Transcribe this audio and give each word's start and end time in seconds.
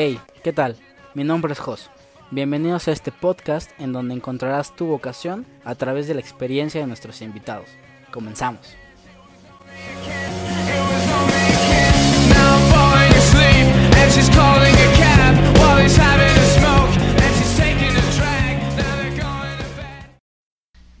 Hey, 0.00 0.20
¿qué 0.44 0.52
tal? 0.52 0.76
Mi 1.14 1.24
nombre 1.24 1.52
es 1.52 1.58
Jos. 1.58 1.90
Bienvenidos 2.30 2.86
a 2.86 2.92
este 2.92 3.10
podcast 3.10 3.72
en 3.80 3.92
donde 3.92 4.14
encontrarás 4.14 4.76
tu 4.76 4.86
vocación 4.86 5.44
a 5.64 5.74
través 5.74 6.06
de 6.06 6.14
la 6.14 6.20
experiencia 6.20 6.80
de 6.80 6.86
nuestros 6.86 7.20
invitados. 7.20 7.66
Comenzamos. 8.12 8.60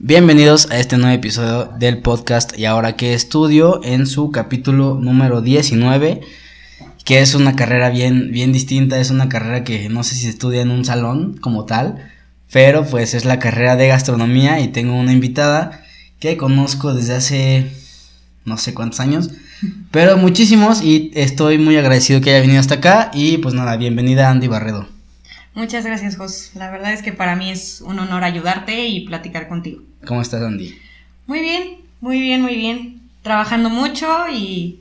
Bienvenidos 0.00 0.68
a 0.72 0.80
este 0.80 0.96
nuevo 0.98 1.14
episodio 1.14 1.70
del 1.78 2.02
podcast 2.02 2.58
y 2.58 2.64
ahora 2.64 2.96
que 2.96 3.14
estudio 3.14 3.80
en 3.84 4.08
su 4.08 4.32
capítulo 4.32 4.96
número 4.96 5.40
19, 5.40 6.22
que 7.04 7.20
es 7.20 7.34
una 7.34 7.56
carrera 7.56 7.90
bien, 7.90 8.30
bien 8.32 8.52
distinta, 8.52 8.98
es 8.98 9.10
una 9.10 9.28
carrera 9.28 9.64
que 9.64 9.88
no 9.88 10.02
sé 10.04 10.14
si 10.14 10.22
se 10.22 10.30
estudia 10.30 10.62
en 10.62 10.70
un 10.70 10.84
salón 10.84 11.36
como 11.40 11.64
tal, 11.64 12.10
pero 12.52 12.86
pues 12.86 13.14
es 13.14 13.24
la 13.24 13.38
carrera 13.38 13.76
de 13.76 13.88
gastronomía 13.88 14.60
y 14.60 14.68
tengo 14.68 14.94
una 14.94 15.12
invitada 15.12 15.84
que 16.20 16.36
conozco 16.36 16.94
desde 16.94 17.14
hace 17.14 17.72
no 18.44 18.56
sé 18.56 18.74
cuántos 18.74 19.00
años, 19.00 19.30
pero 19.90 20.16
muchísimos 20.16 20.82
y 20.82 21.10
estoy 21.14 21.58
muy 21.58 21.76
agradecido 21.76 22.20
que 22.20 22.30
haya 22.30 22.40
venido 22.40 22.60
hasta 22.60 22.76
acá 22.76 23.10
y 23.12 23.38
pues 23.38 23.54
nada, 23.54 23.76
bienvenida 23.76 24.30
Andy 24.30 24.48
Barredo. 24.48 24.88
Muchas 25.54 25.84
gracias, 25.84 26.16
Jos. 26.16 26.52
La 26.54 26.70
verdad 26.70 26.92
es 26.92 27.02
que 27.02 27.12
para 27.12 27.34
mí 27.34 27.50
es 27.50 27.80
un 27.80 27.98
honor 27.98 28.22
ayudarte 28.22 28.86
y 28.86 29.00
platicar 29.06 29.48
contigo. 29.48 29.82
¿Cómo 30.06 30.22
estás 30.22 30.40
Andy? 30.40 30.78
Muy 31.26 31.40
bien, 31.40 31.78
muy 32.00 32.20
bien, 32.20 32.42
muy 32.42 32.54
bien. 32.54 33.00
Trabajando 33.22 33.68
mucho 33.68 34.06
y 34.32 34.80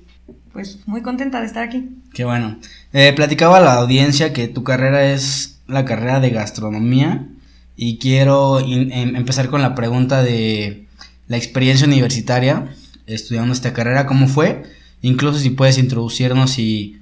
pues 0.54 0.80
muy 0.86 1.02
contenta 1.02 1.40
de 1.40 1.48
estar 1.48 1.64
aquí. 1.64 1.90
Qué 2.18 2.26
bueno. 2.26 2.58
Eh, 2.94 3.14
platicaba 3.14 3.58
a 3.58 3.62
la 3.62 3.76
audiencia 3.76 4.34
que 4.34 4.48
tu 4.48 4.64
carrera 4.64 5.12
es 5.14 5.60
la 5.68 5.86
carrera 5.86 6.20
de 6.20 6.32
gastronomía 6.32 7.28
y 7.76 8.00
quiero 8.00 8.60
em- 8.60 9.16
empezar 9.16 9.50
con 9.50 9.62
la 9.62 9.76
pregunta 9.76 10.24
de 10.24 10.88
la 11.28 11.38
experiencia 11.38 11.86
universitaria 11.86 12.74
estudiando 13.06 13.54
esta 13.54 13.72
carrera, 13.72 14.08
¿cómo 14.08 14.28
fue? 14.28 14.64
Incluso 15.04 15.38
si 15.38 15.52
puedes 15.52 15.78
introducirnos 15.78 16.50
si, 16.50 17.00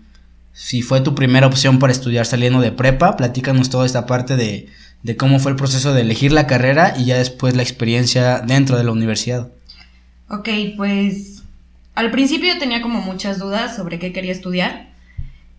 si 0.51 0.81
fue 0.81 0.99
tu 0.99 1.15
primera 1.15 1.47
opción 1.47 1.79
para 1.79 1.93
estudiar 1.93 2.25
saliendo 2.25 2.59
de 2.59 2.73
prepa, 2.73 3.15
platícanos 3.15 3.69
toda 3.69 3.85
esta 3.85 4.05
parte 4.07 4.35
de, 4.35 4.67
de 5.01 5.15
cómo 5.15 5.39
fue 5.39 5.51
el 5.51 5.57
proceso 5.57 5.93
de 5.93 6.01
elegir 6.01 6.33
la 6.33 6.45
carrera 6.45 6.93
y 6.97 7.05
ya 7.05 7.17
después 7.17 7.55
la 7.55 7.63
experiencia 7.63 8.41
dentro 8.41 8.77
de 8.77 8.83
la 8.83 8.91
universidad. 8.91 9.47
Ok, 10.29 10.49
pues 10.75 11.41
al 11.93 12.11
principio 12.11 12.57
tenía 12.59 12.81
como 12.81 12.99
muchas 12.99 13.39
dudas 13.39 13.77
sobre 13.77 13.97
qué 13.97 14.11
quería 14.11 14.33
estudiar. 14.33 14.93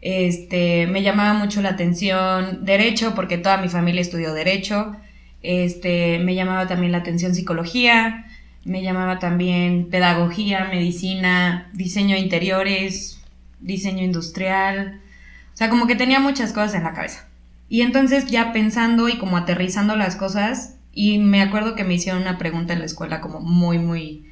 Este, 0.09 0.87
me 0.87 1.03
llamaba 1.03 1.37
mucho 1.37 1.61
la 1.63 1.71
atención 1.71 2.65
derecho 2.65 3.17
porque 3.17 3.39
toda 3.39 3.57
mi 3.57 3.69
familia 3.69 4.01
estudió 4.01 4.35
derecho. 4.35 4.95
Este, 5.43 6.21
me 6.21 6.37
llamaba 6.37 6.69
también 6.69 6.93
la 6.93 6.99
atención 6.99 7.35
psicología, 7.35 8.25
me 8.65 8.85
llamaba 8.85 9.19
también 9.19 9.89
pedagogía, 9.91 10.69
medicina, 10.71 11.69
diseño 11.73 12.15
de 12.15 12.21
interiores, 12.21 13.21
diseño 13.59 14.05
industrial. 14.05 15.01
O 15.53 15.57
sea, 15.57 15.71
como 15.71 15.89
que 15.89 15.97
tenía 15.97 16.21
muchas 16.21 16.53
cosas 16.53 16.75
en 16.75 16.85
la 16.85 16.95
cabeza. 16.95 17.27
Y 17.69 17.81
entonces 17.81 18.27
ya 18.27 18.53
pensando 18.53 19.09
y 19.09 19.19
como 19.19 19.37
aterrizando 19.37 19.97
las 19.97 20.15
cosas, 20.15 20.77
y 20.93 21.19
me 21.19 21.43
acuerdo 21.43 21.75
que 21.75 21.83
me 21.83 21.95
hicieron 21.95 22.23
una 22.23 22.39
pregunta 22.39 22.75
en 22.75 22.79
la 22.79 22.87
escuela 22.87 23.21
como 23.21 23.41
muy, 23.41 23.81
muy, 23.81 24.25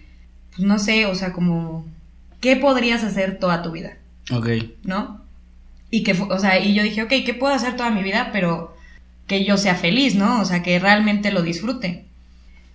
pues 0.54 0.64
no 0.64 0.78
sé, 0.78 1.06
o 1.06 1.16
sea, 1.16 1.32
como, 1.32 1.84
¿qué 2.40 2.54
podrías 2.54 3.02
hacer 3.02 3.40
toda 3.40 3.62
tu 3.62 3.72
vida? 3.72 3.96
Ok. 4.30 4.50
¿No? 4.84 5.23
Y 5.94 6.02
que, 6.02 6.10
o 6.10 6.38
sea, 6.40 6.58
y 6.58 6.74
yo 6.74 6.82
dije, 6.82 7.04
ok, 7.04 7.12
¿qué 7.24 7.34
puedo 7.34 7.54
hacer 7.54 7.76
toda 7.76 7.92
mi 7.92 8.02
vida? 8.02 8.30
Pero 8.32 8.76
que 9.28 9.44
yo 9.44 9.56
sea 9.56 9.76
feliz, 9.76 10.16
¿no? 10.16 10.40
O 10.40 10.44
sea, 10.44 10.60
que 10.60 10.80
realmente 10.80 11.30
lo 11.30 11.40
disfrute. 11.40 12.04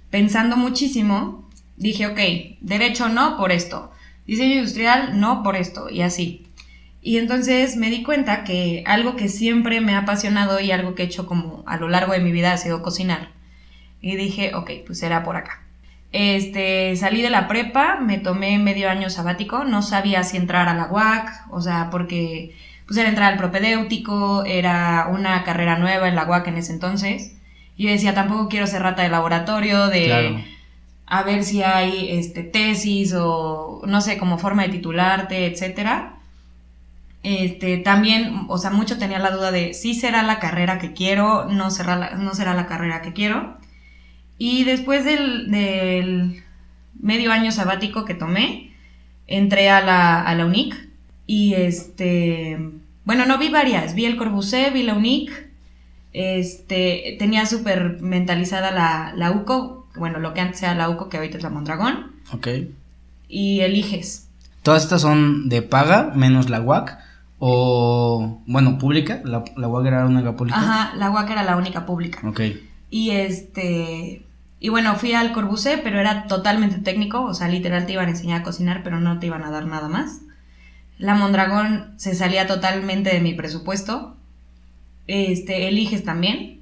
Pensando 0.09 0.55
muchísimo, 0.55 1.49
dije, 1.75 2.07
ok, 2.07 2.19
derecho 2.61 3.09
no 3.09 3.35
por 3.35 3.51
esto, 3.51 3.91
diseño 4.25 4.55
industrial 4.55 5.19
no 5.19 5.43
por 5.43 5.57
esto, 5.57 5.89
y 5.89 5.99
así. 5.99 6.47
Y 7.01 7.17
entonces 7.17 7.75
me 7.75 7.89
di 7.89 8.03
cuenta 8.03 8.45
que 8.45 8.83
algo 8.85 9.17
que 9.17 9.27
siempre 9.27 9.81
me 9.81 9.95
ha 9.95 9.99
apasionado 9.99 10.61
y 10.61 10.71
algo 10.71 10.95
que 10.95 11.03
he 11.03 11.07
hecho 11.07 11.25
como 11.27 11.65
a 11.67 11.75
lo 11.75 11.89
largo 11.89 12.13
de 12.13 12.21
mi 12.21 12.31
vida 12.31 12.53
ha 12.53 12.57
sido 12.57 12.81
cocinar. 12.81 13.31
Y 13.99 14.15
dije, 14.15 14.55
ok, 14.55 14.71
pues 14.85 14.97
será 14.97 15.25
por 15.25 15.35
acá. 15.35 15.65
Este, 16.13 16.95
salí 16.95 17.21
de 17.21 17.29
la 17.29 17.49
prepa, 17.49 17.99
me 17.99 18.17
tomé 18.17 18.57
medio 18.59 18.89
año 18.89 19.09
sabático, 19.09 19.65
no 19.65 19.81
sabía 19.81 20.23
si 20.23 20.37
entrar 20.37 20.69
a 20.69 20.73
la 20.73 20.87
UAC, 20.89 21.47
o 21.51 21.59
sea, 21.59 21.89
porque 21.91 22.55
pues 22.89 22.97
era 22.97 23.09
entrar 23.09 23.31
al 23.33 23.37
propedéutico, 23.37 24.43
era 24.45 25.09
una 25.11 25.43
carrera 25.43 25.77
nueva 25.77 26.07
en 26.07 26.15
la 26.15 26.25
UAC 26.27 26.47
en 26.47 26.57
ese 26.57 26.73
entonces. 26.73 27.35
Y 27.77 27.83
yo 27.83 27.91
decía, 27.91 28.15
tampoco 28.15 28.49
quiero 28.49 28.65
ser 28.65 28.81
rata 28.81 29.03
de 29.03 29.09
laboratorio, 29.09 29.85
de 29.89 30.05
Claro. 30.05 30.43
a 31.05 31.21
ver 31.21 31.43
si 31.43 31.61
hay 31.61 32.09
este, 32.17 32.41
tesis 32.41 33.13
o 33.15 33.83
no 33.85 34.01
sé, 34.01 34.17
como 34.17 34.39
forma 34.39 34.63
de 34.63 34.69
titularte, 34.69 35.45
etcétera. 35.45 36.15
Este, 37.21 37.77
también, 37.77 38.45
o 38.47 38.57
sea, 38.57 38.71
mucho 38.71 38.97
tenía 38.97 39.19
la 39.19 39.29
duda 39.29 39.51
de 39.51 39.75
si 39.75 39.93
será 39.93 40.23
la 40.23 40.39
carrera 40.39 40.79
que 40.79 40.93
quiero, 40.93 41.45
no 41.45 41.69
será 41.69 41.95
la, 41.95 42.09
no 42.15 42.33
será 42.33 42.55
la 42.55 42.65
carrera 42.65 43.03
que 43.03 43.13
quiero. 43.13 43.59
Y 44.39 44.63
después 44.63 45.05
del, 45.05 45.51
del 45.51 46.43
medio 46.99 47.31
año 47.31 47.51
sabático 47.51 48.03
que 48.05 48.15
tomé, 48.15 48.73
entré 49.27 49.69
a 49.69 49.81
la, 49.81 50.23
a 50.23 50.33
la 50.33 50.47
UNIC 50.47 50.88
y 51.31 51.53
este, 51.53 52.57
bueno, 53.05 53.27
no 53.27 53.37
vi 53.37 53.49
varias, 53.49 53.93
vi 53.93 54.05
el 54.05 54.17
Corbusier, 54.17 54.73
vi 54.73 54.81
la 54.81 54.95
UNIC, 54.95 55.29
este, 56.11 57.15
tenía 57.19 57.45
súper 57.45 58.01
mentalizada 58.01 58.71
la, 58.71 59.13
la 59.15 59.29
UCO, 59.31 59.87
bueno, 59.95 60.17
lo 60.17 60.33
que 60.33 60.41
antes 60.41 60.63
era 60.63 60.73
la 60.73 60.89
UCO, 60.89 61.07
que 61.07 61.17
ahorita 61.17 61.37
es 61.37 61.43
la 61.43 61.51
Mondragón, 61.51 62.13
Ok. 62.33 62.47
y 63.27 63.59
eliges. 63.61 64.27
Todas 64.63 64.81
estas 64.83 65.01
son 65.01 65.49
de 65.49 65.61
paga, 65.61 66.11
menos 66.15 66.49
la 66.49 66.61
UAC, 66.61 66.97
o, 67.37 68.41
bueno, 68.47 68.79
pública, 68.79 69.21
la, 69.23 69.43
la 69.55 69.67
UAC 69.67 69.85
era 69.85 70.05
una 70.05 70.35
pública. 70.35 70.57
Ajá, 70.59 70.95
la 70.95 71.11
UAC 71.11 71.29
era 71.29 71.43
la 71.43 71.57
única 71.57 71.85
pública. 71.85 72.27
Ok, 72.27 72.41
Y 72.89 73.11
este. 73.11 74.23
Y 74.59 74.69
bueno, 74.69 74.95
fui 74.95 75.13
al 75.13 75.31
Corbusier, 75.31 75.81
pero 75.83 75.99
era 75.99 76.25
totalmente 76.27 76.79
técnico. 76.79 77.21
O 77.23 77.33
sea, 77.33 77.47
literal 77.47 77.85
te 77.85 77.93
iban 77.93 78.07
a 78.07 78.09
enseñar 78.09 78.41
a 78.41 78.43
cocinar, 78.43 78.81
pero 78.83 78.99
no 78.99 79.19
te 79.19 79.27
iban 79.27 79.43
a 79.43 79.51
dar 79.51 79.65
nada 79.67 79.87
más. 79.87 80.19
La 80.99 81.15
Mondragón 81.15 81.93
se 81.95 82.13
salía 82.13 82.45
totalmente 82.45 83.09
de 83.09 83.21
mi 83.21 83.33
presupuesto. 83.33 84.15
Este, 85.07 85.67
eliges 85.69 86.03
también. 86.03 86.59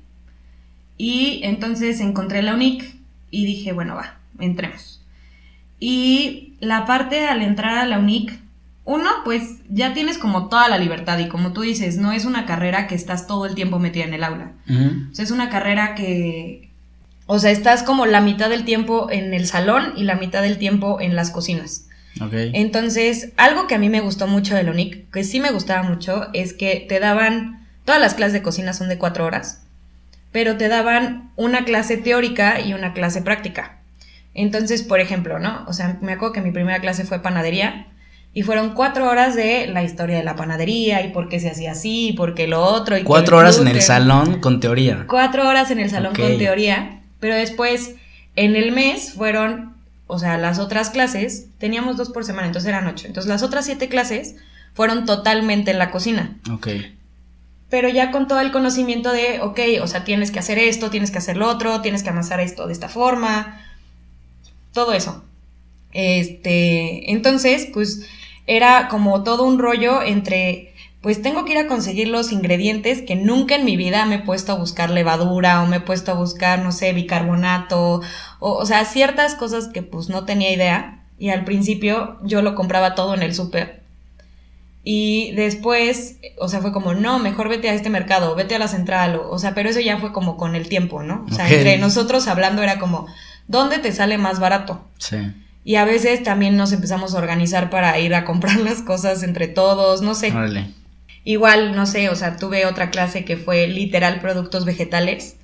Y 0.95 1.41
entonces 1.43 1.99
encontré 1.99 2.41
la 2.41 2.53
UNIC 2.53 2.95
y 3.29 3.45
dije, 3.45 3.73
bueno, 3.73 3.95
va, 3.95 4.19
entremos. 4.39 5.03
Y 5.79 6.53
la 6.59 6.85
parte 6.85 7.27
al 7.27 7.41
entrar 7.41 7.79
a 7.79 7.85
la 7.85 7.99
UNIC, 7.99 8.39
uno, 8.85 9.09
pues 9.25 9.57
ya 9.69 9.93
tienes 9.93 10.17
como 10.17 10.47
toda 10.49 10.69
la 10.69 10.77
libertad 10.77 11.17
y 11.19 11.27
como 11.27 11.51
tú 11.51 11.61
dices, 11.61 11.97
no 11.97 12.13
es 12.13 12.25
una 12.25 12.45
carrera 12.45 12.87
que 12.87 12.95
estás 12.95 13.27
todo 13.27 13.45
el 13.45 13.55
tiempo 13.55 13.79
metida 13.79 14.05
en 14.05 14.13
el 14.13 14.23
aula. 14.23 14.53
Ujú. 14.69 15.11
O 15.11 15.15
sea, 15.15 15.25
es 15.25 15.31
una 15.31 15.49
carrera 15.49 15.93
que, 15.93 16.69
o 17.25 17.39
sea, 17.39 17.51
estás 17.51 17.83
como 17.83 18.05
la 18.05 18.21
mitad 18.21 18.49
del 18.49 18.65
tiempo 18.65 19.09
en 19.11 19.33
el 19.33 19.45
salón 19.45 19.93
y 19.97 20.03
la 20.03 20.15
mitad 20.15 20.41
del 20.41 20.57
tiempo 20.57 21.01
en 21.01 21.15
las 21.15 21.31
cocinas. 21.31 21.86
Entonces, 22.53 23.31
algo 23.38 23.67
que 23.67 23.75
a 23.75 23.79
mí 23.79 23.89
me 23.89 24.01
gustó 24.01 24.28
mucho 24.28 24.55
de 24.55 24.63
la 24.63 24.72
UNIC, 24.72 25.11
que 25.11 25.23
sí 25.23 25.39
me 25.39 25.51
gustaba 25.51 25.83
mucho, 25.83 26.28
es 26.33 26.53
que 26.53 26.85
te 26.88 27.00
daban, 27.00 27.67
todas 27.85 28.01
las 28.01 28.13
clases 28.13 28.33
de 28.33 28.41
cocina 28.41 28.73
son 28.73 28.89
de 28.89 28.97
cuatro 28.97 29.25
horas, 29.25 29.63
pero 30.31 30.57
te 30.57 30.67
daban 30.67 31.31
una 31.35 31.66
clase 31.66 31.97
teórica 31.97 32.59
y 32.59 32.73
una 32.73 32.94
clase 32.94 33.22
práctica. 33.22 33.77
Entonces, 34.33 34.83
por 34.83 35.00
ejemplo, 35.00 35.39
¿no? 35.39 35.66
O 35.67 35.73
sea, 35.73 35.97
me 36.01 36.13
acuerdo 36.13 36.33
que 36.33 36.41
mi 36.41 36.51
primera 36.51 36.80
clase 36.80 37.06
fue 37.06 37.21
panadería 37.21 37.88
y 38.33 38.44
fueron 38.44 38.75
cuatro 38.75 39.09
horas 39.09 39.36
de 39.36 39.65
la 39.65 39.81
historia 39.81 40.18
de 40.18 40.24
la 40.24 40.36
panadería 40.36 41.03
y 41.03 41.09
por 41.09 41.27
qué 41.27 41.39
se 41.39 41.50
hacía 41.50 41.71
así 41.71 42.09
y 42.09 42.13
por 42.13 42.36
qué 42.36 42.45
lo 42.45 42.63
otro. 42.63 42.95
Y 42.95 43.03
Cuatro 43.03 43.38
horas 43.38 43.59
en 43.59 43.68
el 43.68 43.81
salón 43.81 44.39
con 44.39 44.59
teoría. 44.59 45.06
Cuatro 45.07 45.47
horas 45.47 45.71
en 45.71 45.80
el 45.80 45.89
salón 45.89 46.13
con 46.13 46.38
teoría, 46.38 47.01
pero 47.19 47.33
después 47.36 47.95
en 48.36 48.56
el 48.56 48.71
mes 48.74 49.13
fueron, 49.13 49.76
o 50.07 50.19
sea, 50.19 50.38
las 50.38 50.59
otras 50.59 50.89
clases, 50.89 51.48
teníamos 51.59 51.98
dos 51.98 52.09
por 52.09 52.25
semana, 52.25 52.48
entonces 52.48 52.69
eran 52.69 52.88
ocho. 52.88 53.07
Entonces 53.07 53.30
las 53.30 53.44
otras 53.44 53.65
siete 53.65 53.89
clases 53.89 54.36
fueron 54.74 55.06
totalmente 55.06 55.71
en 55.71 55.80
la 55.80 55.92
cocina, 55.92 56.38
Ok, 56.51 56.68
pero 57.69 57.89
ya 57.89 58.12
con 58.12 58.27
todo 58.27 58.39
el 58.39 58.51
conocimiento 58.51 59.12
de, 59.12 59.42
ok, 59.42 59.59
o 59.81 59.88
sea, 59.88 60.06
tienes 60.06 60.31
que 60.31 60.39
hacer 60.39 60.57
esto, 60.57 60.89
tienes 60.89 61.12
que 61.12 61.18
hacer 61.18 61.36
lo 61.36 61.50
otro, 61.50 61.81
tienes 61.81 62.01
que 62.01 62.09
amasar 62.09 62.39
esto 62.39 62.65
de 62.65 62.74
esta 62.74 62.88
forma, 62.88 63.62
todo 64.71 64.94
eso. 64.94 65.24
Este, 65.92 67.12
entonces, 67.12 67.68
pues 67.74 68.07
era 68.45 68.88
como 68.88 69.24
todo 69.24 69.44
un 69.44 69.60
rollo 69.60 70.01
entre, 70.01 70.74
pues 71.07 71.21
tengo 71.21 71.45
que 71.45 71.54
ir 71.54 71.57
a 71.57 71.68
conseguir 71.68 72.09
los 72.09 72.33
ingredientes 72.33 73.01
que 73.01 73.15
nunca 73.15 73.56
en 73.56 73.63
mi 73.63 73.77
vida 73.77 74.06
me 74.06 74.15
he 74.15 74.19
puesto 74.19 74.51
a 74.51 74.56
buscar 74.56 74.89
levadura 74.89 75.63
o 75.63 75.65
me 75.65 75.77
he 75.77 75.80
puesto 75.80 76.12
a 76.12 76.15
buscar, 76.15 76.59
no 76.59 76.74
sé, 76.74 76.92
bicarbonato, 76.92 78.01
o, 78.42 78.51
o 78.51 78.65
sea, 78.65 78.83
ciertas 78.83 79.33
cosas 79.33 79.69
que 79.69 79.83
pues 79.83 80.09
no 80.09 80.25
tenía 80.25 80.51
idea 80.51 81.06
y 81.18 81.30
al 81.30 81.45
principio 81.45 82.18
yo 82.24 82.42
lo 82.42 82.56
compraba 82.56 82.94
todo 82.94 83.13
en 83.13 83.24
el 83.24 83.33
súper 83.33 83.83
Y 84.83 85.31
después, 85.31 86.18
o 86.39 86.50
sea, 86.50 86.59
fue 86.59 86.74
como, 86.74 86.94
no, 86.94 87.19
mejor 87.19 87.48
vete 87.48 87.69
a 87.69 87.74
este 87.74 87.89
mercado, 87.89 88.36
vete 88.36 88.56
a 88.56 88.60
la 88.60 88.68
central, 88.68 89.15
o, 89.15 89.30
o 89.30 89.39
sea, 89.39 89.56
pero 89.56 89.69
eso 89.69 89.80
ya 89.80 90.00
fue 90.00 90.12
como 90.12 90.36
con 90.36 90.56
el 90.56 90.68
tiempo, 90.68 91.03
¿no? 91.03 91.25
O 91.31 91.33
sea, 91.33 91.50
entre 91.50 91.77
nosotros 91.77 92.27
hablando 92.27 92.63
era 92.63 92.80
como, 92.80 93.07
¿dónde 93.48 93.80
te 93.80 93.94
sale 93.94 94.18
más 94.18 94.42
barato? 94.42 94.81
Sí. 94.98 95.19
Y 95.63 95.75
a 95.75 95.86
veces 95.86 96.21
también 96.24 96.57
nos 96.57 96.74
empezamos 96.74 97.15
a 97.15 97.18
organizar 97.18 97.69
para 97.69 97.98
ir 97.98 98.13
a 98.13 98.25
comprar 98.25 98.57
las 98.60 98.81
cosas 98.81 99.24
entre 99.24 99.48
todos, 99.48 100.01
no 100.01 100.13
sé. 100.13 100.33
Órale. 100.33 100.76
Igual, 101.27 101.75
no 101.75 101.85
sé, 101.85 102.07
o 102.07 102.15
sea, 102.15 102.38
tuve 102.38 102.65
otra 102.65 102.89
clase 102.89 103.25
que 103.25 103.35
fue 103.35 103.68
literal 103.68 104.21
productos 104.21 104.63
vegetales. 104.63 105.35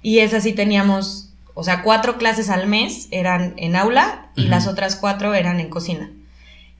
Y 0.00 0.20
esa 0.20 0.40
sí 0.40 0.54
teníamos, 0.54 1.34
o 1.52 1.62
sea, 1.64 1.82
cuatro 1.82 2.16
clases 2.16 2.48
al 2.48 2.66
mes 2.66 3.08
eran 3.10 3.52
en 3.58 3.76
aula 3.76 4.30
y 4.36 4.46
las 4.46 4.66
otras 4.66 4.96
cuatro 4.96 5.34
eran 5.34 5.60
en 5.60 5.68
cocina. 5.68 6.10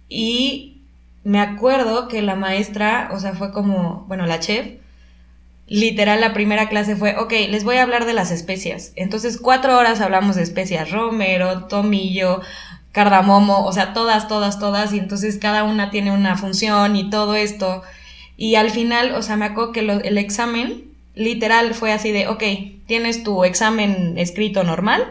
Y 0.08 0.78
me 1.24 1.40
acuerdo 1.40 2.08
que 2.08 2.22
la 2.22 2.36
maestra, 2.36 3.10
o 3.12 3.20
sea, 3.20 3.34
fue 3.34 3.52
como, 3.52 4.06
bueno, 4.08 4.24
la 4.24 4.40
chef, 4.40 4.66
literal 5.66 6.22
la 6.22 6.32
primera 6.32 6.70
clase 6.70 6.96
fue, 6.96 7.18
ok, 7.18 7.32
les 7.50 7.64
voy 7.64 7.76
a 7.76 7.82
hablar 7.82 8.06
de 8.06 8.14
las 8.14 8.30
especias. 8.30 8.92
Entonces, 8.96 9.36
cuatro 9.36 9.76
horas 9.76 10.00
hablamos 10.00 10.36
de 10.36 10.42
especias, 10.42 10.90
romero, 10.90 11.64
tomillo, 11.64 12.40
cardamomo, 12.92 13.66
o 13.66 13.72
sea, 13.74 13.92
todas, 13.92 14.26
todas, 14.26 14.58
todas, 14.58 14.94
y 14.94 14.98
entonces 14.98 15.36
cada 15.36 15.64
una 15.64 15.90
tiene 15.90 16.12
una 16.12 16.38
función 16.38 16.96
y 16.96 17.10
todo 17.10 17.34
esto. 17.34 17.82
Y 18.38 18.54
al 18.54 18.70
final, 18.70 19.12
o 19.14 19.20
sea, 19.22 19.36
me 19.36 19.44
acuerdo 19.44 19.72
que 19.72 19.82
lo- 19.82 20.00
el 20.00 20.16
examen 20.16 20.84
literal 21.14 21.74
fue 21.74 21.92
así 21.92 22.12
de, 22.12 22.28
ok, 22.28 22.42
tienes 22.86 23.22
tu 23.24 23.44
examen 23.44 24.16
escrito 24.16 24.62
normal. 24.64 25.04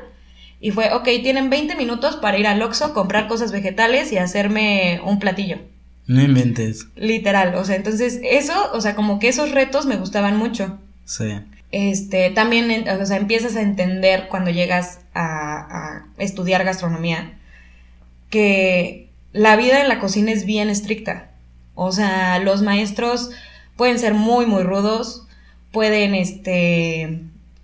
Y 0.59 0.71
fue, 0.71 0.91
ok, 0.93 1.03
tienen 1.21 1.51
20 1.51 1.75
minutos 1.75 2.15
para 2.15 2.39
ir 2.39 2.47
al 2.47 2.61
Oxxo, 2.63 2.93
comprar 2.93 3.27
cosas 3.27 3.51
vegetales 3.51 4.11
y 4.11 4.17
hacerme 4.17 4.99
un 5.03 5.19
platillo. 5.19 5.59
No 6.07 6.21
inventes. 6.21 6.87
Literal, 6.95 7.53
o 7.55 7.65
sea, 7.65 7.75
entonces 7.75 8.19
eso, 8.23 8.53
o 8.73 8.79
sea, 8.81 8.95
como 8.95 9.19
que 9.19 9.27
esos 9.27 9.51
retos 9.51 9.85
me 9.85 9.97
gustaban 9.97 10.37
mucho. 10.37 10.79
Sí. 11.05 11.25
Este, 11.71 12.29
también, 12.31 12.87
o 12.87 13.05
sea, 13.05 13.17
empiezas 13.17 13.57
a 13.57 13.61
entender 13.61 14.27
cuando 14.29 14.49
llegas 14.49 15.01
a, 15.13 15.97
a 15.97 16.05
estudiar 16.17 16.63
gastronomía 16.63 17.33
que 18.29 19.09
la 19.33 19.55
vida 19.57 19.81
en 19.81 19.89
la 19.89 19.99
cocina 19.99 20.31
es 20.31 20.45
bien 20.45 20.69
estricta. 20.69 21.31
O 21.79 21.91
sea, 21.91 22.39
los 22.39 22.63
maestros 22.63 23.29
pueden 23.75 23.99
ser 23.99 24.15
muy, 24.15 24.47
muy 24.47 24.63
rudos, 24.63 25.27
pueden, 25.71 26.15
este, 26.15 27.21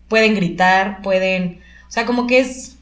pueden 0.08 0.36
gritar, 0.36 1.02
pueden, 1.02 1.62
o 1.88 1.92
sea, 1.92 2.06
como 2.06 2.28
que 2.28 2.40
es 2.40 2.78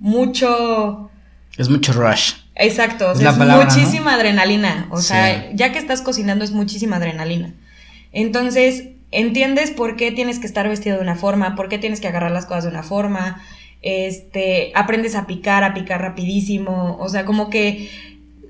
mucho, 0.00 1.10
Es 1.56 1.68
mucho 1.70 1.92
rush. 1.92 2.32
Exacto, 2.56 3.08
o 3.08 3.12
Es 3.12 3.18
sea, 3.18 3.26
la 3.26 3.30
es 3.30 3.38
palabra, 3.38 3.64
¿no? 3.66 3.70
muchísima 3.70 4.14
adrenalina. 4.14 4.88
O 4.90 5.00
sea, 5.00 5.50
ya 5.54 5.72
que 5.72 5.78
estás 5.78 6.02
cocinando 6.02 6.44
es 6.44 6.50
muchísima 6.50 6.96
adrenalina. 6.96 7.54
Entonces, 8.12 8.88
entiendes 9.12 9.70
por 9.70 9.94
qué 9.94 10.10
tienes 10.10 10.40
que 10.40 10.46
estar 10.46 10.68
vestido 10.68 10.96
de 10.96 11.02
una 11.02 11.14
forma, 11.14 11.54
por 11.54 11.68
qué 11.68 11.78
tienes 11.78 12.00
que 12.00 12.08
agarrar 12.08 12.32
las 12.32 12.46
cosas 12.46 12.64
de 12.64 12.70
una 12.70 12.82
forma. 12.82 13.40
Este, 13.82 14.72
aprendes 14.74 15.14
a 15.14 15.26
picar, 15.26 15.62
a 15.62 15.72
picar 15.74 16.00
rapidísimo. 16.00 16.96
O 16.98 17.08
sea, 17.08 17.24
como 17.24 17.48
que 17.50 17.90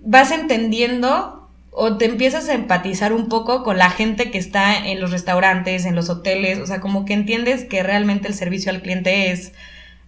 vas 0.03 0.31
entendiendo 0.31 1.44
o 1.77 1.97
te 1.97 2.05
empiezas 2.05 2.49
a 2.49 2.55
empatizar 2.55 3.13
un 3.13 3.29
poco 3.29 3.65
con 3.65 3.79
la 3.79 3.91
gente 3.91 4.31
que 4.31 4.39
está 4.39 4.87
en 4.87 5.01
los 5.01 5.11
restaurantes, 5.11 5.85
en 5.85 5.97
los 5.97 6.09
hoteles. 6.09 6.61
O 6.61 6.67
sea, 6.67 6.81
como 6.81 7.05
que 7.05 7.15
entiendes 7.15 7.65
que 7.65 7.83
realmente 7.83 8.29
el 8.29 8.35
servicio 8.35 8.71
al 8.71 8.81
cliente 8.81 9.33
es 9.33 9.53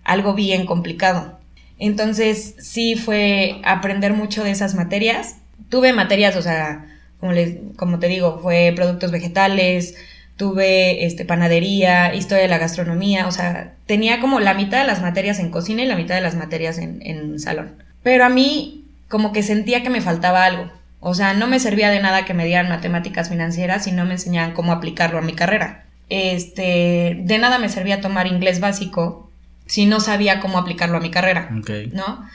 algo 0.05 0.35
bien 0.35 0.65
complicado. 0.65 1.41
Entonces, 1.79 2.55
sí 2.61 2.95
fue 2.95 3.61
aprender 3.65 4.13
mucho 4.13 4.45
de 4.45 4.53
esas 4.53 4.77
materias. 4.77 5.39
Tuve 5.69 5.93
materias, 5.93 6.37
o 6.37 6.43
sea, 6.43 6.87
como, 7.19 7.33
les, 7.33 7.57
como 7.77 7.99
te 7.99 8.07
digo, 8.07 8.39
fue 8.41 8.73
productos 8.77 9.11
vegetales, 9.11 9.97
tuve 10.37 11.05
este, 11.05 11.25
panadería, 11.25 12.15
historia 12.15 12.43
de 12.43 12.49
la 12.49 12.59
gastronomía, 12.59 13.27
o 13.27 13.33
sea, 13.33 13.75
tenía 13.87 14.21
como 14.21 14.39
la 14.39 14.55
mitad 14.55 14.83
de 14.83 14.87
las 14.87 15.03
materias 15.03 15.41
en 15.41 15.51
cocina 15.51 15.83
y 15.83 15.87
la 15.87 15.97
mitad 15.97 16.15
de 16.15 16.21
las 16.21 16.37
materias 16.37 16.79
en, 16.79 17.01
en 17.03 17.41
salón. 17.41 17.83
Pero 18.05 18.25
a 18.25 18.29
mí 18.29 18.85
como 19.09 19.33
que 19.33 19.43
sentía 19.43 19.83
que 19.83 19.91
me 19.91 20.01
faltaba 20.01 20.45
algo. 20.45 20.71
O 21.01 21.15
sea, 21.15 21.35
no 21.35 21.47
me 21.47 21.61
servía 21.61 21.91
de 21.91 22.01
nada 22.01 22.25
que 22.25 22.35
me 22.35 22.47
dieran 22.47 22.69
matemáticas 22.69 23.29
financieras 23.29 23.85
si 23.85 23.93
no 23.93 24.05
me 24.05 24.13
enseñaban 24.13 24.55
cómo 24.55 24.73
aplicarlo 24.73 25.19
a 25.19 25.23
mi 25.23 25.35
carrera. 25.35 25.85
Este, 26.09 27.19
de 27.21 27.39
nada 27.39 27.59
me 27.59 27.69
servía 27.69 28.01
tomar 28.01 28.27
inglés 28.27 28.61
básico 28.61 29.31
si 29.67 29.87
no 29.87 30.01
sabía 30.01 30.41
cómo 30.41 30.59
aplicarlo 30.59 30.99
a 30.99 31.01
mi 31.01 31.11
carrera. 31.11 31.49
¿no? 31.93 32.29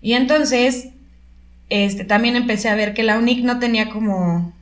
Y 0.00 0.14
entonces, 0.14 0.88
este, 1.68 2.04
también 2.04 2.36
empecé 2.36 2.68
a 2.68 2.74
ver 2.74 2.94
que 2.94 3.02
la 3.02 3.18
UNIC 3.18 3.44
no 3.44 3.58
tenía 3.58 3.88
como 3.88 4.52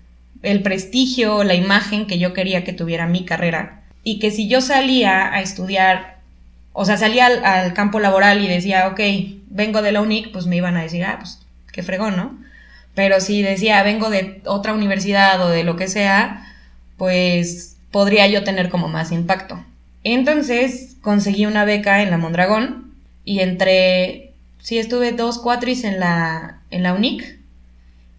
el 0.42 0.62
prestigio 0.62 1.36
o 1.36 1.44
la 1.44 1.54
imagen 1.54 2.06
que 2.06 2.18
yo 2.18 2.32
quería 2.32 2.64
que 2.64 2.72
tuviera 2.72 3.06
mi 3.06 3.24
carrera. 3.24 3.82
Y 4.02 4.18
que 4.18 4.30
si 4.30 4.48
yo 4.48 4.60
salía 4.60 5.32
a 5.32 5.40
estudiar, 5.40 6.18
o 6.72 6.84
sea, 6.84 6.96
salía 6.96 7.26
al, 7.26 7.44
al 7.44 7.72
campo 7.74 8.00
laboral 8.00 8.42
y 8.42 8.48
decía, 8.48 8.88
ok, 8.88 9.00
vengo 9.48 9.82
de 9.82 9.92
la 9.92 10.00
UNIC, 10.00 10.32
pues 10.32 10.46
me 10.46 10.56
iban 10.56 10.76
a 10.76 10.82
decir, 10.82 11.04
ah, 11.04 11.16
pues 11.18 11.40
qué 11.72 11.82
fregón, 11.82 12.16
¿no? 12.16 12.38
Pero 12.94 13.20
si 13.20 13.42
decía, 13.42 13.82
vengo 13.82 14.10
de 14.10 14.40
otra 14.46 14.72
universidad 14.74 15.44
o 15.44 15.48
de 15.50 15.64
lo 15.64 15.76
que 15.76 15.88
sea, 15.88 16.46
pues 16.96 17.76
podría 17.90 18.26
yo 18.28 18.44
tener 18.44 18.70
como 18.70 18.88
más 18.88 19.12
impacto. 19.12 19.64
Entonces 20.04 20.96
conseguí 21.00 21.46
una 21.46 21.64
beca 21.64 22.02
en 22.02 22.10
la 22.10 22.18
Mondragón 22.18 22.92
y 23.24 23.40
entré, 23.40 24.32
sí, 24.58 24.78
estuve 24.78 25.12
dos 25.12 25.38
cuatris 25.38 25.84
en 25.84 25.98
la, 26.00 26.60
en 26.70 26.82
la 26.82 26.92
UNIC 26.94 27.38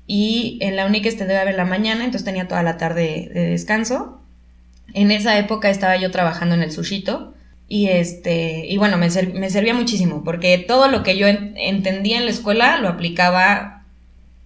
y 0.08 0.58
en 0.62 0.76
la 0.76 0.86
UNIC 0.86 1.06
este 1.08 1.26
debe 1.26 1.40
haber 1.40 1.56
la 1.56 1.66
mañana, 1.66 2.04
entonces 2.06 2.26
tenía 2.26 2.48
toda 2.48 2.64
la 2.64 2.78
tarde 2.78 3.30
de 3.34 3.50
descanso. 3.50 4.22
En 4.94 5.12
esa 5.12 5.38
época 5.38 5.70
estaba 5.70 5.98
yo 5.98 6.12
trabajando 6.12 6.56
en 6.56 6.64
el 6.64 6.72
sushito 6.72 7.34
y 7.68 7.88
este 7.88 8.66
y 8.68 8.78
bueno, 8.78 8.98
me, 8.98 9.10
me 9.34 9.50
servía 9.50 9.74
muchísimo 9.74 10.24
porque 10.24 10.58
todo 10.60 10.88
lo 10.90 11.04
que 11.04 11.18
yo 11.18 11.28
en- 11.28 11.56
entendía 11.58 12.18
en 12.18 12.26
la 12.26 12.32
escuela 12.32 12.78
lo 12.80 12.90
aplicaba 12.90 13.75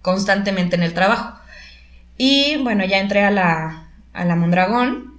constantemente 0.02 0.76
en 0.76 0.82
el 0.82 0.94
trabajo. 0.94 1.38
Y 2.16 2.56
bueno, 2.62 2.84
ya 2.84 2.98
entré 2.98 3.22
a 3.24 3.30
la, 3.30 3.88
a 4.12 4.24
la 4.24 4.36
Mondragón 4.36 5.14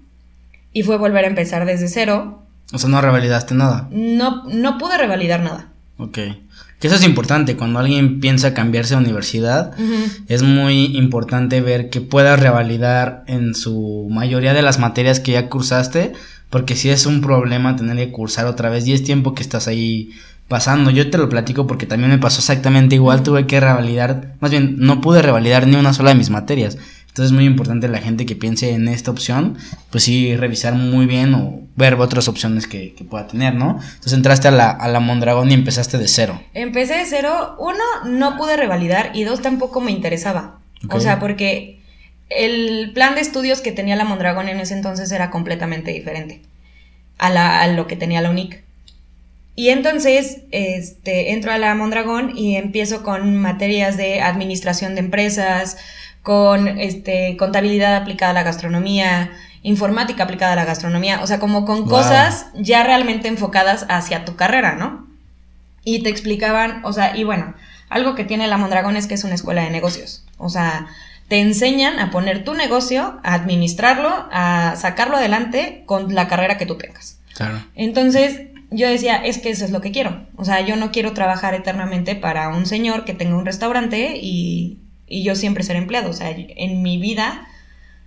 y 0.74 0.84
fue 0.84 0.98
volver 0.98 1.26
a 1.26 1.30
empezar 1.30 1.66
desde 1.66 1.88
cero. 1.88 2.44
O 2.74 2.78
sea, 2.78 2.90
no 2.90 3.02
revalidaste 3.02 3.54
nada. 3.56 3.88
No, 3.92 4.44
no 4.46 4.78
pude 4.78 4.98
revalidar 4.98 5.42
nada. 5.42 5.68
Ok. 5.98 6.20
Que 6.80 6.88
eso 6.88 6.96
es 6.96 7.04
importante. 7.04 7.58
Cuando 7.58 7.80
alguien 7.80 8.20
piensa 8.20 8.56
cambiarse 8.56 8.96
de 8.96 9.02
universidad, 9.02 9.74
es 10.28 10.42
muy 10.42 10.98
importante 10.98 11.62
ver 11.62 11.92
que 11.92 12.02
puedas 12.02 12.40
revalidar 12.40 13.24
en 13.28 13.54
su 13.54 14.08
mayoría 14.10 14.54
de 14.54 14.64
las 14.64 14.80
materias 14.80 15.20
que 15.20 15.34
ya 15.34 15.48
cursaste, 15.48 16.14
porque 16.50 16.76
si 16.76 16.90
es 16.90 17.06
un 17.06 17.22
problema 17.22 17.76
tener 17.76 17.98
que 17.98 18.12
cursar 18.12 18.48
otra 18.48 18.70
vez 18.70 18.88
y 18.88 18.94
es 18.94 19.04
tiempo 19.04 19.36
que 19.36 19.44
estás 19.44 19.68
ahí 19.68 20.12
pasando. 20.52 20.92
Yo 20.92 21.10
te 21.10 21.18
lo 21.18 21.30
platico 21.30 21.66
porque 21.66 21.86
también 21.86 22.12
me 22.12 22.18
pasó 22.18 22.40
exactamente 22.40 22.96
igual, 22.96 23.24
tuve 23.24 23.48
que 23.48 23.62
revalidar, 23.62 24.36
más 24.42 24.52
bien 24.52 24.76
no 24.80 25.00
pude 25.00 25.22
revalidar 25.22 25.66
ni 25.66 25.78
una 25.78 25.94
sola 25.94 26.10
de 26.10 26.18
mis 26.18 26.30
materias. 26.30 26.78
Entonces 27.08 27.28
es 27.28 27.32
muy 27.32 27.46
importante 27.46 27.88
la 27.88 28.00
gente 28.00 28.26
que 28.26 28.36
piense 28.36 28.72
en 28.72 28.90
esta 28.90 29.12
opción, 29.12 29.58
pues 29.92 30.04
sí, 30.04 30.36
revisar 30.36 30.74
muy 30.74 31.06
bien 31.06 31.34
o 31.36 31.62
ver 31.78 31.94
otras 31.96 32.28
opciones 32.28 32.68
que, 32.68 32.94
que 32.94 33.06
pueda 33.06 33.28
tener, 33.28 33.56
¿no? 33.56 33.80
Entonces 33.82 34.12
entraste 34.12 34.50
a 34.50 34.52
la, 34.52 34.70
a 34.70 34.90
la 34.90 35.00
Mondragón 35.00 35.50
y 35.52 35.54
empezaste 35.54 35.98
de 35.98 36.10
cero. 36.10 36.42
Empecé 36.54 36.96
de 36.96 37.06
cero. 37.06 37.56
Uno, 37.58 37.84
no 38.06 38.38
pude 38.38 38.58
revalidar 38.58 39.12
y 39.14 39.24
dos, 39.24 39.42
tampoco 39.42 39.80
me 39.80 39.92
interesaba. 39.92 40.60
O 40.90 41.00
sea, 41.00 41.20
porque 41.20 41.80
el 42.30 42.92
plan 42.94 43.16
de 43.16 43.22
estudios 43.22 43.62
que 43.62 43.72
tenía 43.72 43.96
la 43.96 44.04
Mondragón 44.04 44.50
en 44.50 44.60
ese 44.60 44.74
entonces 44.74 45.12
era 45.14 45.32
completamente 45.32 45.92
diferente 45.92 46.42
a, 47.18 47.30
la, 47.30 47.62
a 47.62 47.68
lo 47.68 47.88
que 47.88 47.96
tenía 47.96 48.22
la 48.22 48.32
UNIC. 48.32 48.64
Y 49.56 49.70
entonces 49.70 50.42
este, 50.52 51.34
entro 51.34 51.52
a 51.52 51.58
la 51.58 51.76
Mondragón 51.76 52.38
y 52.38 52.56
empiezo 52.56 53.04
con 53.04 53.38
materias 53.38 53.98
de 53.98 54.22
administración 54.22 54.96
de 54.96 55.02
empresas, 55.02 55.78
con 56.24 56.68
este, 56.80 57.36
contabilidad 57.38 57.96
aplicada 57.96 58.32
a 58.32 58.36
la 58.36 58.44
gastronomía, 58.44 59.32
informática 59.64 60.24
aplicada 60.24 60.54
a 60.54 60.56
la 60.56 60.66
gastronomía, 60.66 61.22
o 61.22 61.28
sea, 61.28 61.40
como 61.40 61.66
con 61.66 61.82
Wow. 61.82 61.90
cosas 61.90 62.48
ya 62.56 62.84
realmente 62.84 63.28
enfocadas 63.28 63.86
hacia 63.90 64.26
tu 64.26 64.36
carrera, 64.36 64.76
¿no? 64.76 65.08
Y 65.84 66.04
te 66.04 66.10
explicaban, 66.10 66.82
o 66.84 66.94
sea, 66.94 67.16
y 67.16 67.24
bueno, 67.24 67.54
algo 67.90 68.16
que 68.16 68.24
tiene 68.24 68.48
la 68.48 68.58
Mondragón 68.58 68.96
es 68.96 69.08
que 69.08 69.16
es 69.16 69.24
una 69.24 69.36
escuela 69.36 69.64
de 69.64 69.70
negocios, 69.70 70.24
o 70.38 70.50
sea, 70.50 70.88
te 71.28 71.40
enseñan 71.40 72.00
a 72.00 72.12
poner 72.12 72.44
tu 72.44 72.54
negocio, 72.54 73.20
a 73.24 73.34
administrarlo, 73.34 74.28
a 74.32 74.76
sacarlo 74.78 75.18
adelante 75.18 75.84
con 75.86 76.14
la 76.14 76.28
carrera 76.28 76.58
que 76.58 76.66
tú 76.66 76.76
tengas. 76.78 77.18
Claro. 77.34 77.64
Entonces 77.76 78.42
yo 78.72 78.90
decía, 78.90 79.18
es 79.18 79.38
que 79.38 79.50
eso 79.50 79.66
es 79.66 79.72
lo 79.72 79.82
que 79.82 79.92
quiero. 79.92 80.26
O 80.38 80.46
sea, 80.46 80.62
yo 80.62 80.76
no 80.78 80.92
quiero 80.92 81.14
trabajar 81.14 81.54
eternamente 81.54 82.16
para 82.16 82.50
un 82.50 82.66
señor 82.66 83.06
que 83.06 83.14
tenga 83.14 83.36
un 83.36 83.46
restaurante 83.46 84.18
y, 84.22 84.78
y 85.08 85.24
yo 85.24 85.36
siempre 85.36 85.64
ser 85.64 85.76
empleado. 85.76 86.10
O 86.10 86.14
sea, 86.14 86.32
en 86.32 86.82
mi 86.82 86.98
vida 86.98 87.48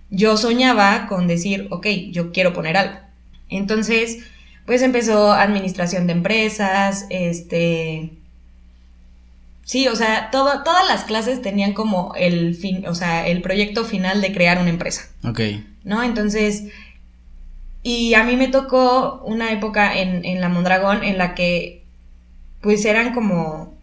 yo 0.09 0.37
soñaba 0.37 1.07
con 1.07 1.27
decir, 1.27 1.67
ok, 1.69 1.87
yo 2.11 2.31
quiero 2.31 2.53
poner 2.53 2.77
algo. 2.77 2.97
Entonces, 3.49 4.25
pues 4.65 4.81
empezó 4.81 5.31
administración 5.31 6.07
de 6.07 6.13
empresas, 6.13 7.05
este... 7.09 8.11
Sí, 9.63 9.87
o 9.87 9.95
sea, 9.95 10.29
todo, 10.31 10.63
todas 10.63 10.87
las 10.87 11.05
clases 11.05 11.41
tenían 11.41 11.73
como 11.73 12.13
el 12.15 12.53
fin, 12.55 12.85
o 12.87 12.93
sea, 12.93 13.27
el 13.27 13.41
proyecto 13.41 13.83
final 13.83 14.21
de 14.21 14.31
crear 14.31 14.59
una 14.59 14.69
empresa, 14.69 15.07
Ok. 15.23 15.41
¿no? 15.83 16.03
Entonces, 16.03 16.65
y 17.85 18.15
a 18.15 18.23
mí 18.23 18.35
me 18.35 18.47
tocó 18.47 19.21
una 19.25 19.51
época 19.53 19.97
en, 19.97 20.25
en 20.25 20.41
la 20.41 20.49
Mondragón 20.49 21.03
en 21.03 21.17
la 21.19 21.35
que, 21.35 21.83
pues 22.61 22.83
eran 22.85 23.13
como, 23.13 23.75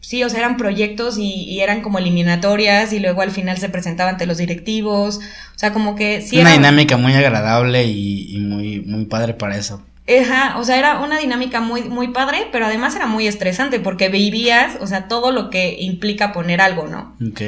sí, 0.00 0.24
o 0.24 0.30
sea, 0.30 0.38
eran 0.40 0.56
proyectos 0.56 1.18
y, 1.18 1.44
y 1.44 1.60
eran 1.60 1.82
como 1.82 1.98
eliminatorias 1.98 2.92
y 2.94 3.00
luego 3.00 3.20
al 3.20 3.30
final 3.30 3.58
se 3.58 3.68
presentaba 3.68 4.08
ante 4.10 4.24
los 4.26 4.38
directivos, 4.38 5.18
o 5.54 5.58
sea, 5.58 5.72
como 5.74 5.94
que 5.94 6.22
sí 6.22 6.38
Una 6.38 6.50
era- 6.54 6.58
dinámica 6.58 6.96
muy 6.96 7.12
agradable 7.12 7.84
y, 7.84 8.34
y 8.34 8.38
muy, 8.38 8.80
muy 8.80 9.04
padre 9.04 9.34
para 9.34 9.56
eso. 9.58 9.82
Ajá, 10.08 10.58
o 10.58 10.64
sea, 10.64 10.78
era 10.78 11.00
una 11.00 11.18
dinámica 11.18 11.60
muy, 11.60 11.82
muy 11.82 12.08
padre, 12.08 12.48
pero 12.50 12.64
además 12.66 12.96
era 12.96 13.06
muy 13.06 13.26
estresante 13.28 13.78
porque 13.78 14.08
vivías, 14.08 14.78
o 14.80 14.86
sea, 14.86 15.06
todo 15.06 15.30
lo 15.32 15.50
que 15.50 15.76
implica 15.80 16.32
poner 16.32 16.60
algo, 16.62 16.88
¿no? 16.88 17.14
Ok. 17.30 17.42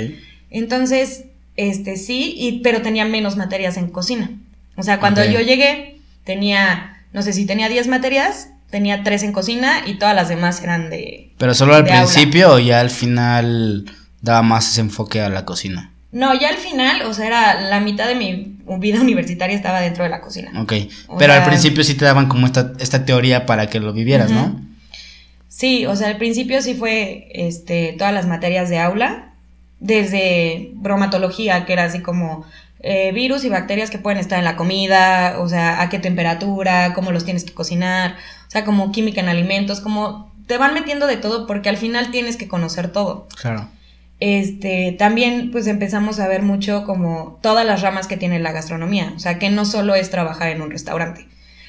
Entonces, 0.51 1.25
este 1.57 1.97
sí, 1.97 2.35
y, 2.37 2.61
pero 2.61 2.83
tenía 2.83 3.05
menos 3.05 3.37
materias 3.37 3.77
en 3.79 3.89
cocina. 3.89 4.31
O 4.77 4.83
sea, 4.83 5.01
cuando 5.01 5.25
yo 5.25 5.41
llegué, 5.41 5.92
tenía, 6.25 7.05
no 7.13 7.23
sé 7.23 7.33
si 7.33 7.47
tenía 7.47 7.69
10 7.69 7.89
materias, 7.89 8.51
tenía 8.71 9.03
3 9.03 9.25
en 9.25 9.33
cocina 9.33 9.83
y 9.87 9.95
todas 9.95 10.15
las 10.15 10.29
demás 10.29 10.63
eran 10.63 10.91
de... 10.91 11.31
Pero 11.39 11.55
solo 11.55 11.75
al 11.75 11.83
aula. 11.83 11.99
principio 11.99 12.55
o 12.55 12.59
ya 12.59 12.81
al 12.81 12.91
final 12.91 13.85
daba 14.21 14.43
más 14.43 14.71
ese 14.71 14.81
enfoque 14.81 15.21
a 15.21 15.29
la 15.29 15.45
cocina. 15.45 15.91
No, 16.13 16.39
ya 16.39 16.51
al 16.51 16.57
final, 16.57 17.03
o 17.03 17.15
sea, 17.15 17.27
era 17.27 17.61
la 17.61 17.81
mitad 17.81 18.07
de 18.07 18.15
mi 18.15 18.59
vida 18.79 19.01
universitaria 19.01 19.57
estaba 19.57 19.81
dentro 19.81 20.05
de 20.05 20.11
la 20.11 20.21
cocina. 20.21 20.51
Ok. 20.61 20.75
O 21.09 21.17
Pero 21.17 21.33
al 21.33 21.45
principio 21.45 21.83
sí 21.85 21.95
te 21.95 22.05
daban 22.05 22.29
como 22.29 22.47
esta, 22.47 22.73
esta 22.79 23.05
teoría 23.05 23.47
para 23.47 23.69
que 23.69 23.81
lo 23.81 23.93
vivieras. 23.93 24.31
¿no? 24.31 24.61
Sí, 25.49 25.87
o 25.87 25.97
sea, 25.97 26.09
al 26.09 26.19
principio 26.19 26.61
sí 26.63 26.75
fue 26.75 27.29
este, 27.33 27.95
todas 27.99 28.13
las 28.13 28.27
materias 28.27 28.69
de 28.69 28.79
aula, 28.79 29.33
desde 29.81 30.71
bromatología, 30.75 31.65
que 31.65 31.73
era 31.73 31.85
así 31.85 32.01
como 32.01 32.45
eh, 32.83 33.13
virus 33.13 33.45
y 33.45 33.49
bacterias 33.49 33.91
que 33.91 33.99
pueden 33.99 34.19
estar 34.19 34.39
en 34.39 34.45
la 34.45 34.57
comida, 34.57 35.37
o 35.39 35.49
sea, 35.49 35.81
a 35.81 35.89
qué 35.89 36.01
temperatura, 36.01 36.95
cómo 36.95 37.13
los 37.13 37.25
tienes 37.25 37.45
que 37.45 37.55
cocinar, 37.55 38.17
o 38.49 38.51
sea, 38.51 38.65
como 38.65 38.91
química 38.91 39.21
en 39.21 39.29
alimentos, 39.29 39.81
como 39.81 40.33
te 40.49 40.59
van 40.59 40.75
metiendo 40.75 41.07
de 41.07 41.17
todo 41.17 41.47
porque 41.47 41.69
al 41.69 41.77
final 41.77 42.11
tienes 42.11 42.37
que 42.37 42.49
conocer 42.49 42.91
todo. 42.91 43.29
Claro. 43.41 43.69
Este, 44.19 44.95
también 44.99 45.51
pues 45.51 45.67
empezamos 45.67 46.21
a 46.21 46.29
ver 46.29 46.43
mucho 46.43 46.85
como 46.85 47.39
todas 47.41 47.65
las 47.65 47.83
ramas 47.83 48.07
que 48.07 48.17
tiene 48.17 48.39
la 48.39 48.53
gastronomía, 48.53 49.13
o 49.17 49.19
sea, 49.19 49.39
que 49.39 49.51
no 49.51 49.65
solo 49.65 49.95
es 49.95 50.11
trabajar 50.11 50.51
en 50.51 50.63
un 50.63 50.71
restaurante, 50.71 51.27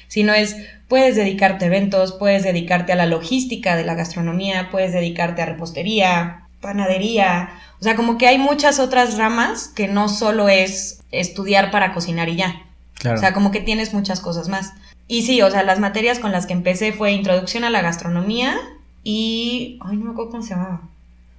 sino 0.08 0.34
es, 0.34 0.56
puedes 0.88 1.16
dedicarte 1.16 1.64
a 1.64 1.68
eventos, 1.68 2.12
puedes 2.12 2.42
dedicarte 2.42 2.92
a 2.92 2.96
la 2.96 3.06
logística 3.06 3.76
de 3.76 3.84
la 3.84 3.94
gastronomía, 3.94 4.68
puedes 4.70 4.92
dedicarte 4.92 5.42
a 5.42 5.46
repostería, 5.46 6.43
panadería, 6.64 7.50
o 7.80 7.84
sea, 7.84 7.94
como 7.94 8.18
que 8.18 8.26
hay 8.26 8.38
muchas 8.38 8.78
otras 8.80 9.16
ramas 9.18 9.68
que 9.68 9.86
no 9.86 10.08
solo 10.08 10.48
es 10.48 11.00
estudiar 11.12 11.70
para 11.70 11.92
cocinar 11.92 12.28
y 12.28 12.36
ya, 12.36 12.62
Claro. 12.94 13.18
o 13.18 13.20
sea, 13.20 13.32
como 13.34 13.50
que 13.50 13.60
tienes 13.60 13.92
muchas 13.94 14.20
cosas 14.20 14.48
más. 14.48 14.72
Y 15.06 15.22
sí, 15.22 15.42
o 15.42 15.50
sea, 15.50 15.62
las 15.62 15.78
materias 15.80 16.18
con 16.18 16.32
las 16.32 16.46
que 16.46 16.54
empecé 16.54 16.92
fue 16.92 17.12
introducción 17.12 17.64
a 17.64 17.70
la 17.70 17.82
gastronomía 17.82 18.56
y... 19.02 19.78
Ay, 19.84 19.96
no 19.98 20.06
me 20.06 20.10
acuerdo 20.12 20.30
cómo 20.30 20.42
se 20.42 20.50
llamaba. 20.50 20.80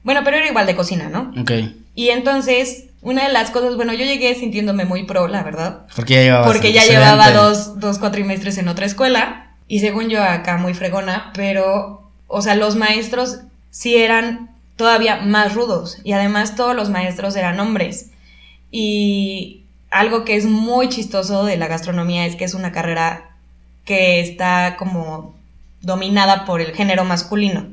Bueno, 0.03 0.21
pero 0.23 0.37
era 0.37 0.47
igual 0.47 0.67
de 0.67 0.75
cocina, 0.75 1.09
¿no? 1.09 1.33
ok. 1.41 1.51
Y 1.95 2.09
entonces, 2.09 2.85
una 3.01 3.25
de 3.25 3.33
las 3.33 3.49
cosas, 3.51 3.75
bueno, 3.75 3.93
yo 3.93 4.05
llegué 4.05 4.35
sintiéndome 4.35 4.85
muy 4.85 5.05
pro, 5.05 5.27
la 5.27 5.41
verdad, 5.43 5.87
Porque 5.95 6.13
ya 6.15 6.21
llevaba. 6.21 6.45
porque 6.45 6.73
ya 6.73 6.83
llevaba 6.85 7.31
dos, 7.31 7.79
dos 7.79 7.97
cuatrimestres 7.99 8.57
en 8.59 8.67
otra 8.67 8.85
escuela 8.85 9.47
y 9.67 9.79
según 9.79 10.09
yo 10.09 10.21
acá 10.21 10.57
muy 10.57 10.73
fregona, 10.75 11.31
pero, 11.33 12.11
o 12.27 12.41
sea, 12.43 12.53
los 12.55 12.75
maestros 12.75 13.39
sí 13.71 13.95
eran 13.95 14.51
todavía 14.75 15.17
más 15.17 15.53
rudos 15.53 15.97
y 16.03 16.13
además 16.13 16.55
todos 16.55 16.75
los 16.75 16.89
maestros 16.89 17.35
eran 17.35 17.59
hombres. 17.59 18.11
Y 18.71 19.61
algo 19.91 20.25
que 20.25 20.35
es 20.35 20.45
muy 20.45 20.89
chistoso 20.89 21.45
de 21.45 21.57
la 21.57 21.67
gastronomía 21.67 22.25
es 22.25 22.35
que 22.35 22.45
es 22.45 22.53
una 22.53 22.71
carrera 22.71 23.31
que 23.85 24.19
está 24.19 24.75
como 24.77 25.35
dominada 25.81 26.45
por 26.45 26.61
el 26.61 26.73
género 26.73 27.05
masculino. 27.05 27.67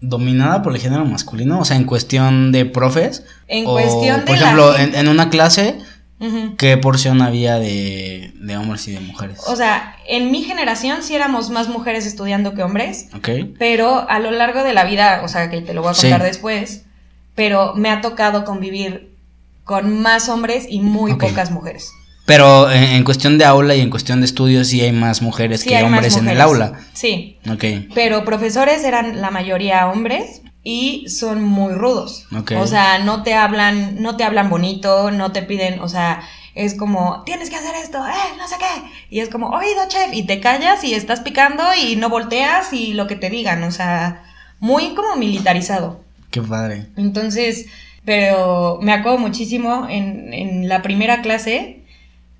Dominada 0.00 0.62
por 0.62 0.74
el 0.74 0.80
género 0.80 1.04
masculino, 1.04 1.58
o 1.58 1.64
sea, 1.64 1.76
en 1.76 1.84
cuestión 1.84 2.52
de 2.52 2.64
profes. 2.64 3.24
En 3.48 3.66
o, 3.66 3.72
cuestión 3.72 4.20
de 4.20 4.26
Por 4.26 4.36
ejemplo, 4.36 4.78
en, 4.78 4.94
en 4.94 5.08
una 5.08 5.28
clase, 5.28 5.78
¿qué 6.56 6.76
porción 6.76 7.22
había 7.22 7.58
de, 7.58 8.32
de 8.34 8.56
hombres 8.56 8.86
y 8.88 8.92
de 8.92 9.00
mujeres? 9.00 9.38
O 9.46 9.56
sea, 9.56 9.96
en 10.06 10.30
mi 10.30 10.42
generación 10.42 11.02
sí 11.02 11.14
éramos 11.14 11.50
más 11.50 11.68
mujeres 11.68 12.06
estudiando 12.06 12.54
que 12.54 12.62
hombres, 12.62 13.08
ok. 13.14 13.28
pero 13.58 14.08
a 14.08 14.18
lo 14.18 14.30
largo 14.30 14.62
de 14.64 14.72
la 14.74 14.84
vida, 14.84 15.22
o 15.24 15.28
sea, 15.28 15.50
que 15.50 15.60
te 15.60 15.74
lo 15.74 15.82
voy 15.82 15.90
a 15.90 15.94
Sí. 15.94 16.02
contar 16.08 16.22
después, 16.24 16.84
pero 17.34 17.74
me 17.74 17.90
ha 17.90 18.00
tocado 18.00 18.44
convivir 18.44 19.10
con 19.64 20.00
más 20.00 20.28
hombres 20.28 20.66
y 20.68 20.80
muy 20.80 21.14
pocas 21.14 21.50
mujeres. 21.50 21.90
Pero 22.26 22.70
en, 22.70 22.82
en 22.84 23.04
cuestión 23.04 23.38
de 23.38 23.44
aula 23.46 23.74
y 23.74 23.80
en 23.80 23.88
cuestión 23.90 24.20
de 24.20 24.26
estudios, 24.26 24.68
sí 24.68 24.80
hay 24.82 24.92
más 24.92 25.22
mujeres 25.22 25.60
Sí 25.62 25.68
que 25.70 25.76
más 25.76 25.84
hombres 25.84 26.16
en 26.16 26.28
el 26.28 26.40
aula. 26.40 26.72
Sí, 26.92 27.38
Ok. 27.50 27.64
pero 27.94 28.24
profesores 28.24 28.84
eran 28.84 29.20
la 29.22 29.30
mayoría 29.30 29.86
hombres 29.88 30.42
y 30.70 31.08
son 31.08 31.42
muy 31.42 31.72
rudos. 31.72 32.26
Ok. 32.36 32.52
O 32.58 32.66
sea, 32.66 32.98
no 32.98 33.22
te 33.22 33.32
hablan, 33.32 34.02
no 34.02 34.18
te 34.18 34.24
hablan 34.24 34.50
bonito, 34.50 35.10
no 35.10 35.32
te 35.32 35.40
piden, 35.40 35.80
o 35.80 35.88
sea, 35.88 36.20
es 36.54 36.74
como, 36.74 37.22
tienes 37.24 37.48
que 37.48 37.56
hacer 37.56 37.74
esto, 37.82 38.06
eh, 38.06 38.36
no 38.36 38.46
sé 38.46 38.56
qué. 38.58 38.90
Y 39.08 39.20
es 39.20 39.30
como, 39.30 39.48
oído, 39.48 39.88
chef, 39.88 40.12
y 40.12 40.24
te 40.24 40.40
callas 40.40 40.84
y 40.84 40.92
estás 40.92 41.20
picando 41.20 41.64
y 41.74 41.96
no 41.96 42.10
volteas 42.10 42.74
y 42.74 42.92
lo 42.92 43.06
que 43.06 43.16
te 43.16 43.30
digan, 43.30 43.62
o 43.62 43.70
sea, 43.70 44.22
muy 44.60 44.94
como 44.94 45.16
militarizado. 45.16 46.02
Qué 46.30 46.42
padre. 46.42 46.88
Entonces, 46.98 47.64
pero 48.04 48.78
me 48.82 48.92
acuerdo 48.92 49.16
muchísimo 49.16 49.86
en, 49.88 50.34
en 50.34 50.68
la 50.68 50.82
primera 50.82 51.22
clase 51.22 51.80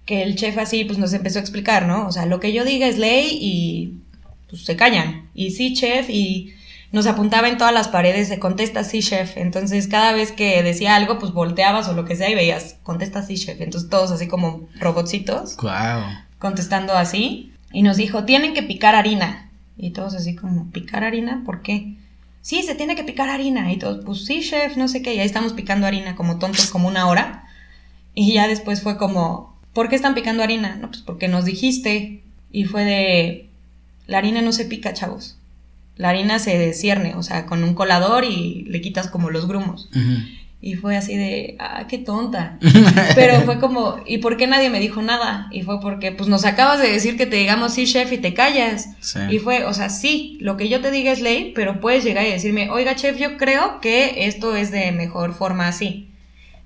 que 0.05 0.23
el 0.23 0.37
chef 0.37 0.59
así 0.59 0.85
pues 0.85 0.99
nos 0.99 1.15
empezó 1.15 1.39
a 1.39 1.43
explicar, 1.43 1.87
¿no? 1.87 2.07
O 2.07 2.13
sea, 2.13 2.27
lo 2.27 2.41
que 2.41 2.53
yo 2.53 2.67
diga 2.67 2.87
es 2.87 2.99
ley 2.99 3.39
y 3.41 3.95
pues 4.51 4.67
se 4.67 4.77
callan. 4.77 5.31
Y 5.33 5.53
sí, 5.53 5.73
chef, 5.73 6.11
y 6.11 6.53
nos 6.91 7.07
apuntaba 7.07 7.49
en 7.49 7.59
todas 7.59 7.75
las 7.75 7.89
paredes 7.89 8.29
de 8.29 8.39
contesta 8.39 8.83
sí, 8.85 9.01
chef. 9.01 9.37
Entonces, 9.37 9.89
cada 9.89 10.13
vez 10.13 10.33
que 10.33 10.63
decía 10.63 10.97
algo, 10.97 11.19
pues 11.19 11.33
volteabas 11.33 11.89
o 11.89 11.93
lo 11.93 12.05
que 12.05 12.17
sea 12.17 12.31
y 12.31 12.35
veías, 12.35 12.77
contesta 12.83 13.23
sí, 13.23 13.37
chef. 13.37 13.61
Entonces, 13.61 13.91
todos 13.91 14.11
así 14.11 14.27
como 14.27 14.69
robotcitos 14.79 15.57
Wow. 15.57 16.05
contestando 16.39 16.95
así. 16.95 17.53
Y 17.73 17.83
nos 17.83 17.99
dijo, 17.99 18.25
tienen 18.25 18.55
que 18.55 18.63
picar 18.63 18.95
harina. 18.95 19.51
Y 19.77 19.91
todos 19.91 20.15
así 20.15 20.35
como, 20.35 20.71
¿picar 20.71 21.05
harina? 21.05 21.43
¿Por 21.45 21.63
qué? 21.63 21.97
Sí, 22.41 22.63
se 22.63 22.75
tiene 22.75 22.97
que 22.97 23.05
picar 23.05 23.29
harina. 23.29 23.71
Y 23.73 23.77
todos, 23.77 24.05
pues 24.05 24.25
sí, 24.25 24.41
chef, 24.41 24.77
no 24.77 24.89
sé 24.89 25.03
qué. 25.03 25.15
Y 25.15 25.21
ahí 25.21 25.27
estamos 25.27 25.53
picando 25.53 25.87
harina 25.87 26.17
como 26.17 26.39
tontos 26.39 26.71
como 26.71 26.89
una 26.89 27.07
hora. 27.07 27.45
Y 28.15 28.33
ya 28.33 28.49
después 28.49 28.83
fue 28.83 28.97
como, 28.97 29.57
¿por 29.75 29.89
qué 29.89 29.97
están 29.97 30.15
picando 30.15 30.43
harina? 30.43 30.77
No, 30.77 30.89
pues 30.89 31.03
porque 31.03 31.29
nos 31.29 31.45
dijiste. 31.45 32.23
Y 32.51 32.65
fue 32.65 32.85
de, 32.85 33.51
la 34.07 34.19
harina 34.19 34.41
no 34.41 34.53
se 34.53 34.65
pica, 34.65 34.95
chavos. 34.95 35.38
La 35.99 36.09
harina 36.09 36.39
se 36.39 36.57
descierne, 36.57 37.15
o 37.17 37.23
sea, 37.23 37.45
con 37.45 37.63
un 37.63 37.75
colador 37.75 38.25
y 38.25 38.65
le 38.69 38.81
quitas 38.81 39.09
como 39.09 39.29
los 39.29 39.47
grumos. 39.47 39.91
Y 40.61 40.75
fue 40.75 40.97
así 40.97 41.17
de, 41.17 41.57
ah, 41.61 41.87
qué 41.89 41.99
tonta. 41.99 42.59
Pero 43.15 43.43
fue 43.43 43.61
como, 43.61 43.97
¿y 44.07 44.19
por 44.19 44.37
qué 44.37 44.47
nadie 44.47 44.71
me 44.71 44.81
dijo 44.81 45.03
nada? 45.03 45.49
Y 45.53 45.63
fue 45.63 45.81
porque, 45.81 46.11
pues 46.11 46.29
nos 46.29 46.45
acabas 46.45 46.81
de 46.81 46.91
decir 46.91 47.17
que 47.17 47.27
te 47.27 47.37
digamos 47.37 47.75
sí, 47.75 47.87
chef, 47.87 48.13
y 48.13 48.19
te 48.19 48.35
callas. 48.35 48.89
Sí. 49.01 49.21
Y 49.31 49.39
fue, 49.39 49.65
o 49.65 49.75
sea, 49.75 49.89
sí, 49.89 50.39
lo 50.41 50.57
que 50.57 50.69
yo 50.69 50.81
te 50.81 50.91
diga 50.91 51.13
es 51.13 51.21
ley, 51.21 51.53
pero 51.55 51.81
puedes 51.81 52.03
llegar 52.03 52.27
y 52.27 52.31
decirme, 52.31 52.71
oiga, 52.71 52.97
chef, 52.97 53.19
yo 53.19 53.37
creo 53.37 53.81
que 53.81 54.27
esto 54.27 54.57
es 54.57 54.71
de 54.73 54.91
mejor 54.91 55.35
forma 55.35 55.69
así. 55.69 56.09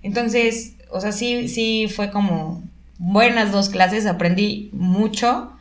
Entonces, 0.02 0.76
o 0.90 1.00
sea, 1.00 1.12
sí, 1.12 1.48
sí 1.48 1.86
fue 1.94 2.10
como 2.10 2.62
buenas 2.98 3.50
dos 3.50 3.68
clases, 3.68 4.06
aprendí 4.06 4.70
mucho. 4.72 5.52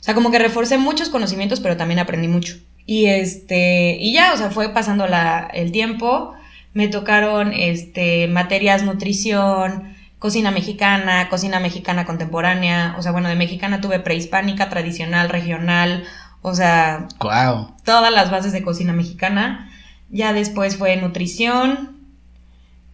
O 0.00 0.02
sea, 0.02 0.14
como 0.14 0.30
que 0.30 0.38
reforcé 0.38 0.78
muchos 0.78 1.08
conocimientos, 1.08 1.60
pero 1.60 1.76
también 1.76 1.98
aprendí 1.98 2.28
mucho. 2.28 2.56
Y 2.90 3.06
este, 3.06 3.98
y 4.00 4.12
ya, 4.12 4.32
o 4.32 4.36
sea, 4.36 4.50
fue 4.50 4.70
pasando 4.70 5.06
la, 5.06 5.48
el 5.54 5.70
tiempo. 5.70 6.34
Me 6.74 6.88
tocaron 6.88 7.52
este, 7.52 8.26
materias 8.26 8.82
nutrición, 8.82 9.94
cocina 10.18 10.50
mexicana, 10.50 11.28
cocina 11.28 11.60
mexicana 11.60 12.04
contemporánea. 12.04 12.96
O 12.98 13.02
sea, 13.02 13.12
bueno, 13.12 13.28
de 13.28 13.36
mexicana 13.36 13.80
tuve 13.80 14.00
prehispánica, 14.00 14.68
tradicional, 14.68 15.28
regional. 15.28 16.02
O 16.42 16.52
sea, 16.52 17.06
Wow. 17.20 17.76
todas 17.84 18.12
las 18.12 18.32
bases 18.32 18.50
de 18.50 18.64
cocina 18.64 18.92
mexicana. 18.92 19.70
Ya 20.08 20.32
después 20.32 20.76
fue 20.76 20.96
nutrición, 20.96 21.96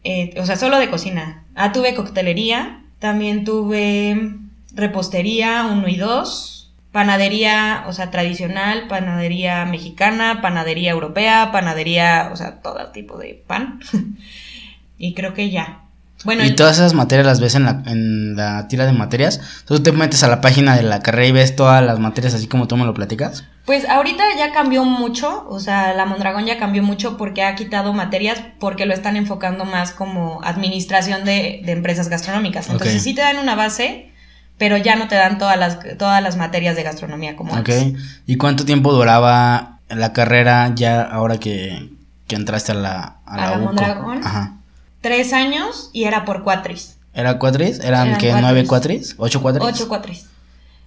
eh, 0.04 0.34
o 0.38 0.44
sea, 0.44 0.56
solo 0.56 0.78
de 0.78 0.90
cocina. 0.90 1.44
Ah, 1.54 1.72
tuve 1.72 1.94
coctelería, 1.94 2.82
también 2.98 3.46
tuve 3.46 4.34
repostería 4.74 5.64
1 5.72 5.88
y 5.88 5.96
2, 5.96 6.55
panadería, 6.96 7.84
o 7.88 7.92
sea, 7.92 8.10
tradicional, 8.10 8.88
panadería 8.88 9.66
mexicana, 9.66 10.40
panadería 10.40 10.92
europea, 10.92 11.50
panadería, 11.52 12.30
o 12.32 12.36
sea, 12.36 12.62
todo 12.62 12.86
tipo 12.86 13.18
de 13.18 13.44
pan. 13.46 13.80
y 14.98 15.12
creo 15.12 15.34
que 15.34 15.50
ya. 15.50 15.82
Bueno, 16.24 16.42
y 16.42 16.54
todas 16.56 16.78
esas 16.78 16.94
materias 16.94 17.26
las 17.26 17.38
ves 17.38 17.54
en 17.54 17.64
la, 17.64 17.82
en 17.84 18.34
la 18.34 18.66
tira 18.68 18.86
de 18.86 18.94
materias. 18.94 19.62
Tú 19.66 19.78
te 19.82 19.92
metes 19.92 20.22
a 20.22 20.28
la 20.28 20.40
página 20.40 20.74
de 20.74 20.84
la 20.84 21.02
carrera 21.02 21.26
y 21.26 21.32
ves 21.32 21.54
todas 21.54 21.84
las 21.84 21.98
materias 21.98 22.32
así 22.32 22.46
como 22.48 22.66
tú 22.66 22.78
me 22.78 22.86
lo 22.86 22.94
platicas. 22.94 23.44
Pues 23.66 23.86
ahorita 23.86 24.24
ya 24.38 24.54
cambió 24.54 24.82
mucho, 24.84 25.46
o 25.50 25.60
sea, 25.60 25.92
la 25.92 26.06
Mondragón 26.06 26.46
ya 26.46 26.58
cambió 26.58 26.82
mucho 26.82 27.18
porque 27.18 27.42
ha 27.42 27.54
quitado 27.56 27.92
materias 27.92 28.38
porque 28.58 28.86
lo 28.86 28.94
están 28.94 29.16
enfocando 29.18 29.66
más 29.66 29.92
como 29.92 30.40
administración 30.44 31.26
de, 31.26 31.60
de 31.62 31.72
empresas 31.72 32.08
gastronómicas. 32.08 32.70
Entonces 32.70 32.96
Ok. 32.96 33.02
sí 33.02 33.14
te 33.14 33.20
dan 33.20 33.36
una 33.38 33.54
base, 33.54 34.12
pero 34.58 34.76
ya 34.76 34.96
no 34.96 35.08
te 35.08 35.14
dan 35.14 35.38
todas 35.38 35.58
las, 35.58 35.78
todas 35.98 36.22
las 36.22 36.36
materias 36.36 36.76
de 36.76 36.82
gastronomía 36.82 37.36
como 37.36 37.52
Ok. 37.52 37.58
antes. 37.58 37.94
¿Y 38.26 38.36
cuánto 38.36 38.64
tiempo 38.64 38.92
duraba 38.92 39.78
la 39.88 40.12
carrera 40.12 40.72
ya 40.74 41.02
ahora 41.02 41.38
que, 41.38 41.90
que 42.26 42.36
entraste 42.36 42.72
a 42.72 42.76
la, 42.76 43.16
a 43.26 43.34
¿A 43.34 43.50
la? 43.52 43.58
Mondragón? 43.58 44.24
Ajá. 44.24 44.52
Tres 45.00 45.32
años 45.32 45.90
y 45.92 46.04
era 46.04 46.24
por 46.24 46.42
cuatris. 46.42 46.96
¿Era 47.14 47.38
cuatris? 47.38 47.78
¿Eran, 47.80 48.08
Eran 48.08 48.18
qué? 48.20 48.26
cuatris. 48.28 48.42
¿Nueve 48.42 48.66
cuatris? 48.66 49.14
¿Ocho 49.18 49.40
cuatris? 49.42 49.64
Ocho 49.66 49.88
cuatris. 49.88 50.26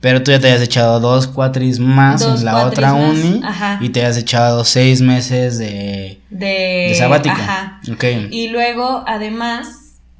Pero 0.02 0.24
tú 0.24 0.32
ya 0.32 0.40
te 0.40 0.48
habías 0.50 0.62
echado 0.64 1.00
dos 1.02 1.28
cuatris 1.28 1.78
más 1.80 2.22
Dos 2.22 2.40
en 2.40 2.46
la 2.46 2.66
otra 2.66 2.94
más, 2.94 3.18
uni. 3.18 3.42
ajá. 3.44 3.80
Y 3.82 3.90
te 3.90 4.00
habías 4.02 4.16
echado 4.18 4.64
seis 4.64 5.02
meses 5.02 5.58
de, 5.58 6.22
De, 6.30 6.88
de 6.90 6.96
sabático. 6.98 7.36
Ajá. 7.36 7.82
Y 8.32 8.48
luego, 8.48 9.04
además, 9.08 9.68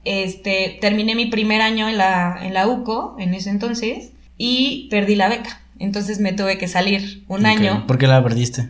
este, 0.06 0.78
terminé 0.82 1.16
mi 1.16 1.28
primer 1.28 1.62
año 1.62 1.88
en 1.90 1.98
la, 1.98 2.40
en 2.42 2.54
la 2.54 2.68
UCO, 2.68 3.16
en 3.20 3.34
ese 3.34 3.50
entonces, 3.50 4.12
y 4.38 4.88
perdí 4.90 5.16
la 5.16 5.30
beca. 5.30 5.62
Entonces 5.80 6.20
me 6.20 6.34
tuve 6.34 6.58
que 6.58 6.68
salir 6.68 7.24
un 7.28 7.46
año 7.46 7.88
¿Por 7.88 7.98
qué 7.98 8.08
la 8.08 8.22
perdiste? 8.24 8.70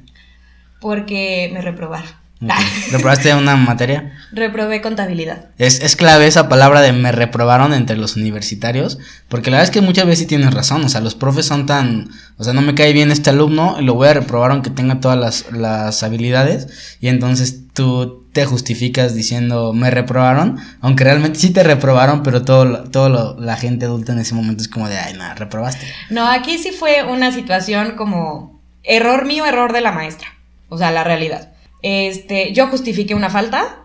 porque 0.80 1.50
me 1.54 1.62
reprobaron. 1.62 2.10
¿Reprobaste 2.92 3.36
una 3.36 3.58
materia? 3.58 4.14
Reprobé 4.32 4.82
contabilidad. 4.82 5.50
Es, 5.58 5.82
es 5.82 5.98
clave 5.98 6.26
esa 6.26 6.48
palabra 6.48 6.80
de 6.80 6.94
me 6.94 7.12
reprobaron 7.12 7.74
entre 7.74 7.98
los 7.98 8.16
universitarios, 8.16 8.98
porque 9.28 9.52
la 9.52 9.58
verdad 9.58 9.70
es 9.70 9.74
que 9.74 9.86
muchas 9.86 10.06
veces 10.06 10.20
sí 10.20 10.26
tienes 10.26 10.54
razón, 10.54 10.84
o 10.86 10.90
sea, 10.90 11.02
los 11.02 11.16
profes 11.16 11.46
son 11.46 11.66
tan, 11.66 12.10
o 12.38 12.44
sea, 12.46 12.54
no 12.54 12.62
me 12.62 12.76
cae 12.76 12.94
bien 12.94 13.12
este 13.12 13.30
alumno, 13.30 13.76
y 13.80 13.84
lo 13.84 13.96
voy 13.96 14.08
a 14.08 14.14
reprobar 14.14 14.52
aunque 14.52 14.70
tenga 14.70 15.02
todas 15.02 15.20
las, 15.20 15.52
las 15.52 16.02
habilidades, 16.02 16.98
y 17.02 17.10
entonces 17.10 17.64
tú 17.74 18.19
te 18.34 18.46
justificas 18.46 19.16
diciendo 19.16 19.74
me 19.74 19.90
reprobaron, 19.90 20.58
aunque 20.82 21.04
realmente 21.04 21.40
sí 21.40 21.52
te 21.52 21.64
reprobaron, 21.64 22.22
pero 22.24 22.44
todo, 22.44 22.84
todo 22.90 23.10
lo- 23.10 23.40
la 23.40 23.56
gente 23.58 23.86
adulta 23.86 24.14
en 24.14 24.20
ese 24.20 24.36
momento 24.36 24.62
es 24.62 24.68
como 24.68 24.88
de, 24.88 24.98
ay, 24.98 25.14
nada, 25.16 25.34
reprobaste. 25.36 25.86
No, 26.10 26.28
aquí 26.28 26.58
sí 26.58 26.72
fue 26.72 27.04
una 27.04 27.32
situación 27.32 27.96
como 27.98 28.62
error 28.84 29.26
mío, 29.26 29.46
error 29.46 29.74
de 29.74 29.82
la 29.82 29.92
maestra. 29.92 30.28
O 30.70 30.78
sea, 30.78 30.92
la 30.92 31.04
realidad. 31.04 31.52
Este, 31.82 32.54
yo 32.54 32.68
justifiqué 32.68 33.16
una 33.16 33.30
falta 33.30 33.78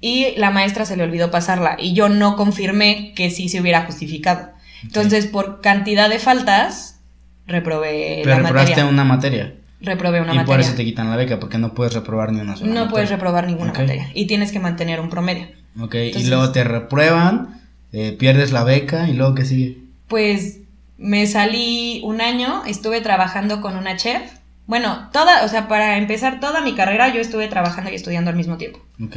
y 0.00 0.34
la 0.36 0.50
maestra 0.50 0.84
se 0.84 0.96
le 0.96 1.04
olvidó 1.04 1.30
pasarla 1.30 1.76
y 1.78 1.94
yo 1.94 2.08
no 2.08 2.36
confirmé 2.36 3.12
que 3.14 3.30
sí 3.30 3.48
se 3.48 3.60
hubiera 3.60 3.82
justificado. 3.86 4.50
Entonces, 4.82 5.26
por 5.26 5.60
cantidad 5.60 6.08
de 6.10 6.18
faltas, 6.18 6.98
reprobé 7.46 8.22
Pero 8.24 8.30
la 8.30 8.42
reprobaste 8.42 8.70
materia. 8.72 8.90
una 8.90 9.04
materia, 9.04 9.54
Reprobé 9.82 10.20
una 10.20 10.32
y 10.32 10.36
por 10.38 10.46
materia. 10.46 10.66
eso 10.66 10.76
te 10.76 10.84
quitan 10.84 11.10
la 11.10 11.16
beca, 11.16 11.38
porque 11.40 11.58
no 11.58 11.74
puedes 11.74 11.92
reprobar 11.94 12.32
ni 12.32 12.40
una 12.40 12.56
sola 12.56 12.68
No 12.68 12.74
materia. 12.74 12.90
puedes 12.90 13.10
reprobar 13.10 13.46
ninguna 13.46 13.72
materia 13.72 14.10
y 14.14 14.26
tienes 14.26 14.52
que 14.52 14.60
mantener 14.60 15.00
un 15.00 15.10
promedio. 15.10 15.48
Ok, 15.80 15.94
y 15.94 16.24
luego 16.24 16.52
te 16.52 16.64
reprueban, 16.64 17.60
eh, 17.92 18.12
pierdes 18.18 18.52
la 18.52 18.62
beca, 18.64 19.08
y 19.08 19.14
luego, 19.14 19.34
¿qué 19.34 19.44
sigue? 19.44 19.78
Pues 20.08 20.58
me 20.98 21.26
salí 21.26 22.00
un 22.04 22.20
año, 22.20 22.62
estuve 22.66 23.00
trabajando 23.00 23.60
con 23.60 23.76
una 23.76 23.96
chef. 23.96 24.22
Bueno, 24.66 25.08
toda, 25.12 25.44
o 25.44 25.48
sea, 25.48 25.66
para 25.66 25.96
empezar 25.98 26.38
toda 26.38 26.60
mi 26.60 26.74
carrera 26.74 27.12
yo 27.12 27.20
estuve 27.20 27.48
trabajando 27.48 27.90
y 27.90 27.94
estudiando 27.94 28.30
al 28.30 28.36
mismo 28.36 28.56
tiempo. 28.58 28.80
Ok. 29.04 29.16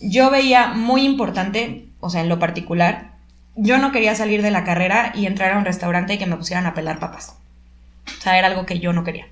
Yo 0.00 0.30
veía 0.30 0.68
muy 0.68 1.02
importante, 1.04 1.86
o 2.00 2.10
sea, 2.10 2.20
en 2.20 2.28
lo 2.28 2.38
particular, 2.38 3.12
yo 3.56 3.78
no 3.78 3.90
quería 3.90 4.14
salir 4.14 4.42
de 4.42 4.50
la 4.50 4.64
carrera 4.64 5.12
y 5.14 5.26
entrar 5.26 5.52
a 5.52 5.58
un 5.58 5.64
restaurante 5.64 6.14
y 6.14 6.18
que 6.18 6.26
me 6.26 6.36
pusieran 6.36 6.66
a 6.66 6.74
pelar 6.74 6.98
papas. 7.00 7.34
O 8.06 8.22
sea, 8.22 8.38
era 8.38 8.46
algo 8.48 8.66
que 8.66 8.78
yo 8.78 8.92
no 8.92 9.02
quería. 9.04 9.26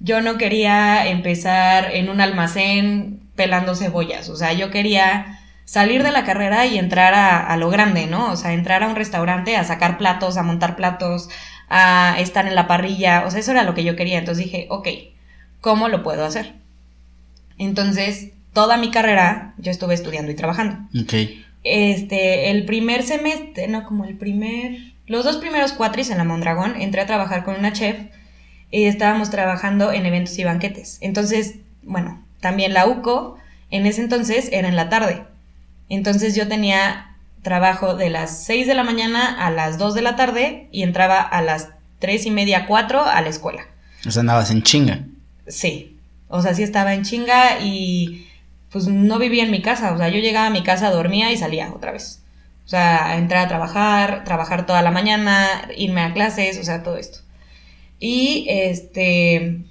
Yo 0.00 0.20
no 0.20 0.36
quería 0.38 1.06
empezar 1.08 1.90
en 1.92 2.08
un 2.08 2.20
almacén 2.20 3.20
pelando 3.34 3.74
cebollas. 3.74 4.28
O 4.28 4.36
sea, 4.36 4.52
yo 4.52 4.70
quería 4.70 5.40
salir 5.64 6.02
de 6.02 6.12
la 6.12 6.24
carrera 6.24 6.66
y 6.66 6.78
entrar 6.78 7.14
a, 7.14 7.38
a 7.38 7.56
lo 7.56 7.70
grande, 7.70 8.06
¿no? 8.06 8.30
O 8.30 8.36
sea, 8.36 8.52
entrar 8.52 8.82
a 8.82 8.88
un 8.88 8.96
restaurante 8.96 9.56
a 9.56 9.64
sacar 9.64 9.98
platos, 9.98 10.36
a 10.36 10.42
montar 10.42 10.76
platos, 10.76 11.28
a 11.68 12.16
estar 12.18 12.46
en 12.46 12.54
la 12.54 12.66
parrilla. 12.66 13.24
O 13.26 13.30
sea, 13.30 13.40
eso 13.40 13.50
era 13.50 13.64
lo 13.64 13.74
que 13.74 13.84
yo 13.84 13.96
quería. 13.96 14.18
Entonces 14.18 14.44
dije, 14.44 14.66
ok, 14.70 14.88
¿cómo 15.60 15.88
lo 15.88 16.02
puedo 16.02 16.24
hacer? 16.24 16.54
Entonces, 17.58 18.30
toda 18.52 18.76
mi 18.76 18.90
carrera 18.90 19.54
yo 19.58 19.70
estuve 19.70 19.94
estudiando 19.94 20.30
y 20.30 20.34
trabajando. 20.34 20.76
Ok. 21.00 21.14
Este, 21.64 22.50
el 22.50 22.64
primer 22.64 23.02
semestre, 23.02 23.66
no, 23.66 23.84
como 23.84 24.04
el 24.04 24.16
primer, 24.16 24.78
los 25.06 25.24
dos 25.24 25.36
primeros 25.38 25.72
cuatris 25.72 26.10
en 26.10 26.18
la 26.18 26.24
Mondragón, 26.24 26.80
entré 26.80 27.00
a 27.00 27.06
trabajar 27.06 27.44
con 27.44 27.56
una 27.56 27.72
chef 27.72 27.96
y 28.70 28.84
estábamos 28.84 29.30
trabajando 29.30 29.92
en 29.92 30.06
eventos 30.06 30.38
y 30.38 30.44
banquetes. 30.44 30.98
Entonces, 31.00 31.56
bueno, 31.82 32.22
también 32.40 32.74
la 32.74 32.86
UCO 32.86 33.38
en 33.70 33.86
ese 33.86 34.02
entonces 34.02 34.48
era 34.52 34.68
en 34.68 34.76
la 34.76 34.88
tarde. 34.88 35.24
Entonces 35.88 36.34
yo 36.34 36.48
tenía 36.48 37.16
trabajo 37.42 37.94
de 37.94 38.10
las 38.10 38.44
6 38.44 38.66
de 38.66 38.74
la 38.74 38.82
mañana 38.82 39.46
a 39.46 39.50
las 39.50 39.78
2 39.78 39.94
de 39.94 40.02
la 40.02 40.16
tarde 40.16 40.68
y 40.72 40.82
entraba 40.82 41.20
a 41.20 41.42
las 41.42 41.68
3 42.00 42.26
y 42.26 42.30
media, 42.30 42.66
4 42.66 43.04
a 43.04 43.20
la 43.20 43.28
escuela. 43.28 43.66
O 44.06 44.10
sea, 44.10 44.20
andabas 44.20 44.50
en 44.50 44.62
chinga. 44.62 45.04
Sí, 45.46 45.96
o 46.28 46.42
sea, 46.42 46.54
sí 46.54 46.62
estaba 46.62 46.94
en 46.94 47.04
chinga 47.04 47.60
y 47.60 48.26
pues 48.70 48.88
no 48.88 49.18
vivía 49.18 49.44
en 49.44 49.50
mi 49.50 49.62
casa, 49.62 49.92
o 49.92 49.96
sea, 49.96 50.08
yo 50.08 50.18
llegaba 50.18 50.48
a 50.48 50.50
mi 50.50 50.62
casa, 50.62 50.90
dormía 50.90 51.30
y 51.32 51.36
salía 51.36 51.72
otra 51.72 51.92
vez. 51.92 52.20
O 52.64 52.68
sea, 52.68 53.16
entrar 53.16 53.44
a 53.44 53.48
trabajar, 53.48 54.24
trabajar 54.24 54.66
toda 54.66 54.82
la 54.82 54.90
mañana, 54.90 55.68
irme 55.76 56.02
a 56.02 56.12
clases, 56.12 56.58
o 56.58 56.64
sea, 56.64 56.82
todo 56.82 56.96
esto. 56.96 57.20
Y 57.98 58.46
este, 58.48 59.64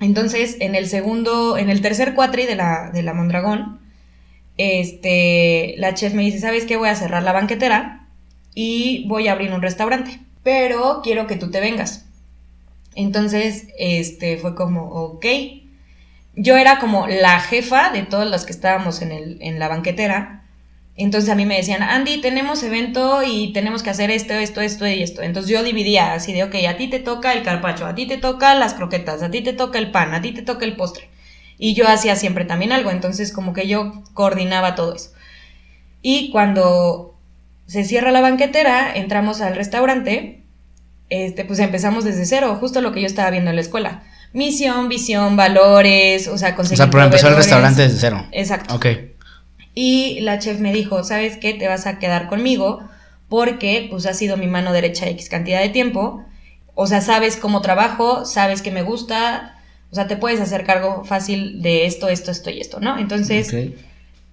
entonces 0.00 0.56
en 0.60 0.74
el 0.74 0.86
segundo, 0.88 1.56
en 1.58 1.70
el 1.70 1.80
tercer 1.80 2.14
cuatri 2.14 2.46
de 2.46 2.56
la, 2.56 2.90
de 2.92 3.02
la 3.02 3.14
Mondragón, 3.14 3.80
este, 4.58 5.74
la 5.78 5.94
chef 5.94 6.12
me 6.14 6.22
dice, 6.22 6.38
¿sabes 6.38 6.66
qué? 6.66 6.76
Voy 6.76 6.90
a 6.90 6.94
cerrar 6.94 7.22
la 7.22 7.32
banquetera 7.32 8.08
y 8.54 9.06
voy 9.08 9.28
a 9.28 9.32
abrir 9.32 9.52
un 9.52 9.62
restaurante, 9.62 10.20
pero 10.42 11.00
quiero 11.02 11.26
que 11.26 11.36
tú 11.36 11.50
te 11.50 11.60
vengas. 11.60 12.04
Entonces, 12.94 13.68
este, 13.78 14.36
fue 14.36 14.54
como, 14.54 14.82
ok. 14.90 15.24
Yo 16.34 16.56
era 16.56 16.78
como 16.78 17.06
la 17.06 17.40
jefa 17.40 17.90
de 17.90 18.02
todas 18.02 18.28
las 18.28 18.44
que 18.44 18.52
estábamos 18.52 19.02
en, 19.02 19.12
el, 19.12 19.38
en 19.40 19.58
la 19.58 19.68
banquetera. 19.68 20.44
Entonces 21.02 21.30
a 21.30 21.34
mí 21.34 21.46
me 21.46 21.56
decían, 21.56 21.82
Andy, 21.82 22.20
tenemos 22.20 22.62
evento 22.62 23.22
y 23.22 23.52
tenemos 23.52 23.82
que 23.82 23.90
hacer 23.90 24.10
esto, 24.10 24.34
esto, 24.34 24.60
esto 24.60 24.86
y 24.86 25.02
esto. 25.02 25.22
Entonces 25.22 25.50
yo 25.50 25.62
dividía 25.62 26.12
así 26.12 26.32
de, 26.32 26.44
ok, 26.44 26.54
a 26.68 26.76
ti 26.76 26.88
te 26.88 26.98
toca 26.98 27.32
el 27.32 27.42
carpacho, 27.42 27.86
a 27.86 27.94
ti 27.94 28.06
te 28.06 28.18
toca 28.18 28.54
las 28.54 28.74
croquetas, 28.74 29.22
a 29.22 29.30
ti 29.30 29.40
te 29.40 29.52
toca 29.52 29.78
el 29.78 29.90
pan, 29.90 30.12
a 30.12 30.20
ti 30.20 30.32
te 30.32 30.42
toca 30.42 30.64
el 30.64 30.76
postre. 30.76 31.08
Y 31.58 31.74
yo 31.74 31.88
hacía 31.88 32.16
siempre 32.16 32.44
también 32.44 32.72
algo, 32.72 32.90
entonces 32.90 33.32
como 33.32 33.52
que 33.52 33.66
yo 33.66 34.02
coordinaba 34.14 34.74
todo 34.74 34.94
eso. 34.94 35.10
Y 36.02 36.30
cuando 36.30 37.14
se 37.66 37.84
cierra 37.84 38.10
la 38.10 38.20
banquetera, 38.20 38.92
entramos 38.94 39.40
al 39.40 39.56
restaurante, 39.56 40.42
este, 41.08 41.44
pues 41.44 41.58
empezamos 41.60 42.04
desde 42.04 42.26
cero, 42.26 42.56
justo 42.60 42.80
lo 42.80 42.92
que 42.92 43.00
yo 43.00 43.06
estaba 43.06 43.30
viendo 43.30 43.50
en 43.50 43.56
la 43.56 43.62
escuela. 43.62 44.02
Misión, 44.32 44.88
visión, 44.88 45.36
valores, 45.36 46.28
o 46.28 46.36
sea, 46.36 46.50
O 46.50 46.56
conseguir 46.56 46.76
sea, 46.76 46.90
pero 46.90 47.04
empezó 47.04 47.28
el 47.28 47.36
restaurante 47.36 47.82
desde 47.82 47.98
cero. 47.98 48.26
Exacto. 48.32 48.74
Ok. 48.74 48.86
Y 49.74 50.20
la 50.20 50.38
chef 50.38 50.58
me 50.60 50.72
dijo, 50.72 51.04
¿sabes 51.04 51.36
qué? 51.36 51.54
Te 51.54 51.68
vas 51.68 51.86
a 51.86 51.98
quedar 51.98 52.28
conmigo 52.28 52.80
porque 53.28 53.86
pues 53.88 54.06
has 54.06 54.18
sido 54.18 54.36
mi 54.36 54.46
mano 54.46 54.72
derecha 54.72 55.08
X 55.08 55.28
cantidad 55.28 55.60
de 55.60 55.68
tiempo. 55.68 56.24
O 56.74 56.86
sea, 56.86 57.00
sabes 57.00 57.36
cómo 57.36 57.62
trabajo, 57.62 58.24
sabes 58.24 58.62
que 58.62 58.70
me 58.70 58.82
gusta, 58.82 59.58
o 59.90 59.94
sea, 59.94 60.06
te 60.06 60.16
puedes 60.16 60.40
hacer 60.40 60.64
cargo 60.64 61.04
fácil 61.04 61.62
de 61.62 61.86
esto, 61.86 62.08
esto, 62.08 62.30
esto 62.30 62.50
y 62.50 62.60
esto, 62.60 62.80
¿no? 62.80 62.98
Entonces, 62.98 63.54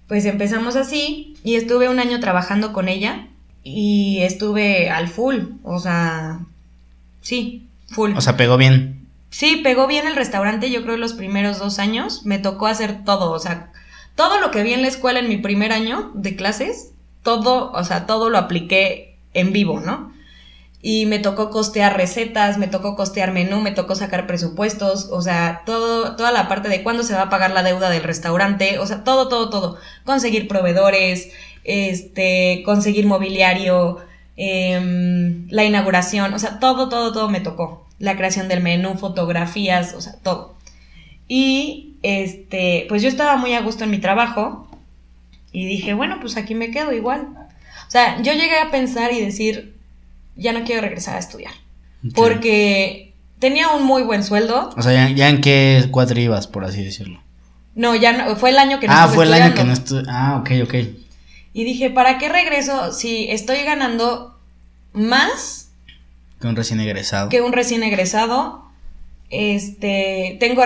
pues 0.06 0.24
empezamos 0.24 0.76
así 0.76 1.36
y 1.44 1.56
estuve 1.56 1.88
un 1.88 2.00
año 2.00 2.20
trabajando 2.20 2.72
con 2.72 2.88
ella 2.88 3.28
y 3.62 4.20
estuve 4.22 4.88
al 4.88 5.08
full, 5.08 5.36
o 5.62 5.78
sea, 5.78 6.40
sí, 7.20 7.68
full. 7.88 8.12
O 8.16 8.20
sea, 8.20 8.36
pegó 8.36 8.56
bien. 8.56 9.06
Sí, 9.30 9.60
pegó 9.62 9.86
bien 9.86 10.06
el 10.06 10.16
restaurante, 10.16 10.70
yo 10.70 10.82
creo 10.82 10.96
los 10.96 11.12
primeros 11.12 11.58
dos 11.58 11.78
años. 11.78 12.24
Me 12.24 12.38
tocó 12.38 12.66
hacer 12.66 13.04
todo, 13.04 13.30
o 13.30 13.38
sea, 13.38 13.70
todo 14.18 14.40
lo 14.40 14.50
que 14.50 14.64
vi 14.64 14.72
en 14.72 14.82
la 14.82 14.88
escuela 14.88 15.20
en 15.20 15.28
mi 15.28 15.36
primer 15.36 15.70
año 15.70 16.10
de 16.12 16.34
clases, 16.34 16.90
todo, 17.22 17.70
o 17.70 17.84
sea, 17.84 18.04
todo 18.04 18.30
lo 18.30 18.38
apliqué 18.38 19.16
en 19.32 19.52
vivo, 19.52 19.78
¿no? 19.78 20.12
Y 20.82 21.06
me 21.06 21.20
tocó 21.20 21.50
costear 21.50 21.96
recetas, 21.96 22.58
me 22.58 22.66
tocó 22.66 22.96
costear 22.96 23.30
menú, 23.30 23.60
me 23.60 23.70
tocó 23.70 23.94
sacar 23.94 24.26
presupuestos, 24.26 25.08
o 25.12 25.22
sea, 25.22 25.62
todo, 25.64 26.16
toda 26.16 26.32
la 26.32 26.48
parte 26.48 26.68
de 26.68 26.82
cuándo 26.82 27.04
se 27.04 27.14
va 27.14 27.22
a 27.22 27.30
pagar 27.30 27.52
la 27.52 27.62
deuda 27.62 27.90
del 27.90 28.02
restaurante, 28.02 28.80
o 28.80 28.86
sea, 28.86 29.04
todo, 29.04 29.28
todo, 29.28 29.50
todo. 29.50 29.78
Conseguir 30.04 30.48
proveedores, 30.48 31.30
este, 31.62 32.64
conseguir 32.64 33.06
mobiliario, 33.06 33.98
em, 34.36 35.46
la 35.48 35.62
inauguración, 35.62 36.34
o 36.34 36.40
sea, 36.40 36.58
todo, 36.58 36.88
todo, 36.88 37.12
todo 37.12 37.28
me 37.28 37.40
tocó. 37.40 37.86
La 38.00 38.16
creación 38.16 38.48
del 38.48 38.64
menú, 38.64 38.98
fotografías, 38.98 39.94
o 39.94 40.00
sea, 40.00 40.14
todo. 40.24 40.56
Y 41.28 41.87
este, 42.02 42.86
pues 42.88 43.02
yo 43.02 43.08
estaba 43.08 43.36
muy 43.36 43.54
a 43.54 43.60
gusto 43.60 43.84
en 43.84 43.90
mi 43.90 43.98
trabajo 43.98 44.68
y 45.52 45.66
dije, 45.66 45.94
bueno, 45.94 46.18
pues 46.20 46.36
aquí 46.36 46.54
me 46.54 46.70
quedo 46.70 46.92
igual. 46.92 47.28
O 47.86 47.90
sea, 47.90 48.20
yo 48.22 48.32
llegué 48.32 48.58
a 48.58 48.70
pensar 48.70 49.12
y 49.12 49.20
decir, 49.20 49.74
ya 50.36 50.52
no 50.52 50.64
quiero 50.64 50.82
regresar 50.82 51.16
a 51.16 51.18
estudiar. 51.18 51.52
Porque 52.14 53.12
tenía 53.38 53.68
un 53.70 53.84
muy 53.84 54.02
buen 54.02 54.22
sueldo. 54.22 54.70
O 54.76 54.82
sea, 54.82 54.92
ya, 54.92 55.10
ya 55.14 55.28
en 55.28 55.40
qué 55.40 55.86
cuadro 55.90 56.20
ibas, 56.20 56.46
por 56.46 56.64
así 56.64 56.84
decirlo. 56.84 57.20
No, 57.74 57.94
ya 57.94 58.12
no, 58.12 58.36
fue 58.36 58.50
el 58.50 58.58
año 58.58 58.80
que 58.80 58.88
no 58.88 58.92
ah, 58.94 59.08
fue 59.08 59.24
el 59.24 59.32
año 59.32 59.54
que 59.54 59.64
no 59.64 59.72
estuve. 59.72 60.02
Ah, 60.08 60.38
ok, 60.40 60.50
ok. 60.64 60.74
Y 61.52 61.64
dije, 61.64 61.90
¿para 61.90 62.18
qué 62.18 62.28
regreso 62.28 62.92
si 62.92 63.30
estoy 63.30 63.62
ganando 63.62 64.38
más 64.92 65.70
Que 66.40 66.48
un 66.48 66.56
recién 66.56 66.80
egresado. 66.80 67.28
que 67.28 67.40
un 67.40 67.52
recién 67.52 67.82
egresado? 67.82 68.67
Este, 69.30 70.36
tengo, 70.40 70.64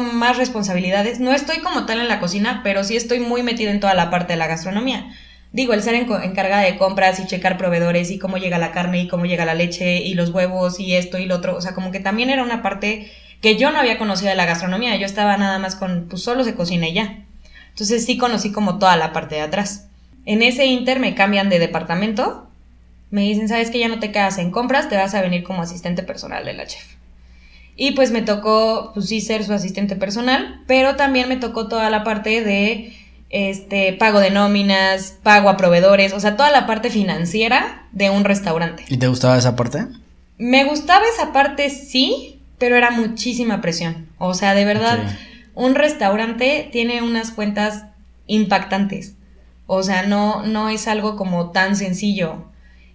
más 0.00 0.36
responsabilidades. 0.36 1.18
No 1.20 1.32
estoy 1.32 1.58
como 1.58 1.84
tal 1.86 2.00
en 2.00 2.08
la 2.08 2.20
cocina, 2.20 2.60
pero 2.62 2.84
sí 2.84 2.96
estoy 2.96 3.20
muy 3.20 3.42
metida 3.42 3.70
en 3.70 3.80
toda 3.80 3.94
la 3.94 4.10
parte 4.10 4.34
de 4.34 4.38
la 4.38 4.46
gastronomía. 4.46 5.12
Digo, 5.52 5.74
el 5.74 5.82
ser 5.82 5.94
enco- 5.94 6.22
encargada 6.22 6.62
de 6.62 6.78
compras 6.78 7.20
y 7.20 7.26
checar 7.26 7.58
proveedores 7.58 8.10
y 8.10 8.18
cómo 8.18 8.38
llega 8.38 8.58
la 8.58 8.72
carne 8.72 9.02
y 9.02 9.08
cómo 9.08 9.26
llega 9.26 9.44
la 9.44 9.54
leche 9.54 9.96
y 9.98 10.14
los 10.14 10.30
huevos 10.30 10.80
y 10.80 10.94
esto 10.94 11.18
y 11.18 11.26
lo 11.26 11.36
otro. 11.36 11.56
O 11.56 11.60
sea, 11.60 11.74
como 11.74 11.90
que 11.90 12.00
también 12.00 12.30
era 12.30 12.42
una 12.42 12.62
parte 12.62 13.10
que 13.40 13.56
yo 13.56 13.70
no 13.72 13.78
había 13.80 13.98
conocido 13.98 14.30
de 14.30 14.36
la 14.36 14.46
gastronomía. 14.46 14.96
Yo 14.96 15.04
estaba 15.06 15.36
nada 15.36 15.58
más 15.58 15.74
con, 15.76 16.06
pues 16.08 16.22
solo 16.22 16.44
se 16.44 16.54
cocina 16.54 16.88
y 16.88 16.94
ya. 16.94 17.24
Entonces 17.70 18.04
sí 18.06 18.16
conocí 18.16 18.52
como 18.52 18.78
toda 18.78 18.96
la 18.96 19.12
parte 19.12 19.34
de 19.34 19.40
atrás. 19.42 19.88
En 20.24 20.42
ese 20.42 20.66
inter 20.66 21.00
me 21.00 21.14
cambian 21.14 21.50
de 21.50 21.58
departamento. 21.58 22.48
Me 23.10 23.22
dicen, 23.22 23.48
sabes 23.48 23.70
que 23.70 23.78
ya 23.80 23.88
no 23.88 23.98
te 23.98 24.12
quedas 24.12 24.38
en 24.38 24.52
compras, 24.52 24.88
te 24.88 24.96
vas 24.96 25.14
a 25.14 25.20
venir 25.20 25.42
como 25.42 25.62
asistente 25.62 26.02
personal 26.02 26.44
de 26.46 26.54
la 26.54 26.66
chef. 26.66 26.84
Y 27.76 27.92
pues 27.92 28.10
me 28.10 28.22
tocó, 28.22 28.92
pues 28.94 29.08
sí, 29.08 29.20
ser 29.20 29.44
su 29.44 29.52
asistente 29.52 29.96
personal, 29.96 30.62
pero 30.66 30.96
también 30.96 31.28
me 31.28 31.36
tocó 31.36 31.68
toda 31.68 31.88
la 31.90 32.04
parte 32.04 32.42
de 32.42 32.94
este 33.30 33.94
pago 33.94 34.20
de 34.20 34.30
nóminas, 34.30 35.18
pago 35.22 35.48
a 35.48 35.56
proveedores, 35.56 36.12
o 36.12 36.20
sea, 36.20 36.36
toda 36.36 36.50
la 36.50 36.66
parte 36.66 36.90
financiera 36.90 37.88
de 37.92 38.10
un 38.10 38.24
restaurante. 38.24 38.84
¿Y 38.88 38.98
te 38.98 39.08
gustaba 39.08 39.38
esa 39.38 39.56
parte? 39.56 39.86
Me 40.36 40.64
gustaba 40.64 41.04
esa 41.12 41.32
parte, 41.32 41.70
sí, 41.70 42.40
pero 42.58 42.76
era 42.76 42.90
muchísima 42.90 43.60
presión. 43.62 44.08
O 44.18 44.34
sea, 44.34 44.54
de 44.54 44.64
verdad, 44.64 44.98
un 45.54 45.74
restaurante 45.74 46.68
tiene 46.70 47.00
unas 47.02 47.30
cuentas 47.30 47.86
impactantes. 48.26 49.14
O 49.66 49.82
sea, 49.82 50.02
no, 50.02 50.44
no 50.44 50.68
es 50.68 50.86
algo 50.86 51.16
como 51.16 51.50
tan 51.50 51.74
sencillo. 51.74 52.50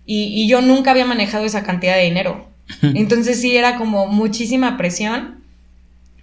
Y, 0.05 0.25
y 0.25 0.47
yo 0.47 0.61
nunca 0.61 0.91
había 0.91 1.05
manejado 1.05 1.45
esa 1.45 1.63
cantidad 1.63 1.95
de 1.95 2.03
dinero. 2.03 2.46
Entonces 2.81 3.41
sí 3.41 3.55
era 3.55 3.77
como 3.77 4.07
muchísima 4.07 4.77
presión. 4.77 5.43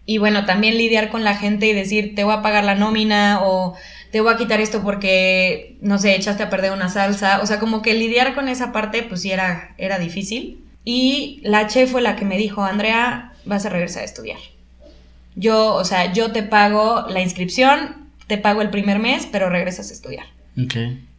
Y 0.07 0.19
bueno, 0.19 0.45
también 0.45 0.77
lidiar 0.77 1.09
con 1.09 1.25
la 1.25 1.35
gente 1.35 1.67
y 1.67 1.73
decir, 1.73 2.15
te 2.15 2.25
voy 2.25 2.35
a 2.35 2.43
pagar 2.43 2.65
la 2.65 2.75
nómina 2.75 3.41
o 3.43 3.75
te 4.11 4.21
voy 4.21 4.35
a 4.35 4.37
quitar 4.37 4.61
esto 4.61 4.83
porque, 4.83 5.77
no 5.81 5.99
sé, 5.99 6.15
echaste 6.15 6.43
a 6.43 6.51
perder 6.51 6.73
una 6.73 6.91
salsa. 6.91 7.41
O 7.41 7.47
sea, 7.47 7.59
como 7.59 7.81
que 7.81 7.95
lidiar 7.95 8.35
con 8.35 8.49
esa 8.49 8.71
parte, 8.71 9.03
pues 9.03 9.23
sí 9.23 9.33
era, 9.33 9.75
era 9.79 9.99
difícil. 9.99 10.59
Y 10.85 11.41
la 11.43 11.67
chef 11.67 11.91
fue 11.91 12.03
la 12.03 12.17
que 12.17 12.27
me 12.27 12.37
dijo, 12.37 12.63
Andrea, 12.63 13.33
vas 13.47 13.65
a 13.65 13.71
regresar 13.71 14.03
a 14.03 14.05
estudiar. 14.05 14.39
Yo, 15.37 15.75
o 15.75 15.85
sea, 15.85 16.13
yo 16.13 16.33
te 16.33 16.43
pago 16.43 17.07
la 17.09 17.21
inscripción, 17.21 18.11
te 18.27 18.39
pago 18.39 18.63
el 18.63 18.71
primer 18.71 18.99
mes, 18.99 19.27
pero 19.31 19.49
regresas 19.49 19.91
a 19.91 19.95
estudiar. 19.95 20.27
Ok. 20.63 20.77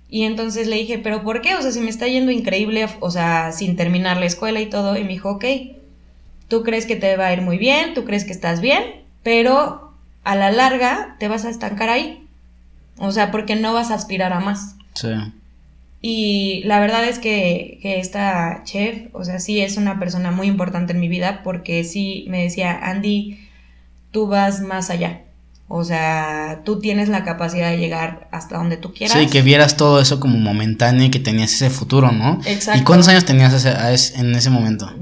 Y 0.10 0.24
entonces 0.24 0.68
le 0.68 0.78
dije, 0.78 1.00
¿pero 1.00 1.24
por 1.24 1.42
qué? 1.42 1.56
O 1.56 1.62
sea, 1.62 1.72
si 1.72 1.80
me 1.80 1.90
está 1.90 2.08
yendo 2.08 2.32
increíble, 2.32 2.88
o 3.00 3.12
sea, 3.12 3.52
sin 3.52 3.76
terminar 3.76 4.18
la 4.18 4.26
escuela 4.26 4.62
y 4.62 4.68
todo. 4.68 4.98
Y 4.98 5.04
me 5.04 5.10
dijo, 5.10 5.32
ok, 5.32 5.46
tú 6.48 6.64
crees 6.64 6.86
que 6.86 6.96
te 6.96 7.18
va 7.18 7.28
a 7.28 7.34
ir 7.34 7.42
muy 7.42 7.58
bien, 7.58 7.94
tú 7.94 8.06
crees 8.06 8.24
que 8.24 8.32
estás 8.32 8.62
bien, 8.62 8.84
pero 9.24 9.94
a 10.24 10.36
la 10.36 10.52
larga 10.52 11.16
te 11.20 11.28
vas 11.28 11.46
a 11.46 11.50
estancar 11.50 11.90
ahí. 11.90 12.28
O 12.98 13.12
sea, 13.12 13.32
porque 13.32 13.56
no 13.56 13.74
vas 13.74 13.92
a 13.92 13.96
aspirar 13.96 14.32
a 14.32 14.40
más. 14.40 14.76
Sí. 14.94 15.10
Y 16.02 16.62
la 16.66 16.80
verdad 16.80 17.04
es 17.04 17.18
que, 17.18 17.80
que 17.82 18.00
esta 18.00 18.62
chef, 18.64 19.08
o 19.14 19.24
sea, 19.24 19.40
sí 19.40 19.60
es 19.60 19.76
una 19.76 20.00
persona 20.00 20.32
muy 20.32 20.48
importante 20.48 20.94
en 20.94 21.00
mi 21.00 21.08
vida 21.08 21.42
porque 21.44 21.84
sí 21.84 22.26
me 22.30 22.44
decía, 22.44 22.78
Andy, 22.84 23.40
tú 24.12 24.28
vas 24.28 24.62
más 24.62 24.92
allá. 24.92 25.25
O 25.68 25.84
sea, 25.84 26.62
tú 26.64 26.80
tienes 26.80 27.10
la 27.10 27.24
capacidad 27.24 27.72
de 27.72 27.78
llegar 27.80 28.28
hasta 28.32 28.56
donde 28.58 28.78
tú 28.78 28.94
quieras. 28.94 29.18
Sí, 29.20 29.26
que 29.28 29.42
vieras 29.42 29.78
todo 29.78 30.00
eso 30.00 30.20
como 30.20 30.38
momentáneo 30.38 31.06
y 31.08 31.10
que 31.10 31.18
tenías 31.20 31.52
ese 31.54 31.72
futuro, 31.72 32.12
¿no? 32.12 32.40
Exacto. 32.46 32.80
¿Y 32.82 32.84
cuántos 32.84 33.08
años 33.08 33.26
tenías 33.26 33.52
ese- 33.54 34.20
en 34.20 34.36
ese 34.36 34.52
momento? 34.52 34.94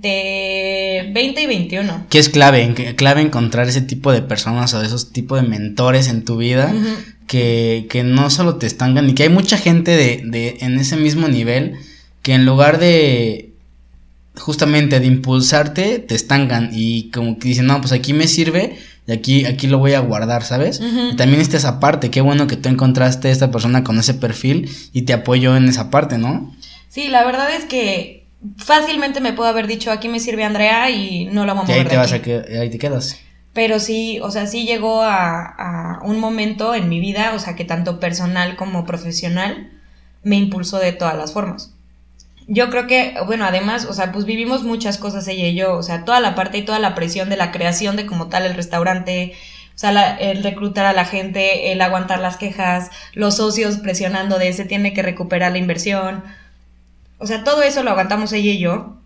20, 0.00 1.10
20 1.12 1.42
y 1.42 1.46
21. 1.46 2.06
¿Qué 2.08 2.18
es 2.18 2.28
clave? 2.28 2.62
En 2.62 2.74
que- 2.74 2.94
clave 2.96 3.20
encontrar 3.20 3.68
ese 3.68 3.82
tipo 3.82 4.12
de 4.12 4.22
personas 4.22 4.72
o 4.74 4.82
esos 4.82 5.12
tipos 5.12 5.40
de 5.40 5.48
mentores 5.48 6.08
en 6.08 6.24
tu 6.24 6.36
vida 6.36 6.72
que, 7.26 7.86
que 7.90 8.02
no 8.02 8.30
solo 8.30 8.56
te 8.56 8.66
estancan 8.66 9.08
y 9.08 9.14
que 9.14 9.24
hay 9.24 9.28
mucha 9.28 9.56
gente 9.58 9.92
de, 9.96 10.22
de 10.24 10.58
en 10.60 10.78
ese 10.78 10.96
mismo 10.96 11.28
nivel 11.28 11.74
que 12.22 12.34
en 12.34 12.44
lugar 12.46 12.78
de 12.78 13.50
justamente 14.36 15.00
de 15.00 15.06
impulsarte 15.06 15.98
te 15.98 16.14
estancan 16.14 16.70
y 16.72 17.10
como 17.10 17.38
que 17.38 17.48
dicen 17.48 17.66
no 17.66 17.80
pues 17.80 17.92
aquí 17.92 18.12
me 18.12 18.26
sirve 18.26 18.78
y 19.10 19.12
aquí 19.12 19.44
aquí 19.44 19.66
lo 19.66 19.78
voy 19.78 19.94
a 19.94 20.00
guardar 20.00 20.44
sabes 20.44 20.80
y 20.80 21.16
también 21.16 21.40
está 21.40 21.56
esa 21.56 21.80
parte 21.80 22.10
qué 22.10 22.20
bueno 22.20 22.46
que 22.46 22.56
tú 22.56 22.68
encontraste 22.68 23.30
esta 23.30 23.50
persona 23.50 23.82
con 23.82 23.98
ese 23.98 24.14
perfil 24.14 24.70
y 24.92 25.02
te 25.02 25.12
apoyó 25.12 25.56
en 25.56 25.68
esa 25.68 25.90
parte 25.90 26.16
no 26.16 26.54
Sí, 26.88 27.08
la 27.08 27.24
verdad 27.24 27.48
es 27.54 27.64
que 27.66 28.26
fácilmente 28.56 29.20
me 29.20 29.32
puedo 29.32 29.48
haber 29.48 29.66
dicho, 29.68 29.90
aquí 29.92 30.08
me 30.08 30.18
sirve 30.18 30.44
Andrea 30.44 30.90
y 30.90 31.26
no 31.26 31.46
la 31.46 31.54
vamos 31.54 31.68
y 31.68 31.72
a 31.72 31.74
ahí 31.74 31.80
mover 31.80 31.88
te 31.88 31.94
de 31.94 32.00
vas 32.00 32.12
a 32.12 32.16
aquí". 32.16 32.24
que 32.24 32.58
ahí 32.58 32.70
te 32.70 32.78
quedas 32.78 33.16
Pero 33.52 33.78
sí, 33.80 34.18
o 34.22 34.30
sea, 34.30 34.46
sí 34.46 34.64
llegó 34.64 35.02
a, 35.02 35.44
a 35.44 36.00
un 36.04 36.18
momento 36.18 36.74
en 36.74 36.88
mi 36.88 37.00
vida, 37.00 37.32
o 37.34 37.38
sea, 37.38 37.56
que 37.56 37.64
tanto 37.64 38.00
personal 38.00 38.56
como 38.56 38.84
profesional 38.86 39.70
me 40.22 40.36
impulsó 40.36 40.78
de 40.78 40.92
todas 40.92 41.16
las 41.16 41.32
formas. 41.32 41.74
Yo 42.52 42.68
creo 42.68 42.86
que, 42.88 43.14
bueno, 43.26 43.44
además, 43.44 43.84
o 43.86 43.92
sea, 43.94 44.10
pues 44.10 44.24
vivimos 44.24 44.64
muchas 44.64 44.98
cosas 44.98 45.28
ella 45.28 45.46
y 45.46 45.54
yo, 45.54 45.74
o 45.76 45.82
sea, 45.84 46.04
toda 46.04 46.18
la 46.20 46.34
parte 46.34 46.58
y 46.58 46.64
toda 46.64 46.80
la 46.80 46.94
presión 46.96 47.28
de 47.28 47.36
la 47.36 47.52
creación 47.52 47.94
de 47.96 48.06
como 48.06 48.28
tal 48.28 48.44
el 48.44 48.54
restaurante, 48.54 49.34
o 49.76 49.78
sea, 49.78 49.92
la- 49.92 50.16
el 50.16 50.42
reclutar 50.42 50.84
a 50.84 50.92
la 50.92 51.04
gente, 51.04 51.70
el 51.72 51.80
aguantar 51.80 52.18
las 52.20 52.36
quejas, 52.36 52.90
los 53.14 53.36
socios 53.36 53.76
presionando 53.78 54.36
de 54.38 54.52
se 54.52 54.64
tiene 54.64 54.92
que 54.92 55.02
recuperar 55.02 55.52
la 55.52 55.58
inversión. 55.58 56.24
O 57.18 57.26
sea, 57.26 57.44
todo 57.44 57.62
eso 57.62 57.82
lo 57.84 57.90
aguantamos 57.92 58.32
ella 58.32 58.52
y 58.52 58.58
yo. 58.58 58.96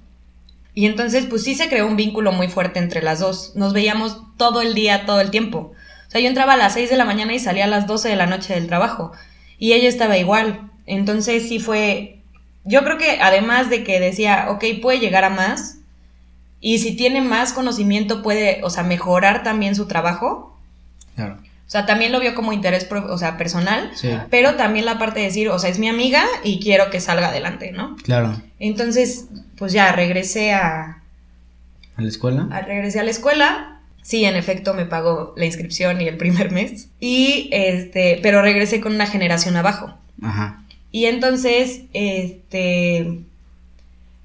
Y 0.74 0.86
entonces, 0.86 1.26
pues 1.26 1.44
sí 1.44 1.54
se 1.54 1.68
creó 1.68 1.86
un 1.86 1.96
vínculo 1.96 2.32
muy 2.32 2.48
fuerte 2.48 2.78
entre 2.80 3.02
las 3.02 3.20
dos. 3.20 3.52
Nos 3.56 3.72
veíamos 3.72 4.18
todo 4.38 4.62
el 4.62 4.74
día, 4.74 5.06
todo 5.06 5.20
el 5.20 5.30
tiempo. 5.30 5.72
O 6.08 6.10
sea, 6.10 6.20
yo 6.20 6.28
entraba 6.28 6.54
a 6.54 6.56
las 6.56 6.74
6 6.74 6.90
de 6.90 6.96
la 6.96 7.04
mañana 7.04 7.34
y 7.34 7.38
salía 7.40 7.64
a 7.64 7.68
las 7.68 7.86
12 7.86 8.08
de 8.08 8.16
la 8.16 8.26
noche 8.26 8.54
del 8.54 8.66
trabajo. 8.68 9.12
Y 9.58 9.72
ella 9.74 9.88
estaba 9.88 10.18
igual. 10.18 10.70
Entonces 10.86 11.48
sí 11.48 11.60
fue... 11.60 12.20
Yo 12.64 12.82
creo 12.82 12.98
que 12.98 13.18
además 13.20 13.68
de 13.70 13.84
que 13.84 14.00
decía, 14.00 14.46
ok, 14.48 14.64
puede 14.80 14.98
llegar 14.98 15.24
a 15.24 15.30
más. 15.30 15.78
Y 16.60 16.78
si 16.78 16.96
tiene 16.96 17.20
más 17.20 17.52
conocimiento 17.52 18.22
puede, 18.22 18.60
o 18.64 18.70
sea, 18.70 18.82
mejorar 18.84 19.42
también 19.42 19.74
su 19.74 19.86
trabajo. 19.86 20.58
claro 21.14 21.38
O 21.66 21.70
sea, 21.70 21.86
también 21.86 22.12
lo 22.12 22.20
vio 22.20 22.34
como 22.34 22.52
interés, 22.52 22.88
o 22.90 23.18
sea, 23.18 23.36
personal. 23.36 23.90
sí 23.94 24.10
Pero 24.30 24.54
también 24.54 24.86
la 24.86 24.98
parte 24.98 25.20
de 25.20 25.26
decir, 25.26 25.48
o 25.48 25.58
sea, 25.58 25.70
es 25.70 25.78
mi 25.78 25.88
amiga 25.88 26.24
y 26.42 26.60
quiero 26.60 26.90
que 26.90 27.00
salga 27.00 27.28
adelante, 27.28 27.72
¿no? 27.72 27.96
claro 27.96 28.40
Entonces, 28.58 29.26
pues 29.56 29.72
ya 29.72 29.92
regresé 29.92 30.52
a, 30.52 31.02
a 31.96 32.02
la 32.02 32.08
escuela 32.08 32.48
regresé 32.66 33.00
a 33.00 33.04
la 33.04 33.10
escuela. 33.10 33.80
Sí, 34.02 34.24
en 34.24 34.36
efecto, 34.36 34.74
me 34.74 34.84
pagó 34.84 35.32
la 35.36 35.46
inscripción 35.46 36.00
y 36.00 36.08
el 36.08 36.18
primer 36.18 36.50
mes. 36.50 36.88
Y 37.00 37.48
este, 37.52 38.20
pero 38.22 38.42
regresé 38.42 38.80
con 38.80 38.94
una 38.94 39.06
generación 39.06 39.56
abajo. 39.56 39.94
ajá 40.22 40.63
Y 40.94 41.06
entonces, 41.06 41.80
este, 41.92 43.18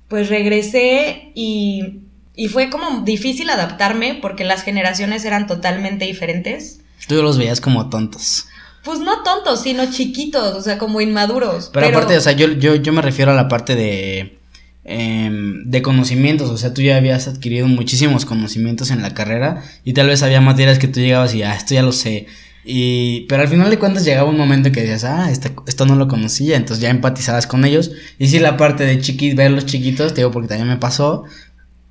pues 0.07 0.29
regresé 0.29 1.31
y, 1.33 2.01
y 2.35 2.47
fue 2.47 2.69
como 2.69 3.01
difícil 3.01 3.49
adaptarme 3.49 4.19
porque 4.21 4.43
las 4.43 4.61
generaciones 4.61 5.25
eran 5.25 5.47
totalmente 5.47 6.05
diferentes. 6.05 6.81
tú 7.07 7.23
los 7.23 7.39
veías 7.39 7.59
como 7.59 7.89
tontos 7.89 8.45
Pues 8.83 8.99
no 8.99 9.23
tontos, 9.23 9.63
sino 9.63 9.89
chiquitos, 9.89 10.53
o 10.53 10.61
sea, 10.61 10.77
como 10.77 11.01
inmaduros. 11.01 11.71
Pero, 11.73 11.87
aparte, 11.87 12.15
o 12.15 12.21
sea, 12.21 12.33
yo, 12.33 12.51
yo, 12.51 12.75
yo 12.75 12.93
me 12.93 13.01
refiero 13.01 13.31
a 13.31 13.35
la 13.35 13.47
parte 13.47 13.73
de, 13.73 14.37
em, 14.83 15.63
de 15.65 15.81
conocimientos, 15.81 16.51
o 16.51 16.57
sea, 16.57 16.71
tú 16.75 16.83
ya 16.83 16.97
habías 16.97 17.27
adquirido 17.27 17.67
muchísimos 17.67 18.25
conocimientos 18.25 18.91
en 18.91 19.01
la 19.01 19.15
carrera 19.15 19.63
y 19.83 19.93
tal 19.93 20.05
vez 20.05 20.21
había 20.21 20.39
materias 20.39 20.77
que 20.77 20.87
tú 20.87 20.99
llegabas 20.99 21.33
y, 21.33 21.41
ah, 21.41 21.55
esto 21.55 21.73
ya 21.73 21.81
lo 21.81 21.93
sé. 21.93 22.27
Y, 22.65 23.21
pero 23.29 23.41
al 23.43 23.47
final 23.47 23.69
de 23.69 23.79
cuentas 23.79 24.03
llegaba 24.05 24.29
un 24.29 24.37
momento 24.37 24.71
que 24.71 24.81
decías, 24.81 25.03
ah, 25.05 25.31
esta- 25.31 25.51
esto 25.65 25.85
no 25.85 25.95
lo 25.95 26.07
conocía, 26.07 26.57
entonces 26.57 26.81
ya 26.81 26.89
empatizabas 26.89 27.47
con 27.47 27.63
ellos. 27.65 27.91
Y 28.17 28.27
sí, 28.27 28.39
la 28.39 28.57
parte 28.57 28.83
de 28.85 28.99
chiquis, 28.99 29.35
ver 29.35 29.51
los 29.51 29.65
chiquitos, 29.65 30.13
te 30.13 30.21
digo, 30.21 30.31
porque 30.31 30.49
también 30.49 30.67
me 30.67 30.77
pasó, 30.77 31.23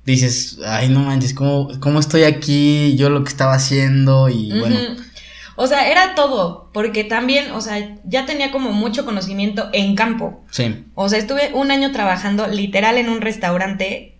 dices, 0.05 0.59
ay, 0.65 0.89
no 0.89 1.01
manches, 1.01 1.33
¿cómo, 1.33 1.69
cómo 1.79 1.99
estoy 1.99 2.23
aquí? 2.23 2.95
Yo 2.97 3.09
lo 3.09 3.23
que 3.23 3.29
estaba 3.29 3.53
haciendo 3.55 4.29
y 4.29 4.57
bueno. 4.59 4.75
O 5.55 5.67
sea, 5.67 5.91
era 5.91 6.15
todo, 6.15 6.69
porque 6.71 7.03
también, 7.03 7.51
o 7.51 7.59
sea, 7.59 7.97
ya 8.05 8.25
tenía 8.25 8.49
como 8.51 8.71
mucho 8.71 9.03
conocimiento 9.03 9.69
en 9.73 9.93
campo. 9.95 10.41
sí, 10.51 10.85
O 10.95 11.09
sea, 11.09 11.19
estuve 11.19 11.51
un 11.53 11.69
año 11.71 11.91
trabajando 11.91 12.47
literal 12.47 12.97
en 12.97 13.09
un 13.09 13.19
restaurante, 13.19 14.15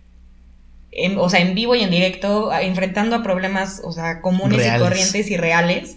en- 0.92 1.16
o 1.18 1.30
sea, 1.30 1.40
en 1.40 1.54
vivo 1.54 1.74
y 1.76 1.80
en 1.82 1.90
directo, 1.90 2.52
enfrentando 2.52 3.16
a 3.16 3.22
problemas, 3.22 3.80
o 3.84 3.92
sea, 3.92 4.20
comunes 4.20 4.58
Reales. 4.58 4.80
y 4.80 4.84
corrientes 4.84 5.30
y 5.30 5.36
reales, 5.38 5.96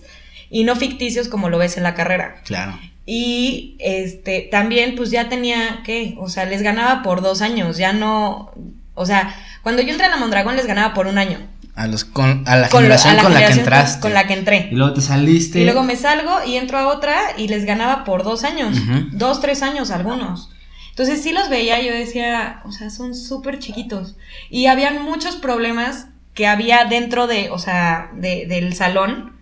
y 0.54 0.64
no 0.64 0.76
ficticios 0.78 1.28
como 1.28 1.50
lo 1.50 1.58
ves 1.58 1.76
en 1.78 1.84
la 1.84 1.94
carrera. 1.96 2.36
claro. 2.46 2.80
Y 3.06 3.76
este, 3.80 4.48
también, 4.50 4.96
pues 4.96 5.12
ya 5.12 5.28
tenía, 5.28 5.82
¿qué? 5.84 6.16
O 6.20 6.30
sea, 6.30 6.46
les 6.46 6.62
ganaba 6.62 7.04
por 7.04 7.22
dos 7.22 7.42
años, 7.42 7.76
ya 7.78 7.92
no, 7.92 8.52
O 8.96 9.06
sea, 9.06 9.36
cuando 9.62 9.82
yo 9.82 9.90
entré 9.92 10.06
a 10.06 10.10
la 10.10 10.16
Mondragón 10.18 10.56
les 10.56 10.68
ganaba 10.68 10.94
por 10.94 11.08
un 11.08 11.18
año. 11.18 11.40
A, 11.76 11.88
los, 11.88 12.06
con, 12.06 12.44
a 12.48 12.56
la 12.56 12.70
Con 12.70 12.84
lo- 12.88 12.96
generación 12.96 13.14
a 13.14 13.16
la 13.18 13.24
con 13.24 13.34
la 13.34 13.48
que 13.48 13.54
entraste. 13.54 14.00
con 14.02 14.14
la 14.14 14.28
que 14.28 14.34
entré. 14.36 14.70
Y 14.72 14.76
luego 14.76 14.94
te 14.94 15.02
saliste. 15.02 15.60
Y 15.60 15.66
luego 15.66 15.82
me 15.84 15.96
salgo 15.98 16.46
y 16.46 16.56
entro 16.56 16.78
a 16.78 16.88
otra 16.88 17.18
y 17.36 17.48
les 17.50 17.66
ganaba 17.66 18.04
por 18.06 18.24
dos 18.24 18.44
años, 18.46 18.78
dos, 19.12 19.42
tres 19.42 19.64
años 19.64 19.90
algunos. 19.92 20.52
Entonces 20.92 21.22
sí 21.24 21.32
los 21.34 21.50
veía 21.50 21.82
y 21.82 21.88
yo 21.88 21.94
decía, 21.94 22.62
o 22.66 22.72
sea, 22.72 22.90
son 22.92 23.16
súper 23.16 23.58
chiquitos. 23.60 24.16
Y 24.52 24.68
habían 24.68 25.04
muchos 25.04 25.36
problemas 25.36 26.08
que 26.36 26.46
había 26.48 26.86
dentro 26.86 27.26
de, 27.28 27.50
o 27.50 27.58
sea, 27.58 28.12
de- 28.14 28.46
del 28.48 28.76
salón, 28.76 29.33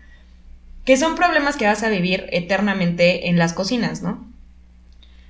que 0.85 0.97
son 0.97 1.15
problemas 1.15 1.55
que 1.57 1.67
vas 1.67 1.83
a 1.83 1.89
vivir 1.89 2.27
eternamente 2.31 3.29
en 3.29 3.37
las 3.37 3.53
cocinas, 3.53 4.01
¿no? 4.01 4.31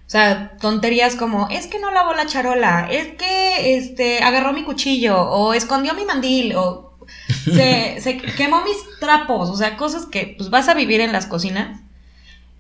O 0.06 0.10
sea, 0.12 0.58
tonterías 0.60 1.16
como, 1.16 1.48
es 1.50 1.68
que 1.68 1.80
no 1.80 1.90
lavó 1.92 2.14
la 2.14 2.26
charola, 2.26 2.88
es 2.92 3.16
que 3.16 3.78
este, 3.78 4.22
agarró 4.22 4.52
mi 4.52 4.64
cuchillo, 4.64 5.22
o 5.22 5.54
escondió 5.54 5.94
mi 5.94 6.04
mandil, 6.04 6.56
o 6.56 6.98
se, 7.46 7.98
se 8.02 8.18
quemó 8.18 8.62
mis 8.64 9.00
trapos, 9.00 9.50
o 9.50 9.56
sea, 9.56 9.78
cosas 9.78 10.06
que 10.06 10.36
pues 10.38 10.50
vas 10.50 10.68
a 10.68 10.74
vivir 10.74 11.00
en 11.00 11.14
las 11.14 11.28
cocinas. 11.28 11.80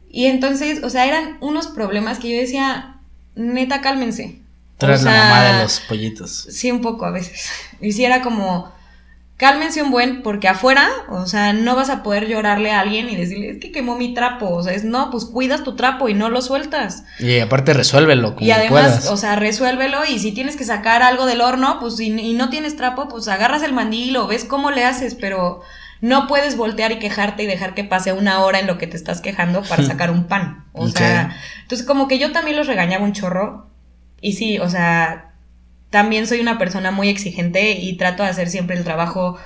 Y 0.10 0.25
entonces, 0.25 0.84
o 0.84 0.89
sea, 0.89 1.06
eran 1.06 1.38
unos 1.41 1.67
problemas 1.67 2.19
que 2.19 2.30
yo 2.30 2.38
decía, 2.39 2.97
neta, 3.36 3.82
cálmense. 3.82 4.39
Tras 4.77 5.04
O 5.04 5.06
la 5.06 5.12
mamá 5.12 5.43
de 5.43 5.63
los 5.63 5.80
pollitos. 5.82 6.47
Sí, 6.49 6.71
un 6.71 6.82
poco 6.82 7.06
a 7.06 7.12
veces. 7.12 7.49
Y 7.82 7.91
sí 7.93 8.06
era 8.06 8.21
como, 8.21 8.71
cálmense 9.41 9.82
un 9.82 9.89
buen, 9.89 10.21
porque 10.21 10.47
afuera, 10.47 10.88
o 11.10 11.25
sea, 11.25 11.51
no 11.51 11.75
vas 11.75 11.89
a 11.89 12.04
poder 12.04 12.27
llorarle 12.27 12.69
a 12.69 12.80
alguien 12.80 13.10
y 13.10 13.15
decirle, 13.15 13.49
es 13.49 13.58
que 13.58 13.71
quemó 13.71 13.97
mi 13.97 14.13
trapo. 14.13 14.47
O 14.51 14.62
sea, 14.62 14.71
es 14.71 14.84
no, 14.84 15.10
pues 15.10 15.25
cuidas 15.25 15.63
tu 15.63 15.75
trapo 15.75 16.08
y 16.10 16.13
no 16.13 16.30
lo 16.30 16.43
sueltas. 16.43 17.06
Y 17.17 17.39
aparte 17.39 17.73
resuélvelo 17.73 18.36
como 18.36 18.45
y 18.45 18.51
además, 18.51 18.69
puedas. 18.69 19.08
o 19.10 19.17
sea, 19.17 19.36
resuélvelo 19.36 20.06
y 20.08 20.19
si 20.19 20.32
tienes 20.32 20.58
que 20.58 20.63
sacar 20.63 21.01
algo 21.01 21.25
del 21.25 21.41
horno, 21.41 21.80
pues 21.80 21.99
y, 21.99 22.12
y 22.12 22.34
no 22.34 22.49
tienes 22.49 22.75
trapo, 22.75 23.10
pues 23.10 23.27
agarras 23.27 23.63
el 23.63 23.73
mandil 23.73 24.15
o 24.15 24.27
ves 24.27 24.45
cómo 24.45 24.69
le 24.69 24.86
haces, 24.86 25.15
pero 25.15 25.62
no 26.01 26.27
puedes 26.27 26.56
voltear 26.56 26.91
y 26.91 26.99
quejarte 26.99 27.41
y 27.41 27.47
dejar 27.47 27.73
que 27.73 27.84
pase 27.84 28.13
una 28.13 28.41
hora 28.41 28.60
en 28.60 28.67
lo 28.67 28.77
que 28.77 28.86
te 28.86 28.95
estás 28.95 29.21
quejando 29.21 29.63
para 29.63 29.82
sacar 29.88 30.12
un 30.12 30.25
pan. 30.25 30.65
O 30.73 30.88
sea, 30.88 31.36
entonces 31.63 31.88
como 31.88 32.08
que 32.08 32.19
yo 32.19 32.32
también 32.32 32.58
los 32.58 32.67
regañaba 32.67 33.04
un 33.04 33.13
chorro 33.13 33.71
y 34.21 34.34
sí, 34.34 34.60
o 34.60 34.69
sea, 34.69 35.31
también 35.91 36.25
soy 36.25 36.39
una 36.39 36.58
persona 36.58 36.89
muy 36.89 37.10
exigente 37.10 37.73
y 37.73 37.95
trato 37.97 38.23
de 38.23 38.30
hacer 38.30 38.49
siempre 38.49 38.75
el 38.75 38.84
trabajo 38.84 39.38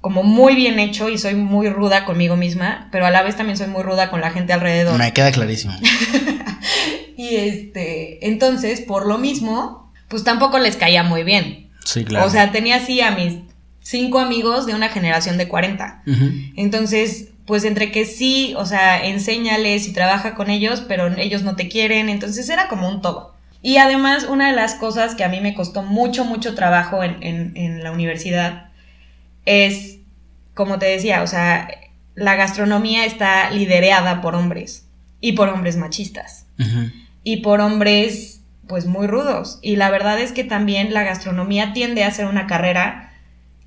como 0.00 0.22
muy 0.22 0.54
bien 0.54 0.78
hecho 0.78 1.08
y 1.08 1.18
soy 1.18 1.34
muy 1.34 1.68
ruda 1.70 2.04
conmigo 2.04 2.36
misma, 2.36 2.88
pero 2.92 3.06
a 3.06 3.10
la 3.10 3.22
vez 3.22 3.36
también 3.36 3.56
soy 3.56 3.66
muy 3.66 3.82
ruda 3.82 4.10
con 4.10 4.20
la 4.20 4.30
gente 4.30 4.52
alrededor. 4.52 4.98
Me 4.98 5.12
queda 5.12 5.32
clarísimo. 5.32 5.74
Y 7.16 7.36
este, 7.36 8.26
entonces, 8.26 8.80
por 8.80 9.06
lo 9.06 9.18
mismo, 9.18 9.92
pues 10.08 10.24
tampoco 10.24 10.58
les 10.58 10.76
caía 10.76 11.02
muy 11.02 11.22
bien. 11.22 11.70
Sí, 11.84 12.04
claro. 12.04 12.26
O 12.26 12.30
sea, 12.30 12.50
tenía 12.52 12.76
así 12.76 13.00
a 13.00 13.12
mis 13.12 13.38
cinco 13.80 14.18
amigos 14.18 14.66
de 14.66 14.74
una 14.74 14.88
generación 14.88 15.38
de 15.38 15.48
40. 15.48 16.02
Ujú. 16.06 16.30
Entonces, 16.56 17.28
pues 17.46 17.64
entre 17.64 17.92
que 17.92 18.04
sí, 18.04 18.54
o 18.56 18.66
sea, 18.66 19.06
enséñales 19.06 19.86
y 19.86 19.92
trabaja 19.92 20.34
con 20.34 20.50
ellos, 20.50 20.82
pero 20.86 21.14
ellos 21.16 21.42
no 21.42 21.56
te 21.56 21.68
quieren, 21.68 22.08
entonces 22.08 22.48
era 22.48 22.68
como 22.68 22.88
un 22.88 23.00
todo. 23.00 23.33
Y 23.64 23.78
además, 23.78 24.24
una 24.28 24.48
de 24.50 24.54
las 24.54 24.74
cosas 24.74 25.14
que 25.14 25.24
a 25.24 25.28
mí 25.30 25.40
me 25.40 25.54
costó 25.54 25.82
mucho, 25.82 26.24
mucho 26.26 26.54
trabajo 26.54 27.02
en, 27.02 27.22
en- 27.22 27.56
en 27.56 27.82
la 27.82 27.92
universidad 27.92 28.66
es, 29.46 29.98
como 30.52 30.78
te 30.78 30.86
decía, 30.86 31.22
o 31.22 31.26
sea, 31.26 31.68
la 32.14 32.36
gastronomía 32.36 33.06
está 33.06 33.50
liderada 33.50 34.20
por 34.20 34.34
hombres 34.34 34.86
y 35.20 35.32
por 35.32 35.48
hombres 35.48 35.76
machistas 35.78 36.46
y 37.24 37.38
por 37.38 37.60
hombres 37.60 38.42
pues 38.68 38.84
muy 38.86 39.06
rudos. 39.06 39.58
Y 39.62 39.76
la 39.76 39.90
verdad 39.90 40.20
es 40.20 40.32
que 40.32 40.44
también 40.44 40.92
la 40.92 41.02
gastronomía 41.02 41.72
tiende 41.72 42.04
a 42.04 42.10
ser 42.10 42.26
una 42.26 42.46
carrera 42.46 43.12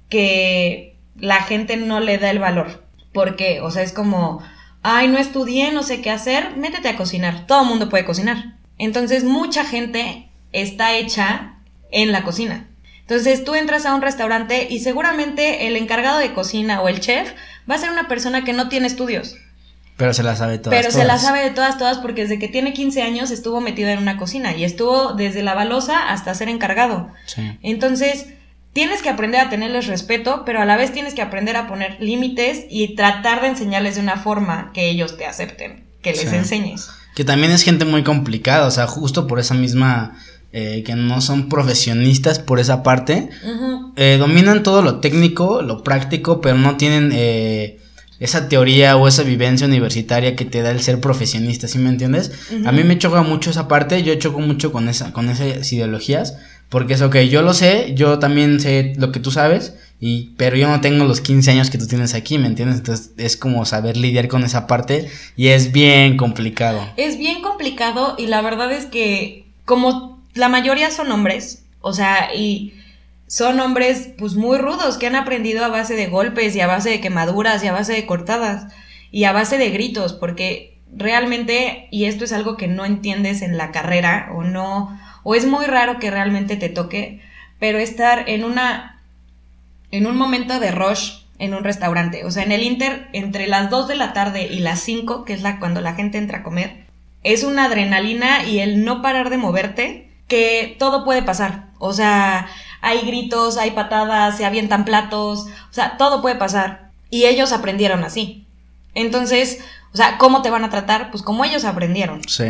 que 0.10 0.96
la 1.18 1.42
gente 1.42 1.78
no 1.78 2.00
le 2.00 2.18
da 2.18 2.30
el 2.30 2.40
valor. 2.40 2.84
Porque, 3.14 3.62
o 3.62 3.72
sea, 3.72 3.82
es 3.84 3.94
como, 3.94 4.42
ay, 4.84 5.08
no 5.08 5.18
estudié, 5.18 5.72
no 5.72 5.82
sé 5.84 6.02
qué 6.02 6.12
hacer, 6.12 6.56
métete 6.58 6.88
a 6.90 6.96
cocinar. 6.98 7.48
Todo 7.48 7.64
el 7.64 7.68
mundo 7.70 7.90
puede 7.90 8.06
cocinar. 8.06 8.57
Entonces, 8.78 9.24
mucha 9.24 9.66
gente 9.66 10.30
está 10.52 10.96
hecha 10.96 11.54
en 11.92 12.12
la 12.12 12.24
cocina. 12.24 12.68
Entonces, 13.02 13.44
tú 13.44 13.56
entras 13.56 13.86
a 13.86 13.96
un 13.96 14.02
restaurante 14.02 14.68
y 14.70 14.80
seguramente 14.80 15.68
el 15.68 15.78
encargado 15.78 16.18
de 16.20 16.34
cocina 16.34 16.82
o 16.82 16.90
el 16.90 17.00
chef 17.00 17.32
va 17.70 17.76
a 17.76 17.78
ser 17.78 17.90
una 17.92 18.08
persona 18.08 18.44
que 18.44 18.54
no 18.54 18.68
tiene 18.70 18.88
estudios. 18.88 19.36
Pero 19.96 20.14
se 20.14 20.22
la 20.24 20.36
sabe 20.36 20.60
todas. 20.60 20.78
Pero 20.78 20.92
se 20.92 21.06
la 21.06 21.18
sabe 21.18 21.42
de 21.42 21.50
todas, 21.50 21.78
todas, 21.78 21.98
porque 21.98 22.22
desde 22.24 22.38
que 22.38 22.48
tiene 22.48 22.74
15 22.74 23.02
años 23.02 23.32
estuvo 23.32 23.62
metido 23.62 23.90
en 23.90 23.98
una 24.00 24.18
cocina 24.18 24.56
y 24.56 24.64
estuvo 24.64 25.14
desde 25.14 25.42
la 25.42 25.56
balosa 25.56 26.10
hasta 26.10 26.36
ser 26.36 26.50
encargado. 26.50 27.10
Sí. 27.26 27.58
Entonces, 27.64 28.28
tienes 28.74 29.02
que 29.02 29.10
aprender 29.10 29.42
a 29.42 29.50
tenerles 29.50 29.88
respeto, 29.88 30.44
pero 30.46 30.62
a 30.62 30.66
la 30.66 30.78
vez 30.78 30.92
tienes 30.92 31.16
que 31.16 31.24
aprender 31.24 31.56
a 31.58 31.66
poner 31.66 31.98
límites 32.00 32.66
y 32.70 32.94
tratar 32.96 33.42
de 33.42 33.48
enseñarles 33.48 33.96
de 33.96 34.02
una 34.02 34.18
forma 34.18 34.70
que 34.74 34.88
ellos 34.88 35.18
te 35.18 35.26
acepten, 35.26 35.88
que 36.04 36.12
les 36.12 36.30
Sí. 36.30 36.36
enseñes. 36.36 36.90
Que 37.18 37.26
también 37.26 37.52
es 37.52 37.64
gente 37.64 37.84
muy 37.84 38.04
complicada, 38.04 38.68
o 38.68 38.70
sea, 38.70 38.86
justo 38.86 39.26
por 39.26 39.40
esa 39.40 39.56
misma, 39.56 40.20
eh, 40.52 40.84
que 40.86 40.94
no 40.94 41.20
son 41.20 41.50
profesionistas 41.50 42.38
por 42.38 42.60
esa 42.60 42.84
parte, 42.84 43.30
eh, 43.96 44.18
dominan 44.20 44.62
todo 44.62 44.84
lo 44.84 45.00
técnico, 45.00 45.64
lo 45.64 45.82
práctico, 45.82 46.42
pero 46.42 46.60
no 46.60 46.78
tienen 46.78 47.10
eh, 47.12 47.80
esa 48.20 48.48
teoría 48.50 48.98
o 48.98 49.08
esa 49.08 49.24
vivencia 49.24 49.66
universitaria 49.66 50.36
que 50.36 50.46
te 50.46 50.62
da 50.62 50.70
el 50.70 50.80
ser 50.80 51.02
profesionista, 51.02 51.68
¿sí 51.68 51.80
me 51.80 51.90
entiendes? 51.90 52.34
A 52.66 52.72
mí 52.72 52.84
me 52.84 53.00
choca 53.00 53.24
mucho 53.24 53.50
esa 53.50 53.68
parte, 53.68 54.04
yo 54.04 54.14
choco 54.14 54.40
mucho 54.40 54.72
con, 54.72 54.88
esa, 54.88 55.12
con 55.12 55.30
esas 55.30 55.74
ideologías, 55.74 56.38
porque 56.70 56.94
es 56.94 57.02
ok, 57.02 57.16
yo 57.22 57.42
lo 57.42 57.56
sé, 57.56 57.94
yo 57.96 58.20
también 58.20 58.60
sé 58.60 58.94
lo 58.98 59.12
que 59.12 59.20
tú 59.20 59.32
sabes, 59.32 59.74
y, 60.00 60.32
pero 60.38 60.56
yo 60.56 60.68
no 60.68 60.82
tengo 60.82 61.06
los 61.06 61.22
15 61.22 61.52
años 61.52 61.70
que 61.70 61.78
tú 61.78 61.88
tienes 61.88 62.14
aquí, 62.14 62.38
¿me 62.38 62.48
entiendes? 62.48 62.78
Entonces 62.78 63.12
es 63.18 63.38
como 63.38 63.66
saber 63.66 63.98
lidiar 63.98 64.28
con 64.28 64.44
esa 64.44 64.68
parte 64.68 65.10
y 65.36 65.48
es 65.48 65.72
bien 65.72 66.18
complicado. 66.18 66.88
Es 66.98 67.18
bien 67.18 67.42
complicado 67.42 68.16
y 68.18 68.28
la 68.28 68.42
verdad 68.42 68.72
es 68.72 68.86
que 68.86 69.46
como 69.66 70.22
la 70.34 70.50
mayoría 70.50 70.92
son 70.92 71.12
hombres, 71.12 71.64
o 71.82 71.94
sea, 71.94 72.34
y 72.36 72.74
son 73.28 73.60
hombres 73.60 74.10
pues 74.18 74.36
muy 74.36 74.58
rudos 74.58 74.98
que 74.98 75.08
han 75.08 75.16
aprendido 75.16 75.66
a 75.66 75.70
base 75.70 75.96
de 75.96 76.08
golpes 76.08 76.56
y 76.56 76.62
a 76.62 76.68
base 76.68 76.90
de 76.90 77.02
quemaduras 77.02 77.64
y 77.64 77.68
a 77.68 77.74
base 77.74 77.94
de 77.94 78.06
cortadas 78.06 78.72
y 79.12 79.26
a 79.26 79.34
base 79.34 79.58
de 79.58 79.70
gritos, 79.70 80.14
porque 80.14 80.78
realmente, 80.96 81.88
y 81.92 82.06
esto 82.06 82.24
es 82.24 82.34
algo 82.34 82.56
que 82.56 82.68
no 82.68 82.86
entiendes 82.86 83.42
en 83.42 83.58
la 83.58 83.72
carrera 83.72 84.30
o 84.34 84.44
no, 84.44 84.98
o 85.24 85.36
es 85.36 85.46
muy 85.46 85.66
raro 85.66 86.00
que 86.00 86.12
realmente 86.12 86.56
te 86.56 86.70
toque, 86.70 87.22
pero 87.60 87.80
estar 87.80 88.30
en 88.30 88.44
una, 88.44 88.97
en 89.92 90.08
un 90.08 90.18
momento 90.18 90.60
de 90.60 90.72
rush 90.72 91.22
en 91.40 91.54
un 91.54 91.64
restaurante, 91.64 92.26
o 92.26 92.32
sea, 92.32 92.44
en 92.44 92.52
el 92.52 92.64
Inter, 92.64 93.10
entre 93.14 93.48
las 93.48 93.70
2 93.70 93.88
de 93.88 93.96
la 93.96 94.14
tarde 94.14 94.48
y 94.52 94.60
las 94.60 94.80
5, 94.82 95.24
que 95.24 95.34
es 95.34 95.42
la 95.42 95.60
cuando 95.60 95.82
la 95.82 95.94
gente 95.94 96.18
entra 96.18 96.40
a 96.40 96.44
comer, 96.44 96.88
es 97.24 97.44
una 97.44 97.66
adrenalina 97.66 98.44
y 98.44 98.60
el 98.60 98.84
no 98.84 99.02
parar 99.02 99.30
de 99.30 99.38
moverte, 99.38 100.10
que 100.28 100.76
todo 100.80 101.06
puede 101.06 101.22
pasar. 101.22 101.68
O 101.80 101.94
sea, 101.94 102.48
hay 102.82 103.02
gritos, 103.02 103.58
hay 103.58 103.72
patadas, 103.72 104.38
se 104.38 104.46
avientan 104.46 104.86
platos, 104.86 105.48
o 105.70 105.74
sea, 105.74 105.98
todo 105.98 106.22
puede 106.22 106.36
pasar. 106.36 106.92
Y 107.10 107.26
ellos 107.26 107.54
aprendieron 107.54 108.04
así. 108.04 108.46
Entonces, 108.94 109.60
o 109.94 109.98
sea, 109.98 110.18
¿cómo 110.18 110.42
te 110.42 110.50
van 110.50 110.64
a 110.64 110.70
tratar? 110.70 111.12
Pues 111.12 111.24
como 111.24 111.46
ellos 111.46 111.66
aprendieron. 111.66 112.22
Sí. 112.28 112.46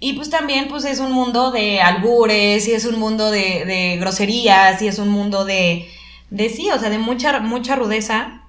Y 0.00 0.12
pues 0.14 0.30
también 0.30 0.68
pues 0.68 0.84
es 0.84 1.00
un 1.00 1.12
mundo 1.12 1.50
de 1.50 1.80
albures 1.80 2.68
y 2.68 2.72
es 2.72 2.84
un 2.84 2.98
mundo 2.98 3.30
de, 3.30 3.64
de 3.64 3.96
groserías 3.98 4.80
y 4.82 4.88
es 4.88 4.98
un 4.98 5.08
mundo 5.08 5.44
de, 5.44 5.88
de 6.30 6.48
sí, 6.48 6.70
o 6.70 6.78
sea, 6.78 6.90
de 6.90 6.98
mucha, 6.98 7.40
mucha 7.40 7.76
rudeza. 7.76 8.42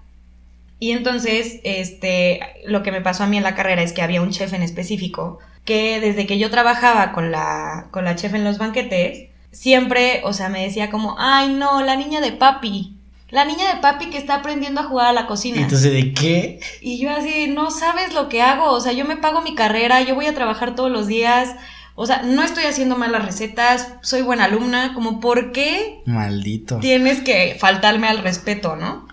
Y 0.79 0.91
entonces, 0.91 1.59
este, 1.63 2.39
lo 2.65 2.83
que 2.83 2.91
me 2.91 3.01
pasó 3.01 3.23
a 3.23 3.27
mí 3.27 3.37
en 3.37 3.43
la 3.43 3.55
carrera 3.55 3.81
es 3.81 3.91
que 3.91 4.01
había 4.01 4.21
un 4.21 4.31
chef 4.31 4.53
en 4.53 4.61
específico 4.61 5.39
que 5.65 5.99
desde 5.99 6.25
que 6.25 6.39
yo 6.39 6.49
trabajaba 6.49 7.11
con 7.11 7.31
la, 7.31 7.87
con 7.91 8.05
la 8.05 8.15
chef 8.15 8.33
en 8.33 8.43
los 8.43 8.57
banquetes, 8.57 9.29
siempre, 9.51 10.21
o 10.23 10.33
sea, 10.33 10.49
me 10.49 10.63
decía 10.63 10.89
como, 10.89 11.15
ay 11.19 11.53
no, 11.53 11.81
la 11.83 11.95
niña 11.95 12.21
de 12.21 12.31
papi, 12.31 12.95
la 13.29 13.45
niña 13.45 13.75
de 13.75 13.81
papi 13.81 14.09
que 14.09 14.17
está 14.17 14.35
aprendiendo 14.35 14.81
a 14.81 14.85
jugar 14.85 15.07
a 15.07 15.13
la 15.13 15.27
cocina. 15.27 15.61
Entonces, 15.61 15.91
¿de 15.91 16.13
qué? 16.13 16.59
Y 16.81 16.99
yo 16.99 17.11
así, 17.11 17.47
no 17.47 17.69
sabes 17.71 18.13
lo 18.13 18.29
que 18.29 18.41
hago, 18.41 18.71
o 18.71 18.81
sea, 18.81 18.93
yo 18.93 19.05
me 19.05 19.17
pago 19.17 19.41
mi 19.41 19.53
carrera, 19.53 20.01
yo 20.01 20.15
voy 20.15 20.25
a 20.25 20.33
trabajar 20.33 20.75
todos 20.75 20.91
los 20.91 21.07
días, 21.07 21.55
o 22.01 22.05
sea, 22.05 22.21
no 22.21 22.43
estoy 22.43 22.63
haciendo 22.63 22.95
malas 22.95 23.25
recetas, 23.25 23.89
soy 24.01 24.21
buena 24.21 24.45
alumna, 24.45 24.93
como, 24.93 25.19
¿por 25.19 25.51
qué 25.51 25.99
Maldito. 26.05 26.79
tienes 26.79 27.19
que 27.19 27.57
faltarme 27.59 28.07
al 28.07 28.19
respeto, 28.19 28.77
no? 28.77 29.05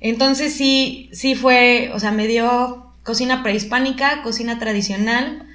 Entonces 0.00 0.52
sí, 0.52 1.08
sí 1.12 1.36
fue, 1.36 1.92
o 1.94 2.00
sea, 2.00 2.10
me 2.10 2.26
dio 2.26 2.92
cocina 3.04 3.44
prehispánica, 3.44 4.22
cocina 4.24 4.58
tradicional, 4.58 5.46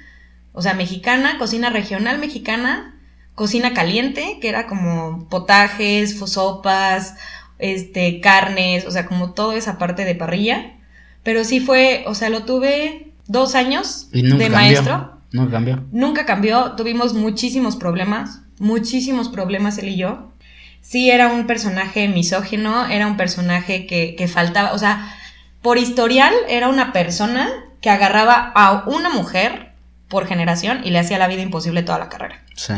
o 0.54 0.62
sea, 0.62 0.72
mexicana, 0.72 1.36
cocina 1.36 1.68
regional 1.68 2.16
mexicana, 2.16 2.94
cocina 3.34 3.74
caliente, 3.74 4.38
que 4.40 4.48
era 4.48 4.66
como 4.66 5.28
potajes, 5.28 6.18
sopas, 6.18 7.16
este, 7.58 8.22
carnes, 8.22 8.86
o 8.86 8.90
sea, 8.90 9.04
como 9.04 9.34
toda 9.34 9.54
esa 9.54 9.76
parte 9.76 10.06
de 10.06 10.14
parrilla. 10.14 10.76
Pero 11.22 11.44
sí 11.44 11.60
fue, 11.60 12.04
o 12.06 12.14
sea, 12.14 12.30
lo 12.30 12.44
tuve 12.44 13.12
dos 13.26 13.54
años 13.54 14.08
Y 14.14 14.22
nunca 14.22 14.44
de 14.44 14.50
cambió. 14.50 14.58
maestro. 14.58 15.15
No 15.32 15.50
cambió. 15.50 15.84
Nunca 15.92 16.26
cambió, 16.26 16.72
tuvimos 16.72 17.14
muchísimos 17.14 17.76
problemas. 17.76 18.40
muchísimos 18.58 19.28
problemas 19.28 19.76
él 19.78 19.88
y 19.88 19.96
yo. 19.96 20.32
Sí, 20.80 21.10
era 21.10 21.28
un 21.28 21.46
personaje 21.46 22.08
misógino, 22.08 22.86
era 22.86 23.06
un 23.06 23.16
personaje 23.16 23.86
que, 23.86 24.14
que 24.16 24.28
faltaba, 24.28 24.72
o 24.72 24.78
sea, 24.78 25.14
por 25.60 25.78
historial 25.78 26.32
era 26.48 26.68
una 26.68 26.92
persona 26.92 27.48
que 27.80 27.90
agarraba 27.90 28.52
a 28.54 28.84
una 28.86 29.10
mujer 29.10 29.72
por 30.08 30.26
generación 30.26 30.82
y 30.84 30.90
le 30.90 31.00
hacía 31.00 31.18
la 31.18 31.26
vida 31.28 31.42
imposible 31.42 31.82
toda 31.82 31.98
la 31.98 32.08
carrera. 32.08 32.40
Sí. 32.54 32.74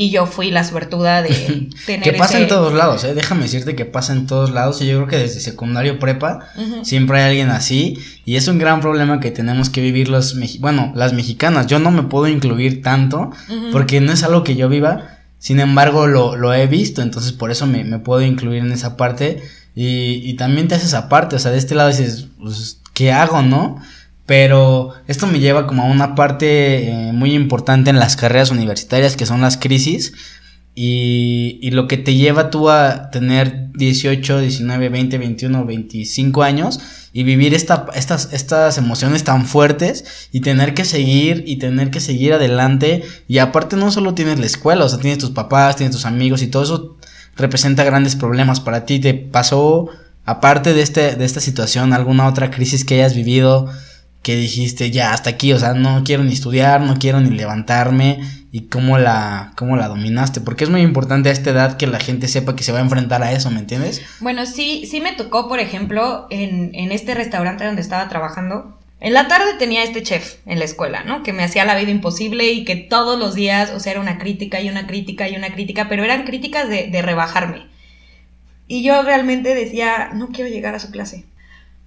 Y 0.00 0.10
yo 0.10 0.24
fui 0.24 0.50
la 0.50 0.64
suertuda 0.64 1.20
de 1.20 1.28
tener 1.86 2.02
Que 2.02 2.12
pasa 2.14 2.34
ese- 2.34 2.44
en 2.44 2.48
todos 2.48 2.72
lados, 2.72 3.04
¿eh? 3.04 3.12
Déjame 3.14 3.42
decirte 3.42 3.74
que 3.76 3.84
pasa 3.84 4.14
en 4.14 4.26
todos 4.26 4.50
lados. 4.50 4.80
Y 4.80 4.86
yo 4.86 4.96
creo 4.96 5.08
que 5.08 5.18
desde 5.18 5.40
secundario 5.40 5.98
prepa 5.98 6.46
siempre 6.82 7.20
hay 7.20 7.28
alguien 7.28 7.50
así. 7.50 7.98
Y 8.24 8.36
es 8.36 8.48
un 8.48 8.58
gran 8.58 8.80
problema 8.80 9.20
que 9.20 9.30
tenemos 9.30 9.68
que 9.68 9.82
vivir 9.82 10.08
los 10.08 10.36
bueno, 10.60 10.92
las 10.96 11.12
mexicanas. 11.12 11.66
Yo 11.66 11.78
no 11.80 11.90
me 11.90 12.02
puedo 12.04 12.28
incluir 12.28 12.80
tanto 12.82 13.30
porque 13.72 14.00
no 14.00 14.12
es 14.12 14.22
algo 14.22 14.42
que 14.42 14.56
yo 14.56 14.68
viva. 14.70 15.18
Sin 15.38 15.60
embargo, 15.60 16.06
lo, 16.06 16.34
lo 16.36 16.54
he 16.54 16.66
visto. 16.66 17.02
Entonces, 17.02 17.32
por 17.32 17.50
eso 17.50 17.66
me, 17.66 17.84
me 17.84 17.98
puedo 17.98 18.22
incluir 18.22 18.60
en 18.62 18.72
esa 18.72 18.96
parte. 18.96 19.42
Y, 19.74 20.22
y 20.24 20.34
también 20.34 20.66
te 20.68 20.76
haces 20.76 20.94
aparte. 20.94 21.36
O 21.36 21.38
sea, 21.38 21.50
de 21.50 21.58
este 21.58 21.74
lado 21.74 21.90
dices, 21.90 22.26
pues, 22.40 22.80
¿qué 22.94 23.12
hago, 23.12 23.42
no? 23.42 23.80
Pero 24.30 24.92
esto 25.08 25.26
me 25.26 25.40
lleva 25.40 25.66
como 25.66 25.82
a 25.82 25.86
una 25.86 26.14
parte 26.14 26.88
eh, 26.88 27.12
muy 27.12 27.34
importante 27.34 27.90
en 27.90 27.98
las 27.98 28.14
carreras 28.14 28.52
universitarias 28.52 29.16
que 29.16 29.26
son 29.26 29.40
las 29.40 29.56
crisis 29.56 30.12
y, 30.72 31.58
y 31.60 31.72
lo 31.72 31.88
que 31.88 31.96
te 31.96 32.14
lleva 32.14 32.48
tú 32.48 32.70
a 32.70 33.10
tener 33.10 33.72
18, 33.72 34.38
19, 34.38 34.88
20, 34.88 35.18
21, 35.18 35.64
25 35.64 36.44
años 36.44 36.78
y 37.12 37.24
vivir 37.24 37.54
esta, 37.54 37.86
estas, 37.96 38.32
estas 38.32 38.78
emociones 38.78 39.24
tan 39.24 39.46
fuertes 39.46 40.28
y 40.30 40.42
tener 40.42 40.74
que 40.74 40.84
seguir 40.84 41.42
y 41.44 41.56
tener 41.56 41.90
que 41.90 41.98
seguir 41.98 42.32
adelante 42.34 43.02
y 43.26 43.38
aparte 43.38 43.74
no 43.74 43.90
solo 43.90 44.14
tienes 44.14 44.38
la 44.38 44.46
escuela, 44.46 44.84
o 44.84 44.88
sea, 44.88 45.00
tienes 45.00 45.18
tus 45.18 45.30
papás, 45.30 45.74
tienes 45.74 45.96
tus 45.96 46.06
amigos 46.06 46.40
y 46.42 46.46
todo 46.46 46.62
eso 46.62 46.96
representa 47.36 47.82
grandes 47.82 48.14
problemas 48.14 48.60
para 48.60 48.86
ti. 48.86 49.00
¿Te 49.00 49.12
pasó, 49.12 49.88
aparte 50.24 50.72
de, 50.72 50.82
este, 50.82 51.16
de 51.16 51.24
esta 51.24 51.40
situación, 51.40 51.92
alguna 51.92 52.28
otra 52.28 52.52
crisis 52.52 52.84
que 52.84 52.94
hayas 52.94 53.16
vivido 53.16 53.68
que 54.22 54.36
dijiste, 54.36 54.90
ya, 54.90 55.12
hasta 55.12 55.30
aquí, 55.30 55.52
o 55.52 55.58
sea, 55.58 55.74
no 55.74 56.04
quiero 56.04 56.24
ni 56.24 56.32
estudiar, 56.32 56.80
no 56.82 56.98
quiero 56.98 57.20
ni 57.20 57.30
levantarme, 57.30 58.20
y 58.52 58.62
cómo 58.62 58.98
la, 58.98 59.52
cómo 59.56 59.76
la 59.76 59.88
dominaste? 59.88 60.40
Porque 60.40 60.64
es 60.64 60.70
muy 60.70 60.80
importante 60.80 61.28
a 61.28 61.32
esta 61.32 61.50
edad 61.50 61.76
que 61.76 61.86
la 61.86 62.00
gente 62.00 62.28
sepa 62.28 62.56
que 62.56 62.64
se 62.64 62.72
va 62.72 62.78
a 62.78 62.82
enfrentar 62.82 63.22
a 63.22 63.32
eso, 63.32 63.50
¿me 63.50 63.60
entiendes? 63.60 64.02
Bueno, 64.20 64.44
sí, 64.44 64.86
sí 64.90 65.00
me 65.00 65.12
tocó, 65.12 65.48
por 65.48 65.60
ejemplo, 65.60 66.26
en, 66.30 66.74
en 66.74 66.92
este 66.92 67.14
restaurante 67.14 67.64
donde 67.64 67.82
estaba 67.82 68.08
trabajando. 68.08 68.76
En 68.98 69.14
la 69.14 69.28
tarde 69.28 69.54
tenía 69.58 69.82
este 69.82 70.02
chef 70.02 70.36
en 70.46 70.58
la 70.58 70.64
escuela, 70.64 71.04
¿no? 71.04 71.22
Que 71.22 71.32
me 71.32 71.44
hacía 71.44 71.64
la 71.64 71.76
vida 71.76 71.90
imposible 71.90 72.52
y 72.52 72.64
que 72.64 72.76
todos 72.76 73.18
los 73.18 73.34
días, 73.34 73.70
o 73.74 73.80
sea, 73.80 73.92
era 73.92 74.00
una 74.00 74.18
crítica 74.18 74.60
y 74.60 74.68
una 74.68 74.86
crítica 74.86 75.28
y 75.28 75.36
una 75.36 75.52
crítica, 75.52 75.88
pero 75.88 76.04
eran 76.04 76.24
críticas 76.24 76.68
de, 76.68 76.88
de 76.88 77.02
rebajarme. 77.02 77.68
Y 78.66 78.82
yo 78.82 79.02
realmente 79.02 79.54
decía, 79.54 80.10
no 80.12 80.28
quiero 80.28 80.50
llegar 80.50 80.74
a 80.74 80.80
su 80.80 80.90
clase. 80.90 81.24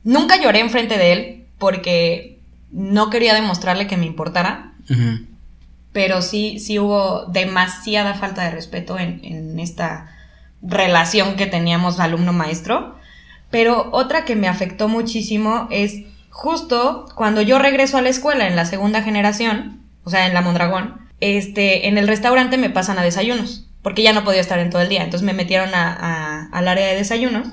Nunca 0.03 0.41
lloré 0.41 0.59
enfrente 0.59 0.97
de 0.97 1.11
él 1.11 1.42
porque 1.63 2.39
no 2.71 3.09
quería 3.09 3.33
demostrarle 3.33 3.87
que 3.87 3.95
me 3.95 4.05
importara, 4.05 4.73
pero 5.93 6.21
sí, 6.21 6.59
sí 6.59 6.77
hubo 6.77 7.25
demasiada 7.27 8.15
falta 8.15 8.43
de 8.43 8.51
respeto 8.51 8.99
en, 8.99 9.21
en 9.23 9.59
esta 9.61 10.09
relación 10.61 11.35
que 11.37 11.45
teníamos 11.45 11.99
alumno-maestro. 12.01 12.95
Pero 13.49 13.89
otra 13.93 14.25
que 14.25 14.35
me 14.35 14.49
afectó 14.49 14.89
muchísimo 14.89 15.67
es 15.71 16.01
justo 16.31 17.05
cuando 17.15 17.41
yo 17.41 17.59
regreso 17.59 17.97
a 17.97 18.01
la 18.01 18.09
escuela 18.09 18.47
en 18.47 18.55
la 18.57 18.65
segunda 18.65 19.01
generación, 19.03 19.79
o 20.03 20.09
sea, 20.09 20.25
en 20.27 20.33
la 20.33 20.41
Mondragón, 20.41 20.99
este, 21.21 21.87
en 21.87 21.97
el 21.97 22.07
restaurante 22.09 22.57
me 22.57 22.69
pasan 22.71 22.97
a 22.99 23.03
desayunos, 23.03 23.67
porque 23.83 24.03
ya 24.03 24.11
no 24.11 24.25
podía 24.25 24.41
estar 24.41 24.59
en 24.59 24.69
todo 24.69 24.81
el 24.81 24.89
día. 24.89 25.03
Entonces 25.03 25.25
me 25.25 25.33
metieron 25.33 25.73
a- 25.75 25.93
a- 25.93 26.49
al 26.51 26.67
área 26.67 26.87
de 26.87 26.95
desayunos. 26.95 27.47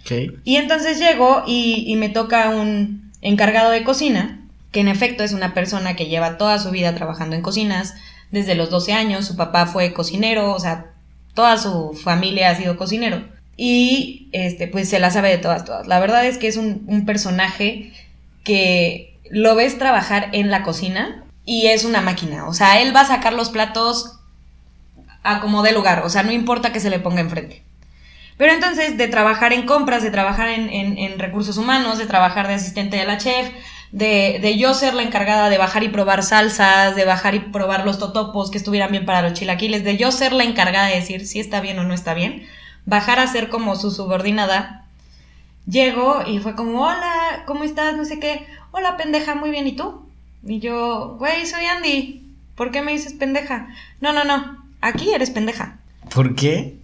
Ok. 0.00 0.10
Y 0.42 0.56
entonces 0.56 0.98
llego 0.98 1.44
y, 1.46 1.84
y 1.86 1.94
me 1.94 2.08
toca 2.08 2.48
un 2.48 3.01
encargado 3.22 3.70
de 3.70 3.84
cocina, 3.84 4.46
que 4.70 4.80
en 4.80 4.88
efecto 4.88 5.24
es 5.24 5.32
una 5.32 5.54
persona 5.54 5.96
que 5.96 6.06
lleva 6.06 6.36
toda 6.36 6.58
su 6.58 6.70
vida 6.70 6.94
trabajando 6.94 7.36
en 7.36 7.42
cocinas, 7.42 7.94
desde 8.30 8.54
los 8.54 8.70
12 8.70 8.92
años, 8.92 9.26
su 9.26 9.36
papá 9.36 9.66
fue 9.66 9.92
cocinero, 9.92 10.52
o 10.52 10.58
sea, 10.58 10.86
toda 11.34 11.58
su 11.58 11.92
familia 11.92 12.50
ha 12.50 12.54
sido 12.54 12.76
cocinero. 12.76 13.22
Y 13.56 14.28
este, 14.32 14.66
pues 14.66 14.88
se 14.88 14.98
la 14.98 15.10
sabe 15.10 15.28
de 15.28 15.38
todas, 15.38 15.64
todas. 15.64 15.86
La 15.86 16.00
verdad 16.00 16.26
es 16.26 16.38
que 16.38 16.48
es 16.48 16.56
un, 16.56 17.04
personaje 17.06 17.92
que 18.42 19.18
lo 19.30 19.54
ves 19.54 19.78
trabajar 19.78 20.30
en 20.32 20.50
la 20.50 20.62
cocina 20.62 21.24
y 21.44 21.66
es 21.66 21.84
una 21.84 22.00
máquina. 22.00 22.48
O 22.48 22.54
sea, 22.54 22.80
él 22.80 22.96
va 22.96 23.02
a 23.02 23.06
sacar 23.06 23.34
los 23.34 23.50
platos 23.50 24.18
a 25.22 25.40
como 25.40 25.62
dé 25.62 25.72
lugar, 25.72 26.02
o 26.04 26.10
sea, 26.10 26.24
no 26.24 26.32
importa 26.32 26.72
que 26.72 26.80
se 26.80 26.90
le 26.90 26.98
ponga 26.98 27.20
enfrente. 27.20 27.61
Pero 28.42 28.54
entonces, 28.54 28.98
de 28.98 29.06
trabajar 29.06 29.52
en 29.52 29.66
compras, 29.66 30.02
de 30.02 30.10
trabajar 30.10 30.48
en, 30.48 30.68
en- 30.68 30.98
en 30.98 31.16
recursos 31.20 31.58
humanos, 31.58 31.98
de 31.98 32.06
trabajar 32.06 32.48
de 32.48 32.54
asistente 32.54 32.96
de 32.96 33.04
la 33.04 33.16
chef, 33.16 33.52
de, 33.92 34.40
de 34.42 34.58
yo 34.58 34.74
ser 34.74 34.94
la 34.94 35.04
encargada 35.04 35.48
de 35.48 35.58
bajar 35.58 35.84
y 35.84 35.88
probar 35.90 36.24
salsas, 36.24 36.96
de 36.96 37.04
bajar 37.04 37.36
y 37.36 37.38
probar 37.38 37.84
los 37.84 38.00
totopos 38.00 38.50
que 38.50 38.58
estuvieran 38.58 38.90
bien 38.90 39.06
para 39.06 39.22
los 39.22 39.34
chilaquiles, 39.34 39.84
de 39.84 39.96
yo 39.96 40.10
ser 40.10 40.32
la 40.32 40.42
encargada 40.42 40.88
de 40.88 40.96
decir 40.96 41.24
si 41.24 41.38
está 41.38 41.60
bien 41.60 41.78
o 41.78 41.84
no 41.84 41.94
está 41.94 42.14
bien, 42.14 42.42
bajar 42.84 43.20
a 43.20 43.28
ser 43.28 43.48
como 43.48 43.76
su 43.76 43.92
subordinada. 43.92 44.86
Llego 45.68 46.24
y 46.26 46.40
fue 46.40 46.56
como, 46.56 46.82
hola, 46.82 47.44
¿cómo 47.46 47.62
estás? 47.62 47.94
No 47.96 48.04
sé 48.04 48.18
qué. 48.18 48.44
Hola, 48.72 48.96
pendeja, 48.96 49.36
muy 49.36 49.50
bien, 49.50 49.68
¿y 49.68 49.76
tú? 49.76 50.04
Y 50.44 50.58
yo, 50.58 51.14
güey, 51.16 51.46
soy 51.46 51.64
Andy. 51.66 52.26
¿Por 52.56 52.72
qué 52.72 52.82
me 52.82 52.90
dices 52.90 53.12
pendeja? 53.12 53.68
No, 54.00 54.12
no, 54.12 54.24
no, 54.24 54.64
aquí 54.80 55.14
eres 55.14 55.30
pendeja. 55.30 55.78
¿Por 56.12 56.34
qué? 56.34 56.74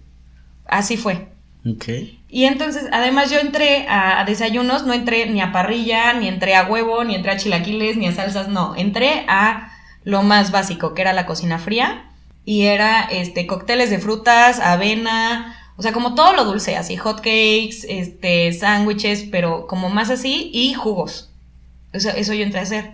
Así 0.65 0.95
fue. 0.95 1.27
Ok. 1.65 1.85
Y 2.29 2.45
entonces, 2.45 2.85
además 2.91 3.29
yo 3.31 3.39
entré 3.39 3.87
a, 3.87 4.19
a 4.19 4.25
desayunos, 4.25 4.85
no 4.85 4.93
entré 4.93 5.27
ni 5.29 5.41
a 5.41 5.51
parrilla, 5.51 6.13
ni 6.13 6.27
entré 6.27 6.55
a 6.55 6.65
huevo, 6.65 7.03
ni 7.03 7.15
entré 7.15 7.31
a 7.31 7.37
chilaquiles, 7.37 7.97
ni 7.97 8.07
a 8.07 8.13
salsas, 8.13 8.47
no. 8.47 8.75
Entré 8.75 9.25
a 9.27 9.71
lo 10.03 10.23
más 10.23 10.51
básico, 10.51 10.93
que 10.93 11.01
era 11.01 11.13
la 11.13 11.25
cocina 11.25 11.59
fría. 11.59 12.05
Y 12.45 12.63
era 12.63 13.01
este 13.01 13.45
cócteles 13.45 13.89
de 13.89 13.99
frutas, 13.99 14.59
avena, 14.59 15.55
o 15.79 15.81
sea, 15.81 15.93
como 15.93 16.15
todo 16.15 16.33
lo 16.33 16.45
dulce, 16.45 16.75
así 16.75 16.97
hot 16.97 17.17
cakes, 17.17 17.85
este, 17.87 18.51
sándwiches, 18.53 19.25
pero 19.31 19.67
como 19.67 19.89
más 19.89 20.09
así, 20.09 20.49
y 20.53 20.73
jugos. 20.73 21.29
Eso, 21.93 22.09
eso 22.09 22.33
yo 22.33 22.43
entré 22.43 22.59
a 22.59 22.63
hacer. 22.63 22.91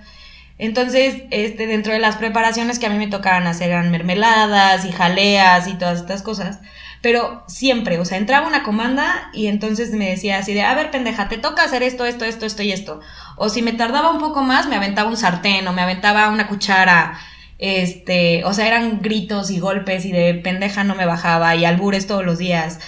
Entonces, 0.58 1.24
este, 1.32 1.68
dentro 1.68 1.94
de 1.94 2.00
las 2.00 2.16
preparaciones 2.16 2.80
que 2.80 2.86
a 2.86 2.90
mí 2.90 2.98
me 2.98 3.08
tocaban 3.08 3.48
hacer 3.48 3.72
eran 3.72 3.92
mermeladas 3.92 4.86
y 4.86 4.92
jaleas 4.92 5.68
y 5.68 5.74
todas 5.74 6.00
estas 6.00 6.22
cosas. 6.22 6.60
Pero 7.06 7.44
siempre, 7.46 8.00
o 8.00 8.04
sea, 8.04 8.18
entraba 8.18 8.48
una 8.48 8.64
comanda 8.64 9.30
y 9.32 9.46
entonces 9.46 9.92
me 9.92 10.10
decía 10.10 10.40
así 10.40 10.56
de, 10.56 10.64
a 10.64 10.74
ver, 10.74 10.90
pendeja, 10.90 11.30
te 11.30 11.38
toca 11.38 11.62
hacer 11.62 11.84
esto, 11.84 12.04
esto, 12.04 12.26
esto, 12.26 12.48
esto 12.48 12.64
y 12.64 12.72
esto. 12.72 13.00
O 13.36 13.50
si 13.50 13.62
me 13.62 13.74
tardaba 13.74 14.10
un 14.10 14.18
poco 14.18 14.42
más, 14.42 14.68
me 14.68 14.76
aventaba 14.76 15.08
un 15.08 15.16
sartén 15.16 15.68
o 15.68 15.72
me 15.72 15.84
aventaba 15.84 16.30
una 16.30 16.48
cuchara. 16.48 17.20
Este, 17.60 18.44
o 18.44 18.54
sea, 18.54 18.66
eran 18.66 19.04
gritos 19.04 19.52
y 19.52 19.60
golpes 19.60 20.04
y 20.04 20.12
de 20.12 20.34
pendeja 20.34 20.84
no 20.84 20.96
me 20.96 21.06
bajaba 21.06 21.56
y 21.56 21.64
albures 21.66 22.08
todos 22.08 22.26
los 22.26 22.40
días. 22.40 22.80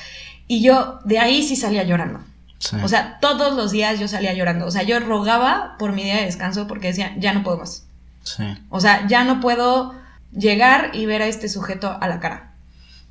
Y 0.48 0.64
yo 0.64 0.98
de 1.06 1.20
ahí 1.20 1.44
sí 1.44 1.56
salía 1.56 1.84
llorando. 1.84 2.20
Sí. 2.58 2.78
O 2.84 2.88
sea, 2.88 3.20
todos 3.22 3.56
los 3.56 3.70
días 3.70 4.00
yo 4.00 4.08
salía 4.08 4.34
llorando. 4.34 4.66
O 4.66 4.72
sea, 4.72 4.82
yo 4.82 5.00
rogaba 5.00 5.76
por 5.78 5.92
mi 5.92 6.04
día 6.04 6.16
de 6.16 6.26
descanso 6.26 6.66
porque 6.66 6.88
decía, 6.88 7.14
ya 7.20 7.34
no 7.34 7.44
puedo 7.44 7.60
más. 7.60 7.86
sí. 8.24 8.46
O 8.72 8.80
sea, 8.80 9.06
ya 9.06 9.24
no 9.26 9.40
puedo 9.42 9.94
llegar 10.32 10.90
y 10.94 11.06
ver 11.06 11.22
a 11.22 11.28
este 11.28 11.50
sujeto 11.50 11.96
a 12.02 12.08
la 12.08 12.20
cara. 12.20 12.47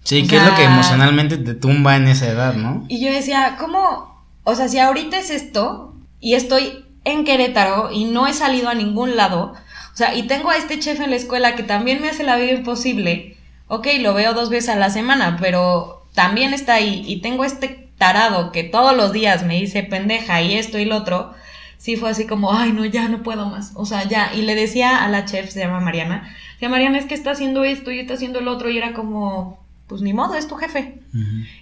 Sí, 0.06 0.22
O 0.24 0.28
que 0.28 0.36
es 0.36 0.42
lo 0.44 0.54
que 0.54 0.62
emocionalmente 0.62 1.36
te 1.36 1.54
tumba 1.54 1.96
en 1.96 2.06
esa 2.06 2.28
edad, 2.28 2.54
¿no? 2.54 2.84
Y 2.86 3.04
yo 3.04 3.10
decía, 3.10 3.56
¿cómo? 3.58 4.22
O 4.44 4.54
sea, 4.54 4.68
si 4.68 4.78
ahorita 4.78 5.18
es 5.18 5.30
esto 5.30 5.96
y 6.20 6.34
estoy 6.34 6.84
en 7.02 7.24
Querétaro 7.24 7.90
y 7.90 8.04
no 8.04 8.28
he 8.28 8.32
salido 8.32 8.68
a 8.68 8.74
ningún 8.74 9.16
lado, 9.16 9.54
o 9.92 9.96
sea, 9.96 10.14
y 10.14 10.28
tengo 10.28 10.50
a 10.50 10.56
este 10.58 10.78
chef 10.78 11.00
en 11.00 11.10
la 11.10 11.16
escuela 11.16 11.56
que 11.56 11.64
también 11.64 12.00
me 12.00 12.08
hace 12.08 12.22
la 12.22 12.36
vida 12.36 12.52
imposible, 12.52 13.36
ok, 13.66 13.88
lo 13.98 14.14
veo 14.14 14.32
dos 14.32 14.48
veces 14.48 14.68
a 14.68 14.76
la 14.76 14.90
semana, 14.90 15.38
pero 15.40 16.06
también 16.14 16.54
está 16.54 16.74
ahí 16.74 17.02
y 17.04 17.20
tengo 17.20 17.44
este 17.44 17.90
tarado 17.98 18.52
que 18.52 18.62
todos 18.62 18.96
los 18.96 19.12
días 19.12 19.42
me 19.42 19.56
dice 19.56 19.82
pendeja 19.82 20.40
y 20.40 20.54
esto 20.54 20.78
y 20.78 20.84
lo 20.84 20.98
otro, 20.98 21.34
sí 21.78 21.96
fue 21.96 22.10
así 22.10 22.28
como, 22.28 22.52
ay, 22.52 22.70
no, 22.70 22.84
ya 22.84 23.08
no 23.08 23.24
puedo 23.24 23.46
más, 23.46 23.72
o 23.74 23.86
sea, 23.86 24.04
ya, 24.04 24.32
y 24.32 24.42
le 24.42 24.54
decía 24.54 25.04
a 25.04 25.08
la 25.08 25.24
chef, 25.24 25.50
se 25.50 25.58
llama 25.58 25.80
Mariana, 25.80 26.32
decía, 26.52 26.68
Mariana, 26.68 26.98
es 26.98 27.06
que 27.06 27.14
está 27.14 27.32
haciendo 27.32 27.64
esto 27.64 27.90
y 27.90 27.98
está 27.98 28.14
haciendo 28.14 28.40
lo 28.40 28.52
otro, 28.52 28.70
y 28.70 28.78
era 28.78 28.92
como, 28.92 29.65
pues 29.86 30.02
ni 30.02 30.12
modo, 30.12 30.34
es 30.34 30.48
tu 30.48 30.56
jefe. 30.56 31.00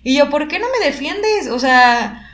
Y 0.03 0.17
yo, 0.17 0.31
¿por 0.31 0.49
qué 0.49 0.59
no 0.59 0.67
me 0.79 0.85
defiendes? 0.85 1.49
O 1.51 1.59
sea, 1.59 2.29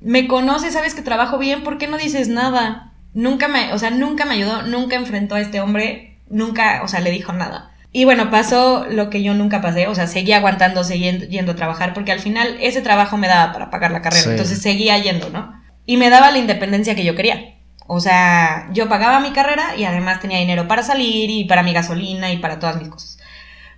me 0.00 0.26
conoces, 0.28 0.74
sabes 0.74 0.94
que 0.94 1.02
trabajo 1.02 1.38
bien, 1.38 1.62
¿por 1.62 1.78
qué 1.78 1.86
no 1.86 1.96
dices 1.98 2.28
nada? 2.28 2.92
Nunca 3.14 3.48
me, 3.48 3.72
o 3.72 3.78
sea, 3.78 3.90
nunca 3.90 4.24
me 4.26 4.34
ayudó, 4.34 4.62
nunca 4.62 4.96
enfrentó 4.96 5.36
a 5.36 5.40
este 5.40 5.60
hombre, 5.60 6.18
nunca, 6.28 6.82
o 6.84 6.88
sea, 6.88 7.00
le 7.00 7.10
dijo 7.10 7.32
nada. 7.32 7.70
Y 7.92 8.04
bueno, 8.04 8.30
pasó 8.30 8.84
lo 8.90 9.08
que 9.08 9.22
yo 9.22 9.32
nunca 9.32 9.62
pasé, 9.62 9.86
o 9.86 9.94
sea, 9.94 10.06
seguía 10.06 10.36
aguantando, 10.36 10.84
seguía 10.84 11.12
yendo, 11.12 11.26
yendo 11.26 11.52
a 11.52 11.56
trabajar, 11.56 11.94
porque 11.94 12.12
al 12.12 12.20
final 12.20 12.58
ese 12.60 12.82
trabajo 12.82 13.16
me 13.16 13.26
daba 13.28 13.52
para 13.54 13.70
pagar 13.70 13.90
la 13.90 14.02
carrera, 14.02 14.22
Sí. 14.24 14.30
entonces 14.30 14.60
seguía 14.60 14.98
yendo, 14.98 15.30
¿no? 15.30 15.62
Y 15.86 15.96
me 15.96 16.10
daba 16.10 16.30
la 16.30 16.38
independencia 16.38 16.94
que 16.94 17.04
yo 17.04 17.14
quería. 17.14 17.54
O 17.86 18.00
sea, 18.00 18.68
yo 18.72 18.88
pagaba 18.88 19.20
mi 19.20 19.30
carrera 19.30 19.76
y 19.76 19.84
además 19.84 20.20
tenía 20.20 20.38
dinero 20.40 20.66
para 20.68 20.82
salir 20.82 21.30
y 21.30 21.44
para 21.44 21.62
mi 21.62 21.72
gasolina 21.72 22.32
y 22.32 22.38
para 22.38 22.58
todas 22.58 22.76
mis 22.78 22.88
cosas. 22.88 23.15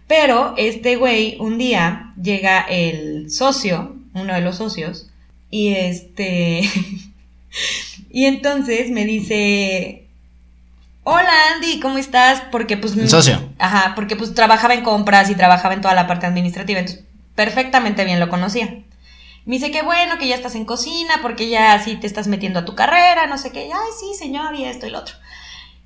Pero 0.09 0.55
este 0.57 0.97
güey, 0.97 1.37
un 1.39 1.59
día 1.59 2.15
llega 2.21 2.63
el 2.63 3.31
socio, 3.31 3.95
uno 4.15 4.35
de 4.35 4.41
los 4.41 4.57
socios, 4.57 5.11
y 5.51 5.75
este. 5.75 6.63
y 8.11 8.25
entonces 8.25 8.91
me 8.91 9.05
dice. 9.05 10.07
Hola 11.05 11.31
Andy, 11.55 11.79
¿cómo 11.81 11.99
estás? 11.99 12.43
Porque 12.51 12.79
pues. 12.79 12.97
El 12.97 13.09
socio. 13.09 13.53
Ajá, 13.59 13.93
porque 13.95 14.17
pues 14.17 14.35
trabajaba 14.35 14.75
en 14.75 14.83
compras 14.83 15.31
y 15.31 15.35
trabajaba 15.35 15.75
en 15.75 15.83
toda 15.83 15.95
la 15.95 16.07
parte 16.07 16.27
administrativa, 16.27 16.81
entonces 16.81 17.05
perfectamente 17.35 18.05
bien 18.05 18.19
lo 18.19 18.31
conocía. 18.31 18.83
Me 19.45 19.55
dice 19.55 19.71
que 19.71 19.83
bueno, 19.83 20.19
que 20.19 20.29
ya 20.29 20.35
estás 20.35 20.55
en 20.55 20.65
cocina, 20.65 21.21
porque 21.23 21.49
ya 21.49 21.75
así 21.75 21.97
te 21.97 22.07
estás 22.07 22.29
metiendo 22.29 22.61
a 22.61 22.65
tu 22.65 22.75
carrera, 22.75 23.27
no 23.27 23.39
sé 23.39 23.53
qué. 23.53 23.71
Ay, 23.73 23.91
sí, 23.99 24.15
señor, 24.19 24.55
y 24.55 24.65
esto 24.65 24.87
y 24.87 24.91
lo 24.91 24.99
otro. 24.99 25.15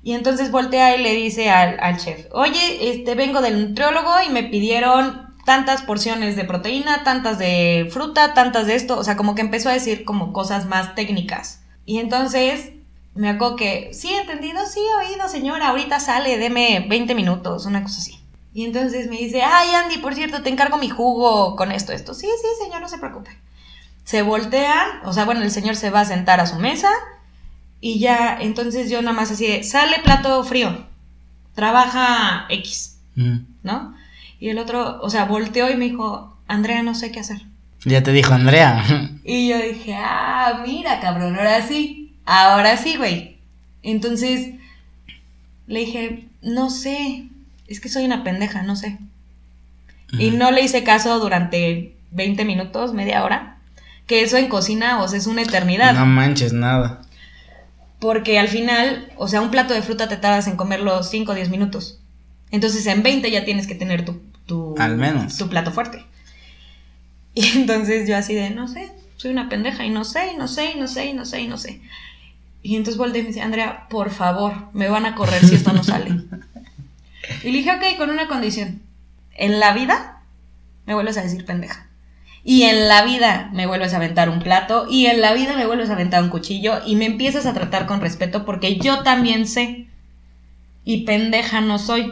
Y 0.03 0.13
entonces 0.13 0.51
voltea 0.51 0.97
y 0.97 1.01
le 1.01 1.13
dice 1.15 1.49
al, 1.49 1.97
chef, 1.97 2.25
oye, 2.33 2.91
este, 2.91 3.15
vengo 3.15 3.41
del 3.41 3.69
nutriólogo 3.69 4.11
y 4.27 4.29
me 4.29 4.43
pidieron 4.43 5.33
tantas 5.45 5.81
porciones 5.81 6.35
de 6.35 6.43
proteína, 6.43 7.03
tantas 7.05 7.39
de 7.39 7.89
fruta, 7.91 8.33
tantas 8.33 8.67
de 8.67 8.75
esto. 8.75 8.99
O 8.99 9.03
sea, 9.03 9.15
como 9.15 9.33
que 9.33 9.41
empezó 9.41 9.69
a 9.69 9.73
decir 9.73 10.03
como 10.03 10.33
cosas 10.33 10.65
más 10.65 10.93
técnicas. 10.93 11.61
Y 11.85 11.99
entonces 11.99 12.71
me 13.15 13.29
acuerdo 13.29 13.55
que, 13.55 13.91
sí, 13.93 14.11
entendido, 14.13 14.65
sí, 14.65 14.81
oído, 14.99 15.29
señora, 15.29 15.69
ahorita 15.69 15.99
sale, 15.99 16.37
deme 16.37 16.85
20 16.89 17.15
minutos, 17.15 17.65
una 17.65 17.83
cosa 17.83 17.99
así. 17.99 18.19
Y 18.53 18.65
entonces 18.65 19.07
me 19.07 19.17
dice, 19.17 19.41
ay, 19.41 19.73
Andy, 19.73 19.99
por 19.99 20.15
cierto, 20.15 20.43
te 20.43 20.49
encargo 20.49 20.77
mi 20.77 20.89
jugo 20.89 21.55
con 21.55 21.71
esto, 21.71 21.93
esto. 21.93 22.13
Sí, 22.13 22.27
sí, 22.27 22.63
señor, 22.63 22.81
no 22.81 22.89
se 22.89 22.97
preocupe. 22.97 23.31
Se 24.03 24.21
voltean, 24.21 25.05
o 25.05 25.13
sea, 25.13 25.25
bueno, 25.25 25.41
el 25.41 25.51
señor 25.51 25.75
se 25.75 25.89
va 25.89 26.01
a 26.01 26.05
sentar 26.05 26.39
a 26.39 26.45
su 26.45 26.57
mesa 26.57 26.89
y 27.85 27.99
ya, 27.99 28.37
entonces 28.39 28.89
yo 28.89 29.01
nada 29.01 29.11
más 29.13 29.29
así 29.29 29.45
de, 29.45 29.61
sale 29.65 29.97
plato 30.05 30.41
frío, 30.45 30.85
trabaja 31.53 32.45
X, 32.49 32.91
Mm. 33.15 33.39
¿no? 33.61 33.93
Y 34.39 34.49
el 34.49 34.57
otro, 34.57 34.99
o 35.01 35.09
sea, 35.09 35.25
volteó 35.25 35.69
y 35.69 35.75
me 35.75 35.85
dijo, 35.89 36.35
Andrea, 36.47 36.81
no 36.81 36.95
sé 36.95 37.11
qué 37.11 37.19
hacer. 37.19 37.41
Ya 37.83 38.01
te 38.01 38.11
dijo 38.13 38.33
Andrea. 38.33 38.83
Y 39.25 39.49
yo 39.49 39.57
dije, 39.57 39.95
ah, 39.95 40.63
mira, 40.65 40.99
cabrón, 41.01 41.35
ahora 41.35 41.61
sí, 41.61 42.13
ahora 42.25 42.77
sí, 42.77 42.95
güey. 42.95 43.35
Entonces 43.83 44.55
le 45.67 45.79
dije, 45.81 46.25
no 46.41 46.69
sé, 46.69 47.25
es 47.67 47.81
que 47.81 47.89
soy 47.89 48.05
una 48.05 48.23
pendeja, 48.23 48.63
no 48.63 48.75
sé. 48.77 48.97
Y 50.17 50.31
no 50.31 50.51
le 50.51 50.61
hice 50.61 50.83
caso 50.83 51.19
durante 51.19 51.95
20 52.11 52.45
minutos, 52.45 52.93
media 52.93 53.23
hora. 53.23 53.57
Que 54.07 54.21
eso 54.21 54.37
en 54.37 54.47
cocina, 54.47 55.01
o 55.03 55.07
sea, 55.07 55.19
es 55.19 55.27
una 55.27 55.41
eternidad. 55.41 55.93
No 55.93 56.05
manches 56.05 56.53
nada. 56.53 57.01
Porque 58.03 58.37
al 58.37 58.49
final, 58.49 59.09
o 59.15 59.29
sea, 59.29 59.39
un 59.39 59.49
plato 59.49 59.73
de 59.73 59.81
fruta 59.81 60.09
te 60.09 60.17
tardas 60.17 60.47
en 60.47 60.57
comerlo 60.57 61.03
5 61.03 61.31
o 61.31 61.35
10 61.35 61.49
minutos. 61.49 62.01
Entonces 62.51 62.85
en 62.87 63.01
20 63.01 63.31
ya 63.31 63.45
tienes 63.45 63.65
que 63.65 63.75
tener 63.75 64.03
tu, 64.03 64.21
tu, 64.45 64.75
Al 64.77 64.97
menos. 64.97 65.37
tu 65.37 65.47
plato 65.47 65.71
fuerte. 65.71 66.05
Y 67.33 67.47
entonces 67.57 68.05
yo 68.05 68.17
así 68.17 68.35
de, 68.35 68.49
no 68.49 68.67
sé, 68.67 68.91
soy 69.15 69.31
una 69.31 69.47
pendeja 69.47 69.85
y 69.85 69.89
no 69.89 70.03
sé, 70.03 70.33
y 70.33 70.37
no 70.37 70.49
sé, 70.49 70.71
y 70.75 70.77
no 70.77 70.89
sé, 70.89 71.05
y 71.05 71.13
no 71.13 71.25
sé, 71.25 71.41
y 71.43 71.47
no 71.47 71.57
sé. 71.57 71.79
Y 72.61 72.75
entonces 72.75 72.97
volteé 72.97 73.21
y 73.21 73.23
me 73.23 73.29
dice, 73.29 73.41
Andrea, 73.41 73.87
por 73.87 74.11
favor, 74.11 74.67
me 74.73 74.89
van 74.89 75.05
a 75.05 75.15
correr 75.15 75.43
si 75.45 75.55
esto 75.55 75.71
no 75.71 75.81
sale. 75.81 76.09
y 77.43 77.51
le 77.51 77.57
dije, 77.59 77.71
ok, 77.71 77.97
con 77.97 78.09
una 78.09 78.27
condición. 78.27 78.81
En 79.33 79.61
la 79.61 79.73
vida 79.73 80.23
me 80.85 80.93
vuelves 80.93 81.17
a 81.17 81.23
decir 81.23 81.45
pendeja. 81.45 81.87
Y 82.45 82.63
en 82.63 82.89
la 82.89 83.03
vida 83.03 83.49
me 83.53 83.67
vuelves 83.67 83.93
a 83.93 83.97
aventar 83.97 84.29
un 84.29 84.39
plato. 84.39 84.85
Y 84.89 85.05
en 85.05 85.21
la 85.21 85.33
vida 85.33 85.55
me 85.55 85.65
vuelves 85.65 85.89
a 85.89 85.93
aventar 85.93 86.21
un 86.21 86.29
cuchillo. 86.29 86.79
Y 86.85 86.95
me 86.95 87.05
empiezas 87.05 87.45
a 87.45 87.53
tratar 87.53 87.85
con 87.85 88.01
respeto 88.01 88.45
porque 88.45 88.77
yo 88.77 89.03
también 89.03 89.47
sé. 89.47 89.87
Y 90.83 91.05
pendeja 91.05 91.61
no 91.61 91.79
soy. 91.79 92.11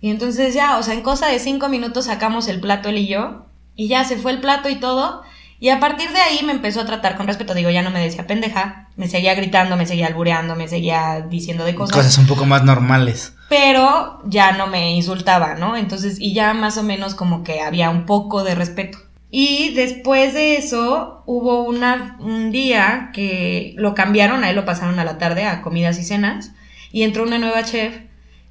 Y 0.00 0.10
entonces 0.10 0.54
ya, 0.54 0.78
o 0.78 0.82
sea, 0.82 0.94
en 0.94 1.00
cosa 1.00 1.28
de 1.28 1.38
cinco 1.38 1.68
minutos 1.68 2.04
sacamos 2.04 2.48
el 2.48 2.60
plato 2.60 2.90
él 2.90 2.98
y 2.98 3.08
yo. 3.08 3.46
Y 3.74 3.88
ya 3.88 4.04
se 4.04 4.16
fue 4.16 4.32
el 4.32 4.40
plato 4.40 4.68
y 4.68 4.76
todo. 4.76 5.22
Y 5.60 5.70
a 5.70 5.80
partir 5.80 6.10
de 6.10 6.20
ahí 6.20 6.44
me 6.44 6.52
empezó 6.52 6.82
a 6.82 6.86
tratar 6.86 7.16
con 7.16 7.26
respeto. 7.26 7.54
Digo, 7.54 7.70
ya 7.70 7.82
no 7.82 7.90
me 7.90 8.00
decía 8.00 8.26
pendeja. 8.26 8.88
Me 8.96 9.08
seguía 9.08 9.34
gritando, 9.34 9.76
me 9.76 9.86
seguía 9.86 10.06
albureando, 10.08 10.54
me 10.56 10.68
seguía 10.68 11.26
diciendo 11.28 11.64
de 11.64 11.74
cosas. 11.74 11.96
Cosas 11.96 12.18
un 12.18 12.26
poco 12.26 12.44
más 12.44 12.64
normales. 12.64 13.34
Pero 13.48 14.20
ya 14.26 14.52
no 14.52 14.66
me 14.66 14.94
insultaba, 14.94 15.54
¿no? 15.54 15.76
Entonces, 15.76 16.20
y 16.20 16.34
ya 16.34 16.52
más 16.52 16.76
o 16.76 16.82
menos 16.82 17.14
como 17.14 17.42
que 17.44 17.60
había 17.60 17.90
un 17.90 18.04
poco 18.06 18.44
de 18.44 18.54
respeto. 18.54 18.98
Y 19.30 19.74
después 19.74 20.32
de 20.32 20.56
eso, 20.56 21.22
hubo 21.26 21.62
una, 21.62 22.16
un 22.20 22.50
día 22.50 23.10
que 23.12 23.74
lo 23.76 23.94
cambiaron, 23.94 24.42
a 24.42 24.50
él 24.50 24.56
lo 24.56 24.64
pasaron 24.64 24.98
a 24.98 25.04
la 25.04 25.18
tarde 25.18 25.44
a 25.44 25.60
comidas 25.60 25.98
y 25.98 26.04
cenas. 26.04 26.52
Y 26.92 27.02
entró 27.02 27.24
una 27.24 27.38
nueva 27.38 27.64
chef. 27.64 27.94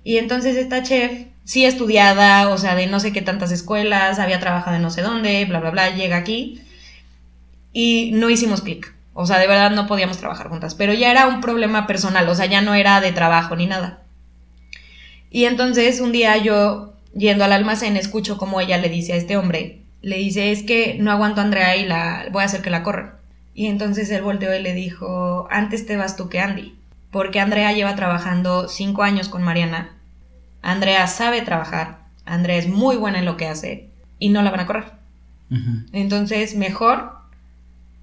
Y 0.04 0.18
entonces 0.18 0.56
esta 0.56 0.84
chef, 0.84 1.26
sí 1.44 1.66
estudiada, 1.66 2.50
o 2.50 2.58
sea, 2.58 2.76
de 2.76 2.88
no 2.88 3.00
sé 3.00 3.12
qué 3.12 3.22
tantas 3.22 3.52
escuelas, 3.52 4.20
había 4.20 4.40
trabajado 4.40 4.76
en 4.76 4.84
no 4.84 4.92
sé 4.92 5.02
dónde, 5.02 5.46
bla, 5.46 5.60
bla, 5.60 5.72
bla, 5.72 5.96
llega 5.96 6.18
aquí. 6.18 6.62
Y 7.74 8.12
no 8.14 8.30
hicimos 8.30 8.62
clic. 8.62 8.94
O 9.14 9.26
sea, 9.26 9.40
de 9.40 9.48
verdad 9.48 9.72
no 9.72 9.88
podíamos 9.88 10.18
trabajar 10.18 10.48
juntas. 10.48 10.76
Pero 10.76 10.94
ya 10.94 11.10
era 11.10 11.28
un 11.28 11.42
problema 11.42 11.88
personal, 11.88 12.30
o 12.30 12.36
sea, 12.36 12.46
ya 12.46 12.62
no 12.62 12.76
era 12.76 13.02
de 13.02 13.12
trabajo 13.12 13.56
ni 13.56 13.66
nada. 13.66 14.04
Y 15.32 15.46
entonces 15.46 16.00
un 16.00 16.12
día 16.12 16.38
yo, 16.38 16.94
yendo 17.16 17.44
al 17.44 17.54
almacén, 17.54 17.98
escucho 17.98 18.38
como 18.38 18.62
ella 18.62 18.78
le 18.78 18.90
dice 18.90 19.14
a 19.14 19.16
este 19.16 19.36
hombre, 19.38 19.82
le 20.08 20.18
dice, 20.18 20.52
es 20.54 20.64
que 20.64 20.96
no 21.00 21.12
aguanto 21.12 21.42
a 21.42 21.44
Andrea 21.44 21.76
y 21.76 21.86
la 21.86 22.28
voy 22.32 22.42
a 22.42 22.46
hacer 22.46 22.62
que 22.62 22.70
la 22.70 22.82
corran. 22.82 23.16
Y 23.54 23.66
entonces 23.68 24.10
él 24.10 24.22
volteó 24.22 24.56
y 24.56 24.62
le 24.62 24.74
dijo, 24.74 25.48
antes 25.52 25.86
te 25.86 25.98
vas 25.98 26.16
tú 26.16 26.30
que 26.30 26.40
Andy. 26.40 26.76
Porque 27.12 27.40
Andrea 27.42 27.74
lleva 27.74 27.96
trabajando 27.96 28.70
cinco 28.70 29.04
años 29.04 29.28
con 29.28 29.44
Mariana. 29.44 29.90
Andrea 30.62 31.08
sabe 31.08 31.42
trabajar. 31.42 31.98
Andrea 32.26 32.58
es 32.58 32.70
muy 32.70 32.96
buena 32.96 33.20
en 33.20 33.26
lo 33.26 33.36
que 33.36 33.48
hace. 33.48 33.90
Y 34.20 34.30
no 34.30 34.42
la 34.44 34.52
van 34.52 34.62
a 34.62 34.66
correr. 34.66 34.86
Entonces, 35.92 36.56
mejor 36.56 37.14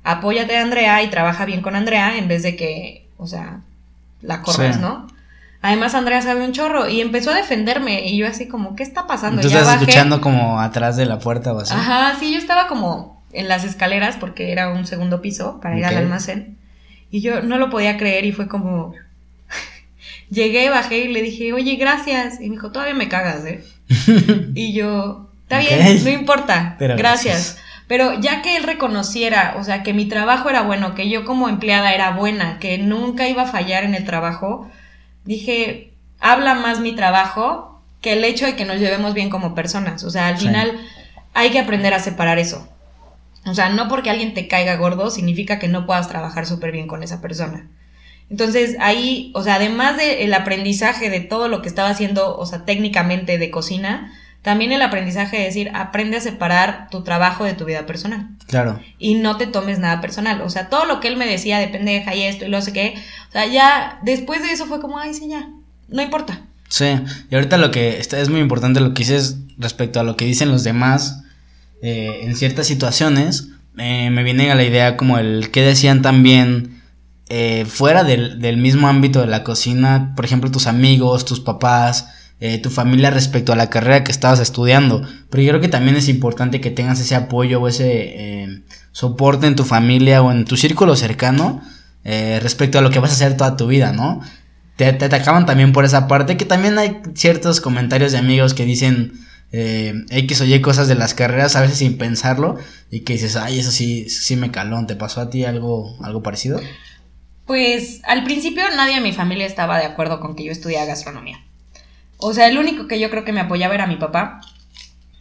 apóyate 0.03 0.57
a 0.59 0.63
Andrea 0.63 1.03
y 1.03 1.09
trabaja 1.09 1.45
bien 1.47 1.63
con 1.63 1.75
Andrea 1.77 2.19
en 2.19 2.29
vez 2.29 2.43
de 2.43 2.57
que, 2.57 3.07
o 3.17 3.27
sea, 3.27 3.61
la 4.21 4.43
corras, 4.43 4.77
Sí. 4.77 4.81
¿no? 4.83 5.07
Además, 5.67 5.95
Andrea 5.95 6.21
sabe 6.21 6.45
un 6.45 6.53
chorro 6.53 6.91
y 6.91 7.01
empezó 7.01 7.31
a 7.31 7.35
defenderme 7.35 8.07
y 8.07 8.19
yo 8.19 8.27
así 8.27 8.49
como, 8.49 8.77
¿qué 8.77 8.83
está 8.83 9.07
pasando? 9.07 9.41
Tú 9.41 9.49
Ya 9.49 9.61
estás 9.61 9.75
bajé. 9.77 9.85
escuchando 9.85 10.21
como 10.21 10.61
atrás 10.61 10.99
de 10.99 11.07
la 11.07 11.19
puerta 11.19 11.55
o 11.55 11.61
así. 11.61 11.73
Ajá, 11.73 12.17
sí, 12.21 12.33
yo 12.33 12.39
estaba 12.39 12.67
como 12.67 13.23
en 13.33 13.49
las 13.49 13.65
escaleras 13.65 14.19
porque 14.19 14.53
era 14.53 14.69
un 14.69 14.87
segundo 14.87 15.23
piso 15.23 15.61
para 15.63 15.79
ir 15.79 15.87
al 15.87 15.97
almacén. 15.97 16.59
Y 17.11 17.23
yo 17.23 17.41
no 17.41 17.57
lo 17.57 17.71
podía 17.71 17.97
creer 17.97 18.27
y 18.27 18.33
fue 18.33 18.47
como... 18.47 18.93
Llegué, 20.31 20.69
bajé 20.69 20.99
y 20.99 21.13
le 21.13 21.23
dije, 21.23 21.53
oye, 21.55 21.77
gracias. 21.77 22.41
Y 22.41 22.45
me 22.51 22.57
dijo, 22.57 22.71
todavía 22.71 22.95
me 22.95 23.09
cagas, 23.09 23.45
¿eh? 23.47 23.65
y 24.55 24.75
yo, 24.75 25.31
está 25.45 25.59
Ok. 25.61 25.63
bien, 25.67 26.05
no 26.05 26.11
importa, 26.11 26.77
Pero 26.79 26.97
gracias. 26.97 27.35
gracias. 27.35 27.59
Pero 27.87 28.21
ya 28.21 28.41
que 28.43 28.57
él 28.57 28.63
reconociera, 28.65 29.55
o 29.59 29.65
sea, 29.65 29.83
que 29.83 29.93
mi 29.93 30.07
trabajo 30.07 30.49
era 30.51 30.63
bueno, 30.63 30.95
que 30.95 31.09
yo 31.11 31.25
como 31.25 31.49
empleada 31.51 31.93
era 31.95 32.11
buena, 32.13 32.59
que 32.59 32.79
nunca 32.79 33.29
iba 33.29 33.43
a 33.43 33.47
fallar 33.47 33.85
en 33.85 33.95
el 33.95 34.05
trabajo, 34.05 34.71
dije, 35.25 35.93
habla 36.21 36.55
más 36.55 36.81
mi 36.81 36.93
trabajo 36.95 37.83
que 38.01 38.13
el 38.13 38.25
hecho 38.25 38.47
de 38.47 38.57
que 38.57 38.65
nos 38.65 38.79
llevemos 38.79 39.15
bien 39.15 39.31
como 39.31 39.55
personas. 39.55 40.05
O 40.05 40.11
sea, 40.11 40.29
al 40.29 40.39
Sí. 40.39 40.47
final 40.47 40.79
hay 41.33 41.51
que 41.51 41.59
aprender 41.59 41.95
a 41.95 41.99
separar 41.99 42.39
eso. 42.39 42.69
O 43.47 43.55
sea, 43.55 43.69
no 43.69 43.89
porque 43.89 44.11
alguien 44.11 44.35
te 44.35 44.49
caiga 44.49 44.77
gordo 44.77 45.11
significa 45.11 45.59
que 45.59 45.69
no 45.69 45.87
puedas 45.87 46.09
trabajar 46.09 46.47
súper 46.47 46.73
bien 46.73 46.87
con 46.87 47.03
esa 47.03 47.21
persona. 47.21 47.69
Entonces 48.31 48.77
ahí, 48.81 49.31
o 49.35 49.43
sea, 49.43 49.57
además 49.57 49.97
del 49.99 50.33
aprendizaje 50.33 51.11
de 51.11 51.21
todo 51.21 51.49
lo 51.49 51.61
que 51.61 51.69
estaba 51.69 51.91
haciendo, 51.91 52.37
o 52.39 52.47
sea, 52.47 52.65
técnicamente 52.65 53.37
de 53.37 53.51
cocina, 53.51 54.13
también 54.45 54.71
el 54.71 54.83
aprendizaje 54.83 55.39
de 55.39 55.45
decir, 55.45 55.71
aprende 55.75 56.19
a 56.19 56.21
separar 56.21 56.89
tu 56.91 57.03
trabajo 57.03 57.45
de 57.45 57.55
tu 57.55 57.65
vida 57.65 57.87
personal 57.87 58.29
Claro. 58.47 58.79
y 58.99 59.15
no 59.15 59.37
te 59.39 59.47
tomes 59.49 59.79
nada 59.81 60.01
personal. 60.01 60.41
O 60.43 60.51
sea, 60.51 60.69
todo 60.69 60.85
lo 60.85 61.01
que 61.01 61.09
él 61.09 61.17
me 61.17 61.27
decía 61.27 61.59
de 61.59 61.67
pendeja 61.69 62.15
y 62.15 62.23
esto 62.23 62.45
y 62.45 62.49
lo 62.49 62.61
sé 62.63 62.73
qué, 62.73 62.95
o 63.31 63.33
sea, 63.33 63.47
ya 63.47 63.99
después 64.03 64.43
de 64.43 64.53
eso 64.53 64.67
fue 64.67 64.81
como, 64.81 64.99
ay, 65.01 65.15
sí, 65.15 65.29
ya, 65.29 65.49
no 65.89 66.03
importa. 66.03 66.43
Sí, 66.69 66.87
y 67.31 67.35
ahorita 67.35 67.57
lo 67.57 67.71
que 67.71 67.99
está 67.99 68.21
es 68.21 68.29
muy 68.29 68.41
importante 68.41 68.81
lo 68.81 68.95
que 68.95 69.03
dices 69.03 69.39
respecto 69.59 69.99
a 69.99 70.03
lo 70.05 70.17
que 70.17 70.25
dicen 70.25 70.51
los 70.51 70.63
demás 70.65 71.23
eh, 71.83 72.21
en 72.23 72.37
ciertas 72.37 72.67
situaciones. 72.67 73.49
eh, 73.79 74.11
me 74.11 74.23
viene 74.23 74.51
a 74.53 74.55
la 74.55 74.63
idea 74.65 74.97
como 74.97 75.19
el 75.19 75.51
que 75.51 75.63
decían 75.63 76.01
también 76.03 76.81
eh, 77.29 77.65
fuera 77.67 78.05
del, 78.05 78.41
del 78.41 78.57
mismo 78.59 78.89
ámbito 78.89 79.21
de 79.21 79.27
la 79.27 79.43
cocina, 79.43 80.13
por 80.17 80.25
ejemplo, 80.27 80.51
tus 80.51 80.67
amigos, 80.67 81.25
tus 81.25 81.41
papás, 81.41 82.09
eh, 82.41 82.59
tu 82.59 82.69
familia 82.69 83.11
respecto 83.11 83.53
a 83.53 83.57
la 83.57 83.71
carrera 83.71 84.05
que 84.05 84.13
estabas 84.13 84.41
estudiando. 84.41 85.07
Pero 85.31 85.43
yo 85.43 85.51
creo 85.51 85.61
que 85.61 85.69
también 85.69 85.97
es 85.97 86.09
importante 86.09 86.61
que 86.61 86.71
tengas 86.71 87.01
ese 87.01 87.15
apoyo 87.15 87.61
o 87.61 87.69
ese 87.69 88.43
eh, 88.43 88.63
soporte 88.93 89.47
en 89.47 89.57
tu 89.57 89.65
familia 89.65 90.23
o 90.23 90.33
en 90.33 90.45
tu 90.45 90.57
círculo 90.57 90.97
cercano 90.97 91.63
eh, 92.05 92.41
respecto 92.43 92.79
a 92.79 92.83
lo 92.83 92.91
que 92.91 92.99
vas 92.99 93.11
a 93.11 93.15
hacer 93.15 93.37
toda 93.37 93.57
tu 93.57 93.67
vida, 93.67 93.93
¿no? 93.93 94.21
te, 94.77 94.87
atacaban 94.87 95.47
también 95.47 95.73
por 95.73 95.85
esa 95.85 96.09
parte, 96.09 96.37
que 96.37 96.45
también 96.45 96.77
hay 96.79 97.01
ciertos 97.15 97.61
comentarios 97.61 98.13
de 98.13 98.19
amigos 98.19 98.55
que 98.55 98.65
dicen 98.65 99.13
X 99.53 100.41
o 100.41 100.45
Y 100.45 100.61
cosas 100.61 100.89
de 100.89 100.97
las 100.97 101.15
carreras 101.15 101.55
a 101.55 101.61
veces 101.61 101.79
sin 101.79 101.97
pensarlo 101.97 102.59
y 102.91 103.01
que 103.01 103.13
dices, 103.13 103.37
ay, 103.37 103.61
eso 103.61 103.71
sí, 103.71 104.09
sí 104.11 104.35
me 104.35 104.51
caló, 104.51 104.85
¿te 104.85 104.97
pasó 104.97 105.21
a 105.21 105.31
ti 105.31 105.45
algo, 105.45 105.97
algo 106.03 106.25
parecido? 106.25 106.61
Pues 107.47 108.01
al 108.05 108.25
principio 108.25 108.65
nadie 108.75 108.97
en 108.97 109.03
mi 109.05 109.13
familia 109.13 109.47
estaba 109.47 109.79
de 109.79 109.85
acuerdo 109.85 110.19
con 110.19 110.35
que 110.35 110.45
yo 110.45 110.51
estudiara 110.51 110.87
gastronomía. 110.87 111.39
O 112.27 112.33
sea, 112.33 112.49
el 112.49 112.57
único 112.57 112.87
que 112.87 112.99
yo 112.99 113.11
creo 113.11 113.23
que 113.23 113.35
me 113.35 113.41
apoyaba 113.41 113.75
era 113.75 113.87
mi 113.87 113.97
papá. 113.97 114.41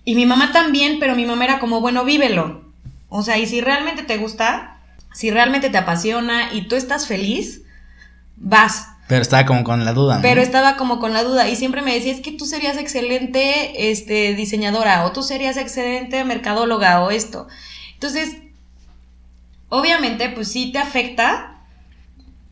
Y 0.06 0.16
mi 0.16 0.26
mamá 0.26 0.54
también, 0.54 1.00
pero 1.02 1.18
mi 1.18 1.26
mamá 1.26 1.44
era 1.44 1.60
como, 1.60 1.82
bueno, 1.82 2.06
vívelo. 2.06 2.62
O 3.10 3.24
sea, 3.24 3.38
y 3.38 3.46
si 3.46 3.60
realmente 3.60 4.04
te 4.04 4.16
gusta, 4.16 4.78
si 5.14 5.30
realmente 5.30 5.70
te 5.70 5.78
apasiona 5.78 6.54
y 6.54 6.70
tú 6.70 6.78
estás 6.78 7.06
feliz, 7.06 7.64
vas. 8.38 8.88
Pero 9.10 9.22
estaba 9.22 9.46
como 9.46 9.66
con 9.66 9.84
la 9.84 9.92
duda, 9.92 10.16
¿no? 10.16 10.22
Pero 10.22 10.42
estaba 10.42 10.78
como 10.78 11.00
con 11.00 11.12
la 11.12 11.26
duda 11.26 11.50
y 11.50 11.58
siempre 11.58 11.82
me 11.82 11.94
decía, 11.94 12.14
es 12.14 12.22
que 12.22 12.32
tú 12.32 12.46
serías 12.46 12.78
excelente 12.78 13.92
este, 13.92 14.34
diseñadora 14.34 15.04
o 15.04 15.12
tú 15.12 15.24
serías 15.24 15.58
excelente 15.58 16.24
mercadóloga 16.24 17.04
o 17.04 17.12
esto. 17.12 17.50
Entonces, 17.96 18.38
obviamente, 19.68 20.30
pues 20.30 20.50
sí 20.50 20.72
te 20.72 20.80
afecta. 20.80 21.66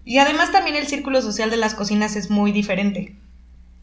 Y 0.03 0.17
además 0.17 0.51
también 0.51 0.75
el 0.75 0.87
círculo 0.87 1.21
social 1.21 1.49
de 1.49 1.55
las 1.55 1.73
cocinas 1.73 2.17
es 2.17 2.29
muy 2.29 2.51
diferente. 2.51 3.15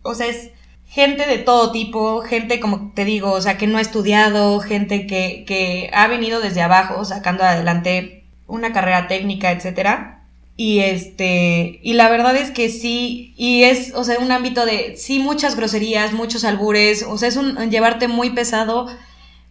O 0.02 0.14
sea, 0.14 0.26
es 0.26 0.50
gente 0.88 1.26
de 1.26 1.38
todo 1.38 1.70
tipo, 1.70 2.22
gente 2.22 2.60
como 2.60 2.92
te 2.94 3.04
digo, 3.04 3.32
o 3.32 3.40
sea, 3.40 3.58
que 3.58 3.66
no 3.66 3.78
ha 3.78 3.82
estudiado, 3.82 4.58
gente 4.60 5.06
que, 5.06 5.44
que 5.46 5.90
ha 5.92 6.06
venido 6.08 6.40
desde 6.40 6.62
abajo 6.62 7.04
sacando 7.04 7.44
adelante 7.44 8.24
una 8.46 8.72
carrera 8.72 9.06
técnica, 9.06 9.52
etcétera. 9.52 10.14
Y 10.56 10.80
este, 10.80 11.78
y 11.84 11.92
la 11.92 12.08
verdad 12.08 12.34
es 12.36 12.50
que 12.50 12.68
sí, 12.68 13.32
y 13.36 13.62
es, 13.62 13.94
o 13.94 14.02
sea, 14.02 14.18
un 14.18 14.32
ámbito 14.32 14.66
de, 14.66 14.96
sí, 14.96 15.20
muchas 15.20 15.54
groserías, 15.54 16.12
muchos 16.12 16.42
albures, 16.42 17.04
o 17.04 17.16
sea, 17.16 17.28
es 17.28 17.36
un 17.36 17.70
llevarte 17.70 18.08
muy 18.08 18.30
pesado, 18.30 18.88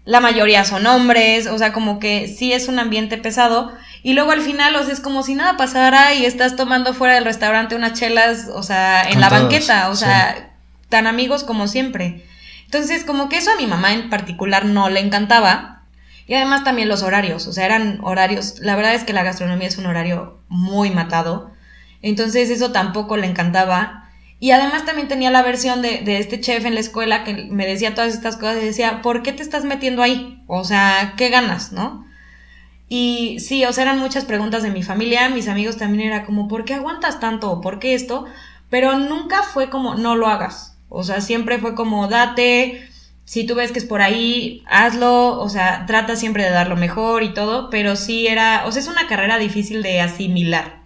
la 0.04 0.20
mayoría 0.20 0.66
son 0.66 0.86
hombres, 0.86 1.48
o 1.48 1.58
sea, 1.58 1.72
como 1.72 2.00
que 2.00 2.28
sí 2.28 2.52
es 2.52 2.68
un 2.68 2.78
ambiente 2.78 3.18
pesado, 3.18 3.72
y 4.04 4.16
luego 4.16 4.32
al 4.32 4.42
final, 4.42 4.76
o 4.76 4.84
sea, 4.84 4.92
es 4.94 5.00
como 5.00 5.24
si 5.24 5.34
nada 5.36 5.56
pasara 5.56 6.14
y 6.14 6.26
estás 6.26 6.58
tomando 6.58 6.94
fuera 6.94 7.16
del 7.16 7.24
restaurante 7.24 7.76
unas 7.76 7.98
chelas, 7.98 8.50
o 8.54 8.62
sea, 8.62 9.04
en 9.04 9.14
Con 9.14 9.22
la 9.22 9.30
todos, 9.30 9.42
banqueta, 9.44 9.90
o 9.90 9.96
sí. 9.96 10.06
Tan 10.90 11.08
amigos 11.08 11.44
como 11.44 11.68
siempre. 11.68 12.26
Entonces, 12.66 13.06
como 13.06 13.30
que 13.30 13.38
eso 13.38 13.52
a 13.52 13.58
mi 13.58 13.68
mamá 13.68 13.94
en 13.94 14.10
particular 14.10 14.66
no 14.66 14.90
le 14.90 15.00
encantaba. 15.00 15.84
Y 16.28 16.34
además 16.34 16.64
también 16.66 16.90
los 16.90 17.04
horarios, 17.04 17.48
o 17.48 17.54
sea, 17.54 17.66
eran 17.66 18.00
horarios, 18.04 18.60
la 18.60 18.76
verdad 18.76 18.94
es 18.94 19.06
que 19.06 19.14
la 19.14 19.24
gastronomía 19.24 19.70
es 19.70 19.78
un 19.78 19.86
horario 19.86 20.42
muy 20.50 20.90
matado, 20.92 21.52
entonces 22.02 22.50
eso 22.50 22.74
tampoco 22.74 23.16
le 23.16 23.28
encantaba. 23.28 24.10
Y 24.40 24.52
además 24.52 24.86
también 24.86 25.08
tenía 25.08 25.32
la 25.32 25.42
versión 25.42 25.82
de, 25.82 26.02
de 26.02 26.20
este 26.20 26.42
chef 26.42 26.66
en 26.66 26.76
la 26.76 26.82
escuela 26.82 27.24
que 27.24 27.48
me 27.50 27.66
decía 27.66 27.96
todas 27.96 28.14
estas 28.14 28.36
cosas 28.36 28.58
y 28.62 28.66
decía, 28.66 29.02
¿por 29.02 29.24
qué 29.24 29.32
te 29.32 29.42
estás 29.42 29.64
metiendo 29.64 30.04
ahí? 30.04 30.44
O 30.48 30.66
sea, 30.66 31.14
¿qué 31.18 31.30
ganas, 31.30 31.72
no? 31.72 32.06
Y 32.90 33.40
sí, 33.40 33.66
o 33.66 33.74
sea, 33.74 33.84
eran 33.84 34.00
muchas 34.00 34.26
preguntas 34.26 34.64
de 34.64 34.72
mi 34.72 34.84
familia, 34.84 35.30
mis 35.30 35.48
amigos 35.48 35.78
también 35.78 36.08
era 36.08 36.26
como, 36.26 36.48
¿por 36.48 36.66
qué 36.66 36.76
aguantas 36.76 37.20
tanto? 37.20 37.62
¿Por 37.62 37.80
qué 37.80 37.96
esto? 37.96 38.26
Pero 38.70 38.98
nunca 38.98 39.44
fue 39.44 39.70
como, 39.70 39.96
no 39.96 40.16
lo 40.16 40.28
hagas. 40.28 40.77
O 40.90 41.04
sea, 41.04 41.22
siempre 41.22 41.60
fue 41.60 41.76
como, 41.76 42.08
date, 42.08 42.88
si 43.26 43.46
tú 43.46 43.56
ves 43.56 43.72
que 43.72 43.80
es 43.80 43.86
por 43.86 44.02
ahí, 44.02 44.64
hazlo, 44.68 45.40
o 45.40 45.50
sea, 45.50 45.86
trata 45.86 46.16
siempre 46.16 46.44
de 46.44 46.50
dar 46.50 46.70
lo 46.70 46.78
mejor 46.78 47.24
y 47.24 47.34
todo, 47.34 47.70
pero 47.70 47.96
sí 47.96 48.28
era, 48.28 48.64
o 48.66 48.72
sea, 48.72 48.82
es 48.82 48.88
una 48.88 49.08
carrera 49.08 49.38
difícil 49.38 49.84
de 49.84 50.00
asimilar. 50.00 50.82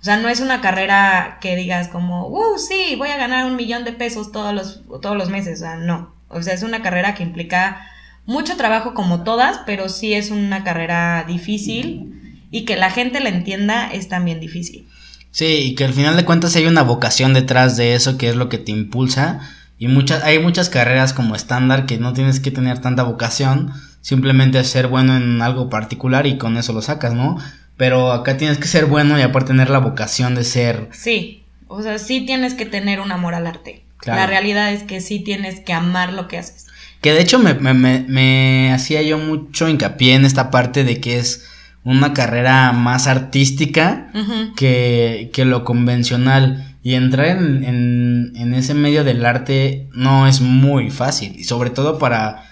O 0.00 0.04
sea, 0.04 0.16
no 0.18 0.28
es 0.28 0.40
una 0.40 0.60
carrera 0.60 1.38
que 1.40 1.56
digas 1.56 1.88
como, 1.88 2.28
uh, 2.28 2.58
sí, 2.58 2.94
voy 2.96 3.08
a 3.08 3.16
ganar 3.16 3.46
un 3.46 3.56
millón 3.56 3.84
de 3.84 3.92
pesos 3.92 4.30
todos 4.30 4.54
los, 4.54 4.82
todos 5.00 5.16
los 5.16 5.28
meses. 5.28 5.60
O 5.60 5.64
sea, 5.64 5.76
no. 5.76 6.14
O 6.28 6.42
sea, 6.42 6.54
es 6.54 6.62
una 6.62 6.82
carrera 6.82 7.14
que 7.14 7.24
implica 7.24 7.84
mucho 8.26 8.56
trabajo 8.56 8.94
como 8.94 9.24
todas, 9.24 9.60
pero 9.66 9.88
sí 9.88 10.14
es 10.14 10.30
una 10.30 10.62
carrera 10.62 11.24
difícil 11.26 12.44
y 12.50 12.64
que 12.64 12.76
la 12.76 12.90
gente 12.90 13.20
la 13.20 13.30
entienda 13.30 13.90
es 13.90 14.08
también 14.08 14.38
difícil. 14.38 14.86
Sí, 15.30 15.46
y 15.46 15.74
que 15.74 15.84
al 15.84 15.92
final 15.92 16.16
de 16.16 16.24
cuentas 16.24 16.56
hay 16.56 16.66
una 16.66 16.82
vocación 16.82 17.34
detrás 17.34 17.76
de 17.76 17.94
eso 17.94 18.18
que 18.18 18.28
es 18.28 18.36
lo 18.36 18.48
que 18.48 18.58
te 18.58 18.72
impulsa. 18.72 19.40
Y 19.78 19.88
muchas, 19.88 20.24
hay 20.24 20.38
muchas 20.40 20.68
carreras 20.68 21.12
como 21.12 21.36
estándar 21.36 21.86
que 21.86 21.98
no 21.98 22.12
tienes 22.12 22.40
que 22.40 22.50
tener 22.50 22.80
tanta 22.80 23.04
vocación, 23.04 23.72
simplemente 24.00 24.62
ser 24.64 24.88
bueno 24.88 25.16
en 25.16 25.40
algo 25.40 25.70
particular 25.70 26.26
y 26.26 26.38
con 26.38 26.56
eso 26.56 26.72
lo 26.72 26.82
sacas, 26.82 27.14
¿no? 27.14 27.38
Pero 27.76 28.12
acá 28.12 28.36
tienes 28.36 28.58
que 28.58 28.66
ser 28.66 28.86
bueno 28.86 29.18
y 29.18 29.22
aparte 29.22 29.48
tener 29.48 29.70
la 29.70 29.78
vocación 29.78 30.34
de 30.34 30.42
ser... 30.42 30.88
Sí, 30.90 31.44
o 31.68 31.80
sea, 31.82 31.98
sí 31.98 32.22
tienes 32.26 32.54
que 32.54 32.66
tener 32.66 32.98
un 32.98 33.12
amor 33.12 33.34
al 33.34 33.46
arte. 33.46 33.84
Claro. 33.98 34.20
La 34.20 34.26
realidad 34.26 34.72
es 34.72 34.82
que 34.82 35.00
sí 35.00 35.20
tienes 35.20 35.60
que 35.60 35.72
amar 35.72 36.12
lo 36.12 36.26
que 36.26 36.38
haces. 36.38 36.66
Que 37.00 37.12
de 37.12 37.20
hecho 37.20 37.38
me, 37.38 37.54
me, 37.54 37.74
me, 37.74 38.04
me 38.08 38.72
hacía 38.72 39.02
yo 39.02 39.18
mucho 39.18 39.68
hincapié 39.68 40.14
en 40.14 40.24
esta 40.24 40.50
parte 40.50 40.82
de 40.82 41.00
que 41.00 41.18
es 41.18 41.46
una 41.88 42.12
carrera 42.12 42.72
más 42.72 43.06
artística 43.06 44.10
que, 44.56 45.30
que 45.32 45.44
lo 45.44 45.64
convencional. 45.64 46.64
Y 46.82 46.94
entrar 46.94 47.26
en, 47.26 47.64
en, 47.64 48.32
en 48.36 48.54
ese 48.54 48.74
medio 48.74 49.04
del 49.04 49.24
arte 49.24 49.88
no 49.92 50.26
es 50.26 50.40
muy 50.40 50.90
fácil. 50.90 51.34
Y 51.36 51.44
sobre 51.44 51.70
todo 51.70 51.98
para, 51.98 52.44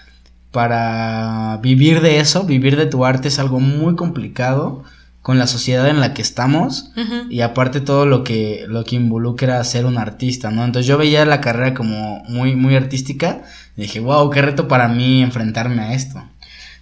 para 0.51 1.59
vivir 1.61 2.01
de 2.01 2.19
eso, 2.19 2.43
vivir 2.43 2.77
de 2.77 2.87
tu 2.87 3.05
arte 3.05 3.27
es 3.27 3.39
algo 3.39 3.59
muy 3.59 3.95
complicado 3.95 4.83
con 5.21 5.37
la 5.37 5.47
sociedad 5.47 5.87
en 5.87 5.99
la 5.99 6.13
que 6.13 6.21
estamos. 6.21 6.91
Y 7.29 7.41
aparte 7.41 7.79
todo 7.79 8.05
lo 8.05 8.23
que, 8.23 8.65
lo 8.67 8.83
que 8.85 8.95
involucra 8.95 9.63
ser 9.63 9.85
un 9.85 9.97
artista, 9.97 10.49
¿no? 10.51 10.65
Entonces 10.65 10.87
yo 10.87 10.97
veía 10.97 11.25
la 11.25 11.41
carrera 11.41 11.73
como 11.73 12.23
muy, 12.27 12.55
muy 12.55 12.75
artística. 12.75 13.41
Y 13.75 13.83
dije, 13.83 13.99
wow, 13.99 14.29
qué 14.29 14.41
reto 14.41 14.67
para 14.67 14.87
mí 14.87 15.21
enfrentarme 15.21 15.81
a 15.81 15.93
esto. 15.93 16.23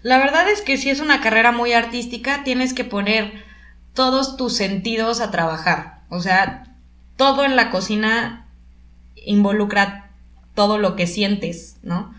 La 0.05 0.19
verdad 0.19 0.47
es 0.51 0.61
que 0.61 0.77
si 0.77 0.91
es 0.91 0.99
una 0.99 1.19
carrera 1.19 1.51
muy 1.51 1.73
artística, 1.73 2.43
tienes 2.43 2.75
que 2.75 2.83
poner 2.83 3.43
todos 3.95 4.37
tus 4.37 4.55
sentidos 4.55 5.19
a 5.19 5.31
trabajar. 5.31 6.01
O 6.09 6.21
sea, 6.21 6.67
todo 7.17 7.43
en 7.43 7.55
la 7.55 7.71
cocina 7.71 8.45
involucra 9.15 10.11
todo 10.53 10.77
lo 10.77 10.95
que 10.95 11.07
sientes, 11.07 11.77
¿no? 11.81 12.13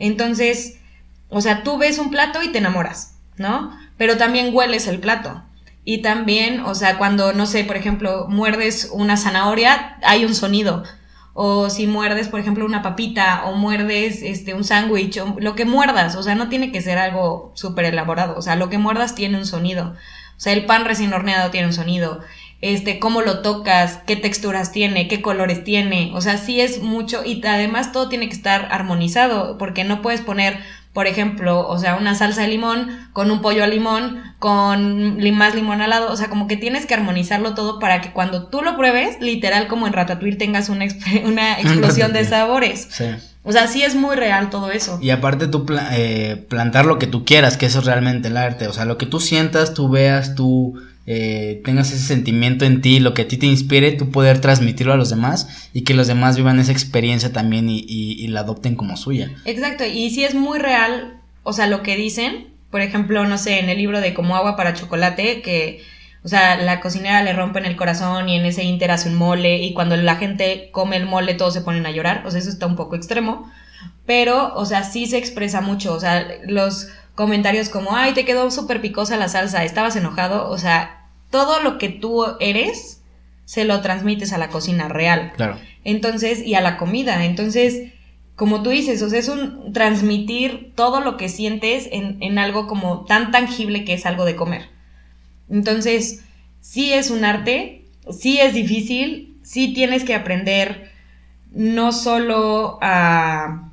Entonces, 0.00 0.80
o 1.28 1.40
sea, 1.40 1.62
tú 1.62 1.78
ves 1.78 2.00
un 2.00 2.10
plato 2.10 2.42
y 2.42 2.50
te 2.50 2.58
enamoras, 2.58 3.14
¿no? 3.36 3.70
Pero 3.96 4.16
también 4.16 4.52
hueles 4.52 4.88
el 4.88 4.98
plato. 4.98 5.40
Y 5.84 6.02
también, 6.02 6.62
o 6.62 6.74
sea, 6.74 6.98
cuando, 6.98 7.32
no 7.34 7.46
sé, 7.46 7.62
por 7.62 7.76
ejemplo, 7.76 8.26
muerdes 8.28 8.90
una 8.92 9.16
zanahoria, 9.16 9.96
hay 10.02 10.24
un 10.24 10.34
sonido. 10.34 10.82
O 11.40 11.70
si 11.70 11.86
muerdes, 11.86 12.26
por 12.26 12.40
ejemplo, 12.40 12.66
una 12.66 12.82
papita, 12.82 13.44
o 13.46 13.54
muerdes 13.54 14.22
este, 14.22 14.54
un 14.54 14.64
sándwich, 14.64 15.18
o 15.18 15.36
lo 15.38 15.54
que 15.54 15.64
muerdas, 15.64 16.16
o 16.16 16.22
sea, 16.24 16.34
no 16.34 16.48
tiene 16.48 16.72
que 16.72 16.80
ser 16.80 16.98
algo 16.98 17.52
súper 17.54 17.84
elaborado. 17.84 18.36
O 18.36 18.42
sea, 18.42 18.56
lo 18.56 18.68
que 18.68 18.78
muerdas 18.78 19.14
tiene 19.14 19.38
un 19.38 19.46
sonido. 19.46 19.94
O 20.36 20.40
sea, 20.40 20.52
el 20.52 20.66
pan 20.66 20.84
recién 20.84 21.12
horneado 21.12 21.50
tiene 21.50 21.68
un 21.68 21.72
sonido. 21.72 22.20
Este, 22.60 22.98
cómo 22.98 23.22
lo 23.22 23.40
tocas, 23.40 24.00
qué 24.04 24.16
texturas 24.16 24.72
tiene, 24.72 25.06
qué 25.06 25.22
colores 25.22 25.62
tiene. 25.62 26.10
O 26.12 26.20
sea, 26.20 26.38
sí 26.38 26.60
es 26.60 26.82
mucho. 26.82 27.24
Y 27.24 27.40
además 27.46 27.92
todo 27.92 28.08
tiene 28.08 28.28
que 28.28 28.34
estar 28.34 28.66
armonizado. 28.72 29.58
Porque 29.58 29.84
no 29.84 30.02
puedes 30.02 30.20
poner, 30.20 30.58
por 30.98 31.06
ejemplo, 31.06 31.64
o 31.68 31.78
sea, 31.78 31.94
una 31.94 32.16
salsa 32.16 32.42
de 32.42 32.48
limón 32.48 32.88
con 33.12 33.30
un 33.30 33.40
pollo 33.40 33.62
al 33.62 33.70
limón, 33.70 34.20
con 34.40 35.16
más 35.36 35.54
limón 35.54 35.80
al 35.80 35.90
lado. 35.90 36.10
O 36.10 36.16
sea, 36.16 36.26
como 36.28 36.48
que 36.48 36.56
tienes 36.56 36.86
que 36.86 36.94
armonizarlo 36.94 37.54
todo 37.54 37.78
para 37.78 38.00
que 38.00 38.10
cuando 38.10 38.46
tú 38.48 38.62
lo 38.62 38.76
pruebes, 38.76 39.20
literal 39.20 39.68
como 39.68 39.86
en 39.86 39.92
Ratatouille, 39.92 40.34
tengas 40.36 40.68
una, 40.70 40.86
una 41.24 41.52
explosión 41.60 42.12
de 42.12 42.24
sabores. 42.24 42.88
Sí. 42.90 43.04
O 43.44 43.52
sea, 43.52 43.68
sí 43.68 43.84
es 43.84 43.94
muy 43.94 44.16
real 44.16 44.50
todo 44.50 44.72
eso. 44.72 44.98
Y 45.00 45.10
aparte 45.10 45.46
tú 45.46 45.64
pla- 45.64 45.90
eh, 45.92 46.44
plantar 46.48 46.84
lo 46.84 46.98
que 46.98 47.06
tú 47.06 47.24
quieras, 47.24 47.56
que 47.56 47.66
eso 47.66 47.78
es 47.78 47.84
realmente 47.84 48.26
el 48.26 48.36
arte. 48.36 48.66
O 48.66 48.72
sea, 48.72 48.84
lo 48.84 48.98
que 48.98 49.06
tú 49.06 49.20
sientas, 49.20 49.72
tú 49.74 49.88
veas, 49.88 50.34
tú 50.34 50.82
eh, 51.10 51.62
tengas 51.64 51.90
ese 51.90 52.04
sentimiento 52.04 52.66
en 52.66 52.82
ti, 52.82 53.00
lo 53.00 53.14
que 53.14 53.22
a 53.22 53.28
ti 53.28 53.38
te 53.38 53.46
inspire, 53.46 53.92
tú 53.92 54.10
poder 54.10 54.42
transmitirlo 54.42 54.92
a 54.92 54.98
los 54.98 55.08
demás 55.08 55.70
y 55.72 55.80
que 55.80 55.94
los 55.94 56.06
demás 56.06 56.36
vivan 56.36 56.60
esa 56.60 56.70
experiencia 56.70 57.32
también 57.32 57.70
y, 57.70 58.28
la 58.28 58.40
adopten 58.40 58.76
como 58.76 58.94
suya. 58.98 59.30
Exacto, 59.46 59.86
y 59.86 60.10
si 60.10 60.24
es 60.24 60.34
muy 60.34 60.58
real, 60.58 61.18
o 61.44 61.54
sea, 61.54 61.66
lo 61.66 61.82
que 61.82 61.96
dicen, 61.96 62.48
por 62.70 62.82
ejemplo, 62.82 63.24
no 63.24 63.38
sé, 63.38 63.58
en 63.58 63.70
el 63.70 63.78
libro 63.78 64.02
de 64.02 64.12
Como 64.12 64.36
agua 64.36 64.54
para 64.54 64.74
chocolate, 64.74 65.40
que, 65.40 65.82
o 66.24 66.28
sea, 66.28 66.58
la 66.60 66.80
cocinera 66.80 67.22
le 67.22 67.32
rompen 67.32 67.64
el 67.64 67.76
corazón 67.76 68.28
y 68.28 68.36
en 68.36 68.44
ese 68.44 68.64
inter 68.64 68.90
hace 68.90 69.08
un 69.08 69.14
mole 69.14 69.62
y 69.62 69.72
cuando 69.72 69.96
la 69.96 70.16
gente 70.16 70.68
come 70.72 70.98
el 70.98 71.06
mole 71.06 71.32
todos 71.32 71.54
se 71.54 71.62
ponen 71.62 71.86
a 71.86 71.90
llorar, 71.90 72.22
o 72.26 72.30
sea, 72.30 72.38
eso 72.38 72.50
está 72.50 72.66
un 72.66 72.76
poco 72.76 72.96
extremo, 72.96 73.50
pero, 74.04 74.52
o 74.56 74.66
sea, 74.66 74.82
sí 74.82 75.06
se 75.06 75.16
expresa 75.16 75.62
mucho, 75.62 75.94
o 75.94 76.00
sea, 76.00 76.28
los 76.46 76.88
comentarios 77.14 77.70
como, 77.70 77.96
ay, 77.96 78.12
te 78.12 78.26
quedó 78.26 78.50
súper 78.50 78.82
picosa 78.82 79.16
la 79.16 79.30
salsa, 79.30 79.64
estabas 79.64 79.96
enojado, 79.96 80.50
o 80.50 80.58
sea, 80.58 80.97
todo 81.30 81.60
lo 81.62 81.78
que 81.78 81.88
tú 81.88 82.24
eres 82.40 83.02
se 83.44 83.64
lo 83.64 83.80
transmites 83.80 84.32
a 84.32 84.38
la 84.38 84.48
cocina 84.48 84.88
real. 84.88 85.32
Claro. 85.36 85.58
Entonces, 85.84 86.44
y 86.44 86.54
a 86.54 86.60
la 86.60 86.76
comida. 86.76 87.24
Entonces, 87.24 87.92
como 88.36 88.62
tú 88.62 88.70
dices, 88.70 89.00
o 89.02 89.08
sea, 89.08 89.18
es 89.18 89.28
un 89.28 89.72
transmitir 89.72 90.72
todo 90.74 91.00
lo 91.00 91.16
que 91.16 91.28
sientes 91.28 91.88
en, 91.90 92.22
en 92.22 92.38
algo 92.38 92.66
como 92.66 93.04
tan 93.04 93.30
tangible 93.30 93.84
que 93.84 93.94
es 93.94 94.06
algo 94.06 94.24
de 94.24 94.36
comer. 94.36 94.68
Entonces, 95.50 96.24
sí 96.60 96.92
es 96.92 97.10
un 97.10 97.24
arte, 97.24 97.84
sí 98.10 98.38
es 98.38 98.54
difícil, 98.54 99.38
sí 99.42 99.72
tienes 99.72 100.04
que 100.04 100.14
aprender 100.14 100.90
no 101.50 101.92
solo 101.92 102.78
a, 102.82 103.72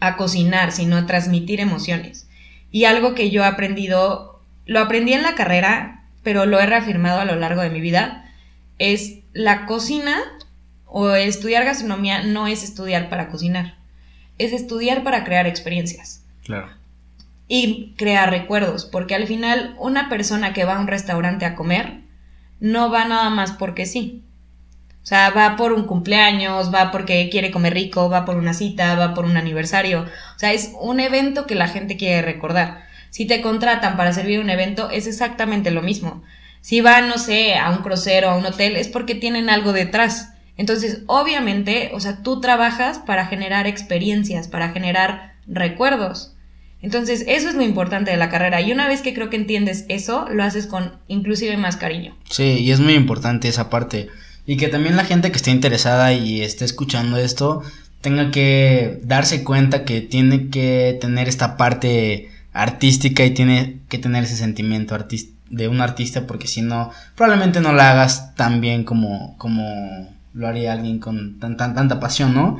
a 0.00 0.16
cocinar, 0.16 0.72
sino 0.72 0.96
a 0.96 1.06
transmitir 1.06 1.60
emociones. 1.60 2.28
Y 2.70 2.84
algo 2.84 3.14
que 3.14 3.30
yo 3.30 3.42
he 3.42 3.46
aprendido, 3.46 4.40
lo 4.66 4.80
aprendí 4.80 5.12
en 5.12 5.22
la 5.22 5.34
carrera, 5.34 6.03
pero 6.24 6.46
lo 6.46 6.58
he 6.58 6.66
reafirmado 6.66 7.20
a 7.20 7.24
lo 7.24 7.36
largo 7.36 7.60
de 7.62 7.70
mi 7.70 7.80
vida, 7.80 8.32
es 8.78 9.20
la 9.32 9.66
cocina 9.66 10.16
o 10.86 11.10
estudiar 11.10 11.64
gastronomía 11.64 12.24
no 12.24 12.46
es 12.48 12.64
estudiar 12.64 13.08
para 13.08 13.28
cocinar. 13.28 13.76
es 14.36 14.52
estudiar 14.52 15.04
para 15.04 15.22
crear 15.22 15.46
experiencias 15.46 16.24
Claro. 16.44 16.68
y 17.46 17.94
crear 17.96 18.30
recuerdos, 18.30 18.84
porque 18.84 19.14
al 19.14 19.28
final 19.28 19.76
una 19.78 20.08
persona 20.08 20.52
que 20.52 20.64
va 20.64 20.74
a 20.76 20.80
un 20.80 20.88
restaurante 20.88 21.44
a 21.46 21.54
comer 21.54 22.00
no 22.58 22.90
va 22.90 23.04
nada 23.04 23.30
más 23.30 23.52
porque 23.52 23.86
sí. 23.86 24.22
O 25.02 25.06
sea, 25.06 25.30
va 25.30 25.54
por 25.56 25.72
un 25.74 25.84
cumpleaños, 25.86 26.72
va 26.74 26.90
porque 26.90 27.28
quiere 27.30 27.50
comer 27.50 27.74
rico, 27.74 28.08
va 28.08 28.24
por 28.24 28.36
una 28.36 28.54
cita, 28.54 28.94
va 28.96 29.12
por 29.12 29.26
un 29.26 29.36
aniversario. 29.36 30.00
O 30.34 30.38
sea, 30.38 30.52
es 30.54 30.72
un 30.80 30.98
evento 30.98 31.46
que 31.46 31.54
la 31.54 31.68
gente 31.68 31.96
quiere 31.98 32.22
recordar. 32.22 32.86
Si 33.14 33.26
te 33.26 33.40
contratan 33.40 33.96
para 33.96 34.12
servir 34.12 34.40
un 34.40 34.50
evento, 34.50 34.90
es 34.90 35.06
exactamente 35.06 35.70
lo 35.70 35.82
mismo. 35.82 36.24
Si 36.62 36.80
van, 36.80 37.08
no 37.08 37.16
sé, 37.16 37.54
a 37.54 37.70
un 37.70 37.76
crucero, 37.76 38.28
a 38.28 38.36
un 38.36 38.44
hotel, 38.44 38.74
es 38.74 38.88
porque 38.88 39.14
tienen 39.14 39.48
algo 39.48 39.72
detrás. 39.72 40.30
Entonces, 40.56 41.02
obviamente, 41.06 41.92
o 41.94 42.00
sea, 42.00 42.24
tú 42.24 42.40
trabajas 42.40 42.98
para 42.98 43.26
generar 43.26 43.68
experiencias, 43.68 44.48
para 44.48 44.70
generar 44.70 45.34
recuerdos. 45.46 46.34
Entonces, 46.82 47.24
eso 47.28 47.48
es 47.48 47.54
lo 47.54 47.62
importante 47.62 48.10
de 48.10 48.16
la 48.16 48.30
carrera. 48.30 48.60
Y 48.62 48.72
una 48.72 48.88
vez 48.88 49.00
que 49.00 49.14
creo 49.14 49.30
que 49.30 49.36
entiendes 49.36 49.84
eso, 49.88 50.26
lo 50.28 50.42
haces 50.42 50.66
con 50.66 50.94
inclusive 51.06 51.56
más 51.56 51.76
cariño. 51.76 52.16
Sí, 52.28 52.58
y 52.58 52.72
es 52.72 52.80
muy 52.80 52.94
importante 52.94 53.46
esa 53.46 53.70
parte. 53.70 54.08
Y 54.44 54.56
que 54.56 54.66
también 54.66 54.96
la 54.96 55.04
gente 55.04 55.30
que 55.30 55.36
esté 55.36 55.52
interesada 55.52 56.12
y 56.12 56.42
esté 56.42 56.64
escuchando 56.64 57.16
esto 57.16 57.62
tenga 58.00 58.32
que 58.32 58.98
darse 59.04 59.44
cuenta 59.44 59.84
que 59.84 60.00
tiene 60.00 60.50
que 60.50 60.98
tener 61.00 61.28
esta 61.28 61.56
parte 61.56 62.33
artística 62.54 63.24
y 63.24 63.32
tiene 63.32 63.80
que 63.88 63.98
tener 63.98 64.24
ese 64.24 64.36
sentimiento 64.36 64.96
de 65.50 65.68
un 65.68 65.80
artista 65.80 66.26
porque 66.26 66.46
si 66.46 66.62
no, 66.62 66.90
probablemente 67.16 67.60
no 67.60 67.72
la 67.72 67.90
hagas 67.90 68.34
tan 68.36 68.60
bien 68.60 68.84
como, 68.84 69.36
como 69.36 70.08
lo 70.32 70.46
haría 70.46 70.72
alguien 70.72 71.00
con 71.00 71.38
tan, 71.38 71.56
tan, 71.56 71.74
tanta 71.74 72.00
pasión, 72.00 72.32
¿no? 72.32 72.58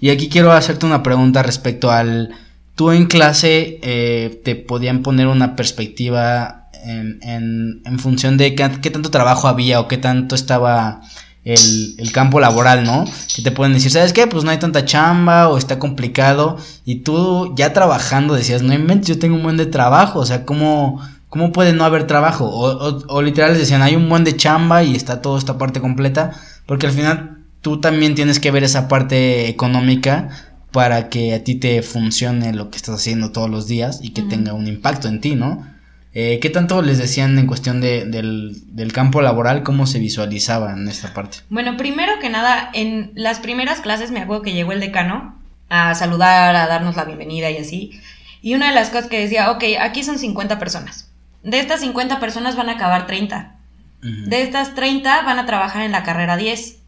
Y 0.00 0.10
aquí 0.10 0.28
quiero 0.28 0.52
hacerte 0.52 0.86
una 0.86 1.02
pregunta 1.02 1.42
respecto 1.42 1.92
al... 1.92 2.30
Tú 2.74 2.90
en 2.90 3.06
clase 3.06 3.78
eh, 3.82 4.40
te 4.44 4.56
podían 4.56 5.02
poner 5.02 5.28
una 5.28 5.54
perspectiva 5.54 6.68
en, 6.82 7.20
en, 7.22 7.82
en 7.84 7.98
función 8.00 8.36
de 8.36 8.56
qué, 8.56 8.68
qué 8.82 8.90
tanto 8.90 9.10
trabajo 9.10 9.46
había 9.46 9.78
o 9.78 9.86
qué 9.86 9.96
tanto 9.96 10.34
estaba 10.34 11.02
el, 11.44 11.94
el 11.98 12.12
campo 12.12 12.40
laboral, 12.40 12.84
¿no? 12.84 13.04
Que 13.34 13.42
te 13.42 13.50
pueden 13.50 13.74
decir, 13.74 13.90
¿sabes 13.90 14.12
qué? 14.12 14.26
Pues 14.26 14.44
no 14.44 14.50
hay 14.50 14.58
tanta 14.58 14.84
chamba 14.84 15.48
o 15.48 15.58
está 15.58 15.78
complicado. 15.78 16.56
Y 16.84 16.96
tú 16.96 17.54
ya 17.56 17.72
trabajando 17.72 18.34
decías, 18.34 18.62
no 18.62 18.72
inventes, 18.72 19.08
yo 19.08 19.18
tengo 19.18 19.36
un 19.36 19.42
buen 19.42 19.56
de 19.56 19.66
trabajo. 19.66 20.20
O 20.20 20.26
sea, 20.26 20.44
¿cómo, 20.44 21.00
cómo 21.28 21.52
puede 21.52 21.72
no 21.72 21.84
haber 21.84 22.06
trabajo? 22.06 22.46
O, 22.46 22.70
o, 22.70 23.04
o 23.08 23.22
literal 23.22 23.50
les 23.50 23.60
decían, 23.60 23.82
hay 23.82 23.94
un 23.94 24.08
buen 24.08 24.24
de 24.24 24.36
chamba 24.36 24.82
y 24.82 24.96
está 24.96 25.20
toda 25.20 25.38
esta 25.38 25.58
parte 25.58 25.80
completa. 25.80 26.32
Porque 26.66 26.86
al 26.86 26.92
final 26.92 27.38
tú 27.60 27.80
también 27.80 28.14
tienes 28.14 28.40
que 28.40 28.50
ver 28.50 28.64
esa 28.64 28.88
parte 28.88 29.48
económica 29.48 30.30
para 30.70 31.08
que 31.08 31.34
a 31.34 31.44
ti 31.44 31.54
te 31.54 31.82
funcione 31.82 32.52
lo 32.52 32.70
que 32.70 32.76
estás 32.76 32.96
haciendo 32.96 33.30
todos 33.30 33.48
los 33.48 33.68
días 33.68 34.00
y 34.02 34.10
que 34.10 34.22
tenga 34.22 34.54
un 34.54 34.66
impacto 34.66 35.08
en 35.08 35.20
ti, 35.20 35.36
¿no? 35.36 35.73
Eh, 36.16 36.38
¿Qué 36.40 36.48
tanto 36.48 36.80
les 36.80 36.98
decían 36.98 37.36
en 37.38 37.48
cuestión 37.48 37.80
de, 37.80 38.04
del, 38.04 38.62
del 38.76 38.92
campo 38.92 39.20
laboral? 39.20 39.64
¿Cómo 39.64 39.86
se 39.86 39.98
visualizaban 39.98 40.82
en 40.82 40.88
esta 40.88 41.12
parte? 41.12 41.38
Bueno, 41.50 41.76
primero 41.76 42.12
que 42.20 42.30
nada, 42.30 42.70
en 42.72 43.10
las 43.16 43.40
primeras 43.40 43.80
clases 43.80 44.12
me 44.12 44.20
acuerdo 44.20 44.42
que 44.42 44.52
llegó 44.52 44.70
el 44.70 44.78
decano 44.78 45.36
a 45.68 45.92
saludar, 45.96 46.54
a 46.54 46.68
darnos 46.68 46.94
la 46.94 47.04
bienvenida 47.04 47.50
y 47.50 47.56
así. 47.56 48.00
Y 48.42 48.54
una 48.54 48.68
de 48.68 48.76
las 48.76 48.90
cosas 48.90 49.08
que 49.08 49.18
decía, 49.18 49.50
ok, 49.50 49.64
aquí 49.80 50.04
son 50.04 50.18
50 50.18 50.58
personas. 50.60 51.10
De 51.42 51.58
estas 51.58 51.80
50 51.80 52.20
personas 52.20 52.54
van 52.54 52.68
a 52.68 52.74
acabar 52.74 53.08
30. 53.08 53.56
Ujú. 53.98 54.28
De 54.28 54.42
estas 54.42 54.76
30 54.76 55.22
van 55.22 55.40
a 55.40 55.46
trabajar 55.46 55.82
en 55.82 55.92
la 55.92 56.04
carrera 56.04 56.36
10. 56.36 56.78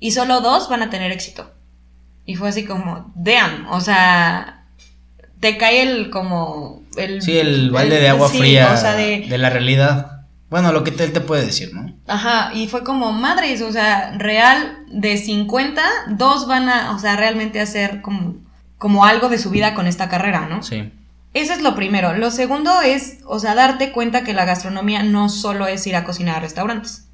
Y 0.00 0.12
solo 0.12 0.40
dos 0.40 0.70
van 0.70 0.82
a 0.82 0.88
tener 0.88 1.12
éxito. 1.12 1.52
Y 2.24 2.36
fue 2.36 2.48
así 2.48 2.64
como, 2.64 3.12
damn, 3.14 3.66
o 3.68 3.80
sea, 3.82 4.63
te 5.44 5.58
cae 5.58 5.82
el 5.82 6.08
como... 6.08 6.82
El, 6.96 7.20
Sí, 7.20 7.36
el 7.36 7.70
balde 7.70 8.00
de 8.00 8.08
agua 8.08 8.30
sí, 8.30 8.38
fría 8.38 8.72
o 8.72 8.76
sea, 8.78 8.94
de, 8.94 9.26
de 9.28 9.36
la 9.38 9.50
realidad. 9.50 10.22
Bueno, 10.48 10.72
lo 10.72 10.84
que 10.84 10.90
te- 10.90 11.04
él 11.04 11.12
te 11.12 11.20
puede 11.20 11.44
decir, 11.44 11.74
¿no? 11.74 11.92
Ajá, 12.06 12.52
y 12.54 12.66
fue 12.68 12.82
como 12.82 13.12
madres, 13.12 13.60
o 13.60 13.70
sea, 13.72 14.14
real 14.16 14.78
de 14.88 15.18
50, 15.18 15.82
dos 16.10 16.46
van 16.46 16.68
a, 16.70 16.92
o 16.92 16.98
sea, 16.98 17.16
realmente 17.16 17.60
hacer 17.60 18.00
como, 18.00 18.36
como 18.78 19.04
algo 19.04 19.28
de 19.28 19.36
su 19.38 19.50
vida 19.50 19.74
con 19.74 19.86
esta 19.86 20.08
carrera, 20.08 20.46
¿no? 20.48 20.62
Sí. 20.62 20.90
Eso 21.34 21.52
es 21.52 21.60
lo 21.62 21.74
primero. 21.74 22.14
Lo 22.16 22.30
segundo 22.30 22.80
es, 22.80 23.18
o 23.26 23.38
sea, 23.40 23.54
darte 23.54 23.92
cuenta 23.92 24.22
que 24.24 24.32
la 24.32 24.44
gastronomía 24.46 25.02
no 25.02 25.28
solo 25.28 25.66
es 25.66 25.86
ir 25.86 25.96
a 25.96 26.04
cocinar 26.04 26.36
a 26.36 26.40
restaurantes, 26.40 27.08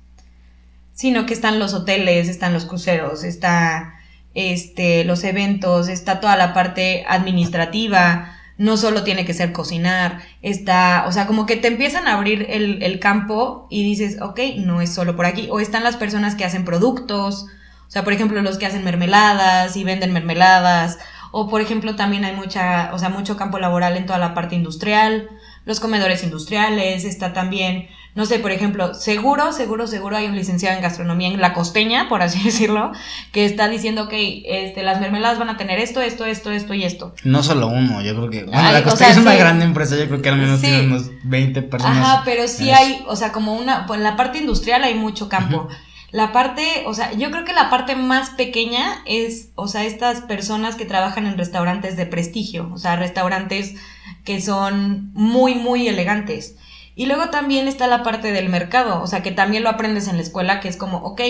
sino 0.93 1.25
que 1.27 1.33
están 1.35 1.59
los 1.59 1.73
hoteles, 1.75 2.29
están 2.29 2.53
los 2.53 2.67
cruceros, 2.67 3.25
está 3.25 3.95
este, 4.35 5.05
los 5.05 5.25
eventos, 5.25 5.89
está 5.89 6.21
toda 6.21 6.37
la 6.37 6.55
parte 6.55 7.05
administrativa, 7.09 8.37
no 8.59 8.77
solo 8.77 9.05
tiene 9.05 9.25
que 9.25 9.33
ser 9.33 9.53
cocinar, 9.53 10.21
está, 10.43 11.05
o 11.09 11.13
sea, 11.13 11.27
como 11.27 11.47
que 11.47 11.57
te 11.57 11.69
empiezan 11.69 12.07
a 12.07 12.15
abrir 12.15 12.47
el, 12.51 12.83
el 12.83 13.01
campo 13.01 13.67
y 13.71 13.83
dices, 13.83 14.21
ok, 14.21 14.39
no 14.59 14.83
es 14.83 14.93
solo 14.93 15.17
por 15.17 15.25
aquí, 15.25 15.49
o 15.51 15.61
están 15.61 15.83
las 15.83 15.97
personas 15.97 16.35
que 16.35 16.45
hacen 16.45 16.65
productos, 16.65 17.47
o 17.89 17.91
sea, 17.91 18.05
por 18.05 18.13
ejemplo, 18.13 18.41
los 18.43 18.59
que 18.59 18.67
hacen 18.67 18.85
mermeladas 18.85 19.77
y 19.77 19.85
venden 19.85 20.13
mermeladas, 20.13 20.99
o 21.33 21.49
por 21.49 21.61
ejemplo, 21.61 21.97
también 21.97 22.25
hay 22.25 22.37
mucha, 22.37 22.91
o 22.93 22.99
sea, 22.99 23.09
mucho 23.09 23.37
campo 23.37 23.59
laboral 23.59 23.97
en 23.97 24.07
toda 24.07 24.19
la 24.19 24.35
parte 24.35 24.57
industrial, 24.57 25.31
los 25.65 25.81
comedores 25.81 26.23
industriales, 26.23 27.05
está 27.05 27.33
también, 27.33 27.89
no 28.15 28.27
sé, 28.27 28.39
por 28.41 28.51
ejemplo, 28.51 28.93
seguro, 28.95 29.53
seguro, 29.53 29.87
seguro 29.87 30.17
hay 30.17 30.27
un 30.27 30.35
licenciado 30.35 30.77
en 30.77 30.83
gastronomía 30.83 31.29
en 31.29 31.41
la 31.41 31.53
costeña, 31.53 32.09
por 32.09 32.23
así 32.23 32.41
decirlo, 32.45 32.93
que 33.33 33.45
está 33.45 33.69
diciendo 33.69 34.09
que 34.09 34.43
este, 34.47 34.83
las 34.83 35.01
mermeladas 35.01 35.39
van 35.39 35.49
a 35.49 35.57
tener 35.57 35.79
esto, 35.79 36.01
esto, 36.01 36.25
esto, 36.25 36.51
esto 36.51 36.75
y 36.75 36.85
esto. 36.85 37.15
No 37.25 37.43
solo 37.43 37.69
uno, 37.69 38.03
yo 38.03 38.15
creo 38.17 38.31
que. 38.31 38.45
Bueno, 38.45 38.61
Ay, 38.61 38.73
la 38.73 38.81
o 38.81 38.85
Costeña 38.85 39.11
sea, 39.11 39.17
es 39.17 39.23
una 39.23 39.33
sí. 39.33 39.39
gran 39.39 39.63
empresa, 39.63 39.97
yo 39.97 40.07
creo 40.09 40.23
que 40.23 40.29
al 40.29 40.37
menos 40.39 40.61
Sí. 40.61 40.67
tiene 40.67 40.87
unos 40.87 41.11
20 41.25 41.63
personas. 41.63 41.99
Ajá, 41.99 42.23
pero 42.25 42.49
sí 42.49 42.71
hay, 42.71 43.05
o 43.07 43.15
sea, 43.17 43.33
como 43.33 43.55
una, 43.55 43.87
pues 43.87 43.99
en 43.99 44.05
la 44.05 44.17
parte 44.17 44.39
industrial 44.39 44.83
hay 44.85 44.95
mucho 44.95 45.29
campo. 45.29 45.69
La 46.13 46.33
parte, 46.33 46.65
o 46.87 46.95
sea, 46.95 47.13
yo 47.13 47.31
creo 47.31 47.45
que 47.45 47.53
la 47.53 47.71
parte 47.71 47.95
más 47.95 48.31
pequeña 48.31 49.03
es, 49.07 49.51
o 49.55 49.69
sea, 49.69 49.85
estas 49.85 50.23
personas 50.23 50.75
que 50.75 50.85
trabajan 50.85 51.25
en 51.29 51.39
restaurantes 51.39 51.97
de 51.97 52.05
prestigio, 52.05 52.69
o 52.75 52.79
sea, 52.79 52.97
restaurantes 52.97 53.77
que 54.25 54.41
son 54.41 55.13
muy, 55.15 55.55
muy 55.55 55.87
elegantes. 55.87 56.57
Y 56.95 57.07
luego 57.07 57.31
también 57.31 57.69
está 57.69 57.87
la 57.87 58.03
parte 58.03 58.33
del 58.33 58.49
mercado, 58.49 59.03
o 59.03 59.07
sea, 59.07 59.23
que 59.23 59.31
también 59.31 59.63
lo 59.63 59.71
aprendes 59.71 60.09
en 60.09 60.17
la 60.17 60.23
escuela, 60.23 60.61
que 60.61 60.69
es 60.69 60.77
como, 60.77 60.99
ok, 60.99 61.21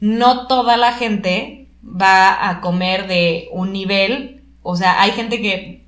no 0.00 0.46
toda 0.46 0.76
la 0.76 0.92
gente 0.92 1.68
va 1.82 2.48
a 2.48 2.60
comer 2.60 3.06
de 3.08 3.48
un 3.52 3.72
nivel, 3.72 4.44
o 4.62 4.76
sea, 4.76 5.00
hay 5.02 5.12
gente 5.12 5.40
que 5.40 5.86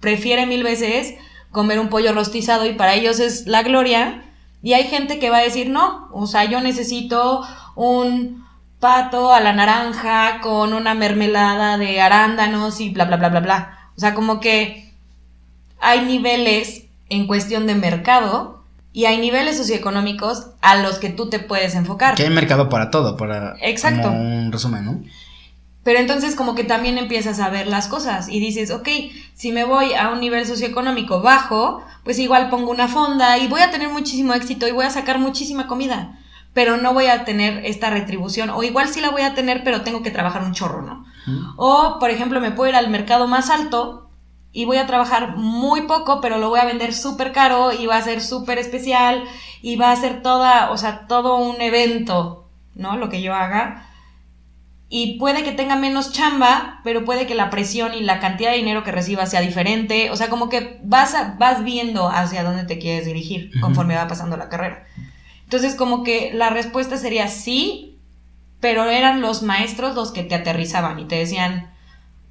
prefiere 0.00 0.46
mil 0.46 0.62
veces 0.62 1.14
comer 1.50 1.78
un 1.78 1.88
pollo 1.88 2.12
rostizado 2.12 2.66
y 2.66 2.74
para 2.74 2.94
ellos 2.94 3.20
es 3.20 3.46
la 3.46 3.62
gloria. 3.62 4.24
Y 4.62 4.72
hay 4.72 4.84
gente 4.84 5.18
que 5.18 5.30
va 5.30 5.38
a 5.38 5.42
decir, 5.42 5.70
no, 5.70 6.08
o 6.12 6.26
sea, 6.26 6.44
yo 6.44 6.60
necesito 6.60 7.44
un 7.76 8.44
pato 8.80 9.32
a 9.32 9.40
la 9.40 9.52
naranja 9.52 10.40
con 10.40 10.72
una 10.72 10.94
mermelada 10.94 11.78
de 11.78 12.00
arándanos 12.00 12.80
y 12.80 12.90
bla, 12.90 13.04
bla, 13.04 13.16
bla, 13.16 13.28
bla, 13.28 13.40
bla. 13.40 13.90
O 13.96 14.00
sea, 14.00 14.14
como 14.14 14.40
que 14.40 14.92
hay 15.80 16.02
niveles 16.02 16.86
en 17.08 17.26
cuestión 17.26 17.66
de 17.66 17.74
mercado 17.74 18.57
y 18.98 19.06
hay 19.06 19.18
niveles 19.18 19.56
socioeconómicos 19.56 20.48
a 20.60 20.74
los 20.74 20.98
que 20.98 21.08
tú 21.08 21.28
te 21.30 21.38
puedes 21.38 21.76
enfocar. 21.76 22.16
Que 22.16 22.24
hay 22.24 22.30
mercado 22.30 22.68
para 22.68 22.90
todo, 22.90 23.16
para. 23.16 23.54
Exacto. 23.60 24.08
Como 24.08 24.20
un 24.20 24.50
resumen, 24.50 24.84
¿no? 24.84 25.00
Pero 25.84 26.00
entonces 26.00 26.34
como 26.34 26.56
que 26.56 26.64
también 26.64 26.98
empiezas 26.98 27.38
a 27.38 27.48
ver 27.48 27.68
las 27.68 27.86
cosas 27.86 28.28
y 28.28 28.40
dices, 28.40 28.72
ok, 28.72 28.88
si 29.34 29.52
me 29.52 29.62
voy 29.62 29.94
a 29.94 30.08
un 30.08 30.18
nivel 30.18 30.44
socioeconómico 30.46 31.22
bajo, 31.22 31.80
pues 32.02 32.18
igual 32.18 32.50
pongo 32.50 32.72
una 32.72 32.88
fonda 32.88 33.38
y 33.38 33.46
voy 33.46 33.60
a 33.60 33.70
tener 33.70 33.88
muchísimo 33.88 34.34
éxito 34.34 34.66
y 34.66 34.72
voy 34.72 34.86
a 34.86 34.90
sacar 34.90 35.20
muchísima 35.20 35.68
comida, 35.68 36.18
pero 36.52 36.76
no 36.76 36.92
voy 36.92 37.06
a 37.06 37.24
tener 37.24 37.64
esta 37.66 37.90
retribución, 37.90 38.50
o 38.50 38.64
igual 38.64 38.88
sí 38.88 39.00
la 39.00 39.10
voy 39.10 39.22
a 39.22 39.36
tener, 39.36 39.62
pero 39.62 39.82
tengo 39.82 40.02
que 40.02 40.10
trabajar 40.10 40.42
un 40.42 40.54
chorro, 40.54 40.82
¿no? 40.82 41.06
O, 41.56 41.98
por 42.00 42.10
ejemplo, 42.10 42.40
me 42.40 42.50
puedo 42.50 42.70
ir 42.70 42.74
al 42.74 42.90
mercado 42.90 43.28
más 43.28 43.48
alto 43.48 44.07
y 44.58 44.64
voy 44.64 44.78
a 44.78 44.88
trabajar 44.88 45.36
muy 45.36 45.82
poco, 45.82 46.20
pero 46.20 46.38
lo 46.38 46.48
voy 46.48 46.58
a 46.58 46.64
vender 46.64 46.92
súper 46.92 47.30
caro 47.30 47.72
y 47.72 47.86
va 47.86 47.96
a 47.96 48.02
ser 48.02 48.20
súper 48.20 48.58
especial 48.58 49.22
y 49.62 49.76
va 49.76 49.92
a 49.92 49.96
ser 49.96 50.20
toda, 50.20 50.72
o 50.72 50.76
sea, 50.76 51.06
todo 51.06 51.36
un 51.36 51.60
evento, 51.60 52.48
¿no? 52.74 52.96
Lo 52.96 53.08
que 53.08 53.22
yo 53.22 53.34
haga. 53.34 53.86
Y 54.88 55.16
puede 55.20 55.44
que 55.44 55.52
tenga 55.52 55.76
menos 55.76 56.12
chamba, 56.12 56.80
pero 56.82 57.04
puede 57.04 57.26
que 57.28 57.36
la 57.36 57.50
presión 57.50 57.94
y 57.94 58.00
la 58.00 58.18
cantidad 58.18 58.50
de 58.50 58.56
dinero 58.56 58.82
que 58.82 58.90
reciba 58.90 59.26
sea 59.26 59.40
diferente. 59.42 60.10
O 60.10 60.16
sea, 60.16 60.28
como 60.28 60.48
que 60.48 60.80
vas, 60.82 61.14
a- 61.14 61.36
vas 61.38 61.62
viendo 61.62 62.08
hacia 62.08 62.42
dónde 62.42 62.64
te 62.64 62.78
quieres 62.80 63.04
dirigir 63.06 63.52
conforme 63.60 63.94
va 63.94 64.08
pasando 64.08 64.36
la 64.36 64.48
carrera. 64.48 64.86
Entonces, 65.44 65.76
como 65.76 66.02
que 66.02 66.32
la 66.34 66.50
respuesta 66.50 66.96
sería 66.96 67.28
sí, 67.28 67.96
pero 68.58 68.86
eran 68.90 69.20
los 69.20 69.42
maestros 69.42 69.94
los 69.94 70.10
que 70.10 70.24
te 70.24 70.34
aterrizaban 70.34 70.98
y 70.98 71.04
te 71.04 71.14
decían, 71.14 71.70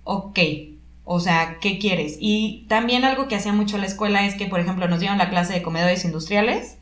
ok, 0.04 0.40
o 1.10 1.22
sea, 1.22 1.58
¿qué 1.62 1.80
quieres? 1.80 2.18
Y 2.20 2.66
también 2.68 3.06
algo 3.06 3.30
que 3.30 3.36
hacía 3.36 3.54
mucho 3.54 3.78
la 3.78 3.86
escuela 3.86 4.26
es 4.26 4.36
que, 4.36 4.48
por 4.48 4.60
ejemplo, 4.60 4.90
nos 4.90 5.00
dieron 5.00 5.18
la 5.18 5.30
clase 5.30 5.54
de 5.54 5.62
comedores 5.62 6.04
industriales 6.04 6.80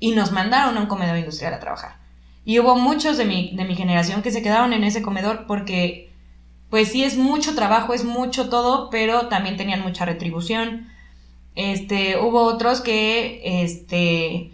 y 0.00 0.10
nos 0.10 0.32
mandaron 0.32 0.76
a 0.76 0.80
un 0.80 0.86
comedor 0.88 1.16
industrial 1.16 1.54
a 1.54 1.60
trabajar. 1.60 1.96
Y 2.44 2.58
hubo 2.58 2.74
muchos 2.74 3.16
de 3.16 3.24
mi, 3.24 3.54
de 3.54 3.64
mi 3.64 3.76
generación 3.76 4.22
que 4.22 4.32
se 4.32 4.42
quedaron 4.42 4.72
en 4.72 4.82
ese 4.82 5.02
comedor 5.02 5.46
porque 5.46 6.10
pues 6.68 6.88
sí 6.88 7.04
es 7.04 7.16
mucho 7.16 7.54
trabajo, 7.54 7.94
es 7.94 8.04
mucho 8.04 8.48
todo, 8.48 8.90
pero 8.90 9.28
también 9.28 9.56
tenían 9.56 9.82
mucha 9.82 10.04
retribución. 10.04 10.88
Este, 11.54 12.18
hubo 12.18 12.42
otros 12.42 12.80
que, 12.80 13.62
este, 13.62 14.50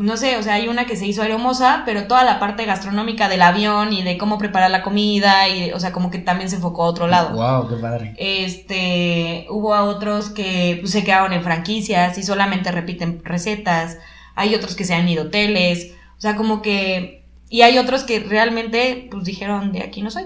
no 0.00 0.16
sé, 0.16 0.38
o 0.38 0.42
sea, 0.42 0.54
hay 0.54 0.66
una 0.66 0.86
que 0.86 0.96
se 0.96 1.06
hizo 1.06 1.22
hermosa, 1.22 1.82
pero 1.84 2.06
toda 2.06 2.24
la 2.24 2.38
parte 2.38 2.64
gastronómica 2.64 3.28
del 3.28 3.42
avión 3.42 3.92
y 3.92 4.02
de 4.02 4.16
cómo 4.16 4.38
preparar 4.38 4.70
la 4.70 4.82
comida, 4.82 5.46
y, 5.50 5.72
o 5.72 5.78
sea, 5.78 5.92
como 5.92 6.10
que 6.10 6.18
también 6.18 6.48
se 6.48 6.56
enfocó 6.56 6.84
a 6.84 6.86
otro 6.86 7.06
lado. 7.06 7.34
Wow, 7.34 7.68
qué 7.68 7.76
padre. 7.76 8.14
Este, 8.16 9.46
hubo 9.50 9.74
a 9.74 9.84
otros 9.84 10.30
que 10.30 10.78
pues, 10.80 10.92
se 10.92 11.04
quedaron 11.04 11.34
en 11.34 11.42
franquicias 11.42 12.16
y 12.16 12.22
solamente 12.22 12.72
repiten 12.72 13.20
recetas. 13.22 13.98
Hay 14.36 14.54
otros 14.54 14.74
que 14.74 14.84
se 14.84 14.94
han 14.94 15.06
ido 15.06 15.24
a 15.24 15.26
hoteles. 15.26 15.92
O 16.16 16.20
sea, 16.20 16.34
como 16.34 16.62
que. 16.62 17.22
Y 17.50 17.60
hay 17.60 17.76
otros 17.76 18.04
que 18.04 18.20
realmente, 18.20 19.06
pues 19.10 19.24
dijeron, 19.24 19.70
de 19.70 19.82
aquí 19.82 20.00
no 20.00 20.10
soy. 20.10 20.24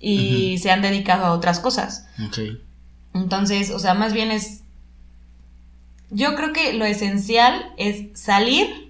Y 0.00 0.58
se 0.58 0.72
han 0.72 0.82
dedicado 0.82 1.26
a 1.26 1.32
otras 1.34 1.60
cosas. 1.60 2.08
Ok. 2.26 2.38
Entonces, 3.14 3.70
o 3.70 3.78
sea, 3.78 3.94
más 3.94 4.12
bien 4.12 4.32
es. 4.32 4.62
Yo 6.10 6.34
creo 6.34 6.52
que 6.52 6.72
lo 6.72 6.84
esencial 6.84 7.72
es 7.76 8.18
salir 8.18 8.83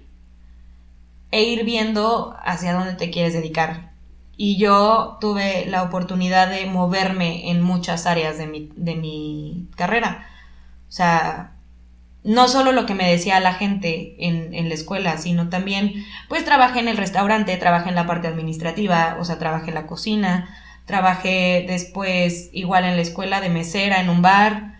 e 1.35 1.43
ir 1.43 1.65
viendo 1.65 2.33
hacia 2.45 2.71
dónde 2.71 2.93
te 2.93 3.09
quieres 3.09 3.33
dedicar. 3.33 3.91
Y 4.37 4.55
yo 4.57 5.17
tuve 5.19 5.65
la 5.65 5.83
oportunidad 5.83 6.49
de 6.49 6.65
moverme 6.65 7.51
en 7.51 7.61
muchas 7.61 8.05
áreas 8.05 8.37
de 8.37 8.47
mi, 8.47 8.71
de 8.77 8.95
mi 8.95 9.67
carrera. 9.75 10.25
O 10.87 10.91
sea, 10.93 11.51
no 12.23 12.47
solo 12.47 12.71
lo 12.71 12.85
que 12.85 12.93
me 12.93 13.11
decía 13.11 13.41
la 13.41 13.53
gente 13.53 14.15
en, 14.17 14.53
en 14.53 14.69
la 14.69 14.75
escuela, 14.75 15.17
sino 15.17 15.49
también, 15.49 16.05
pues 16.29 16.45
trabajé 16.45 16.79
en 16.79 16.87
el 16.87 16.95
restaurante, 16.95 17.57
trabajé 17.57 17.89
en 17.89 17.95
la 17.95 18.07
parte 18.07 18.29
administrativa, 18.29 19.17
o 19.19 19.25
sea, 19.25 19.37
trabajé 19.37 19.71
en 19.71 19.75
la 19.75 19.87
cocina, 19.87 20.47
trabajé 20.85 21.65
después 21.67 22.49
igual 22.53 22.85
en 22.85 22.95
la 22.95 23.01
escuela 23.01 23.41
de 23.41 23.49
mesera 23.49 23.99
en 23.99 24.09
un 24.09 24.21
bar, 24.21 24.77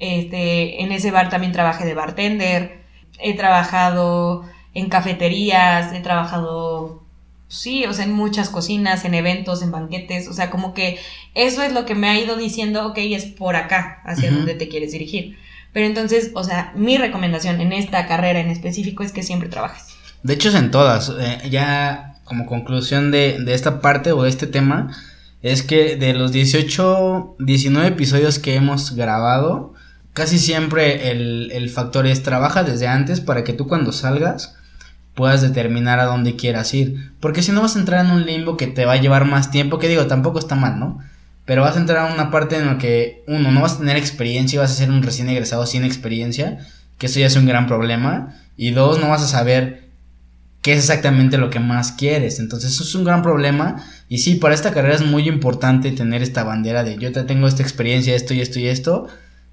este, 0.00 0.82
en 0.82 0.90
ese 0.90 1.12
bar 1.12 1.28
también 1.28 1.52
trabajé 1.52 1.84
de 1.84 1.94
bartender, 1.94 2.82
he 3.20 3.36
trabajado 3.36 4.44
en 4.74 4.88
cafeterías, 4.88 5.92
he 5.92 6.00
trabajado, 6.00 7.02
sí, 7.48 7.84
o 7.86 7.92
sea, 7.92 8.04
en 8.04 8.12
muchas 8.12 8.48
cocinas, 8.48 9.04
en 9.04 9.14
eventos, 9.14 9.62
en 9.62 9.70
banquetes, 9.70 10.28
o 10.28 10.32
sea, 10.32 10.50
como 10.50 10.72
que 10.74 10.98
eso 11.34 11.62
es 11.62 11.72
lo 11.72 11.84
que 11.84 11.94
me 11.94 12.08
ha 12.08 12.18
ido 12.18 12.36
diciendo, 12.36 12.86
ok, 12.86 12.98
es 12.98 13.26
por 13.26 13.56
acá, 13.56 14.00
hacia 14.04 14.28
Ujú. 14.28 14.38
donde 14.38 14.54
te 14.54 14.68
quieres 14.68 14.92
dirigir. 14.92 15.36
Pero 15.72 15.86
entonces, 15.86 16.30
o 16.34 16.44
sea, 16.44 16.72
mi 16.76 16.98
recomendación 16.98 17.60
en 17.60 17.72
esta 17.72 18.06
carrera 18.06 18.40
en 18.40 18.50
específico 18.50 19.02
es 19.02 19.12
que 19.12 19.22
siempre 19.22 19.48
trabajes. 19.48 19.84
De 20.22 20.34
hecho 20.34 20.50
es 20.50 20.54
en 20.54 20.70
todas. 20.70 21.10
eh, 21.18 21.48
ya 21.50 22.16
como 22.24 22.46
conclusión 22.46 23.10
de, 23.10 23.38
de 23.40 23.54
esta 23.54 23.80
parte 23.80 24.12
o 24.12 24.22
de 24.22 24.28
este 24.30 24.46
tema, 24.46 24.94
es 25.42 25.62
que 25.62 25.96
de 25.96 26.12
los 26.14 26.30
18, 26.32 27.36
19 27.40 27.88
episodios 27.88 28.38
que 28.38 28.54
hemos 28.54 28.94
grabado, 28.94 29.74
casi 30.12 30.38
siempre 30.38 31.10
el, 31.10 31.50
el 31.52 31.68
factor 31.70 32.06
es 32.06 32.22
trabaja 32.22 32.62
desde 32.62 32.86
antes 32.86 33.20
para 33.20 33.42
que 33.42 33.52
tú 33.52 33.66
cuando 33.66 33.92
salgas 33.92 34.54
puedas 35.14 35.42
determinar 35.42 36.00
a 36.00 36.04
dónde 36.04 36.36
quieras 36.36 36.72
ir. 36.74 37.12
Porque 37.20 37.42
si 37.42 37.52
no 37.52 37.62
vas 37.62 37.76
a 37.76 37.80
entrar 37.80 38.04
en 38.04 38.12
un 38.12 38.24
limbo 38.24 38.56
que 38.56 38.66
te 38.66 38.84
va 38.84 38.94
a 38.94 39.00
llevar 39.00 39.24
más 39.24 39.50
tiempo, 39.50 39.78
que 39.78 39.88
digo, 39.88 40.06
tampoco 40.06 40.38
está 40.38 40.54
mal, 40.54 40.78
¿no? 40.78 40.98
Pero 41.44 41.62
vas 41.62 41.76
a 41.76 41.80
entrar 41.80 42.06
a 42.10 42.14
una 42.14 42.30
parte 42.30 42.56
en 42.56 42.66
la 42.66 42.78
que, 42.78 43.24
uno, 43.26 43.50
no 43.50 43.60
vas 43.60 43.74
a 43.74 43.78
tener 43.78 43.96
experiencia 43.96 44.56
y 44.56 44.60
vas 44.60 44.70
a 44.70 44.74
ser 44.74 44.90
un 44.90 45.02
recién 45.02 45.28
egresado 45.28 45.66
sin 45.66 45.84
experiencia, 45.84 46.58
que 46.98 47.06
eso 47.06 47.18
ya 47.18 47.26
es 47.26 47.36
un 47.36 47.46
gran 47.46 47.66
problema. 47.66 48.34
Y 48.56 48.70
dos, 48.70 49.00
no 49.00 49.08
vas 49.08 49.22
a 49.22 49.28
saber 49.28 49.88
qué 50.62 50.72
es 50.72 50.78
exactamente 50.78 51.38
lo 51.38 51.50
que 51.50 51.58
más 51.58 51.92
quieres. 51.92 52.38
Entonces 52.38 52.72
eso 52.72 52.84
es 52.84 52.94
un 52.94 53.04
gran 53.04 53.22
problema. 53.22 53.84
Y 54.08 54.18
sí, 54.18 54.36
para 54.36 54.54
esta 54.54 54.72
carrera 54.72 54.94
es 54.94 55.04
muy 55.04 55.28
importante 55.28 55.90
tener 55.90 56.22
esta 56.22 56.44
bandera 56.44 56.84
de 56.84 56.96
yo 56.96 57.10
te 57.12 57.24
tengo 57.24 57.48
esta 57.48 57.62
experiencia, 57.62 58.14
esto 58.14 58.34
y 58.34 58.40
esto 58.40 58.60
y 58.60 58.68
esto. 58.68 59.08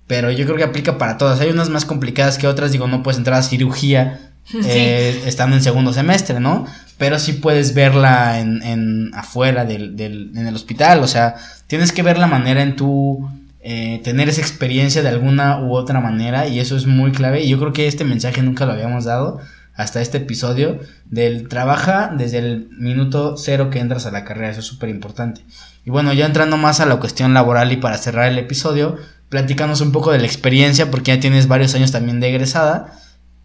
Pero 0.05 0.32
yo 0.32 0.45
creo 0.45 0.57
que 0.57 0.64
aplica 0.64 0.97
para 0.97 1.18
todas. 1.18 1.39
Hay 1.39 1.49
unas 1.49 1.70
más 1.70 1.86
complicadas 1.86 2.38
que 2.38 2.47
otras. 2.47 2.72
Digo, 2.72 2.88
no 2.88 3.03
puedes 3.03 3.18
entrar 3.18 3.39
a 3.39 3.43
cirugía 3.43 4.29
eh, 4.54 5.24
estando 5.26 5.56
en 5.56 5.64
segundo 5.64 5.93
semestre, 5.93 6.39
¿no? 6.39 6.66
Pero 6.97 7.20
sí 7.20 7.34
puedes 7.34 7.74
verla 7.74 8.39
en, 8.39 8.62
en 8.64 9.12
afuera 9.14 9.66
del, 9.66 9.95
del, 9.95 10.32
en 10.36 10.47
el 10.47 10.56
hospital. 10.56 11.04
O 11.04 11.08
sea, 11.08 11.36
tienes 11.68 11.91
que 11.91 12.04
ver 12.04 12.18
la 12.18 12.28
manera 12.28 12.62
en 12.62 12.76
tu 12.76 13.30
eh, 13.62 14.02
tener 14.04 14.30
esa 14.30 14.41
experiencia 14.41 15.02
de 15.02 15.10
alguna 15.10 15.62
u 15.62 15.76
otra 15.76 16.02
manera. 16.02 16.47
Y 16.47 16.60
eso 16.60 16.76
es 16.76 16.86
muy 16.86 17.12
clave. 17.12 17.43
Y 17.43 17.50
yo 17.50 17.60
creo 17.60 17.74
que 17.74 17.88
este 17.88 18.04
mensaje 18.04 18.41
nunca 18.41 18.66
lo 18.66 18.74
habíamos 18.74 19.06
dado 19.06 19.39
hasta 19.80 20.02
este 20.02 20.18
episodio 20.18 20.78
del 21.06 21.47
trabaja 21.47 22.12
desde 22.14 22.39
el 22.39 22.68
minuto 22.78 23.38
cero 23.38 23.70
que 23.70 23.80
entras 23.80 24.06
a 24.06 24.12
la 24.12 24.26
carrera, 24.26 24.50
eso 24.50 24.60
es 24.60 24.66
súper 24.66 24.89
importante. 24.89 25.41
Y 25.86 25.89
bueno, 25.89 26.12
ya 26.12 26.26
entrando 26.26 26.58
más 26.58 26.82
a 26.82 26.86
la 26.86 26.97
cuestión 26.97 27.34
laboral 27.34 27.72
y 27.72 27.78
para 27.78 27.97
cerrar 27.97 28.30
el 28.30 28.38
episodio, 28.38 28.97
platícanos 29.30 29.80
un 29.80 29.93
poco 29.93 30.12
de 30.12 30.20
la 30.20 30.26
experiencia, 30.26 30.91
porque 30.91 31.16
ya 31.16 31.22
tienes 31.22 31.47
varios 31.47 31.76
años 31.76 31.93
también 31.93 32.20
de 32.20 32.28
egresada. 32.28 32.99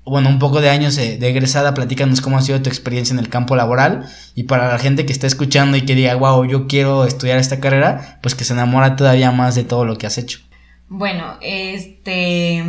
Bueno, 0.04 0.28
un 0.28 0.38
poco 0.38 0.60
de 0.60 0.68
años 0.68 0.96
de, 0.96 1.16
de 1.16 1.28
egresada, 1.28 1.72
platícanos 1.72 2.20
cómo 2.20 2.36
ha 2.36 2.42
sido 2.42 2.60
tu 2.60 2.68
experiencia 2.68 3.14
en 3.14 3.18
el 3.18 3.30
campo 3.30 3.56
laboral 3.56 4.06
y 4.34 4.42
para 4.42 4.68
la 4.68 4.78
gente 4.78 5.06
que 5.06 5.12
está 5.12 5.26
escuchando 5.26 5.78
y 5.78 5.82
que 5.82 5.94
diga, 5.94 6.14
wow, 6.14 6.44
yo 6.44 6.66
quiero 6.66 7.06
estudiar 7.06 7.38
esta 7.38 7.58
carrera, 7.58 8.18
pues 8.20 8.34
que 8.34 8.44
se 8.44 8.52
enamora 8.52 8.96
todavía 8.96 9.30
más 9.30 9.54
de 9.54 9.64
todo 9.64 9.86
lo 9.86 9.96
que 9.96 10.06
has 10.06 10.18
hecho. 10.18 10.40
Bueno, 10.88 11.38
este, 11.40 12.62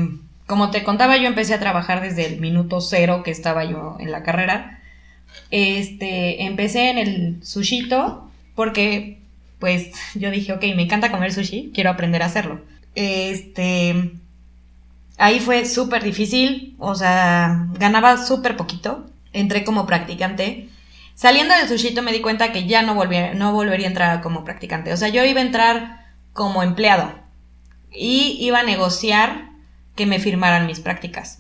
como 0.47 0.71
te 0.71 0.83
contaba, 0.83 1.17
yo 1.17 1.27
empecé 1.27 1.53
a 1.53 1.59
trabajar 1.59 2.01
desde 2.01 2.25
el 2.25 2.39
minuto 2.39 2.79
cero 2.79 3.21
que 3.23 3.31
estaba 3.31 3.65
yo 3.65 3.97
en 3.99 4.11
la 4.11 4.23
carrera. 4.23 4.81
Este, 5.51 6.43
empecé 6.43 6.89
en 6.89 6.97
el 6.97 7.39
sushito 7.43 8.29
porque, 8.55 9.19
pues, 9.59 9.91
yo 10.15 10.31
dije, 10.31 10.53
ok, 10.53 10.63
me 10.75 10.83
encanta 10.83 11.11
comer 11.11 11.33
sushi, 11.33 11.71
quiero 11.73 11.89
aprender 11.89 12.23
a 12.23 12.27
hacerlo. 12.27 12.61
Este, 12.95 14.11
ahí 15.18 15.39
fue 15.39 15.66
súper 15.66 16.03
difícil, 16.03 16.76
o 16.80 16.95
sea, 16.95 17.68
ganaba 17.80 18.18
súper 18.18 18.57
poquito, 18.57 19.05
entré 19.34 19.63
como 19.63 19.86
practicante. 19.86 20.70
Saliendo 21.13 21.55
del 21.55 21.68
sushito 21.68 22.01
me 22.01 22.11
di 22.11 22.22
cuenta 22.22 22.51
que 22.51 22.68
ya 22.68 22.82
no, 22.82 22.95
volvía, 22.95 23.34
no 23.34 23.53
volvería 23.53 23.88
a 23.88 23.89
entrar 23.89 24.22
como 24.22 24.43
practicante. 24.43 24.91
O 24.91 24.97
sea, 24.97 25.09
yo 25.09 25.24
iba 25.24 25.39
a 25.39 25.45
entrar 25.45 26.05
como 26.34 26.61
empleado 26.61 27.13
y 27.91 28.38
iba 28.41 28.59
a 28.59 28.63
negociar 28.63 29.49
que 29.95 30.05
me 30.05 30.20
firmaran 30.20 30.68
mis 30.68 30.82
prácticas. 30.82 31.38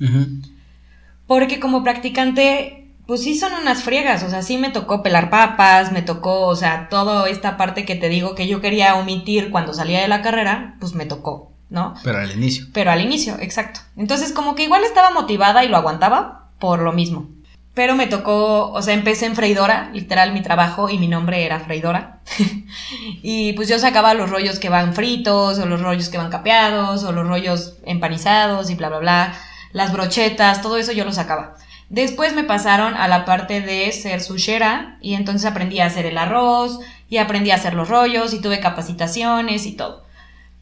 Porque 1.27 1.59
como 1.59 1.83
practicante, 1.83 2.87
pues 3.05 3.23
sí 3.23 3.35
son 3.35 3.53
unas 3.53 3.83
friegas, 3.83 4.23
o 4.23 4.29
sea, 4.29 4.41
sí 4.41 4.57
me 4.57 4.69
tocó 4.69 5.03
pelar 5.03 5.29
papas, 5.29 5.91
me 5.91 6.01
tocó, 6.01 6.47
o 6.47 6.55
sea, 6.55 6.87
toda 6.89 7.27
esta 7.29 7.57
parte 7.57 7.83
que 7.83 7.95
te 7.95 8.09
digo 8.09 8.35
que 8.35 8.47
yo 8.47 8.61
quería 8.61 8.95
omitir 8.95 9.51
cuando 9.51 9.73
salía 9.73 10.01
de 10.01 10.07
la 10.07 10.21
carrera, 10.21 10.77
pues 10.79 10.93
me 10.93 11.05
tocó, 11.05 11.51
¿no? 11.69 11.95
Pero 12.03 12.19
al 12.19 12.31
inicio. 12.31 12.65
Pero 12.73 12.91
al 12.91 13.01
inicio, 13.01 13.37
exacto. 13.39 13.81
Entonces 13.97 14.31
como 14.31 14.55
que 14.55 14.63
igual 14.63 14.83
estaba 14.83 15.09
motivada 15.11 15.63
y 15.63 15.67
lo 15.67 15.77
aguantaba 15.77 16.49
por 16.59 16.79
lo 16.79 16.93
mismo. 16.93 17.29
Pero 17.73 17.95
me 17.95 18.07
tocó, 18.07 18.71
o 18.71 18.81
sea, 18.81 18.93
empecé 18.93 19.25
en 19.25 19.35
freidora, 19.35 19.89
literal 19.93 20.31
mi 20.31 20.41
trabajo 20.41 20.89
y 20.89 20.97
mi 20.97 21.09
nombre 21.09 21.45
era 21.45 21.59
freidora. 21.59 22.21
y 23.21 23.51
pues 23.53 23.67
yo 23.67 23.77
sacaba 23.79 24.13
los 24.13 24.29
rollos 24.29 24.59
que 24.59 24.69
van 24.69 24.93
fritos, 24.93 25.59
o 25.59 25.65
los 25.65 25.81
rollos 25.81 26.07
que 26.07 26.17
van 26.17 26.31
capeados, 26.31 27.03
o 27.03 27.11
los 27.11 27.27
rollos 27.27 27.75
empanizados 27.85 28.69
y 28.69 28.75
bla, 28.75 28.87
bla, 28.87 28.99
bla. 28.99 29.33
Las 29.73 29.91
brochetas, 29.91 30.61
todo 30.61 30.77
eso 30.77 30.93
yo 30.93 31.03
lo 31.03 31.11
sacaba. 31.11 31.57
Después 31.89 32.33
me 32.33 32.45
pasaron 32.45 32.93
a 32.93 33.09
la 33.09 33.25
parte 33.25 33.59
de 33.59 33.91
ser 33.91 34.21
sushera 34.21 34.97
y 35.01 35.13
entonces 35.13 35.45
aprendí 35.45 35.81
a 35.81 35.87
hacer 35.87 36.05
el 36.05 36.17
arroz 36.17 36.79
y 37.09 37.17
aprendí 37.17 37.51
a 37.51 37.55
hacer 37.55 37.73
los 37.73 37.89
rollos 37.89 38.33
y 38.33 38.39
tuve 38.39 38.61
capacitaciones 38.61 39.65
y 39.65 39.73
todo. 39.73 40.04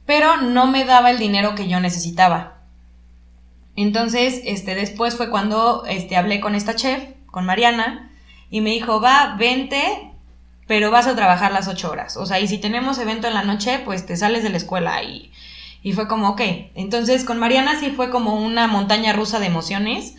Pero 0.06 0.38
no 0.38 0.68
me 0.68 0.86
daba 0.86 1.12
el 1.12 1.20
dinero 1.20 1.56
que 1.56 1.68
yo 1.68 1.80
necesitaba. 1.80 2.62
Entonces, 3.76 4.42
este, 4.46 4.76
después 4.76 5.16
fue 5.16 5.30
cuando 5.30 5.86
este, 5.86 6.16
hablé 6.16 6.40
con 6.40 6.56
esta 6.56 6.76
chef, 6.76 7.04
con 7.28 7.46
Mariana, 7.46 8.12
y 8.50 8.62
me 8.62 8.70
dijo, 8.70 9.02
va, 9.02 9.36
vente, 9.40 10.12
pero 10.68 10.92
vas 10.92 11.08
a 11.08 11.16
trabajar 11.16 11.52
las 11.52 11.68
ocho 11.68 11.90
horas. 11.90 12.18
O 12.18 12.26
sea, 12.26 12.40
y 12.40 12.48
si 12.48 12.60
tenemos 12.60 13.00
evento 13.00 13.28
en 13.28 13.34
la 13.34 13.44
noche, 13.44 13.80
pues 13.84 14.06
te 14.06 14.16
sales 14.16 14.44
de 14.44 14.50
la 14.50 14.58
escuela 14.58 15.02
y, 15.04 15.32
y 15.82 15.94
fue 15.94 16.08
como, 16.08 16.30
ok. 16.30 16.42
Entonces, 16.76 17.26
con 17.26 17.40
Mariana 17.40 17.80
sí 17.80 17.92
fue 17.92 18.10
como 18.10 18.36
una 18.36 18.68
montaña 18.68 19.14
rusa 19.14 19.40
de 19.40 19.48
emociones. 19.48 20.16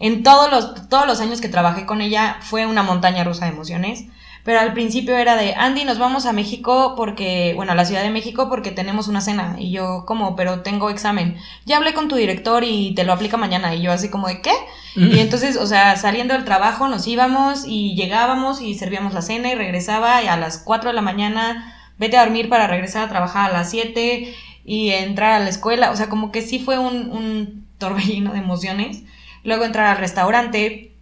En 0.00 0.22
todos 0.22 0.50
los, 0.50 0.88
todos 0.88 1.06
los 1.06 1.20
años 1.20 1.40
que 1.40 1.48
trabajé 1.48 1.86
con 1.86 2.00
ella 2.00 2.38
fue 2.40 2.66
una 2.66 2.82
montaña 2.82 3.22
rusa 3.22 3.44
de 3.44 3.52
emociones. 3.52 4.06
Pero 4.44 4.60
al 4.60 4.74
principio 4.74 5.16
era 5.16 5.36
de, 5.36 5.54
Andy, 5.54 5.84
nos 5.84 5.98
vamos 5.98 6.26
a 6.26 6.32
México 6.34 6.92
porque, 6.96 7.54
bueno, 7.56 7.72
a 7.72 7.74
la 7.74 7.86
Ciudad 7.86 8.02
de 8.02 8.10
México 8.10 8.50
porque 8.50 8.72
tenemos 8.72 9.08
una 9.08 9.22
cena. 9.22 9.56
Y 9.58 9.70
yo, 9.70 10.04
¿cómo? 10.06 10.36
Pero 10.36 10.60
tengo 10.60 10.90
examen. 10.90 11.38
Ya 11.64 11.78
hablé 11.78 11.94
con 11.94 12.08
tu 12.08 12.16
director 12.16 12.62
y 12.62 12.94
te 12.94 13.04
lo 13.04 13.14
aplica 13.14 13.38
mañana. 13.38 13.74
Y 13.74 13.80
yo 13.80 13.90
así 13.90 14.10
como 14.10 14.28
de, 14.28 14.42
¿qué? 14.42 14.52
Y 14.96 15.18
entonces, 15.18 15.56
o 15.56 15.66
sea, 15.66 15.96
saliendo 15.96 16.34
del 16.34 16.44
trabajo 16.44 16.86
nos 16.88 17.08
íbamos 17.08 17.64
y 17.66 17.96
llegábamos 17.96 18.60
y 18.60 18.74
servíamos 18.74 19.12
la 19.12 19.22
cena 19.22 19.50
y 19.50 19.56
regresaba 19.56 20.22
y 20.22 20.28
a 20.28 20.36
las 20.36 20.58
4 20.58 20.90
de 20.90 20.94
la 20.94 21.02
mañana 21.02 21.74
vete 21.98 22.16
a 22.16 22.24
dormir 22.24 22.48
para 22.48 22.68
regresar 22.68 23.02
a 23.02 23.08
trabajar 23.08 23.50
a 23.50 23.52
las 23.54 23.70
7 23.70 24.32
y 24.64 24.90
entrar 24.90 25.32
a 25.32 25.40
la 25.40 25.48
escuela. 25.48 25.90
O 25.90 25.96
sea, 25.96 26.08
como 26.08 26.30
que 26.30 26.42
sí 26.42 26.58
fue 26.60 26.78
un, 26.78 27.10
un 27.10 27.66
torbellino 27.78 28.32
de 28.32 28.40
emociones. 28.40 29.02
Luego 29.42 29.64
entrar 29.64 29.86
al 29.86 29.96
restaurante. 29.96 30.92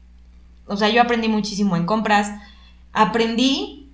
O 0.69 0.77
sea, 0.77 0.89
yo 0.89 1.03
aprendí 1.03 1.29
muchísimo 1.29 1.77
en 1.77 1.85
compras. 1.85 2.31
Aprendí 2.93 3.91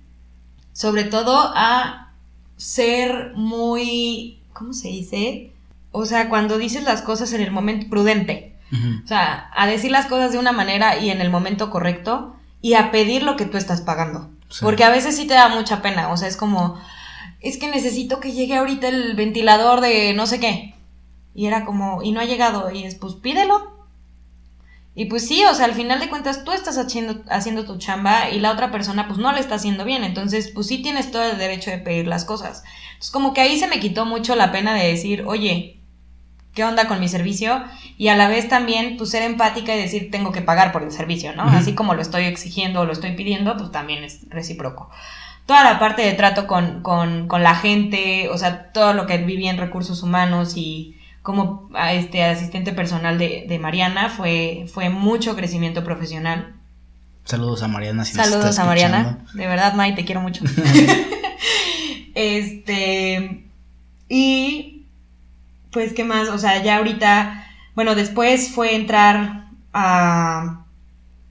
sobre 0.73 1.03
todo 1.03 1.51
a 1.55 2.13
ser 2.57 3.33
muy, 3.35 4.39
¿cómo 4.53 4.73
se 4.73 4.89
dice? 4.89 5.51
O 5.91 6.05
sea, 6.05 6.29
cuando 6.29 6.57
dices 6.57 6.83
las 6.83 7.01
cosas 7.01 7.33
en 7.33 7.41
el 7.41 7.51
momento 7.51 7.89
prudente. 7.89 8.55
O 9.03 9.07
sea, 9.07 9.49
a 9.55 9.65
decir 9.65 9.89
las 9.89 10.05
cosas 10.05 10.31
de 10.31 10.37
una 10.37 10.51
manera 10.51 10.97
y 10.97 11.09
en 11.09 11.21
el 11.21 11.31
momento 11.31 11.71
correcto 11.71 12.35
y 12.61 12.75
a 12.75 12.91
pedir 12.91 13.23
lo 13.23 13.35
que 13.35 13.45
tú 13.45 13.57
estás 13.57 13.81
pagando. 13.81 14.29
Sí. 14.49 14.59
Porque 14.63 14.83
a 14.83 14.91
veces 14.91 15.15
sí 15.15 15.25
te 15.25 15.33
da 15.33 15.49
mucha 15.49 15.81
pena. 15.81 16.09
O 16.11 16.17
sea, 16.17 16.27
es 16.27 16.37
como, 16.37 16.79
es 17.41 17.57
que 17.57 17.67
necesito 17.67 18.19
que 18.19 18.31
llegue 18.31 18.55
ahorita 18.55 18.89
el 18.89 19.15
ventilador 19.15 19.81
de 19.81 20.13
no 20.13 20.27
sé 20.27 20.39
qué. 20.39 20.75
Y 21.33 21.47
era 21.47 21.65
como, 21.65 22.03
y 22.03 22.11
no 22.11 22.19
ha 22.19 22.25
llegado. 22.25 22.69
Y 22.71 22.83
es, 22.83 22.95
pues 22.95 23.15
pídelo. 23.15 23.78
Y 24.99 25.05
pues 25.05 25.25
sí, 25.25 25.45
o 25.45 25.53
sea, 25.53 25.63
al 25.63 25.75
final 25.75 26.01
de 26.01 26.09
cuentas 26.09 26.43
tú 26.43 26.51
estás 26.51 26.77
haciendo, 26.77 27.23
haciendo 27.29 27.63
tu 27.63 27.77
chamba 27.77 28.31
y 28.31 28.41
la 28.41 28.51
otra 28.51 28.69
persona 28.69 29.07
pues 29.07 29.17
no 29.17 29.31
le 29.31 29.39
está 29.39 29.55
haciendo 29.55 29.85
bien. 29.85 30.03
Entonces, 30.03 30.51
pues 30.53 30.67
sí 30.67 30.81
tienes 30.81 31.09
todo 31.09 31.23
el 31.23 31.37
derecho 31.37 31.71
de 31.71 31.77
pedir 31.77 32.05
las 32.05 32.25
cosas. 32.25 32.65
Entonces, 32.87 33.11
como 33.11 33.33
que 33.33 33.39
ahí 33.39 33.57
se 33.57 33.69
me 33.69 33.79
quitó 33.79 34.05
mucho 34.05 34.35
la 34.35 34.51
pena 34.51 34.73
de 34.73 34.89
decir, 34.89 35.23
oye, 35.25 35.79
¿qué 36.53 36.65
onda 36.65 36.89
con 36.89 36.99
mi 36.99 37.07
servicio? 37.07 37.63
Y 37.97 38.09
a 38.09 38.17
la 38.17 38.27
vez 38.27 38.49
también, 38.49 38.97
pues 38.97 39.11
ser 39.11 39.23
empática 39.23 39.73
y 39.73 39.79
decir, 39.79 40.11
tengo 40.11 40.33
que 40.33 40.41
pagar 40.41 40.73
por 40.73 40.83
el 40.83 40.91
servicio, 40.91 41.33
¿no? 41.33 41.43
Así 41.43 41.75
como 41.75 41.93
lo 41.93 42.01
estoy 42.01 42.25
exigiendo 42.25 42.81
o 42.81 42.85
lo 42.85 42.91
estoy 42.91 43.13
pidiendo, 43.13 43.55
pues 43.55 43.71
también 43.71 44.03
es 44.03 44.29
recíproco. 44.29 44.89
Toda 45.45 45.63
la 45.63 45.79
parte 45.79 46.01
de 46.01 46.11
trato 46.11 46.45
con, 46.45 46.81
con, 46.81 47.29
con 47.29 47.41
la 47.41 47.55
gente, 47.55 48.27
o 48.27 48.37
sea, 48.37 48.73
todo 48.73 48.91
lo 48.91 49.07
que 49.07 49.17
viví 49.19 49.47
en 49.47 49.59
recursos 49.59 50.03
humanos 50.03 50.57
y 50.57 50.98
como 51.21 51.69
este 51.91 52.23
asistente 52.23 52.73
personal 52.73 53.17
de, 53.17 53.45
de 53.47 53.59
Mariana 53.59 54.09
fue, 54.09 54.65
fue 54.71 54.89
mucho 54.89 55.35
crecimiento 55.35 55.83
profesional. 55.83 56.55
Saludos 57.29 57.61
a 57.61 57.67
Mariana. 57.67 58.05
Si 58.05 58.15
Saludos 58.15 58.57
a 58.57 58.65
Mariana. 58.65 59.01
escuchando. 59.01 59.31
De 59.33 59.47
verdad, 59.47 59.73
May, 59.75 59.93
te 59.93 60.03
quiero 60.03 60.21
mucho. 60.21 60.43
este. 62.15 63.45
Y. 64.07 64.85
Pues, 65.71 65.93
¿qué 65.93 66.03
más? 66.03 66.29
O 66.29 66.39
sea, 66.39 66.63
ya 66.63 66.77
ahorita. 66.77 67.45
Bueno, 67.75 67.93
después 67.93 68.49
fue 68.51 68.75
entrar 68.75 69.45
a. 69.73 70.65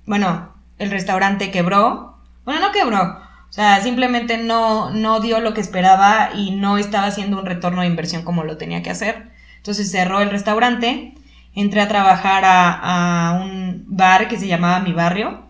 Bueno, 0.07 0.55
el 0.79 0.91
restaurante 0.93 1.51
quebró. 1.51 2.17
Bueno, 2.45 2.61
no 2.61 2.71
quebró. 2.71 3.21
O 3.49 3.53
sea, 3.53 3.83
simplemente 3.83 4.39
no, 4.39 4.91
no 4.91 5.19
dio 5.21 5.41
lo 5.41 5.53
que 5.53 5.61
esperaba 5.61 6.31
y 6.33 6.53
no 6.53 6.79
estaba 6.79 7.07
haciendo 7.09 7.41
un 7.41 7.47
retorno 7.47 7.81
de 7.81 7.89
inversión 7.89 8.23
como 8.23 8.45
lo 8.45 8.57
tenía 8.57 8.85
que 8.85 8.91
hacer. 8.91 9.28
Entonces 9.59 9.91
cerró 9.91 10.21
el 10.21 10.31
restaurante. 10.31 11.15
Entré 11.55 11.81
a 11.81 11.89
trabajar 11.89 12.45
a, 12.45 13.31
a 13.31 13.41
un 13.43 13.85
bar 13.87 14.29
que 14.29 14.39
se 14.39 14.49
llamaba 14.49 14.81
Mi 14.81 14.93
Barrio. 14.93 15.45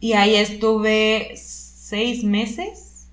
Y 0.00 0.12
ahí 0.12 0.36
estuve 0.36 1.32
seis 1.36 2.24
meses. 2.24 3.08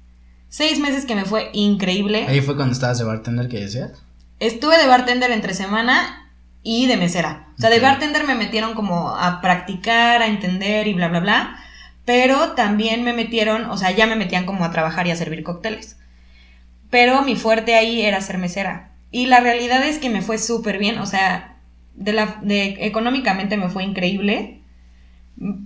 Seis 0.49 0.79
meses 0.79 1.05
que 1.05 1.15
me 1.15 1.23
fue 1.23 1.49
increíble. 1.53 2.25
Ahí 2.27 2.41
fue 2.41 2.57
cuando 2.57 2.73
estabas 2.73 2.97
de 2.97 3.05
bartender 3.05 3.47
que 3.47 3.61
decías. 3.61 4.03
Estuve 4.39 4.77
de 4.77 4.87
bartender 4.87 5.31
entre 5.31 5.53
semana 5.53 6.29
y 6.63 6.87
de 6.87 6.97
mesera. 6.97 7.47
O 7.57 7.61
sea, 7.61 7.69
de 7.69 7.79
bartender 7.79 8.25
me 8.25 8.35
metieron 8.35 8.73
como 8.73 9.15
a 9.15 9.39
practicar, 9.39 10.21
a 10.21 10.27
entender 10.27 10.87
y 10.87 10.93
bla, 10.93 11.07
bla, 11.07 11.19
bla. 11.19 11.55
Pero 12.05 12.53
también 12.53 13.03
me 13.03 13.13
metieron, 13.13 13.69
o 13.69 13.77
sea, 13.77 13.91
ya 13.91 14.07
me 14.07 14.15
metían 14.15 14.45
como 14.45 14.65
a 14.65 14.71
trabajar 14.71 15.07
y 15.07 15.11
a 15.11 15.15
servir 15.15 15.43
cócteles. 15.43 15.97
Pero 16.89 17.21
mi 17.21 17.35
fuerte 17.35 17.75
ahí 17.75 18.01
era 18.01 18.19
ser 18.19 18.37
mesera. 18.37 18.90
Y 19.11 19.25
la 19.27 19.39
realidad 19.41 19.83
es 19.87 19.97
que 19.97 20.09
me 20.09 20.21
fue 20.21 20.37
súper 20.37 20.77
bien. 20.79 20.97
O 20.99 21.05
sea, 21.05 21.57
de 21.95 22.13
la, 22.13 22.37
de, 22.41 22.77
económicamente 22.85 23.57
me 23.57 23.69
fue 23.69 23.83
increíble. 23.83 24.57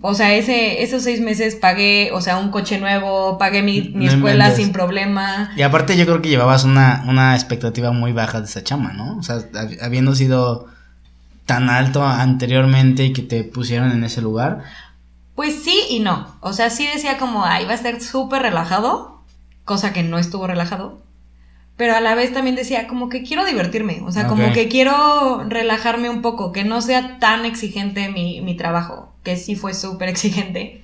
O 0.01 0.13
sea, 0.13 0.33
ese, 0.33 0.83
esos 0.83 1.03
seis 1.03 1.19
meses 1.19 1.55
pagué, 1.55 2.09
o 2.13 2.21
sea, 2.21 2.37
un 2.37 2.49
coche 2.49 2.79
nuevo, 2.79 3.37
pagué 3.37 3.61
mi, 3.61 3.81
mi 3.93 4.05
No 4.05 4.11
escuela 4.11 4.45
inventes. 4.45 4.63
sin 4.63 4.71
problema. 4.73 5.51
Y 5.57 5.63
aparte 5.63 5.97
yo 5.97 6.05
creo 6.05 6.21
que 6.21 6.29
llevabas 6.29 6.63
una, 6.63 7.03
una 7.07 7.35
expectativa 7.35 7.91
muy 7.91 8.13
baja 8.13 8.39
de 8.39 8.45
esa 8.45 8.63
chama, 8.63 8.93
¿no? 8.93 9.17
O 9.17 9.23
sea, 9.23 9.35
hab- 9.37 9.77
habiendo 9.81 10.15
sido 10.15 10.67
tan 11.45 11.69
alto 11.69 12.05
anteriormente 12.05 13.03
y 13.05 13.13
que 13.13 13.21
te 13.21 13.43
pusieron 13.43 13.91
en 13.91 14.03
ese 14.05 14.21
lugar. 14.21 14.63
Pues 15.35 15.61
sí 15.63 15.77
y 15.89 15.99
no. 15.99 16.37
O 16.39 16.53
sea, 16.53 16.69
sí 16.69 16.87
decía 16.87 17.17
como, 17.17 17.43
ay, 17.45 17.65
va 17.65 17.71
a 17.71 17.75
estar 17.75 17.99
súper 17.99 18.43
relajado, 18.43 19.21
cosa 19.65 19.91
que 19.91 20.03
no 20.03 20.17
estuvo 20.17 20.47
relajado. 20.47 21.03
Pero 21.77 21.95
a 21.95 21.99
la 21.99 22.15
vez 22.15 22.31
también 22.31 22.55
decía 22.55 22.87
como 22.87 23.09
que 23.09 23.23
quiero 23.23 23.45
divertirme, 23.45 24.01
o 24.05 24.11
sea, 24.11 24.27
como 24.27 24.53
que 24.53 24.69
quiero 24.69 25.43
relajarme 25.49 26.09
un 26.09 26.21
poco, 26.21 26.53
que 26.53 26.63
no 26.63 26.81
sea 26.81 27.19
tan 27.19 27.45
exigente 27.45 28.07
mi, 28.09 28.39
mi 28.41 28.55
trabajo, 28.55 29.13
que 29.23 29.35
sí 29.35 29.55
fue 29.55 29.73
súper 29.73 30.07
exigente. 30.09 30.81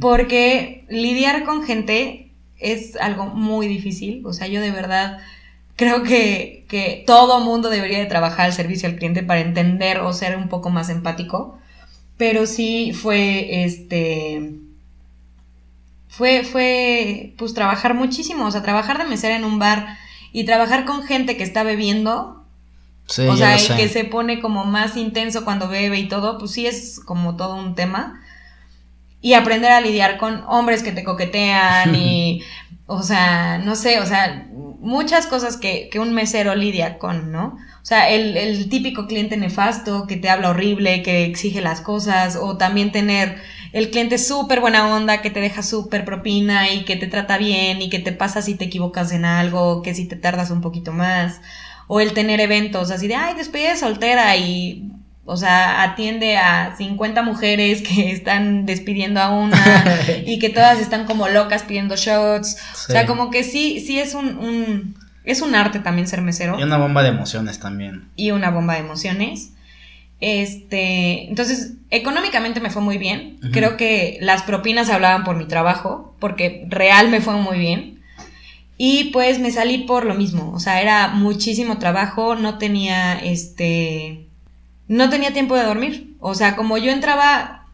Porque 0.00 0.84
lidiar 0.88 1.44
con 1.44 1.62
gente 1.62 2.30
es 2.58 2.96
algo 2.96 3.26
muy 3.26 3.66
difícil. 3.68 4.22
O 4.24 4.32
sea, 4.32 4.46
yo 4.46 4.60
de 4.60 4.70
verdad 4.70 5.18
creo 5.76 6.02
que, 6.02 6.64
que 6.68 7.04
todo 7.06 7.40
mundo 7.40 7.70
debería 7.70 7.98
de 7.98 8.06
trabajar 8.06 8.46
al 8.46 8.52
servicio 8.52 8.88
al 8.88 8.96
cliente 8.96 9.22
para 9.22 9.40
entender 9.40 9.98
o 9.98 10.12
ser 10.12 10.36
un 10.36 10.48
poco 10.48 10.70
más 10.70 10.88
empático. 10.88 11.58
Pero 12.16 12.46
sí 12.46 12.92
fue 12.92 13.64
este. 13.64 14.52
Fue, 16.12 16.44
fue, 16.44 17.32
pues 17.38 17.54
trabajar 17.54 17.94
muchísimo. 17.94 18.44
O 18.44 18.50
sea, 18.50 18.62
trabajar 18.62 18.98
de 18.98 19.04
mesera 19.04 19.34
en 19.34 19.44
un 19.44 19.58
bar 19.58 19.96
y 20.30 20.44
trabajar 20.44 20.84
con 20.84 21.04
gente 21.04 21.38
que 21.38 21.42
está 21.42 21.62
bebiendo. 21.62 22.44
Sí, 23.06 23.26
o 23.26 23.34
sea, 23.34 23.56
y 23.58 23.66
que 23.66 23.88
se 23.88 24.04
pone 24.04 24.38
como 24.38 24.66
más 24.66 24.98
intenso 24.98 25.42
cuando 25.42 25.68
bebe 25.68 25.98
y 25.98 26.08
todo. 26.08 26.36
Pues 26.36 26.50
sí 26.50 26.66
es 26.66 27.00
como 27.00 27.36
todo 27.36 27.54
un 27.56 27.74
tema 27.74 28.20
y 29.22 29.32
aprender 29.32 29.72
a 29.72 29.80
lidiar 29.80 30.18
con 30.18 30.44
hombres 30.48 30.82
que 30.82 30.92
te 30.92 31.02
coquetean 31.02 31.94
y, 31.94 32.42
o 32.86 33.02
sea, 33.02 33.56
no 33.56 33.74
sé, 33.74 34.00
o 34.00 34.06
sea, 34.06 34.48
muchas 34.52 35.26
cosas 35.26 35.56
que, 35.56 35.88
que 35.90 35.98
un 35.98 36.12
mesero 36.12 36.54
lidia 36.54 36.98
con, 36.98 37.32
¿no? 37.32 37.56
O 37.80 37.84
sea, 37.84 38.10
el, 38.10 38.36
el 38.36 38.68
típico 38.68 39.06
cliente 39.06 39.36
nefasto 39.36 40.06
que 40.06 40.16
te 40.16 40.28
habla 40.28 40.50
horrible, 40.50 41.02
que 41.02 41.24
exige 41.24 41.60
las 41.62 41.80
cosas, 41.80 42.36
o 42.36 42.56
también 42.58 42.92
tener 42.92 43.40
el 43.72 43.90
cliente 43.90 44.18
súper 44.18 44.60
buena 44.60 44.94
onda, 44.94 45.22
que 45.22 45.30
te 45.30 45.40
deja 45.40 45.62
súper 45.62 46.04
propina 46.04 46.70
y 46.70 46.84
que 46.84 46.96
te 46.96 47.06
trata 47.06 47.38
bien 47.38 47.80
y 47.82 47.88
que 47.90 47.98
te 47.98 48.12
pasa 48.12 48.42
si 48.42 48.54
te 48.54 48.64
equivocas 48.66 49.12
en 49.12 49.24
algo, 49.24 49.82
que 49.82 49.94
si 49.94 50.04
te 50.06 50.16
tardas 50.16 50.50
un 50.50 50.60
poquito 50.60 50.92
más, 50.92 51.40
o 51.88 52.00
el 52.00 52.12
tener 52.12 52.40
eventos 52.40 52.90
así 52.90 53.08
de, 53.08 53.14
ay, 53.16 53.34
despedida 53.34 53.70
de 53.70 53.76
soltera 53.76 54.36
y 54.36 54.88
o 55.24 55.36
sea, 55.36 55.82
atiende 55.84 56.36
a 56.36 56.74
50 56.76 57.22
mujeres 57.22 57.80
que 57.82 58.10
están 58.12 58.66
despidiendo 58.66 59.20
a 59.20 59.30
una 59.30 59.56
y 60.26 60.38
que 60.40 60.48
todas 60.48 60.80
están 60.80 61.06
como 61.06 61.28
locas 61.28 61.62
pidiendo 61.62 61.94
shots. 61.96 62.56
Sí. 62.74 62.86
O 62.88 62.92
sea, 62.92 63.06
como 63.06 63.30
que 63.30 63.44
sí, 63.44 63.80
sí 63.80 63.98
es 64.00 64.14
un, 64.14 64.36
un- 64.38 64.96
es 65.24 65.40
un 65.40 65.54
arte 65.54 65.78
también 65.78 66.08
ser 66.08 66.20
mesero 66.20 66.58
Y 66.58 66.64
una 66.64 66.78
bomba 66.78 67.04
de 67.04 67.10
emociones 67.10 67.60
también. 67.60 68.08
y 68.16 68.32
una 68.32 68.50
bomba 68.50 68.74
de 68.74 68.80
emociones. 68.80 69.50
Este, 70.22 71.28
entonces, 71.28 71.72
económicamente 71.90 72.60
me 72.60 72.70
fue 72.70 72.80
muy 72.80 72.96
bien. 72.96 73.40
Creo 73.52 73.76
que 73.76 74.18
las 74.20 74.44
propinas 74.44 74.88
hablaban 74.88 75.24
por 75.24 75.34
mi 75.34 75.46
trabajo, 75.46 76.14
porque 76.20 76.64
real 76.68 77.08
me 77.08 77.20
fue 77.20 77.34
muy 77.34 77.58
bien. 77.58 78.00
Y 78.78 79.10
pues 79.12 79.40
me 79.40 79.50
salí 79.50 79.78
por 79.78 80.04
lo 80.04 80.14
mismo, 80.14 80.52
o 80.52 80.60
sea, 80.60 80.80
era 80.80 81.08
muchísimo 81.08 81.78
trabajo, 81.78 82.36
no 82.36 82.58
tenía 82.58 83.18
este 83.18 84.26
no 84.88 85.10
tenía 85.10 85.32
tiempo 85.32 85.56
de 85.56 85.64
dormir. 85.64 86.14
O 86.20 86.34
sea, 86.34 86.54
como 86.56 86.78
yo 86.78 86.92
entraba 86.92 87.66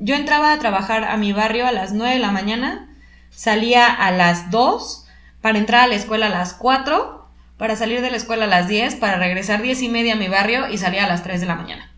yo 0.00 0.16
entraba 0.16 0.52
a 0.52 0.58
trabajar 0.58 1.04
a 1.04 1.16
mi 1.16 1.32
barrio 1.32 1.68
a 1.68 1.72
las 1.72 1.92
9 1.92 2.14
de 2.14 2.20
la 2.20 2.32
mañana, 2.32 2.88
salía 3.30 3.86
a 3.86 4.10
las 4.10 4.50
2 4.50 5.06
para 5.40 5.58
entrar 5.58 5.82
a 5.82 5.86
la 5.86 5.94
escuela 5.94 6.26
a 6.26 6.30
las 6.30 6.54
4, 6.54 7.28
para 7.58 7.76
salir 7.76 8.00
de 8.00 8.10
la 8.10 8.16
escuela 8.16 8.46
a 8.46 8.48
las 8.48 8.66
10, 8.66 8.96
para 8.96 9.18
regresar 9.18 9.62
10 9.62 9.82
y 9.82 9.88
media 9.88 10.14
a 10.14 10.16
mi 10.16 10.26
barrio 10.26 10.68
y 10.68 10.78
salía 10.78 11.04
a 11.04 11.08
las 11.08 11.22
3 11.22 11.40
de 11.40 11.46
la 11.46 11.54
mañana. 11.54 11.91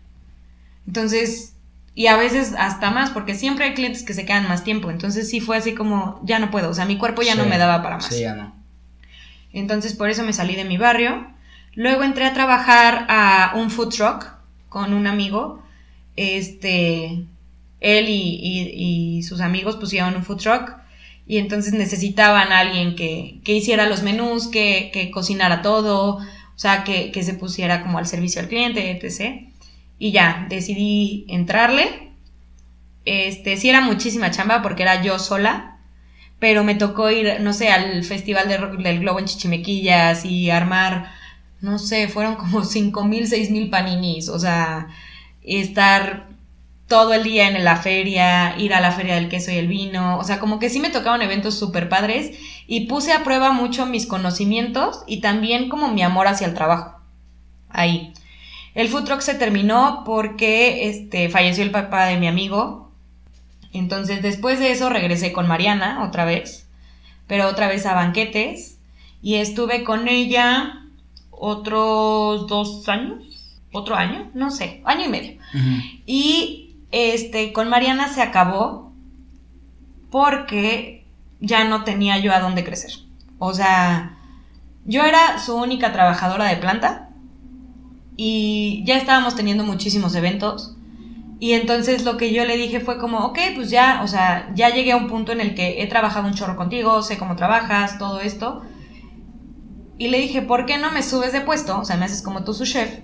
Entonces, 0.87 1.53
y 1.95 2.07
a 2.07 2.17
veces 2.17 2.53
hasta 2.57 2.91
más, 2.91 3.09
porque 3.11 3.35
siempre 3.35 3.65
hay 3.65 3.73
clientes 3.73 4.03
que 4.03 4.13
se 4.13 4.25
quedan 4.25 4.47
más 4.47 4.63
tiempo. 4.63 4.91
Entonces 4.91 5.29
sí 5.29 5.39
fue 5.39 5.57
así 5.57 5.73
como, 5.73 6.19
ya 6.23 6.39
no 6.39 6.51
puedo, 6.51 6.69
o 6.69 6.73
sea, 6.73 6.85
mi 6.85 6.97
cuerpo 6.97 7.21
ya 7.21 7.35
no 7.35 7.43
me 7.49 7.57
daba 7.57 7.81
para 7.83 7.95
más. 7.97 8.05
Sí, 8.15 8.21
ya 8.21 8.35
no. 8.35 8.53
Entonces 9.53 9.93
por 9.93 10.09
eso 10.09 10.23
me 10.23 10.33
salí 10.33 10.55
de 10.55 10.65
mi 10.65 10.77
barrio. 10.77 11.27
Luego 11.73 12.03
entré 12.03 12.25
a 12.25 12.33
trabajar 12.33 13.05
a 13.09 13.53
un 13.55 13.69
food 13.71 13.89
truck 13.89 14.33
con 14.69 14.93
un 14.93 15.07
amigo. 15.07 15.63
Este, 16.15 17.25
él 17.81 18.09
y, 18.09 18.39
y- 18.41 19.17
y 19.19 19.23
sus 19.23 19.41
amigos 19.41 19.75
pusieron 19.77 20.15
un 20.15 20.23
food 20.23 20.37
truck 20.37 20.71
y 21.27 21.37
entonces 21.37 21.73
necesitaban 21.73 22.51
a 22.51 22.59
alguien 22.59 22.95
que, 22.95 23.39
que 23.43 23.53
hiciera 23.53 23.87
los 23.87 24.03
menús, 24.03 24.47
que, 24.47 24.91
que 24.93 25.11
cocinara 25.11 25.61
todo, 25.61 26.17
o 26.17 26.21
sea, 26.59 26.83
que, 26.83 27.11
que 27.11 27.23
se 27.23 27.33
pusiera 27.33 27.81
como 27.81 27.97
al 27.97 28.07
servicio 28.07 28.41
al 28.41 28.47
cliente, 28.47 28.91
etc. 28.91 29.49
Y 29.97 30.11
ya, 30.11 30.45
decidí 30.49 31.25
entrarle. 31.29 32.11
Este, 33.05 33.57
sí 33.57 33.69
era 33.69 33.81
muchísima 33.81 34.31
chamba 34.31 34.61
porque 34.61 34.83
era 34.83 35.01
yo 35.01 35.19
sola, 35.19 35.77
pero 36.39 36.63
me 36.63 36.75
tocó 36.75 37.11
ir, 37.11 37.39
no 37.41 37.53
sé, 37.53 37.69
al 37.69 38.03
Festival 38.03 38.47
de 38.47 38.83
del 38.83 38.99
Globo 38.99 39.19
en 39.19 39.25
Chichimequillas 39.25 40.25
y 40.25 40.49
armar, 40.49 41.11
no 41.61 41.79
sé, 41.79 42.07
fueron 42.07 42.35
como 42.41 42.63
cinco 42.63 43.03
mil, 43.05 43.27
seis 43.27 43.51
mil 43.51 43.69
paninis, 43.69 44.29
o 44.29 44.39
sea, 44.39 44.87
estar 45.43 46.27
todo 46.87 47.13
el 47.13 47.23
día 47.23 47.47
en 47.47 47.63
la 47.63 47.77
feria, 47.77 48.55
ir 48.59 48.73
a 48.73 48.81
la 48.81 48.91
feria 48.91 49.15
del 49.15 49.29
queso 49.29 49.51
y 49.51 49.57
el 49.57 49.67
vino, 49.67 50.17
o 50.19 50.23
sea, 50.23 50.39
como 50.39 50.59
que 50.59 50.69
sí 50.69 50.79
me 50.79 50.89
tocaban 50.91 51.21
eventos 51.21 51.57
súper 51.57 51.89
padres 51.89 52.37
y 52.67 52.81
puse 52.87 53.11
a 53.11 53.23
prueba 53.23 53.51
mucho 53.51 53.85
mis 53.85 54.05
conocimientos 54.05 55.03
y 55.07 55.21
también 55.21 55.69
como 55.69 55.91
mi 55.91 56.03
amor 56.03 56.27
hacia 56.27 56.47
el 56.47 56.53
trabajo. 56.53 56.99
Ahí. 57.69 58.13
El 58.75 58.89
food 58.89 59.05
truck 59.05 59.21
se 59.21 59.35
terminó 59.35 60.03
porque 60.05 60.89
este, 60.89 61.29
falleció 61.29 61.63
el 61.63 61.71
papá 61.71 62.05
de 62.05 62.17
mi 62.17 62.27
amigo. 62.27 62.91
Entonces, 63.71 64.21
después 64.21 64.59
de 64.59 64.71
eso 64.71 64.89
regresé 64.89 65.31
con 65.31 65.47
Mariana 65.47 66.03
otra 66.03 66.25
vez, 66.25 66.67
pero 67.25 67.47
otra 67.47 67.67
vez 67.69 67.85
a 67.85 67.93
banquetes 67.93 68.77
y 69.21 69.35
estuve 69.35 69.83
con 69.83 70.07
ella 70.09 70.83
otros 71.31 72.47
dos 72.47 72.87
años, 72.89 73.59
otro 73.71 73.95
año, 73.95 74.29
no 74.33 74.51
sé, 74.51 74.81
año 74.83 75.05
y 75.05 75.09
medio. 75.09 75.37
Y 76.05 76.75
este, 76.91 77.53
con 77.53 77.69
Mariana 77.69 78.09
se 78.09 78.21
acabó 78.21 78.93
porque 80.11 81.05
ya 81.39 81.63
no 81.63 81.83
tenía 81.85 82.17
yo 82.19 82.33
a 82.33 82.39
dónde 82.39 82.65
crecer. 82.65 82.91
O 83.39 83.53
sea, 83.53 84.17
yo 84.85 85.03
era 85.03 85.39
su 85.39 85.55
única 85.55 85.93
trabajadora 85.93 86.45
de 86.45 86.57
planta 86.57 87.04
y 88.17 88.83
ya 88.85 88.97
estábamos 88.97 89.35
teniendo 89.35 89.63
muchísimos 89.63 90.15
eventos. 90.15 90.75
Y 91.39 91.53
entonces 91.53 92.05
lo 92.05 92.17
que 92.17 92.33
yo 92.33 92.45
le 92.45 92.55
dije 92.57 92.79
fue 92.79 92.97
como, 92.97 93.19
ok, 93.25 93.39
pues 93.55 93.69
ya, 93.69 94.01
o 94.03 94.07
sea, 94.07 94.51
ya 94.55 94.69
llegué 94.69 94.93
a 94.93 94.97
un 94.97 95.07
punto 95.07 95.31
en 95.31 95.41
el 95.41 95.53
que 95.53 95.81
he 95.81 95.87
trabajado 95.87 96.27
un 96.27 96.33
chorro 96.33 96.55
contigo, 96.55 97.01
sé 97.01 97.17
cómo 97.17 97.35
trabajas, 97.35 97.97
todo 97.99 98.21
esto. 98.21 98.63
Y 99.97 100.07
le 100.07 100.19
dije, 100.19 100.41
¿por 100.41 100.65
qué 100.65 100.77
no 100.77 100.91
me 100.91 101.03
subes 101.03 101.33
de 101.33 101.41
puesto? 101.41 101.79
O 101.79 101.85
sea, 101.85 101.97
me 101.97 102.05
haces 102.05 102.21
como 102.21 102.43
tú 102.43 102.53
su 102.53 102.65
chef. 102.65 102.99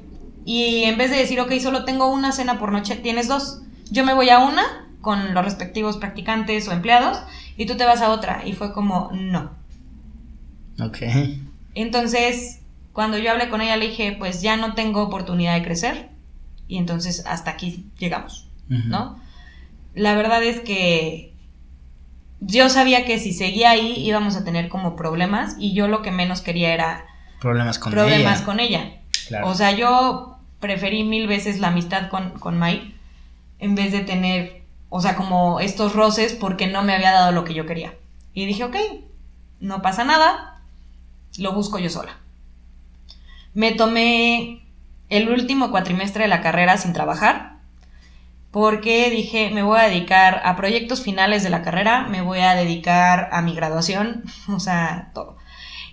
Y 0.46 0.84
en 0.84 0.98
vez 0.98 1.12
de 1.12 1.18
decir, 1.18 1.40
ok, 1.40 1.52
solo 1.60 1.84
tengo 1.84 2.08
una 2.08 2.32
cena 2.32 2.58
por 2.58 2.72
noche, 2.72 2.96
tienes 2.96 3.28
dos. 3.28 3.62
Yo 3.90 4.06
me 4.06 4.14
voy 4.14 4.30
a 4.30 4.40
una 4.40 4.64
con 5.02 5.34
los 5.34 5.44
respectivos 5.44 5.98
practicantes 5.98 6.68
o 6.68 6.72
empleados 6.72 7.20
y 7.58 7.66
tú 7.66 7.76
te 7.76 7.86
vas 7.86 8.02
a 8.02 8.12
otra. 8.12 8.44
Y 8.46 8.54
fue 8.54 8.74
como, 8.74 9.12
no. 9.14 9.52
Ok. 10.80 11.00
Entonces, 11.76 12.61
cuando 12.94 13.18
yo 13.18 13.32
hablé 13.32 13.50
con 13.50 13.62
ella, 13.62 13.78
le 13.78 13.88
dije, 13.90 14.16
pues 14.18 14.42
ya 14.42 14.58
no 14.58 14.74
tengo 14.74 15.02
oportunidad 15.04 15.56
de 15.56 15.64
crecer. 15.64 16.10
Y 16.68 16.78
entonces 16.78 17.26
hasta 17.26 17.52
aquí 17.52 17.86
llegamos. 17.98 18.48
¿no? 18.68 19.20
La 19.94 20.16
verdad 20.16 20.42
es 20.44 20.62
que 20.62 21.34
yo 22.40 22.70
sabía 22.70 23.06
que 23.06 23.20
si 23.20 23.34
seguía 23.34 23.72
ahí 23.72 23.94
íbamos 23.98 24.36
a 24.36 24.44
tener 24.46 24.70
como 24.70 24.96
problemas 24.96 25.56
y 25.60 25.74
yo 25.74 25.88
lo 25.88 26.02
que 26.02 26.12
menos 26.12 26.42
quería 26.42 26.74
era 26.74 27.06
Problemas 27.42 27.80
con 27.80 27.92
problemas 27.92 28.38
ella. 28.38 28.46
con 28.46 28.60
ella. 28.60 28.92
Claro. 29.28 29.48
O 29.48 29.56
sea, 29.56 29.72
yo 29.72 30.38
preferí 30.60 31.04
mil 31.04 31.28
veces 31.28 31.60
la 31.60 31.68
amistad 31.70 32.10
con, 32.10 32.32
con 32.40 32.58
Mai 32.58 32.96
en 33.60 33.76
vez 33.76 33.92
de 33.92 34.00
tener, 34.02 34.64
o 34.90 35.02
sea, 35.02 35.16
como 35.16 35.60
estos 35.60 35.94
roces 35.94 36.34
porque 36.34 36.68
no 36.68 36.82
me 36.84 36.94
había 36.94 37.12
dado 37.12 37.32
lo 37.32 37.44
que 37.44 37.54
yo 37.54 37.66
quería. 37.66 37.94
Y 38.34 38.46
dije, 38.46 38.64
ok, 38.64 38.76
no 39.60 39.82
pasa 39.82 40.04
nada, 40.04 40.62
lo 41.38 41.54
busco 41.54 41.78
yo 41.80 41.90
sola. 41.90 42.18
Me 43.54 43.72
tomé 43.74 44.64
el 45.10 45.30
último 45.30 45.72
cuatrimestre 45.72 46.24
de 46.24 46.30
la 46.30 46.42
carrera 46.42 46.78
sin 46.78 46.94
trabajar 46.94 47.58
porque 48.52 49.10
dije, 49.10 49.50
me 49.52 49.64
voy 49.64 49.80
a 49.80 49.84
dedicar 49.84 50.42
a 50.44 50.56
proyectos 50.58 51.02
finales 51.04 51.44
de 51.44 51.50
la 51.50 51.62
carrera, 51.62 52.08
me 52.10 52.22
voy 52.22 52.40
a 52.40 52.54
dedicar 52.56 53.30
a 53.32 53.42
mi 53.42 53.56
graduación, 53.56 54.24
o 54.50 54.60
sea, 54.60 55.12
todo. 55.14 55.38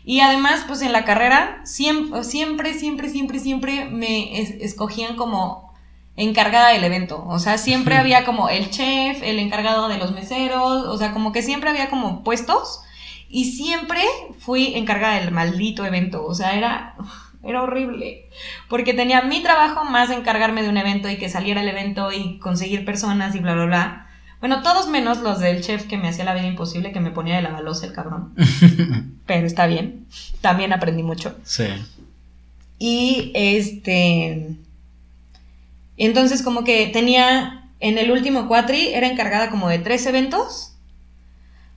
Y 0.05 0.21
además, 0.21 0.65
pues 0.67 0.83
en 0.83 0.93
la 0.93 1.05
carrera 1.05 1.61
siempre, 1.65 2.25
siempre, 2.25 2.75
siempre, 2.75 3.09
siempre, 3.11 3.39
siempre 3.41 3.85
me 3.87 4.41
es- 4.41 4.51
escogían 4.61 5.17
como 5.17 5.75
encargada 6.17 6.71
del 6.71 6.85
evento. 6.85 7.25
O 7.29 7.39
sea, 7.39 7.59
siempre 7.59 7.97
había 7.97 8.25
como 8.25 8.49
el 8.49 8.71
chef, 8.71 9.23
el 9.23 9.39
encargado 9.39 9.89
de 9.89 9.99
los 9.99 10.13
meseros, 10.13 10.87
o 10.87 10.99
sea, 10.99 11.13
como 11.13 11.33
que 11.33 11.43
siempre 11.43 11.71
había 11.71 11.91
como 11.91 12.25
puestos 12.25 12.83
y 13.29 13.47
siempre 13.53 14.03
fui 14.41 14.75
encargada 14.75 15.21
del 15.21 15.31
maldito 15.33 15.85
evento. 15.85 16.25
O 16.27 16.35
sea, 16.35 16.55
era, 16.57 16.95
era 17.43 17.63
horrible. 17.63 18.29
Porque 18.69 18.95
tenía 18.95 19.23
mi 19.23 19.43
trabajo 19.43 19.85
más 19.85 20.11
encargarme 20.11 20.63
de 20.63 20.69
un 20.69 20.77
evento 20.77 21.09
y 21.09 21.17
que 21.17 21.29
saliera 21.29 21.61
el 21.61 21.69
evento 21.69 22.13
y 22.13 22.39
conseguir 22.39 22.85
personas 22.85 23.35
y 23.35 23.39
bla, 23.41 23.55
bla, 23.55 23.67
bla. 23.67 24.05
Bueno, 24.41 24.63
todos 24.63 24.89
menos 24.89 25.19
los 25.21 25.41
del 25.41 25.63
chef 25.63 25.87
que 25.87 25.97
me 25.97 26.09
hacía 26.09 26.25
la 26.25 26.35
vida 26.35 26.47
imposible, 26.47 26.93
que 26.93 27.01
me 27.01 27.11
ponía 27.11 27.37
de 27.37 27.43
la 27.43 27.51
balosa 27.51 27.87
el 27.87 27.93
cabrón. 27.93 28.35
Pero 29.27 29.47
está 29.47 29.67
bien. 29.67 30.07
También 30.41 30.73
aprendí 30.73 31.03
mucho. 31.03 31.37
sí. 31.45 31.65
Y 32.81 33.33
este. 33.35 34.57
Entonces, 35.97 36.43
como 36.43 36.65
que 36.65 36.87
tenía. 36.87 37.55
En 37.81 37.97
el 37.99 38.11
último 38.11 38.49
cuatri 38.49 38.89
era 38.89 39.09
encargada 39.09 39.51
como 39.51 39.69
de 39.69 39.79
tres 39.79 40.07
eventos. 40.07 40.75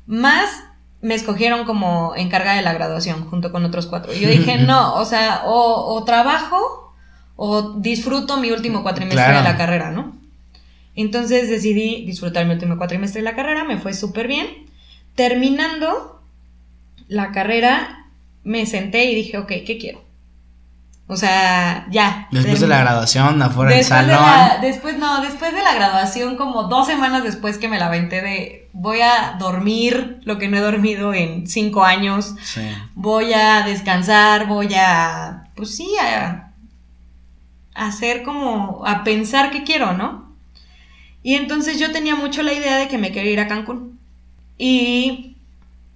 Más 0.08 0.64
me 1.02 1.16
escogieron 1.16 1.66
como 1.66 2.14
encargada 2.16 2.58
de 2.58 2.62
la 2.64 2.74
graduación 2.74 3.26
junto 3.30 3.52
con 3.52 3.66
otros 3.66 3.88
cuatro. 3.88 4.14
Yo 4.14 4.30
dije, 4.38 4.58
no, 4.58 4.96
o 4.96 5.06
sea, 5.06 5.44
o, 5.46 5.96
o 5.96 6.04
trabajo 6.04 6.94
o 7.36 7.74
disfruto 7.80 8.38
mi 8.38 8.52
último 8.52 8.84
cuatrimestre 8.84 9.24
Claro. 9.26 9.38
de 9.40 9.44
la 9.44 9.58
carrera, 9.58 9.92
¿no? 9.92 10.16
Entonces 10.96 11.50
decidí 11.50 12.06
disfrutar 12.06 12.46
mi 12.46 12.54
último 12.54 12.78
cuatrimestre 12.78 13.22
de 13.22 13.26
la 13.30 13.36
carrera, 13.36 13.64
me 13.64 13.78
fue 13.78 13.94
súper 13.94 14.28
bien. 14.28 14.46
Terminando 15.16 16.22
la 17.08 17.32
carrera, 17.32 18.06
me 18.44 18.66
senté 18.66 19.06
y 19.06 19.16
dije, 19.16 19.38
ok, 19.38 19.48
¿qué 19.66 19.78
quiero? 19.80 20.02
O 21.14 21.18
sea, 21.18 21.88
ya. 21.92 22.30
Después 22.32 22.62
de 22.62 22.68
la 22.68 22.80
graduación, 22.80 23.42
afuera 23.42 23.72
del 23.72 23.80
de 23.80 23.84
salón. 23.84 24.12
la- 24.16 24.60
después, 24.62 24.98
no, 24.98 25.20
después 25.22 25.54
de 25.54 25.62
la 25.62 25.74
graduación, 25.74 26.38
como 26.38 26.64
dos 26.70 26.88
semanas 26.88 27.22
después 27.24 27.58
que 27.58 27.68
me 27.68 27.78
la 27.78 27.88
aventé 27.88 28.22
de 28.22 28.70
voy 28.72 29.02
a 29.02 29.36
dormir 29.38 30.22
lo 30.24 30.38
que 30.38 30.48
no 30.48 30.56
he 30.56 30.62
dormido 30.62 31.14
en 31.14 31.48
cinco 31.48 31.84
años, 31.84 32.36
Sí. 32.42 32.62
voy 32.96 33.34
a 33.34 33.64
descansar, 33.64 34.48
voy 34.48 34.74
a, 34.76 35.50
pues 35.56 35.76
sí, 35.76 35.90
a, 36.02 36.54
a 37.76 37.88
hacer 37.88 38.24
como, 38.24 38.84
a 38.86 39.04
pensar 39.04 39.52
qué 39.52 39.64
quiero, 39.66 39.92
¿no? 39.92 40.34
Y 41.24 41.36
entonces 41.36 41.78
yo 41.78 41.92
tenía 41.92 42.16
mucho 42.16 42.42
la 42.42 42.54
idea 42.54 42.78
de 42.78 42.88
que 42.88 42.98
me 42.98 43.12
quería 43.12 43.34
ir 43.34 43.40
a 43.42 43.50
Cancún. 43.50 44.00
Y 44.58 45.36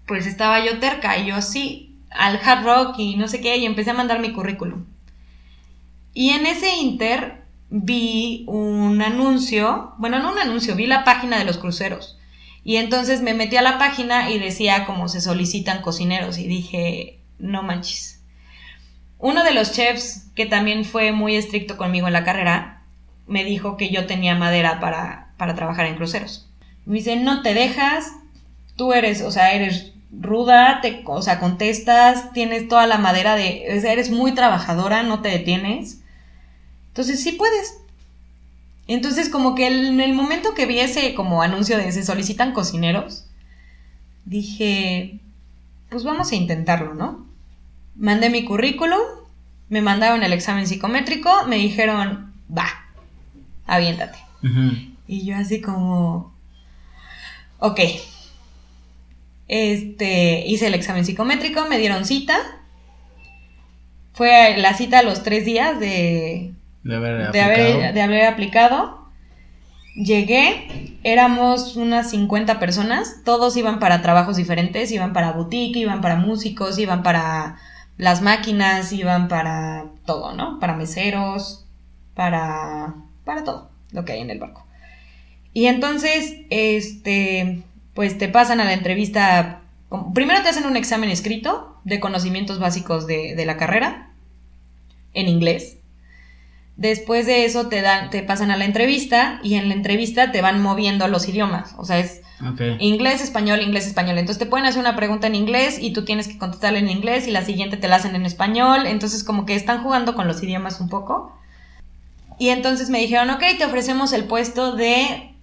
pues 0.07 0.27
estaba 0.27 0.59
yo 0.59 0.77
terca 0.79 1.17
y 1.17 1.27
yo 1.27 1.41
sí, 1.41 1.95
al 2.11 2.37
hard 2.43 2.65
rock 2.65 2.95
y 2.99 3.15
no 3.15 3.29
sé 3.29 3.39
qué, 3.39 3.55
y 3.57 3.65
empecé 3.65 3.91
a 3.91 3.93
mandar 3.93 4.19
mi 4.19 4.33
currículum. 4.33 4.83
Y 6.15 6.31
en 6.31 6.47
ese 6.47 6.77
inter 6.77 7.43
vi 7.69 8.45
un 8.47 8.99
anuncio, 9.03 9.93
bueno, 9.97 10.17
no 10.17 10.31
un 10.31 10.39
anuncio, 10.39 10.75
vi 10.75 10.87
la 10.87 11.03
página 11.03 11.37
de 11.37 11.45
los 11.45 11.59
cruceros. 11.59 12.17
Y 12.63 12.77
entonces 12.77 13.21
me 13.21 13.35
metí 13.35 13.57
a 13.57 13.61
la 13.61 13.77
página 13.77 14.31
y 14.31 14.39
decía 14.39 14.87
como 14.87 15.07
se 15.07 15.21
solicitan 15.21 15.83
cocineros 15.83 16.39
y 16.39 16.47
dije, 16.47 17.19
no 17.37 17.61
manches. 17.61 18.23
Uno 19.19 19.43
de 19.43 19.53
los 19.53 19.73
chefs, 19.73 20.31
que 20.35 20.47
también 20.47 20.85
fue 20.85 21.11
muy 21.11 21.35
estricto 21.35 21.77
conmigo 21.77 22.07
en 22.07 22.13
la 22.13 22.23
carrera, 22.23 22.81
me 23.27 23.43
dijo 23.43 23.77
que 23.77 23.89
yo 23.89 24.07
tenía 24.07 24.35
madera 24.35 24.79
para, 24.79 25.33
para 25.37 25.53
trabajar 25.53 25.85
en 25.85 25.95
cruceros. 25.95 26.49
Me 26.85 26.95
dice, 26.95 27.17
no 27.17 27.41
te 27.41 27.53
dejas, 27.53 28.13
tú 28.75 28.93
eres, 28.93 29.21
o 29.21 29.31
sea, 29.31 29.53
eres 29.53 29.91
ruda, 30.11 30.79
te, 30.81 31.03
o 31.05 31.21
sea, 31.21 31.39
contestas, 31.39 32.31
tienes 32.31 32.67
toda 32.69 32.87
la 32.87 32.97
madera 32.97 33.35
de, 33.35 33.65
eres 33.67 34.11
muy 34.11 34.33
trabajadora, 34.33 35.03
no 35.03 35.21
te 35.21 35.29
detienes. 35.29 36.01
Entonces 36.95 37.21
sí 37.21 37.33
puedes. 37.33 37.81
Entonces 38.87 39.27
como 39.27 39.53
que 39.53 39.67
en 39.67 39.99
el 39.99 40.13
momento 40.13 40.53
que 40.53 40.65
vi 40.65 40.79
ese 40.79 41.13
como 41.13 41.41
anuncio 41.41 41.77
de 41.77 41.91
se 41.91 42.05
solicitan 42.05 42.53
cocineros, 42.53 43.25
dije, 44.23 45.19
pues 45.89 46.05
vamos 46.05 46.31
a 46.31 46.35
intentarlo, 46.35 46.93
¿no? 46.93 47.27
Mandé 47.97 48.29
mi 48.29 48.45
currículum, 48.45 49.01
me 49.67 49.81
mandaron 49.81 50.23
el 50.23 50.31
examen 50.31 50.67
psicométrico, 50.67 51.29
me 51.49 51.57
dijeron, 51.57 52.33
va, 52.49 52.69
aviéntate. 53.65 54.17
Y 55.05 55.25
yo 55.25 55.35
así 55.35 55.59
como, 55.59 56.33
ok. 57.59 57.81
Este, 59.49 60.47
hice 60.47 60.67
el 60.67 60.75
examen 60.75 61.03
psicométrico, 61.03 61.65
me 61.65 61.77
dieron 61.77 62.05
cita. 62.05 62.37
Fue 64.13 64.55
la 64.55 64.73
cita 64.75 64.99
a 64.99 65.03
los 65.03 65.23
tres 65.23 65.43
días 65.43 65.77
de, 65.77 66.54
De 66.85 66.95
haber 66.95 67.17
de 67.17 67.41
aplicado. 67.41 67.51
haber, 67.51 67.93
de 67.93 68.01
haber 68.01 68.25
aplicado. 68.25 69.05
Llegué, 69.95 70.97
éramos 71.03 71.77
unas 71.77 72.11
50 72.11 72.59
personas, 72.59 73.21
todos 73.25 73.57
iban 73.57 73.79
para 73.79 74.01
trabajos 74.01 74.37
diferentes, 74.37 74.91
iban 74.91 75.11
para 75.11 75.31
boutique, 75.31 75.79
iban 75.79 76.01
para 76.01 76.15
músicos, 76.15 76.77
iban 76.77 77.01
para 77.01 77.57
las 77.97 78.21
máquinas, 78.21 78.91
iban 78.93 79.27
para 79.27 79.85
todo, 80.05 80.33
¿no? 80.33 80.59
Para 80.59 80.75
meseros, 80.75 81.65
para, 82.13 82.93
para 83.23 83.43
todo 83.43 83.71
lo 83.91 84.05
que 84.05 84.13
hay 84.13 84.21
en 84.21 84.29
el 84.29 84.39
barco. 84.39 84.67
Y 85.53 85.65
entonces, 85.65 86.35
este, 86.51 87.63
pues 87.95 88.17
te 88.19 88.27
pasan 88.27 88.59
a 88.59 88.65
la 88.65 88.73
entrevista, 88.73 89.61
primero 90.13 90.43
te 90.43 90.49
hacen 90.49 90.65
un 90.65 90.77
examen 90.77 91.09
escrito 91.09 91.79
de 91.83 91.99
conocimientos 91.99 92.59
básicos 92.59 93.07
de, 93.07 93.33
de 93.35 93.45
la 93.45 93.57
carrera, 93.57 94.11
en 95.13 95.29
inglés. 95.29 95.79
Después 96.77 97.25
de 97.25 97.45
eso 97.45 97.67
te 97.67 97.81
dan, 97.81 98.09
te 98.09 98.21
pasan 98.21 98.51
a 98.51 98.57
la 98.57 98.65
entrevista 98.65 99.39
y 99.43 99.55
en 99.55 99.69
la 99.69 99.75
entrevista 99.75 100.31
te 100.31 100.41
van 100.41 100.61
moviendo 100.61 101.07
los 101.07 101.27
idiomas. 101.27 101.73
O 101.77 101.85
sea, 101.85 101.99
es 101.99 102.21
inglés, 102.79 103.21
español, 103.21 103.61
inglés, 103.61 103.87
español. 103.87 104.17
Entonces 104.17 104.39
te 104.39 104.45
pueden 104.45 104.65
hacer 104.65 104.81
una 104.81 104.95
pregunta 104.95 105.27
en 105.27 105.35
inglés 105.35 105.77
y 105.79 105.93
tú 105.93 106.03
tienes 106.03 106.27
que 106.27 106.37
contestarla 106.37 106.79
en 106.79 106.89
inglés 106.89 107.27
y 107.27 107.31
la 107.31 107.45
siguiente 107.45 107.77
te 107.77 107.87
la 107.87 107.95
hacen 107.95 108.15
en 108.15 108.25
español. 108.25 108.87
Entonces 108.87 109.23
como 109.23 109.45
que 109.45 109.55
están 109.55 109.83
jugando 109.83 110.15
con 110.15 110.27
los 110.27 110.43
idiomas 110.43 110.81
un 110.81 110.89
poco. 110.89 111.37
Y 112.37 112.49
entonces 112.49 112.89
me 112.89 112.99
dijeron, 112.99 113.29
ok, 113.29 113.43
te 113.57 113.65
ofrecemos 113.65 114.11
el 114.11 114.25
puesto 114.25 114.75
de 114.75 115.33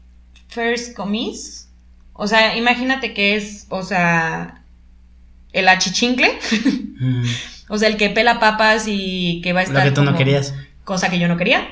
First 0.49 0.95
Commis. 0.95 1.71
O 2.13 2.27
sea, 2.27 2.57
imagínate 2.59 3.15
que 3.15 3.37
es, 3.37 3.67
o 3.71 3.83
sea, 3.83 4.63
el 5.53 5.69
achichincle. 5.69 6.39
Mm. 7.03 7.25
o 7.69 7.79
sea, 7.79 7.89
el 7.89 7.97
que 7.97 8.09
pela 8.09 8.39
papas 8.39 8.85
y 8.87 9.41
que 9.43 9.53
va 9.53 9.63
a 9.63 9.63
Lo 9.65 9.71
estar 9.71 9.83
que 9.83 9.91
tú 9.91 10.05
no 10.05 10.15
querías. 10.15 10.55
Cosa 10.85 11.09
que 11.11 11.19
yo 11.19 11.29
no 11.29 11.37
quería. 11.37 11.69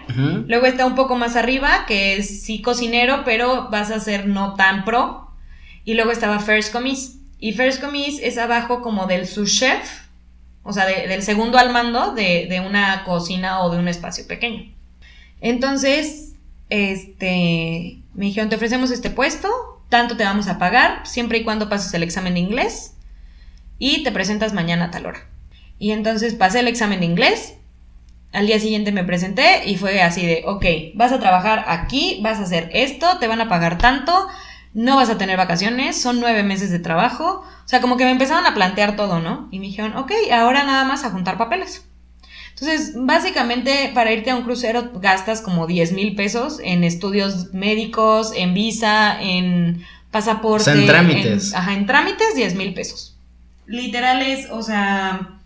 Luego 0.48 0.66
está 0.66 0.86
un 0.86 0.94
poco 0.94 1.16
más 1.16 1.34
arriba, 1.36 1.84
que 1.86 2.16
es 2.16 2.42
sí 2.42 2.62
cocinero, 2.62 3.22
pero 3.24 3.68
vas 3.70 3.90
a 3.90 3.98
ser 4.00 4.26
no 4.28 4.54
tan 4.54 4.84
pro. 4.84 5.30
Y 5.84 5.94
luego 5.94 6.12
estaba 6.12 6.38
First 6.38 6.72
Commis. 6.72 7.16
Y 7.40 7.52
First 7.52 7.80
Commis 7.82 8.20
es 8.22 8.38
abajo 8.38 8.82
como 8.82 9.06
del 9.06 9.26
sous 9.26 9.58
chef, 9.58 10.02
o 10.62 10.72
sea, 10.72 10.86
de- 10.86 11.08
del 11.08 11.22
segundo 11.22 11.58
al 11.58 11.72
mando 11.72 12.12
de, 12.14 12.46
de 12.48 12.60
una 12.60 13.02
cocina 13.04 13.60
o 13.62 13.70
de 13.70 13.78
un 13.78 13.88
espacio 13.88 14.26
pequeño. 14.28 14.72
Entonces, 15.40 16.34
este, 16.68 17.98
me 18.14 18.26
dijeron, 18.26 18.48
te 18.50 18.56
ofrecemos 18.56 18.90
este 18.90 19.10
puesto, 19.10 19.48
tanto 19.88 20.16
te 20.16 20.24
vamos 20.24 20.48
a 20.48 20.58
pagar, 20.58 21.06
siempre 21.06 21.38
y 21.38 21.44
cuando 21.44 21.68
pases 21.68 21.92
el 21.94 22.02
examen 22.02 22.34
de 22.34 22.40
inglés 22.40 22.94
y 23.78 24.02
te 24.02 24.12
presentas 24.12 24.52
mañana 24.52 24.86
a 24.86 24.90
tal 24.90 25.06
hora. 25.06 25.26
Y 25.78 25.92
entonces 25.92 26.34
pasé 26.34 26.60
el 26.60 26.68
examen 26.68 27.00
de 27.00 27.06
inglés, 27.06 27.54
al 28.32 28.46
día 28.46 28.58
siguiente 28.60 28.92
me 28.92 29.04
presenté 29.04 29.62
y 29.66 29.76
fue 29.76 30.02
así 30.02 30.24
de, 30.24 30.42
ok, 30.46 30.64
vas 30.94 31.12
a 31.12 31.18
trabajar 31.20 31.64
aquí, 31.68 32.20
vas 32.22 32.38
a 32.38 32.42
hacer 32.42 32.70
esto, 32.72 33.18
te 33.18 33.26
van 33.26 33.40
a 33.40 33.48
pagar 33.48 33.78
tanto, 33.78 34.12
no 34.72 34.96
vas 34.96 35.10
a 35.10 35.18
tener 35.18 35.36
vacaciones, 35.36 36.00
son 36.00 36.20
nueve 36.20 36.42
meses 36.44 36.70
de 36.70 36.78
trabajo. 36.78 37.44
O 37.64 37.68
sea, 37.70 37.80
como 37.80 37.96
que 37.96 38.04
me 38.04 38.10
empezaron 38.12 38.46
a 38.46 38.54
plantear 38.54 38.94
todo, 38.96 39.18
¿no? 39.20 39.48
Y 39.50 39.58
me 39.58 39.66
dijeron, 39.66 39.96
ok, 39.96 40.12
ahora 40.32 40.62
nada 40.64 40.84
más 40.84 41.04
a 41.04 41.10
juntar 41.10 41.38
papeles. 41.38 41.84
Entonces, 42.50 42.92
básicamente, 42.96 43.90
para 43.94 44.12
irte 44.12 44.30
a 44.30 44.36
un 44.36 44.42
crucero 44.42 44.90
gastas 44.96 45.40
como 45.40 45.66
10 45.66 45.92
mil 45.92 46.14
pesos 46.14 46.58
en 46.62 46.84
estudios 46.84 47.52
médicos, 47.54 48.32
en 48.36 48.54
visa, 48.54 49.20
en 49.20 49.84
pasaporte. 50.10 50.62
O 50.62 50.64
sea, 50.64 50.74
en 50.74 50.86
trámites. 50.86 51.50
en- 51.52 51.56
ajá, 51.58 51.72
en 51.74 51.86
trámites 51.86 52.34
10 52.34 52.54
mil 52.54 52.74
pesos. 52.74 53.16
Literal 53.66 54.20
es, 54.22 54.50
o 54.50 54.62
sea, 54.62 55.39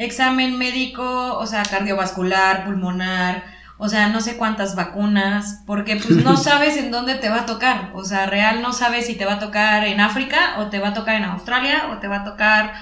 examen 0.00 0.56
médico, 0.56 1.36
o 1.36 1.46
sea, 1.46 1.62
cardiovascular, 1.62 2.64
pulmonar, 2.64 3.44
o 3.76 3.88
sea, 3.88 4.08
no 4.08 4.20
sé 4.22 4.36
cuántas 4.38 4.74
vacunas, 4.74 5.62
porque 5.66 5.96
pues 5.96 6.24
no 6.24 6.36
sabes 6.48 6.78
en 6.78 6.90
dónde 6.90 7.16
te 7.16 7.28
va 7.28 7.42
a 7.42 7.46
tocar, 7.46 7.90
o 7.94 8.02
sea, 8.04 8.26
real 8.26 8.62
no 8.62 8.72
sabes 8.72 9.06
si 9.06 9.14
te 9.14 9.26
va 9.26 9.34
a 9.34 9.38
tocar 9.38 9.86
en 9.86 10.00
África 10.00 10.56
o 10.58 10.66
te 10.66 10.78
va 10.78 10.88
a 10.88 10.94
tocar 10.94 11.16
en 11.16 11.24
Australia 11.24 11.90
o 11.92 11.98
te 11.98 12.08
va 12.08 12.20
a 12.20 12.24
tocar 12.24 12.72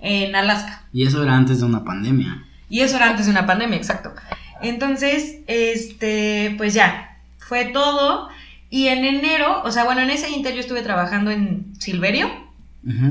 en 0.00 0.36
Alaska. 0.36 0.82
Y 0.92 1.04
eso 1.04 1.22
era 1.22 1.36
antes 1.36 1.58
de 1.58 1.66
una 1.66 1.84
pandemia. 1.84 2.44
Y 2.68 2.80
eso 2.80 2.96
era 2.96 3.10
antes 3.10 3.26
de 3.26 3.32
una 3.32 3.46
pandemia, 3.46 3.76
exacto. 3.76 4.12
Entonces, 4.62 5.40
este, 5.48 6.54
pues 6.58 6.74
ya, 6.74 7.18
fue 7.38 7.64
todo. 7.66 8.28
Y 8.70 8.86
en 8.86 9.04
enero, 9.04 9.62
o 9.64 9.72
sea, 9.72 9.82
bueno, 9.84 10.02
en 10.02 10.10
ese 10.10 10.30
inter 10.30 10.54
yo 10.54 10.60
estuve 10.60 10.82
trabajando 10.82 11.32
en 11.32 11.72
Silverio, 11.80 12.30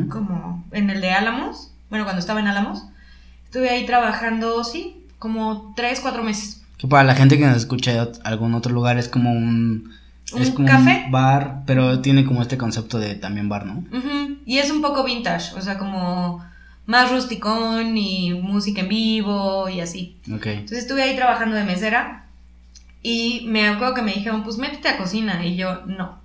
como 0.10 0.64
en 0.72 0.90
el 0.90 1.02
de 1.02 1.12
Álamos, 1.12 1.72
bueno, 1.90 2.06
cuando 2.06 2.20
estaba 2.22 2.40
en 2.40 2.48
Álamos. 2.48 2.86
Estuve 3.48 3.70
ahí 3.70 3.86
trabajando, 3.86 4.64
sí, 4.64 5.06
como 5.20 5.74
tres, 5.76 6.02
cuatro 6.02 6.22
meses. 6.22 6.62
Que 6.78 6.88
para 6.88 7.06
la 7.06 7.16
gente 7.16 7.38
que 7.38 7.46
nos 7.46 7.56
escucha 7.58 7.92
de 7.92 8.12
algún 8.24 8.54
otro 8.54 8.74
lugar 8.74 8.98
es 8.98 9.08
como 9.08 9.32
un... 9.32 9.94
es 10.26 10.50
¿Un 10.50 10.56
como 10.56 10.68
café? 10.68 11.04
un 11.06 11.12
bar, 11.12 11.64
pero 11.66 12.02
tiene 12.02 12.26
como 12.26 12.42
este 12.42 12.58
concepto 12.58 13.00
de 13.00 13.16
también 13.16 13.48
bar, 13.50 13.66
¿no? 13.66 13.84
Y 14.46 14.58
es 14.58 14.70
un 14.70 14.82
poco 14.82 15.04
vintage, 15.04 15.56
o 15.56 15.62
sea, 15.62 15.78
como 15.78 16.46
más 16.86 17.10
rusticón 17.10 17.98
y 17.98 18.34
música 18.34 18.82
en 18.82 18.90
vivo 18.90 19.70
y 19.70 19.80
así. 19.80 20.18
Ok. 20.34 20.46
Entonces 20.48 20.80
estuve 20.80 21.04
ahí 21.04 21.16
trabajando 21.16 21.56
de 21.56 21.64
mesera 21.64 22.26
y 23.02 23.46
me 23.48 23.68
acuerdo 23.70 23.94
que 23.94 24.02
me 24.02 24.14
dijeron, 24.14 24.44
pues 24.44 24.58
métete 24.58 24.90
a 24.90 24.98
cocina. 24.98 25.46
Y 25.46 25.56
yo, 25.56 25.86
no. 25.86 26.20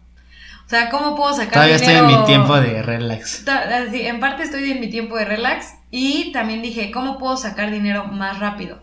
O 0.73 0.75
sea, 0.75 0.89
¿cómo 0.89 1.15
puedo 1.15 1.35
sacar 1.35 1.53
Todavía 1.53 1.77
estoy 1.77 1.93
en 1.93 2.07
dinero? 2.07 2.21
mi 2.23 2.27
tiempo 2.27 2.59
de 2.59 2.83
relax. 2.83 3.45
Ta- 3.45 3.85
así, 3.87 4.07
en 4.07 4.21
parte 4.21 4.43
estoy 4.43 4.71
en 4.71 4.81
mi 4.81 4.89
tiempo 4.89 5.17
de 5.19 5.27
relax 5.27 5.75
y 5.91 6.33
también 6.33 6.63
dije, 6.63 6.91
¿cómo 6.91 7.19
puedo 7.19 7.37
sacar 7.37 7.71
dinero 7.71 8.07
más 8.07 8.39
rápido? 8.39 8.83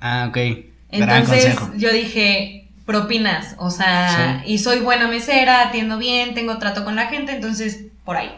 Ah, 0.00 0.26
ok. 0.28 0.36
Gran 0.92 1.22
Entonces 1.22 1.56
consejo. 1.56 1.72
yo 1.76 1.90
dije, 1.90 2.68
propinas, 2.86 3.56
o 3.58 3.72
sea, 3.72 4.44
y 4.46 4.58
soy 4.58 4.78
buena 4.78 5.08
mesera, 5.08 5.62
atiendo 5.66 5.98
bien, 5.98 6.34
tengo 6.34 6.56
trato 6.58 6.84
con 6.84 6.94
la 6.94 7.06
gente, 7.08 7.32
entonces 7.32 7.86
por 8.04 8.16
ahí. 8.16 8.30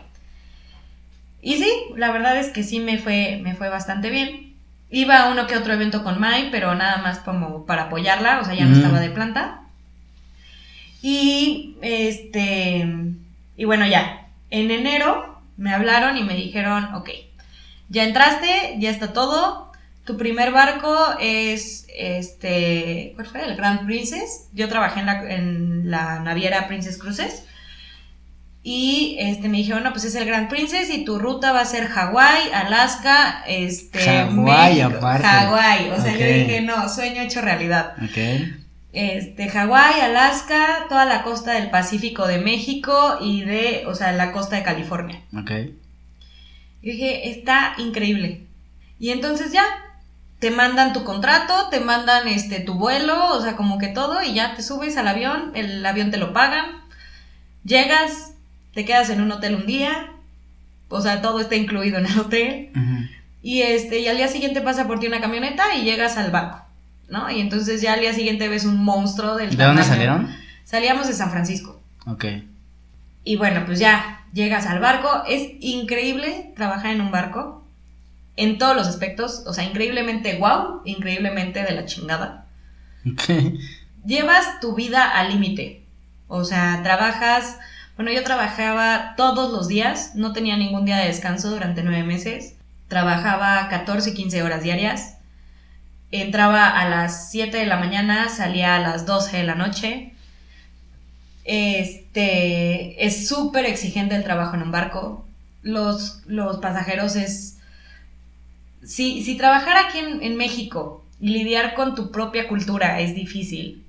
Y 1.42 1.58
sí, 1.58 1.70
la 1.96 2.10
verdad 2.12 2.38
es 2.38 2.48
que 2.48 2.62
sí 2.62 2.80
me 2.80 2.96
fue, 2.96 3.40
me 3.42 3.54
fue 3.54 3.68
bastante 3.68 4.08
bien. 4.08 4.54
Iba 4.88 5.18
a 5.24 5.30
uno 5.30 5.46
que 5.46 5.58
otro 5.58 5.74
evento 5.74 6.02
con 6.02 6.18
Mai, 6.18 6.48
pero 6.50 6.74
nada 6.74 6.96
más 7.02 7.18
como 7.18 7.66
para 7.66 7.82
apoyarla, 7.84 8.40
o 8.40 8.44
sea, 8.46 8.54
ya 8.54 8.64
no 8.64 8.74
estaba 8.74 9.00
de 9.00 9.10
planta. 9.10 9.64
Y 11.02 11.76
este, 11.80 12.86
y 13.56 13.64
bueno, 13.64 13.86
ya, 13.86 14.28
en 14.50 14.70
enero 14.70 15.40
me 15.56 15.72
hablaron 15.72 16.16
y 16.16 16.22
me 16.22 16.34
dijeron, 16.34 16.94
ok, 16.94 17.10
ya 17.88 18.04
entraste, 18.04 18.76
ya 18.78 18.90
está 18.90 19.12
todo. 19.12 19.70
Tu 20.04 20.16
primer 20.16 20.50
barco 20.52 20.96
es 21.20 21.86
este, 21.94 23.12
¿cuál 23.14 23.26
fue? 23.26 23.44
El 23.44 23.56
Grand 23.56 23.86
Princess. 23.86 24.48
Yo 24.52 24.68
trabajé 24.68 25.00
en 25.00 25.06
la, 25.06 25.34
en 25.34 25.90
la 25.90 26.20
naviera 26.20 26.68
Princess 26.68 26.98
Cruises. 26.98 27.44
Y 28.62 29.16
este 29.18 29.48
me 29.48 29.58
dijeron, 29.58 29.84
no, 29.84 29.92
pues 29.92 30.04
es 30.04 30.14
el 30.14 30.26
Grand 30.26 30.48
Princess 30.50 30.90
y 30.90 31.04
tu 31.04 31.18
ruta 31.18 31.52
va 31.52 31.60
a 31.60 31.64
ser 31.64 31.88
Hawái, 31.88 32.50
Alaska, 32.52 33.42
este 33.46 34.00
Hawái, 34.00 34.80
aparte. 34.82 35.26
Hawái, 35.26 35.90
o 35.90 36.00
sea, 36.00 36.12
yo 36.12 36.26
dije, 36.26 36.60
no, 36.60 36.88
sueño 36.88 37.22
hecho 37.22 37.40
realidad 37.40 37.94
Ok. 38.02 38.60
Este, 38.92 39.48
Hawái, 39.48 40.00
Alaska, 40.00 40.86
toda 40.88 41.04
la 41.04 41.22
costa 41.22 41.52
del 41.52 41.70
Pacífico 41.70 42.26
de 42.26 42.38
México 42.38 43.18
y 43.20 43.42
de, 43.42 43.84
o 43.86 43.94
sea, 43.94 44.12
la 44.12 44.32
costa 44.32 44.56
de 44.56 44.62
California. 44.62 45.22
Ok. 45.36 45.50
Y 46.82 46.90
dije, 46.92 47.30
está 47.30 47.74
increíble. 47.78 48.46
Y 48.98 49.10
entonces 49.10 49.52
ya, 49.52 49.64
te 50.40 50.50
mandan 50.50 50.92
tu 50.92 51.04
contrato, 51.04 51.68
te 51.70 51.80
mandan 51.80 52.26
este 52.26 52.60
tu 52.60 52.74
vuelo, 52.74 53.28
o 53.36 53.40
sea, 53.42 53.56
como 53.56 53.78
que 53.78 53.88
todo, 53.88 54.22
y 54.22 54.32
ya 54.32 54.54
te 54.54 54.62
subes 54.62 54.96
al 54.96 55.06
avión, 55.06 55.52
el 55.54 55.84
avión 55.84 56.10
te 56.10 56.16
lo 56.16 56.32
pagan, 56.32 56.82
llegas, 57.62 58.32
te 58.72 58.86
quedas 58.86 59.10
en 59.10 59.20
un 59.20 59.30
hotel 59.30 59.54
un 59.54 59.66
día, 59.66 60.12
o 60.88 61.00
sea, 61.02 61.20
todo 61.20 61.40
está 61.40 61.56
incluido 61.56 61.98
en 61.98 62.06
el 62.06 62.18
hotel. 62.18 62.70
Y 63.42 63.62
este, 63.62 64.00
y 64.00 64.08
al 64.08 64.16
día 64.16 64.28
siguiente 64.28 64.62
pasa 64.62 64.86
por 64.86 64.98
ti 64.98 65.06
una 65.06 65.20
camioneta 65.20 65.74
y 65.74 65.84
llegas 65.84 66.16
al 66.16 66.30
barco, 66.30 66.64
¿no? 67.10 67.30
Y 67.30 67.40
entonces 67.40 67.82
ya 67.82 67.94
al 67.94 68.00
día 68.00 68.14
siguiente 68.14 68.48
ves 68.48 68.64
un 68.64 68.82
monstruo 68.82 69.36
del 69.36 69.56
¿De 69.56 69.64
dónde 69.64 69.82
salieron? 69.82 70.34
Salíamos 70.64 71.08
de 71.08 71.14
San 71.14 71.30
Francisco. 71.30 71.80
Ok. 72.06 72.24
Y 73.24 73.36
bueno, 73.36 73.64
pues 73.66 73.78
ya 73.78 74.24
llegas 74.32 74.66
al 74.66 74.78
barco. 74.78 75.24
Es 75.28 75.50
increíble 75.60 76.52
trabajar 76.56 76.92
en 76.92 77.00
un 77.00 77.10
barco. 77.10 77.64
En 78.36 78.56
todos 78.58 78.76
los 78.76 78.86
aspectos. 78.86 79.44
O 79.46 79.52
sea, 79.52 79.64
increíblemente 79.64 80.38
wow, 80.38 80.82
increíblemente 80.84 81.62
de 81.62 81.72
la 81.72 81.84
chingada. 81.84 82.46
Ok. 83.10 83.54
Llevas 84.06 84.60
tu 84.60 84.74
vida 84.74 85.10
al 85.10 85.30
límite. 85.30 85.84
O 86.28 86.44
sea, 86.44 86.80
trabajas. 86.82 87.58
Bueno, 87.96 88.12
yo 88.12 88.22
trabajaba 88.22 89.14
todos 89.16 89.52
los 89.52 89.68
días. 89.68 90.12
No 90.14 90.32
tenía 90.32 90.56
ningún 90.56 90.84
día 90.84 90.96
de 90.96 91.08
descanso 91.08 91.50
durante 91.50 91.82
nueve 91.82 92.04
meses. 92.04 92.54
Trabajaba 92.88 93.68
14, 93.68 94.14
15 94.14 94.42
horas 94.42 94.62
diarias. 94.62 95.16
Entraba 96.12 96.68
a 96.68 96.88
las 96.88 97.30
7 97.30 97.56
de 97.56 97.66
la 97.66 97.76
mañana, 97.76 98.28
salía 98.28 98.76
a 98.76 98.80
las 98.80 99.06
12 99.06 99.36
de 99.36 99.44
la 99.44 99.54
noche. 99.54 100.12
Este 101.44 103.04
es 103.04 103.28
súper 103.28 103.64
exigente 103.66 104.16
el 104.16 104.24
trabajo 104.24 104.56
en 104.56 104.62
un 104.62 104.72
barco. 104.72 105.24
Los, 105.62 106.22
los 106.26 106.58
pasajeros 106.58 107.16
es. 107.16 107.58
Si, 108.82 109.22
si 109.22 109.36
trabajar 109.36 109.76
aquí 109.76 109.98
en, 109.98 110.22
en 110.22 110.36
México 110.36 111.04
y 111.20 111.28
lidiar 111.30 111.74
con 111.74 111.94
tu 111.94 112.10
propia 112.10 112.48
cultura 112.48 113.00
es 113.00 113.14
difícil, 113.14 113.84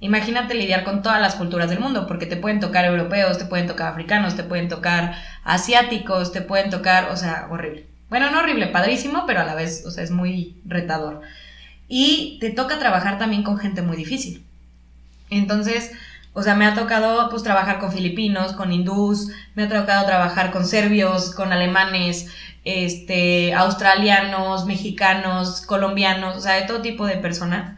imagínate 0.00 0.54
lidiar 0.54 0.84
con 0.84 1.02
todas 1.02 1.20
las 1.20 1.34
culturas 1.34 1.68
del 1.68 1.80
mundo, 1.80 2.06
porque 2.06 2.26
te 2.26 2.36
pueden 2.36 2.60
tocar 2.60 2.84
europeos, 2.84 3.38
te 3.38 3.44
pueden 3.44 3.66
tocar 3.66 3.88
africanos, 3.92 4.36
te 4.36 4.42
pueden 4.44 4.68
tocar 4.68 5.16
asiáticos, 5.44 6.32
te 6.32 6.40
pueden 6.40 6.70
tocar, 6.70 7.10
o 7.10 7.16
sea, 7.16 7.48
horrible. 7.50 7.86
Bueno, 8.08 8.30
no 8.30 8.40
horrible, 8.40 8.66
padrísimo, 8.66 9.24
pero 9.26 9.40
a 9.40 9.44
la 9.44 9.54
vez, 9.54 9.84
o 9.86 9.90
sea, 9.90 10.04
es 10.04 10.10
muy 10.10 10.60
retador. 10.66 11.22
Y 11.94 12.38
te 12.40 12.48
toca 12.48 12.78
trabajar 12.78 13.18
también 13.18 13.42
con 13.42 13.58
gente 13.58 13.82
muy 13.82 13.98
difícil. 13.98 14.42
Entonces, 15.28 15.92
o 16.32 16.42
sea, 16.42 16.54
me 16.54 16.64
ha 16.64 16.74
tocado 16.74 17.28
pues 17.28 17.42
trabajar 17.42 17.78
con 17.80 17.92
filipinos, 17.92 18.54
con 18.54 18.72
hindús, 18.72 19.28
me 19.54 19.64
ha 19.64 19.68
tocado 19.68 20.06
trabajar 20.06 20.52
con 20.52 20.64
serbios, 20.64 21.34
con 21.34 21.52
alemanes, 21.52 22.28
este, 22.64 23.52
australianos, 23.52 24.64
mexicanos, 24.64 25.60
colombianos, 25.66 26.38
o 26.38 26.40
sea, 26.40 26.54
de 26.54 26.62
todo 26.62 26.80
tipo 26.80 27.04
de 27.04 27.18
personas. 27.18 27.76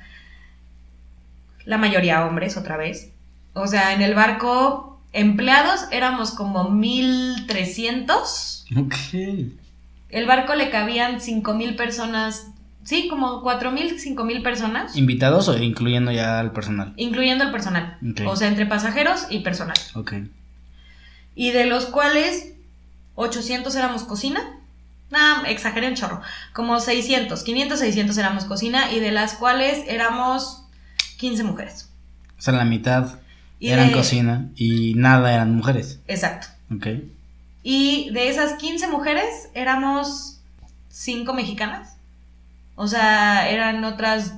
la 1.65 1.77
mayoría 1.77 2.25
hombres 2.25 2.57
otra 2.57 2.77
vez. 2.77 3.11
O 3.53 3.67
sea, 3.67 3.95
en 3.95 4.03
el 4.03 4.15
barco 4.15 5.01
empleados 5.13 5.87
éramos 5.91 6.31
como 6.31 6.71
1300. 6.71 8.67
Ok. 8.77 8.95
El 10.09 10.27
barco 10.27 10.55
le 10.55 10.71
cabían 10.71 11.21
5000 11.21 11.75
personas, 11.75 12.54
sí, 12.85 13.09
como 13.09 13.43
4000, 13.43 13.99
5000 13.99 14.43
personas, 14.43 14.97
¿Invitados 14.97 15.49
o 15.49 15.57
incluyendo 15.59 16.13
ya 16.13 16.39
al 16.41 16.53
personal? 16.53 16.93
incluyendo 16.97 17.45
el 17.45 17.51
personal. 17.51 17.99
Ok. 18.11 18.21
O 18.27 18.37
sea, 18.37 18.49
entre 18.49 18.67
pasajeros 18.67 19.27
y 19.31 19.41
personal. 19.41 19.77
Ok. 19.95 20.15
Y 21.35 21.51
de 21.51 21.67
los 21.67 21.87
cuales 21.87 22.53
800 23.17 23.75
éramos 23.75 24.05
cocina. 24.05 24.41
Nah, 25.11 25.45
exageré 25.47 25.89
un 25.89 25.95
chorro. 25.95 26.21
Como 26.53 26.81
600, 26.81 27.43
500, 27.43 27.79
600 27.79 28.17
éramos 28.19 28.45
cocina 28.45 28.93
y 28.93 29.01
de 29.01 29.13
las 29.13 29.35
cuales 29.35 29.85
éramos 29.87 30.63
15 31.19 31.45
mujeres. 31.45 31.91
O 32.39 32.43
sea, 32.43 32.55
la 32.55 32.65
mitad 32.65 33.19
Y 33.61 33.69
eran 33.71 33.89
de- 33.89 33.93
cocina 33.95 34.49
y 34.57 34.95
nada 34.95 35.33
eran 35.33 35.55
mujeres. 35.55 36.01
Exacto. 36.09 36.49
Ok. 36.75 36.87
Y 37.63 38.11
de 38.11 38.29
esas 38.29 38.55
15 38.55 38.89
mujeres 38.89 39.49
éramos 39.55 40.41
5 40.89 41.33
mexicanas. 41.35 41.94
O 42.77 42.89
sea, 42.89 43.49
eran 43.49 43.85
otras 43.85 44.35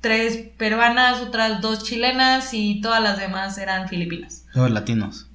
3 0.00 0.50
peruanas, 0.58 1.20
otras 1.22 1.60
2 1.60 1.84
chilenas 1.84 2.52
y 2.52 2.80
todas 2.80 3.02
las 3.02 3.18
demás 3.18 3.56
eran 3.58 3.88
filipinas. 3.88 4.44
Todos 4.52 4.70
latinos. 4.70 5.28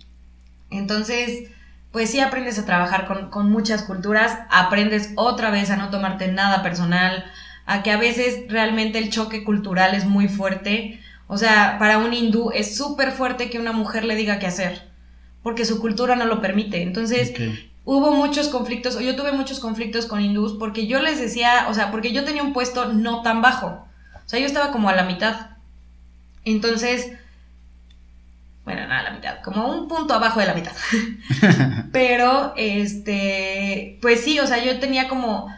Entonces, 0.70 1.50
pues 1.92 2.12
sí 2.12 2.20
aprendes 2.20 2.60
a 2.60 2.66
trabajar 2.66 3.08
con, 3.08 3.30
con 3.32 3.50
muchas 3.50 3.84
culturas, 3.84 4.38
aprendes 4.52 5.12
otra 5.16 5.50
vez 5.50 5.72
a 5.72 5.78
no 5.78 5.90
tomarte 5.90 6.32
nada 6.32 6.62
personal, 6.62 7.26
a 7.66 7.82
que 7.82 7.92
a 7.92 7.98
veces 7.98 8.44
realmente 8.48 9.00
el 9.00 9.10
choque 9.10 9.44
cultural 9.44 9.96
es 9.96 10.06
muy 10.06 10.28
fuerte. 10.28 11.00
O 11.28 11.38
sea, 11.38 11.78
para 11.80 11.98
un 11.98 12.14
hindú 12.14 12.52
es 12.52 12.78
súper 12.78 13.12
fuerte 13.12 13.50
que 13.50 13.60
una 13.60 13.72
mujer 13.72 14.06
le 14.06 14.16
diga 14.16 14.38
qué 14.40 14.48
hacer, 14.48 14.90
porque 15.42 15.66
su 15.66 15.80
cultura 15.80 16.16
no 16.16 16.26
lo 16.26 16.42
permite. 16.42 16.84
Entonces. 16.84 17.34
Hubo 17.92 18.12
muchos 18.12 18.50
conflictos, 18.50 18.96
o 18.96 19.02
yo 19.02 19.16
tuve 19.16 19.32
muchos 19.32 19.60
conflictos 19.60 20.06
con 20.06 20.22
hindús, 20.22 20.54
porque 20.60 20.86
yo 20.86 21.02
les 21.02 21.20
decía, 21.20 21.66
o 21.70 21.74
sea, 21.74 21.90
porque 21.90 22.12
yo 22.12 22.24
tenía 22.24 22.44
un 22.44 22.54
puesto 22.54 22.86
no 22.94 23.24
tan 23.24 23.42
bajo. 23.42 23.88
O 24.26 24.30
sea, 24.30 24.40
yo 24.40 24.46
estaba 24.46 24.72
como 24.72 24.90
a 24.90 24.96
la 24.96 25.04
mitad. 25.04 25.48
Entonces, 26.46 27.12
bueno, 28.66 28.82
nada, 28.88 29.00
a 29.00 29.04
la 29.04 29.12
mitad, 29.12 29.42
como 29.42 29.68
un 29.72 29.88
punto 29.88 30.14
abajo 30.14 30.40
de 30.40 30.46
la 30.46 30.54
mitad. 30.54 30.72
Pero, 31.92 32.54
este, 32.56 33.98
pues 34.02 34.22
sí, 34.24 34.40
o 34.40 34.46
sea, 34.46 34.64
yo 34.64 34.80
tenía 34.80 35.08
como, 35.08 35.52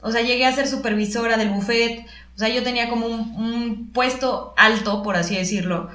o 0.00 0.10
sea, 0.12 0.20
llegué 0.22 0.46
a 0.46 0.52
ser 0.52 0.68
supervisora 0.68 1.36
del 1.36 1.48
buffet, 1.50 2.06
o 2.36 2.38
sea, 2.38 2.48
yo 2.48 2.62
tenía 2.62 2.88
como 2.88 3.06
un, 3.06 3.34
un 3.36 3.90
puesto 3.92 4.54
alto, 4.56 5.02
por 5.02 5.16
así 5.16 5.34
decirlo. 5.36 5.90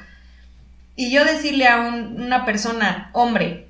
Y 0.97 1.11
yo 1.11 1.23
decirle 1.23 1.67
a 1.67 1.79
un- 1.79 2.21
una 2.21 2.43
persona, 2.43 3.09
hombre, 3.13 3.66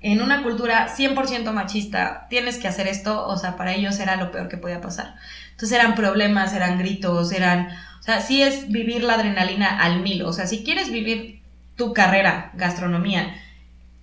en 0.00 0.22
una 0.22 0.42
cultura 0.42 0.88
100% 0.94 1.52
machista, 1.52 2.26
tienes 2.30 2.58
que 2.58 2.68
hacer 2.68 2.86
esto, 2.86 3.26
o 3.26 3.36
sea, 3.36 3.56
para 3.56 3.74
ellos 3.74 3.98
era 3.98 4.16
lo 4.16 4.30
peor 4.30 4.48
que 4.48 4.56
podía 4.56 4.80
pasar. 4.80 5.16
Entonces 5.50 5.78
eran 5.78 5.94
problemas, 5.94 6.52
eran 6.52 6.78
gritos, 6.78 7.32
eran, 7.32 7.68
o 8.00 8.02
sea, 8.02 8.20
sí 8.20 8.42
es 8.42 8.68
vivir 8.68 9.02
la 9.02 9.14
adrenalina 9.14 9.80
al 9.80 10.00
mil, 10.00 10.22
o 10.22 10.32
sea, 10.32 10.46
si 10.46 10.62
quieres 10.62 10.90
vivir 10.90 11.40
tu 11.76 11.92
carrera, 11.92 12.50
gastronomía, 12.54 13.34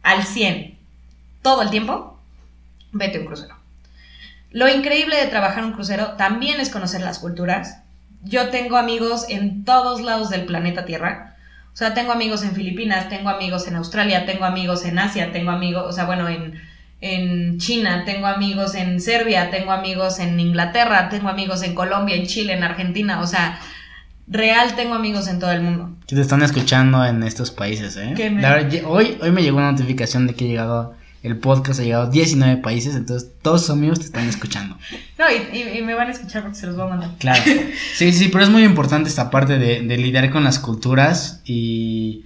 al 0.04 0.24
100 0.24 0.78
todo 1.42 1.62
el 1.62 1.70
tiempo, 1.70 2.20
vete 2.92 3.18
a 3.18 3.22
un 3.22 3.28
crucero. 3.28 3.56
Lo 4.52 4.68
increíble 4.70 5.18
de 5.18 5.28
trabajar 5.28 5.64
un 5.64 5.74
crucero 5.74 6.14
también 6.14 6.60
es 6.60 6.70
conocer 6.70 7.02
las 7.02 7.20
culturas. 7.20 7.80
Yo 8.24 8.50
tengo 8.50 8.78
amigos 8.78 9.26
en 9.30 9.66
todos 9.66 10.02
lados 10.02 10.30
del 10.30 10.46
planeta 10.46 10.86
Tierra. 10.86 11.35
O 11.76 11.78
sea, 11.78 11.94
tengo 11.94 12.14
amigos 12.14 12.42
en 12.44 12.54
Filipinas, 12.54 13.10
tengo 13.10 13.28
amigos 13.30 13.68
en 13.68 13.76
Australia, 13.76 14.26
tengo 14.26 14.46
amigos 14.46 14.86
en 14.86 14.98
Asia, 14.98 15.34
tengo 15.34 15.52
amigos, 15.52 15.84
o 15.88 15.92
sea, 15.92 16.06
bueno, 16.06 16.30
en, 16.30 16.54
en 17.02 17.58
China, 17.60 18.04
tengo 18.06 18.28
amigos 18.28 18.76
en 18.76 19.02
Serbia, 19.02 19.52
tengo 19.52 19.74
amigos 19.74 20.20
en 20.20 20.40
Inglaterra, 20.40 21.10
tengo 21.10 21.28
amigos 21.28 21.64
en 21.64 21.76
Colombia, 21.76 22.16
en 22.16 22.28
Chile, 22.28 22.54
en 22.54 22.64
Argentina, 22.64 23.20
o 23.20 23.28
sea, 23.28 23.60
real 24.28 24.76
tengo 24.76 24.96
amigos 24.96 25.28
en 25.28 25.40
todo 25.40 25.52
el 25.52 25.62
mundo. 25.62 25.92
Que 26.08 26.16
te 26.16 26.22
están 26.22 26.42
escuchando 26.44 27.06
en 27.06 27.24
estos 27.24 27.52
países, 27.52 27.98
¿eh? 27.98 28.14
Me- 28.30 28.42
verdad, 28.42 28.82
hoy, 28.86 29.18
hoy 29.22 29.32
me 29.32 29.44
llegó 29.44 29.58
una 29.58 29.72
notificación 29.72 30.28
de 30.28 30.34
que 30.34 30.46
ha 30.46 30.48
llegado, 30.48 30.96
el 31.26 31.38
podcast 31.38 31.80
ha 31.80 31.84
llegado 31.84 32.04
a 32.04 32.10
19 32.10 32.58
países, 32.62 32.96
entonces 32.96 33.30
todos 33.42 33.62
sus 33.62 33.70
amigos 33.72 34.00
te 34.00 34.06
están 34.06 34.28
escuchando. 34.28 34.78
No, 35.18 35.26
y, 35.32 35.58
y- 35.58 35.78
y 35.80 35.82
me 35.82 35.94
van 35.94 36.10
a 36.10 36.12
escuchar 36.12 36.42
porque 36.44 36.58
se 36.58 36.68
los 36.68 36.76
voy 36.76 36.86
a 36.88 36.90
mandar. 36.90 37.12
Claro. 37.20 37.42
Sí, 37.96 38.12
sí, 38.12 38.28
pero 38.30 38.44
es 38.44 38.50
muy 38.50 38.64
importante 38.64 39.10
esta 39.10 39.30
parte 39.32 39.58
de, 39.58 39.82
de 39.82 39.98
lidiar 39.98 40.30
con 40.30 40.44
las 40.44 40.60
culturas 40.60 41.42
y, 41.46 42.26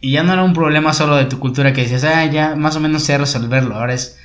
y 0.00 0.12
ya 0.12 0.22
no 0.22 0.32
era 0.34 0.42
un 0.44 0.52
problema 0.52 0.92
solo 0.92 1.16
de 1.16 1.24
tu 1.24 1.38
cultura 1.38 1.72
que 1.72 1.82
decías, 1.82 2.04
ah, 2.04 2.24
ya 2.26 2.54
más 2.54 2.76
o 2.76 2.80
menos 2.80 3.04
sé 3.04 3.16
resolverlo. 3.16 3.76
Ahora 3.76 3.94
es 3.94 4.18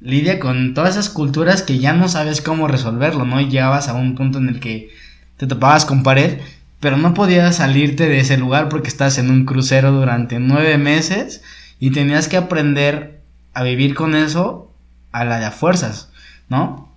lidia 0.00 0.40
con 0.40 0.72
todas 0.74 0.90
esas 0.92 1.10
culturas 1.10 1.62
que 1.62 1.78
ya 1.78 1.92
no 1.92 2.08
sabes 2.08 2.40
cómo 2.40 2.66
resolverlo, 2.66 3.24
¿no? 3.26 3.40
Y 3.40 3.48
llegabas 3.50 3.88
a 3.88 3.94
un 3.94 4.14
punto 4.14 4.38
en 4.38 4.48
el 4.48 4.58
que 4.60 4.90
te 5.36 5.46
topabas 5.46 5.84
con 5.84 6.02
pared, 6.02 6.38
pero 6.80 6.96
no 6.96 7.12
podías 7.14 7.56
salirte 7.56 8.08
de 8.08 8.20
ese 8.20 8.36
lugar 8.38 8.68
porque 8.70 8.88
estás 8.88 9.18
en 9.18 9.30
un 9.30 9.44
crucero 9.44 9.92
durante 9.92 10.38
nueve 10.40 10.78
meses 10.78 11.42
y 11.80 11.90
tenías 11.90 12.28
que 12.28 12.36
aprender 12.38 13.13
a 13.54 13.62
vivir 13.62 13.94
con 13.94 14.14
eso 14.14 14.70
a 15.12 15.24
la 15.24 15.38
de 15.38 15.46
a 15.46 15.50
fuerzas, 15.50 16.10
¿no? 16.48 16.92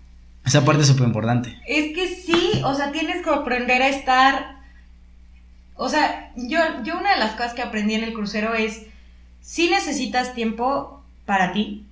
Esa 0.45 0.65
parte 0.65 0.81
es 0.81 0.87
súper 0.87 1.07
importante. 1.07 1.57
Es 1.67 1.93
que 1.93 2.07
sí, 2.07 2.61
o 2.63 2.73
sea, 2.73 2.91
tienes 2.91 3.23
que 3.23 3.29
aprender 3.29 3.81
a 3.81 3.89
estar. 3.89 4.57
O 5.75 5.89
sea, 5.89 6.31
yo, 6.35 6.59
yo 6.83 6.97
una 6.97 7.13
de 7.13 7.19
las 7.19 7.33
cosas 7.33 7.53
que 7.53 7.61
aprendí 7.61 7.95
en 7.95 8.03
el 8.03 8.13
crucero 8.13 8.55
es, 8.55 8.83
si 9.41 9.69
necesitas 9.69 10.33
tiempo 10.33 11.03
para 11.25 11.51
ti, 11.51 11.85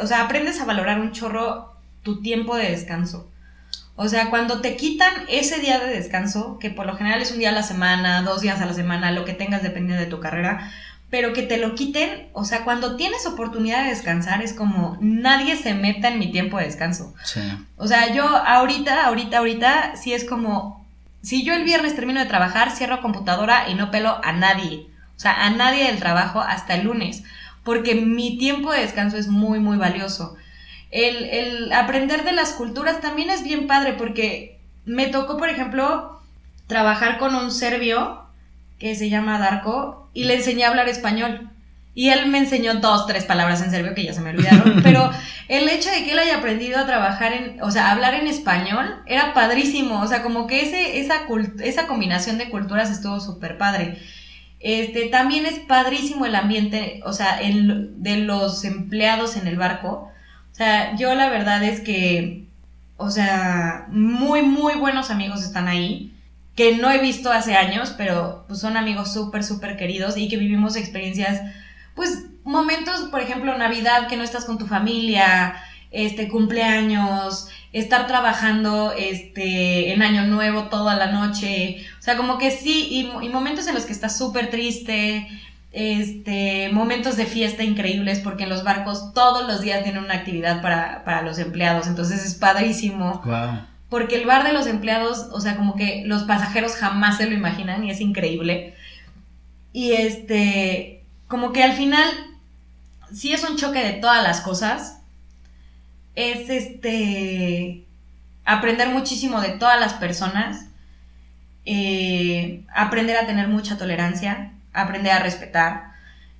o 0.00 0.06
sea, 0.06 0.24
aprendes 0.24 0.60
a 0.60 0.64
valorar 0.64 1.00
un 1.00 1.12
chorro 1.12 1.72
tu 2.02 2.22
tiempo 2.22 2.56
de 2.56 2.70
descanso. 2.70 3.28
O 3.96 4.08
sea, 4.08 4.30
cuando 4.30 4.60
te 4.60 4.76
quitan 4.76 5.12
ese 5.28 5.58
día 5.58 5.78
de 5.80 5.92
descanso, 5.92 6.58
que 6.58 6.70
por 6.70 6.86
lo 6.86 6.96
general 6.96 7.20
es 7.20 7.32
un 7.32 7.40
día 7.40 7.50
a 7.50 7.52
la 7.52 7.64
semana, 7.64 8.22
dos 8.22 8.40
días 8.40 8.60
a 8.60 8.66
la 8.66 8.72
semana, 8.72 9.10
lo 9.10 9.24
que 9.24 9.34
tengas 9.34 9.62
dependiendo 9.62 10.02
de 10.02 10.08
tu 10.08 10.20
carrera, 10.20 10.72
pero 11.10 11.32
que 11.32 11.42
te 11.42 11.56
lo 11.56 11.74
quiten, 11.74 12.28
o 12.34 12.44
sea, 12.44 12.64
cuando 12.64 12.96
tienes 12.96 13.26
oportunidad 13.26 13.84
de 13.84 13.90
descansar, 13.90 14.42
es 14.42 14.52
como 14.52 14.98
nadie 15.00 15.56
se 15.56 15.74
meta 15.74 16.08
en 16.08 16.18
mi 16.18 16.30
tiempo 16.30 16.58
de 16.58 16.66
descanso. 16.66 17.14
Sí. 17.24 17.40
O 17.76 17.86
sea, 17.86 18.12
yo 18.12 18.24
ahorita, 18.24 19.06
ahorita, 19.06 19.38
ahorita, 19.38 19.96
sí 19.96 20.12
es 20.12 20.24
como, 20.24 20.86
si 21.22 21.44
yo 21.44 21.54
el 21.54 21.64
viernes 21.64 21.96
termino 21.96 22.20
de 22.20 22.26
trabajar, 22.26 22.72
cierro 22.72 23.00
computadora 23.00 23.70
y 23.70 23.74
no 23.74 23.90
pelo 23.90 24.20
a 24.22 24.32
nadie. 24.32 24.86
O 25.16 25.20
sea, 25.20 25.46
a 25.46 25.50
nadie 25.50 25.86
del 25.86 25.98
trabajo 25.98 26.40
hasta 26.40 26.74
el 26.74 26.84
lunes. 26.84 27.24
Porque 27.64 27.94
mi 27.94 28.36
tiempo 28.36 28.70
de 28.72 28.80
descanso 28.80 29.16
es 29.16 29.28
muy, 29.28 29.60
muy 29.60 29.78
valioso. 29.78 30.36
El, 30.90 31.24
el 31.24 31.72
aprender 31.72 32.22
de 32.24 32.32
las 32.32 32.52
culturas 32.52 33.00
también 33.00 33.30
es 33.30 33.42
bien 33.42 33.66
padre 33.66 33.94
porque 33.94 34.58
me 34.84 35.06
tocó, 35.06 35.38
por 35.38 35.48
ejemplo, 35.48 36.20
trabajar 36.66 37.18
con 37.18 37.34
un 37.34 37.50
serbio 37.50 38.27
que 38.78 38.94
se 38.94 39.10
llama 39.10 39.38
Darko 39.38 40.08
y 40.14 40.24
le 40.24 40.36
enseñé 40.36 40.64
a 40.64 40.68
hablar 40.68 40.88
español. 40.88 41.50
Y 41.94 42.10
él 42.10 42.26
me 42.26 42.38
enseñó 42.38 42.74
dos, 42.74 43.06
tres 43.06 43.24
palabras 43.24 43.60
en 43.60 43.72
serbio 43.72 43.92
que 43.92 44.04
ya 44.04 44.12
se 44.12 44.20
me 44.20 44.30
olvidaron, 44.30 44.80
pero 44.84 45.10
el 45.48 45.68
hecho 45.68 45.90
de 45.90 46.04
que 46.04 46.12
él 46.12 46.18
haya 46.20 46.36
aprendido 46.36 46.78
a 46.78 46.86
trabajar 46.86 47.32
en, 47.32 47.60
o 47.60 47.72
sea, 47.72 47.88
a 47.88 47.92
hablar 47.92 48.14
en 48.14 48.28
español, 48.28 49.02
era 49.06 49.34
padrísimo. 49.34 50.00
O 50.00 50.06
sea, 50.06 50.22
como 50.22 50.46
que 50.46 50.62
ese, 50.62 51.00
esa, 51.00 51.22
esa 51.60 51.86
combinación 51.88 52.38
de 52.38 52.50
culturas 52.50 52.90
estuvo 52.90 53.18
súper 53.18 53.58
padre. 53.58 53.98
Este, 54.60 55.08
también 55.08 55.46
es 55.46 55.58
padrísimo 55.60 56.26
el 56.26 56.34
ambiente, 56.34 57.00
o 57.04 57.12
sea, 57.12 57.40
el, 57.40 58.02
de 58.02 58.18
los 58.18 58.64
empleados 58.64 59.36
en 59.36 59.46
el 59.46 59.56
barco. 59.56 60.10
O 60.52 60.54
sea, 60.54 60.96
yo 60.96 61.14
la 61.14 61.28
verdad 61.28 61.62
es 61.62 61.80
que, 61.80 62.44
o 62.96 63.10
sea, 63.10 63.86
muy, 63.88 64.42
muy 64.42 64.74
buenos 64.74 65.10
amigos 65.10 65.44
están 65.44 65.68
ahí, 65.68 66.12
que 66.58 66.76
no 66.76 66.90
he 66.90 66.98
visto 66.98 67.30
hace 67.30 67.54
años, 67.54 67.94
pero 67.96 68.44
pues, 68.48 68.58
son 68.58 68.76
amigos 68.76 69.12
súper, 69.12 69.44
súper 69.44 69.76
queridos 69.76 70.16
y 70.16 70.28
que 70.28 70.36
vivimos 70.36 70.74
experiencias, 70.74 71.40
pues, 71.94 72.24
momentos, 72.42 73.02
por 73.12 73.20
ejemplo, 73.20 73.56
Navidad, 73.56 74.08
que 74.08 74.16
no 74.16 74.24
estás 74.24 74.44
con 74.44 74.58
tu 74.58 74.66
familia, 74.66 75.54
este, 75.92 76.26
cumpleaños, 76.26 77.46
estar 77.72 78.08
trabajando, 78.08 78.92
este, 78.98 79.92
en 79.92 80.02
Año 80.02 80.26
Nuevo 80.26 80.64
toda 80.64 80.96
la 80.96 81.12
noche, 81.12 81.86
o 82.00 82.02
sea, 82.02 82.16
como 82.16 82.38
que 82.38 82.50
sí, 82.50 82.88
y, 83.22 83.28
momentos 83.28 83.68
en 83.68 83.76
los 83.76 83.84
que 83.84 83.92
estás 83.92 84.18
súper 84.18 84.50
triste, 84.50 85.28
este, 85.70 86.70
momentos 86.72 87.16
de 87.16 87.26
fiesta 87.26 87.62
increíbles, 87.62 88.18
porque 88.18 88.42
en 88.42 88.48
los 88.48 88.64
barcos 88.64 89.12
todos 89.14 89.46
los 89.46 89.60
días 89.60 89.84
tienen 89.84 90.02
una 90.02 90.14
actividad 90.14 90.60
para, 90.60 91.04
para 91.04 91.22
los 91.22 91.38
empleados, 91.38 91.86
entonces 91.86 92.26
es 92.26 92.34
padrísimo, 92.34 93.22
Wow. 93.24 93.77
Porque 93.88 94.16
el 94.16 94.26
bar 94.26 94.44
de 94.44 94.52
los 94.52 94.66
empleados, 94.66 95.28
o 95.32 95.40
sea, 95.40 95.56
como 95.56 95.74
que 95.76 96.02
los 96.04 96.24
pasajeros 96.24 96.76
jamás 96.76 97.16
se 97.16 97.26
lo 97.26 97.34
imaginan 97.34 97.84
y 97.84 97.90
es 97.90 98.00
increíble. 98.00 98.74
Y 99.72 99.92
este, 99.92 101.02
como 101.26 101.52
que 101.52 101.62
al 101.62 101.72
final, 101.72 102.08
sí 103.12 103.32
es 103.32 103.48
un 103.48 103.56
choque 103.56 103.80
de 103.80 103.94
todas 103.94 104.22
las 104.22 104.40
cosas, 104.40 105.00
es 106.14 106.50
este, 106.50 107.84
aprender 108.44 108.88
muchísimo 108.88 109.40
de 109.40 109.50
todas 109.50 109.78
las 109.80 109.94
personas 109.94 110.68
eh, 111.70 112.62
aprender 112.74 113.18
a 113.18 113.26
tener 113.26 113.46
mucha 113.46 113.76
tolerancia, 113.76 114.52
aprender 114.72 115.12
a 115.12 115.18
respetar. 115.18 115.92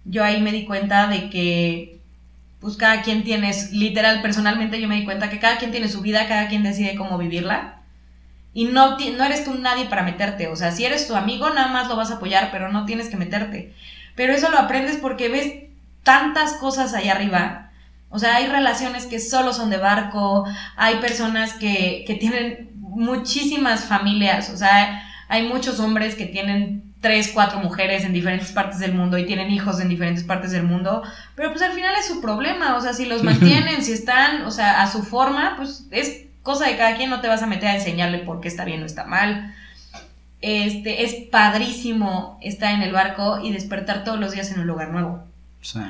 Yo 0.07 0.25
ahí 0.25 0.41
me 0.41 0.53
di 0.53 0.65
cuenta 0.65 1.07
de 1.07 1.29
que, 1.29 1.98
pues 2.61 2.77
cada 2.77 3.03
quien 3.03 3.25
tiene, 3.25 3.53
literal, 3.73 4.21
personalmente 4.21 4.81
yo 4.81 4.89
me 4.89 4.97
di 4.97 5.05
cuenta 5.05 5.31
que 5.31 5.39
cada 5.39 5.59
quien 5.59 5.71
tiene 5.71 5.89
su 5.89 6.01
vida, 6.01 6.27
cada 6.27 6.49
quien 6.49 6.63
decide 6.63 6.97
cómo 6.97 7.19
vivirla. 7.19 7.83
Y 8.53 8.65
no, 8.65 8.99
no 8.99 9.25
eres 9.25 9.45
tú 9.45 9.55
nadie 9.55 9.87
para 9.87 10.03
meterte. 10.03 10.49
O 10.49 10.57
sea, 10.57 10.73
si 10.73 10.85
eres 10.85 11.07
tu 11.07 11.15
amigo, 11.15 11.51
nada 11.51 11.69
más 11.69 11.89
lo 11.89 11.97
vas 11.97 12.11
a 12.11 12.15
apoyar, 12.15 12.51
pero 12.51 12.73
no 12.73 12.85
tienes 12.85 13.09
que 13.09 13.17
meterte. 13.17 13.75
Pero 14.17 14.33
eso 14.33 14.51
lo 14.51 14.59
aprendes 14.59 14.97
porque 14.97 15.29
ves 15.29 15.53
tantas 16.03 16.55
cosas 16.55 16.95
allá 16.95 17.13
arriba. 17.13 17.71
O 18.11 18.19
sea, 18.19 18.37
hay 18.37 18.47
relaciones 18.47 19.07
que 19.07 19.21
solo 19.21 19.53
son 19.53 19.71
de 19.71 19.77
barco, 19.77 20.45
hay 20.77 20.97
personas 20.97 21.53
que, 21.53 22.05
que 22.07 22.15
tienen 22.15 22.71
muchísimas 22.75 23.85
familias, 23.85 24.51
o 24.51 24.57
sea, 24.57 25.03
hay 25.29 25.47
muchos 25.47 25.79
hombres 25.79 26.15
que 26.15 26.27
tienen 26.27 26.88
tres, 27.01 27.31
cuatro 27.33 27.61
mujeres 27.61 28.05
en 28.05 28.13
diferentes 28.13 28.51
partes 28.51 28.79
del 28.81 28.93
mundo 28.93 29.19
y 29.19 29.27
tienen 29.27 29.51
hijos 29.51 29.81
en 29.81 29.89
diferentes 29.89 30.25
partes 30.25 30.51
del 30.51 30.65
mundo, 30.65 31.03
pero 31.35 31.51
pues 31.51 31.63
al 31.63 31.73
final 31.73 31.95
es 31.99 32.07
su 32.07 32.21
problema, 32.21 32.77
o 32.77 32.81
sea, 32.81 32.93
si 32.93 33.07
los 33.07 33.23
mantienen, 33.25 33.83
si 33.83 33.93
están, 33.93 34.43
o 34.43 34.51
sea, 34.51 34.83
a 34.83 34.91
su 34.91 35.03
forma, 35.03 35.55
pues 35.57 35.87
es 35.91 36.27
cosa 36.43 36.67
de 36.67 36.77
cada 36.77 36.97
quien, 36.97 37.11
no 37.11 37.21
te 37.21 37.29
vas 37.29 37.43
a 37.43 37.47
meter 37.47 37.69
a 37.69 37.77
enseñarle 37.77 38.19
por 38.19 38.41
qué 38.41 38.49
está 38.49 38.65
bien 38.65 38.83
o 38.83 38.87
está 38.87 39.05
mal. 39.05 39.55
Este, 40.41 41.05
es 41.05 41.15
padrísimo 41.31 42.39
estar 42.41 42.73
en 42.73 42.83
el 42.83 42.93
barco 42.93 43.41
y 43.43 43.53
despertar 43.53 44.05
todos 44.05 44.21
los 44.21 44.33
días 44.33 44.51
en 44.53 44.61
un 44.61 44.67
lugar 44.67 44.91
nuevo. 44.91 45.25
Sí. 45.61 45.81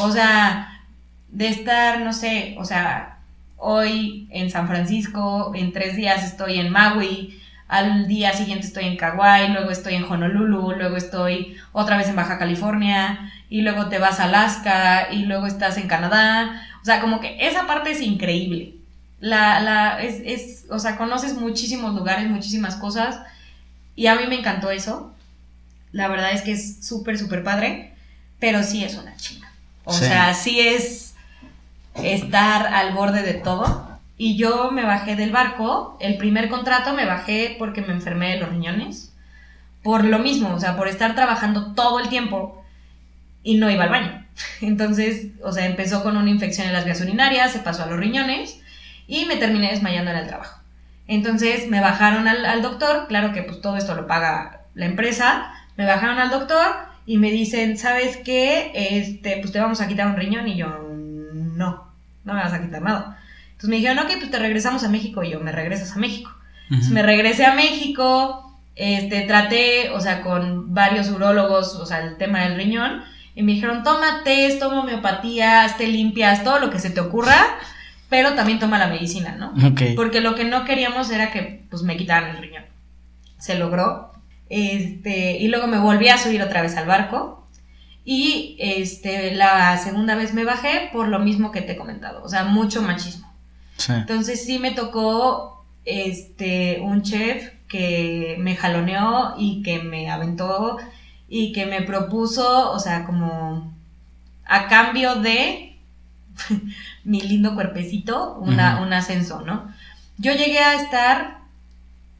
O 0.00 0.10
sea, 0.10 0.82
de 1.28 1.48
estar, 1.48 2.00
no 2.00 2.12
sé, 2.12 2.56
o 2.58 2.64
sea, 2.64 3.18
hoy 3.56 4.28
en 4.30 4.50
San 4.50 4.66
Francisco, 4.66 5.52
en 5.54 5.72
tres 5.72 5.96
días 5.96 6.24
estoy 6.24 6.58
en 6.58 6.70
Maui, 6.70 7.40
al 7.68 8.08
día 8.08 8.32
siguiente 8.32 8.66
estoy 8.66 8.84
en 8.86 8.96
Kauai, 8.96 9.52
luego 9.52 9.70
estoy 9.70 9.94
en 9.94 10.04
Honolulu, 10.04 10.72
luego 10.72 10.96
estoy 10.96 11.56
otra 11.72 11.96
vez 11.98 12.08
en 12.08 12.16
Baja 12.16 12.38
California, 12.38 13.30
y 13.50 13.60
luego 13.62 13.88
te 13.88 13.98
vas 13.98 14.20
a 14.20 14.24
Alaska, 14.24 15.08
y 15.12 15.24
luego 15.26 15.46
estás 15.46 15.76
en 15.76 15.86
Canadá. 15.86 16.62
O 16.82 16.84
sea, 16.84 17.00
como 17.00 17.20
que 17.20 17.36
esa 17.46 17.66
parte 17.66 17.90
es 17.90 18.00
increíble. 18.00 18.74
La, 19.20 19.60
la, 19.60 20.02
es, 20.02 20.20
es, 20.24 20.64
o 20.70 20.78
sea, 20.78 20.96
conoces 20.96 21.34
muchísimos 21.34 21.94
lugares, 21.94 22.28
muchísimas 22.28 22.76
cosas, 22.76 23.20
y 23.96 24.06
a 24.06 24.14
mí 24.14 24.26
me 24.28 24.38
encantó 24.38 24.70
eso. 24.70 25.12
La 25.92 26.08
verdad 26.08 26.32
es 26.32 26.42
que 26.42 26.52
es 26.52 26.84
súper, 26.86 27.18
súper 27.18 27.42
padre, 27.42 27.92
pero 28.38 28.62
sí 28.62 28.84
es 28.84 28.94
una 28.94 29.16
chinga. 29.16 29.50
O 29.84 29.92
Sí. 29.92 30.04
sea, 30.04 30.32
sí 30.34 30.60
es 30.60 31.14
estar 31.94 32.66
al 32.66 32.92
borde 32.94 33.22
de 33.22 33.34
todo. 33.34 33.87
Y 34.18 34.36
yo 34.36 34.72
me 34.72 34.84
bajé 34.84 35.14
del 35.14 35.30
barco, 35.30 35.96
el 36.00 36.18
primer 36.18 36.48
contrato 36.48 36.92
me 36.92 37.06
bajé 37.06 37.54
porque 37.58 37.82
me 37.82 37.92
enfermé 37.92 38.32
de 38.32 38.40
los 38.40 38.50
riñones. 38.50 39.14
Por 39.84 40.04
lo 40.04 40.18
mismo, 40.18 40.52
o 40.52 40.60
sea, 40.60 40.76
por 40.76 40.88
estar 40.88 41.14
trabajando 41.14 41.72
todo 41.74 42.00
el 42.00 42.08
tiempo 42.08 42.64
y 43.44 43.56
no 43.56 43.70
iba 43.70 43.84
al 43.84 43.90
baño. 43.90 44.26
Entonces, 44.60 45.28
o 45.42 45.52
sea, 45.52 45.66
empezó 45.66 46.02
con 46.02 46.16
una 46.16 46.30
infección 46.30 46.66
en 46.66 46.72
las 46.72 46.84
vías 46.84 47.00
urinarias, 47.00 47.52
se 47.52 47.60
pasó 47.60 47.84
a 47.84 47.86
los 47.86 47.98
riñones 47.98 48.60
y 49.06 49.24
me 49.26 49.36
terminé 49.36 49.70
desmayando 49.70 50.10
en 50.10 50.16
el 50.18 50.26
trabajo. 50.26 50.60
Entonces 51.06 51.68
me 51.68 51.80
bajaron 51.80 52.26
al, 52.26 52.44
al 52.44 52.60
doctor, 52.60 53.06
claro 53.06 53.32
que 53.32 53.42
pues 53.42 53.60
todo 53.60 53.76
esto 53.76 53.94
lo 53.94 54.06
paga 54.06 54.62
la 54.74 54.84
empresa, 54.84 55.52
me 55.76 55.86
bajaron 55.86 56.18
al 56.18 56.30
doctor 56.30 56.66
y 57.06 57.18
me 57.18 57.30
dicen, 57.30 57.78
¿sabes 57.78 58.18
qué? 58.18 58.72
Este, 58.74 59.38
pues 59.38 59.52
te 59.52 59.60
vamos 59.60 59.80
a 59.80 59.88
quitar 59.88 60.08
un 60.08 60.16
riñón 60.16 60.46
y 60.48 60.56
yo, 60.56 60.66
no, 61.56 61.88
no 62.24 62.34
me 62.34 62.40
vas 62.40 62.52
a 62.52 62.60
quitar 62.60 62.82
nada. 62.82 63.18
Entonces 63.58 63.70
me 63.70 63.76
dijeron, 63.76 63.98
ok, 63.98 64.12
pues 64.18 64.30
te 64.30 64.38
regresamos 64.38 64.84
a 64.84 64.88
México 64.88 65.24
y 65.24 65.30
yo, 65.30 65.40
me 65.40 65.50
regresas 65.50 65.96
a 65.96 65.98
México. 65.98 66.30
Entonces 66.66 66.92
me 66.92 67.02
regresé 67.02 67.44
a 67.44 67.56
México, 67.56 68.56
este, 68.76 69.22
traté, 69.22 69.90
o 69.90 70.00
sea, 70.00 70.20
con 70.20 70.72
varios 70.74 71.10
urólogos, 71.10 71.74
o 71.74 71.84
sea, 71.84 72.04
el 72.04 72.18
tema 72.18 72.42
del 72.42 72.54
riñón, 72.54 73.02
y 73.34 73.42
me 73.42 73.54
dijeron, 73.54 73.82
toma 73.82 74.22
test, 74.22 74.60
toma 74.60 74.82
homeopatía, 74.82 75.64
hazte 75.64 75.88
limpias, 75.88 76.44
todo 76.44 76.60
lo 76.60 76.70
que 76.70 76.78
se 76.78 76.90
te 76.90 77.00
ocurra, 77.00 77.58
pero 78.08 78.34
también 78.34 78.60
toma 78.60 78.78
la 78.78 78.86
medicina, 78.86 79.34
¿no? 79.36 79.52
Ok. 79.66 79.96
Porque 79.96 80.20
lo 80.20 80.36
que 80.36 80.44
no 80.44 80.64
queríamos 80.64 81.10
era 81.10 81.32
que, 81.32 81.64
pues, 81.68 81.82
me 81.82 81.96
quitaran 81.96 82.36
el 82.36 82.42
riñón. 82.42 82.64
Se 83.38 83.58
logró. 83.58 84.12
Este, 84.48 85.36
y 85.38 85.48
luego 85.48 85.66
me 85.66 85.78
volví 85.78 86.08
a 86.08 86.16
subir 86.16 86.42
otra 86.42 86.62
vez 86.62 86.76
al 86.76 86.86
barco. 86.86 87.48
Y 88.04 88.56
este, 88.60 89.34
la 89.34 89.76
segunda 89.78 90.14
vez 90.14 90.32
me 90.32 90.44
bajé 90.44 90.90
por 90.92 91.08
lo 91.08 91.18
mismo 91.18 91.50
que 91.50 91.60
te 91.60 91.72
he 91.72 91.76
comentado. 91.76 92.22
O 92.22 92.28
sea, 92.28 92.44
mucho 92.44 92.82
machismo. 92.82 93.27
Sí. 93.78 93.92
Entonces 93.92 94.44
sí 94.44 94.58
me 94.58 94.72
tocó 94.72 95.64
este 95.84 96.80
un 96.82 97.02
chef 97.02 97.52
que 97.68 98.36
me 98.38 98.56
jaloneó 98.56 99.34
y 99.38 99.62
que 99.62 99.82
me 99.82 100.10
aventó 100.10 100.78
y 101.28 101.52
que 101.52 101.66
me 101.66 101.82
propuso, 101.82 102.72
o 102.72 102.78
sea, 102.78 103.04
como 103.04 103.74
a 104.44 104.68
cambio 104.68 105.16
de 105.16 105.76
mi 107.04 107.20
lindo 107.20 107.54
cuerpecito, 107.54 108.38
una, 108.38 108.80
un 108.80 108.92
ascenso, 108.92 109.42
¿no? 109.42 109.72
Yo 110.16 110.32
llegué 110.32 110.58
a 110.58 110.74
estar, 110.74 111.38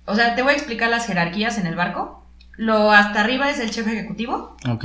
o 0.04 0.14
sea, 0.14 0.34
te 0.34 0.42
voy 0.42 0.52
a 0.52 0.56
explicar 0.56 0.90
las 0.90 1.06
jerarquías 1.06 1.58
en 1.58 1.66
el 1.66 1.74
barco. 1.74 2.26
Lo 2.56 2.92
hasta 2.92 3.20
arriba 3.20 3.50
es 3.50 3.60
el 3.60 3.70
chef 3.70 3.86
ejecutivo, 3.86 4.56
Ok. 4.68 4.84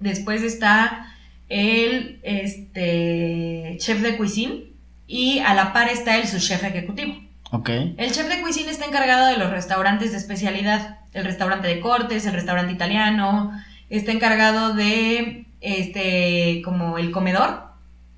Después 0.00 0.42
está 0.42 1.14
el 1.48 2.20
este, 2.22 3.76
chef 3.78 4.02
de 4.02 4.16
cuisine 4.16 4.73
y 5.06 5.40
a 5.40 5.54
la 5.54 5.72
par 5.72 5.88
está 5.88 6.16
el 6.16 6.26
subchef 6.26 6.64
ejecutivo. 6.64 7.14
Ok. 7.50 7.68
El 7.68 8.10
chef 8.12 8.28
de 8.28 8.40
cuisine 8.40 8.70
está 8.70 8.86
encargado 8.86 9.26
de 9.26 9.36
los 9.36 9.50
restaurantes 9.50 10.12
de 10.12 10.18
especialidad, 10.18 10.98
el 11.12 11.24
restaurante 11.24 11.68
de 11.68 11.80
cortes, 11.80 12.26
el 12.26 12.32
restaurante 12.32 12.72
italiano, 12.72 13.52
está 13.90 14.12
encargado 14.12 14.74
de 14.74 15.46
este 15.60 16.62
como 16.64 16.98
el 16.98 17.10
comedor. 17.10 17.63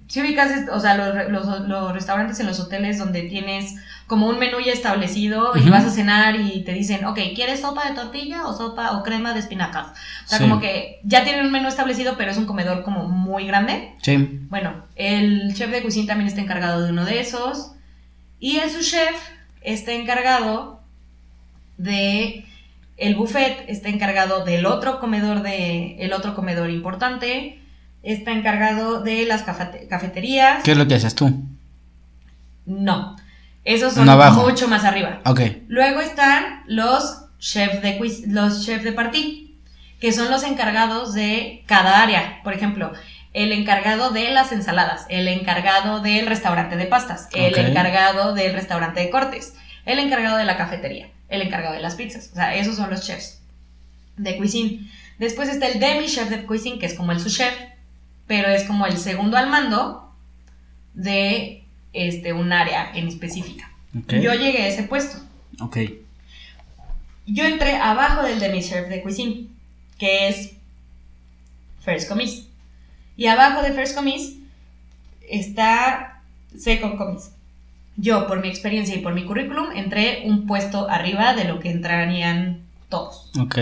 Si 0.08 0.20
ubicas, 0.20 0.52
o 0.70 0.78
sea, 0.78 0.94
los, 0.96 1.28
los- 1.30 1.60
los 1.68 1.92
restaurantes 1.92 2.38
en 2.40 2.46
los 2.46 2.60
hoteles 2.60 2.98
donde 2.98 3.22
tienes 3.22 3.74
como 4.06 4.28
un 4.28 4.38
menú 4.38 4.58
ya 4.64 4.72
establecido 4.72 5.52
y 5.56 5.68
vas 5.68 5.84
a 5.84 5.90
cenar 5.90 6.36
y 6.38 6.62
te 6.62 6.72
dicen, 6.72 7.04
ok, 7.06 7.18
¿quieres 7.34 7.60
sopa 7.60 7.88
de 7.88 7.94
tortilla 7.96 8.46
o 8.46 8.56
sopa 8.56 8.92
o 8.92 9.02
crema 9.02 9.32
de 9.34 9.40
espinacas? 9.40 9.88
O 10.24 10.28
sea, 10.28 10.38
Sí. 10.38 10.44
como 10.44 10.60
que 10.60 11.00
ya 11.02 11.24
tienen 11.24 11.44
un 11.44 11.50
menú 11.50 11.66
establecido, 11.66 12.16
pero 12.16 12.30
es 12.30 12.36
un 12.36 12.46
comedor 12.46 12.84
como 12.84 13.08
muy 13.08 13.46
grande. 13.48 13.94
Sí. 14.02 14.16
Bueno, 14.48 14.84
el 14.94 15.52
chef 15.54 15.70
de 15.72 15.82
cocina 15.82 16.06
también 16.06 16.28
está 16.28 16.40
encargado 16.40 16.82
de 16.84 16.90
uno 16.92 17.04
de 17.04 17.18
esos. 17.20 17.72
Y 18.38 18.58
el 18.58 18.70
chef 18.80 19.16
está 19.62 19.92
encargado 19.92 20.82
de 21.78 22.44
el 22.96 23.14
buffet, 23.16 23.64
está 23.68 23.88
encargado 23.88 24.44
del 24.44 24.66
otro 24.66 25.00
comedor 25.00 25.42
de 25.42 25.96
el 25.98 26.12
otro 26.12 26.34
comedor 26.34 26.70
importante, 26.70 27.60
está 28.12 28.32
encargado 28.32 29.02
de 29.02 29.24
las 29.26 29.44
cafete- 29.44 29.86
cafeterías. 29.88 30.62
¿Qué 30.62 30.72
es 30.72 30.76
lo 30.78 30.86
que 30.88 30.94
haces 30.94 31.14
tú? 31.14 31.42
No, 32.64 33.16
esos 33.64 33.94
son 33.94 34.08
abajo. 34.08 34.42
mucho 34.42 34.68
más 34.68 34.84
arriba. 34.84 35.20
Ok. 35.24 35.40
Luego 35.68 36.00
están 36.00 36.62
los 36.66 37.24
chefs 37.38 37.82
de 37.82 37.98
quiz- 37.98 38.24
los 38.26 38.64
chefs 38.64 38.84
de 38.84 38.92
party, 38.92 39.56
que 40.00 40.12
son 40.12 40.30
los 40.30 40.42
encargados 40.42 41.14
de 41.14 41.62
cada 41.66 42.02
área. 42.02 42.40
Por 42.42 42.52
ejemplo, 42.54 42.92
el 43.32 43.52
encargado 43.52 44.10
de 44.10 44.30
las 44.30 44.50
ensaladas, 44.52 45.06
el 45.08 45.28
encargado 45.28 46.00
del 46.00 46.26
restaurante 46.26 46.76
de 46.76 46.86
pastas, 46.86 47.28
el 47.34 47.56
encargado 47.58 48.34
del 48.34 48.52
restaurante 48.54 49.00
de 49.00 49.10
cortes, 49.10 49.54
el 49.84 49.98
encargado 49.98 50.36
de 50.38 50.44
la 50.44 50.56
cafetería, 50.56 51.08
el 51.28 51.42
encargado 51.42 51.74
de 51.74 51.80
las 51.82 51.94
pizzas. 51.94 52.30
O 52.32 52.34
sea, 52.34 52.54
esos 52.56 52.76
son 52.76 52.90
los 52.90 53.02
chefs 53.06 53.40
de 54.16 54.36
cuisine. 54.36 54.90
Después 55.18 55.48
está 55.48 55.66
el 55.68 55.78
demi 55.78 56.06
chef 56.06 56.28
de 56.30 56.44
cuisine, 56.44 56.78
que 56.78 56.86
es 56.86 56.94
como 56.94 57.12
el 57.12 57.20
sous 57.20 57.36
chef, 57.36 57.54
pero 58.26 58.48
es 58.48 58.64
como 58.64 58.86
el 58.86 58.98
segundo 58.98 59.36
al 59.36 59.48
mando 59.48 60.12
de 60.94 61.64
este 61.92 62.32
un 62.32 62.52
área 62.52 62.92
en 62.94 63.08
específica. 63.08 63.70
Ok. 63.98 64.14
Yo 64.14 64.34
llegué 64.34 64.62
a 64.62 64.68
ese 64.68 64.82
puesto. 64.84 65.18
Ok. 65.60 65.78
Yo 67.26 67.44
entré 67.44 67.76
abajo 67.76 68.22
del 68.22 68.38
demi 68.38 68.62
chef 68.62 68.88
de 68.88 69.02
cuisine, 69.02 69.48
que 69.98 70.28
es 70.28 70.52
First 71.80 72.08
Commis. 72.08 72.48
Y 73.16 73.26
abajo 73.26 73.62
de 73.62 73.72
First 73.72 73.94
Commis 73.94 74.36
está 75.28 76.22
Second 76.56 76.96
Commis. 76.96 77.30
Yo, 77.96 78.26
por 78.26 78.42
mi 78.42 78.48
experiencia 78.48 78.94
y 78.94 78.98
por 78.98 79.14
mi 79.14 79.24
currículum, 79.24 79.72
entré 79.74 80.22
un 80.26 80.46
puesto 80.46 80.88
arriba 80.90 81.34
de 81.34 81.44
lo 81.44 81.60
que 81.60 81.70
entrarían 81.70 82.66
todos. 82.90 83.30
Ok. 83.40 83.58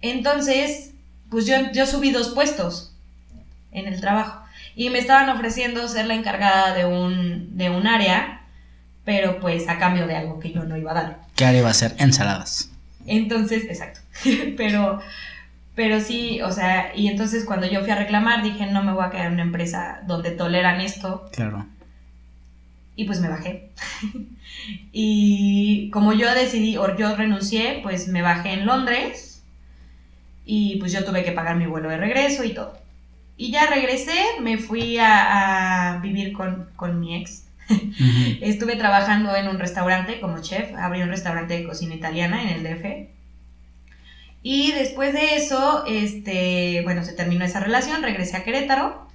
Entonces, 0.00 0.94
pues 1.30 1.46
yo, 1.46 1.56
yo 1.72 1.86
subí 1.86 2.12
dos 2.12 2.28
puestos 2.28 2.94
en 3.72 3.86
el 3.86 4.00
trabajo. 4.00 4.42
Y 4.74 4.90
me 4.90 4.98
estaban 4.98 5.28
ofreciendo 5.28 5.86
ser 5.88 6.06
la 6.06 6.14
encargada 6.14 6.74
de 6.74 6.84
un, 6.84 7.56
de 7.56 7.70
un 7.70 7.86
área, 7.86 8.42
pero 9.04 9.40
pues 9.40 9.68
a 9.68 9.78
cambio 9.78 10.06
de 10.06 10.16
algo 10.16 10.38
que 10.40 10.52
yo 10.52 10.64
no 10.64 10.76
iba 10.76 10.92
a 10.92 10.94
dar. 10.94 11.20
¿Qué 11.36 11.44
área 11.44 11.62
va 11.62 11.70
a 11.70 11.74
ser? 11.74 11.94
Ensaladas. 11.98 12.70
Entonces, 13.06 13.64
exacto. 13.64 14.00
pero, 14.56 15.00
pero 15.74 16.00
sí, 16.00 16.40
o 16.42 16.52
sea, 16.52 16.92
y 16.94 17.08
entonces 17.08 17.44
cuando 17.44 17.66
yo 17.66 17.80
fui 17.80 17.90
a 17.90 17.96
reclamar 17.96 18.42
dije, 18.42 18.66
no 18.66 18.82
me 18.82 18.92
voy 18.92 19.04
a 19.04 19.10
quedar 19.10 19.26
en 19.26 19.34
una 19.34 19.42
empresa 19.42 20.00
donde 20.06 20.30
toleran 20.30 20.80
esto. 20.80 21.28
Claro. 21.32 21.66
y 22.96 23.04
pues 23.04 23.20
me 23.20 23.28
bajé. 23.28 23.70
y 24.92 25.90
como 25.90 26.12
yo 26.12 26.32
decidí, 26.34 26.76
o 26.76 26.96
yo 26.96 27.16
renuncié, 27.16 27.80
pues 27.82 28.08
me 28.08 28.22
bajé 28.22 28.52
en 28.52 28.66
Londres 28.66 29.42
y 30.44 30.76
pues 30.76 30.92
yo 30.92 31.04
tuve 31.04 31.24
que 31.24 31.32
pagar 31.32 31.56
mi 31.56 31.66
vuelo 31.66 31.88
de 31.88 31.96
regreso 31.96 32.44
y 32.44 32.54
todo. 32.54 32.79
Y 33.42 33.50
ya 33.52 33.66
regresé, 33.66 34.12
me 34.42 34.58
fui 34.58 34.98
a, 34.98 35.94
a 35.94 35.98
vivir 36.00 36.34
con, 36.34 36.68
con 36.76 37.00
mi 37.00 37.16
ex. 37.16 37.44
Ujú. 37.70 38.36
Estuve 38.42 38.76
trabajando 38.76 39.34
en 39.34 39.48
un 39.48 39.58
restaurante 39.58 40.20
como 40.20 40.42
chef, 40.42 40.74
abrí 40.76 41.00
un 41.00 41.08
restaurante 41.08 41.54
de 41.56 41.64
cocina 41.64 41.94
italiana 41.94 42.42
en 42.42 42.48
el 42.50 42.62
DF. 42.64 43.08
Y 44.42 44.72
después 44.72 45.14
de 45.14 45.36
eso, 45.36 45.84
este, 45.86 46.80
bueno, 46.84 47.02
se 47.02 47.14
terminó 47.14 47.44
esa 47.46 47.60
relación, 47.60 48.02
regresé 48.02 48.36
a 48.36 48.44
Querétaro 48.44 49.06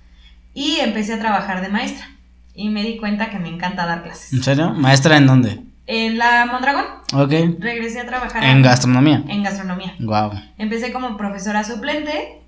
y 0.56 0.78
empecé 0.80 1.14
a 1.14 1.20
trabajar 1.20 1.62
de 1.62 1.70
maestra. 1.70 2.08
Y 2.56 2.70
me 2.70 2.82
di 2.82 2.98
cuenta 2.98 3.30
que 3.30 3.38
me 3.38 3.50
encanta 3.50 3.86
dar 3.86 4.02
clases. 4.02 4.34
¿En 4.34 4.42
serio? 4.44 4.72
¿Maestra 4.72 5.18
en 5.18 5.28
dónde? 5.28 5.60
En 5.86 6.18
la 6.18 6.48
Mondragón, 6.48 6.86
Ok. 7.14 7.60
regresé 7.60 8.00
a 8.00 8.08
trabajar 8.08 8.44
En 8.44 8.64
gastronomía. 8.64 9.24
en 9.28 9.44
gastronomía. 9.44 9.94
Wow. 10.00 10.32
Empecé 10.58 10.92
como 10.92 11.16
profesora 11.16 11.64
suplente 11.64 12.40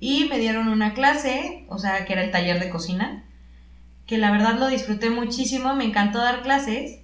y 0.00 0.26
me 0.28 0.38
dieron 0.38 0.68
una 0.68 0.94
clase, 0.94 1.64
o 1.68 1.78
sea, 1.78 2.04
que 2.04 2.12
era 2.12 2.22
el 2.22 2.30
taller 2.30 2.60
de 2.60 2.70
cocina, 2.70 3.24
que 4.06 4.18
la 4.18 4.30
verdad 4.30 4.58
lo 4.58 4.68
disfruté 4.68 5.10
muchísimo, 5.10 5.74
me 5.74 5.84
encantó 5.84 6.18
dar 6.18 6.42
clases. 6.42 7.00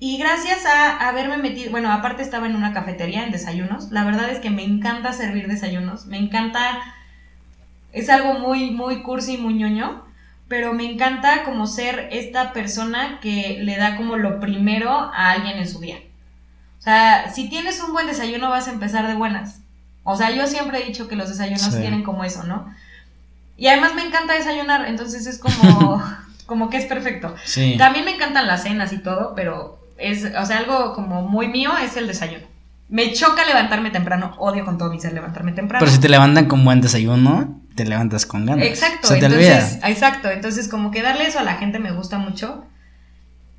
Y 0.00 0.18
gracias 0.18 0.66
a 0.66 1.08
haberme 1.08 1.38
metido, 1.38 1.70
bueno, 1.70 1.90
aparte 1.90 2.22
estaba 2.22 2.46
en 2.46 2.56
una 2.56 2.74
cafetería 2.74 3.24
en 3.24 3.32
desayunos, 3.32 3.90
la 3.90 4.04
verdad 4.04 4.28
es 4.28 4.40
que 4.40 4.50
me 4.50 4.64
encanta 4.64 5.12
servir 5.12 5.46
desayunos, 5.46 6.06
me 6.06 6.18
encanta, 6.18 6.80
es 7.92 8.10
algo 8.10 8.34
muy, 8.34 8.72
muy 8.72 9.02
cursi, 9.02 9.38
muy 9.38 9.54
ñoño, 9.54 10.04
pero 10.48 10.74
me 10.74 10.90
encanta 10.90 11.44
como 11.44 11.66
ser 11.66 12.08
esta 12.12 12.52
persona 12.52 13.18
que 13.22 13.60
le 13.62 13.76
da 13.76 13.96
como 13.96 14.16
lo 14.16 14.40
primero 14.40 14.90
a 14.90 15.30
alguien 15.30 15.58
en 15.58 15.68
su 15.68 15.80
día. 15.80 15.98
O 16.80 16.82
sea, 16.82 17.30
si 17.30 17.48
tienes 17.48 17.80
un 17.80 17.92
buen 17.92 18.06
desayuno 18.06 18.50
vas 18.50 18.68
a 18.68 18.72
empezar 18.72 19.06
de 19.06 19.14
buenas. 19.14 19.63
O 20.04 20.16
sea, 20.16 20.30
yo 20.30 20.46
siempre 20.46 20.82
he 20.82 20.86
dicho 20.86 21.08
que 21.08 21.16
los 21.16 21.28
desayunos 21.28 21.62
Sí. 21.62 21.80
tienen 21.80 22.02
como 22.02 22.24
eso, 22.24 22.44
¿no? 22.44 22.72
Y 23.56 23.66
además 23.68 23.94
me 23.94 24.04
encanta 24.04 24.34
desayunar, 24.34 24.86
entonces 24.86 25.26
es 25.26 25.38
como, 25.38 26.02
como 26.46 26.70
que 26.70 26.76
es 26.76 26.84
perfecto. 26.86 27.34
Sí. 27.44 27.76
También 27.78 28.04
me 28.04 28.14
encantan 28.14 28.46
las 28.46 28.62
cenas 28.64 28.92
y 28.92 28.98
todo, 28.98 29.32
pero 29.34 29.78
es, 29.98 30.24
o 30.38 30.44
sea, 30.46 30.58
algo 30.58 30.92
como 30.94 31.22
muy 31.22 31.48
mío 31.48 31.72
es 31.82 31.96
el 31.96 32.06
desayuno. 32.06 32.46
Me 32.88 33.12
choca 33.12 33.44
levantarme 33.46 33.90
temprano, 33.90 34.34
odio 34.38 34.64
con 34.64 34.76
todo 34.76 34.90
mi 34.90 35.00
ser 35.00 35.14
levantarme 35.14 35.52
temprano. 35.52 35.80
Pero 35.80 35.90
si 35.90 36.00
te 36.00 36.08
levantan 36.08 36.46
con 36.46 36.64
buen 36.64 36.80
desayuno, 36.82 37.60
te 37.74 37.84
levantas 37.86 38.26
con 38.26 38.44
ganas. 38.44 38.66
Exacto, 38.66 39.08
Se 39.08 39.16
te 39.16 39.24
entonces, 39.26 39.72
olvida. 39.74 39.88
exacto, 39.88 40.30
entonces 40.30 40.68
como 40.68 40.90
que 40.90 41.02
darle 41.02 41.26
eso 41.26 41.38
a 41.38 41.44
la 41.44 41.54
gente 41.54 41.78
me 41.78 41.92
gusta 41.92 42.18
mucho. 42.18 42.64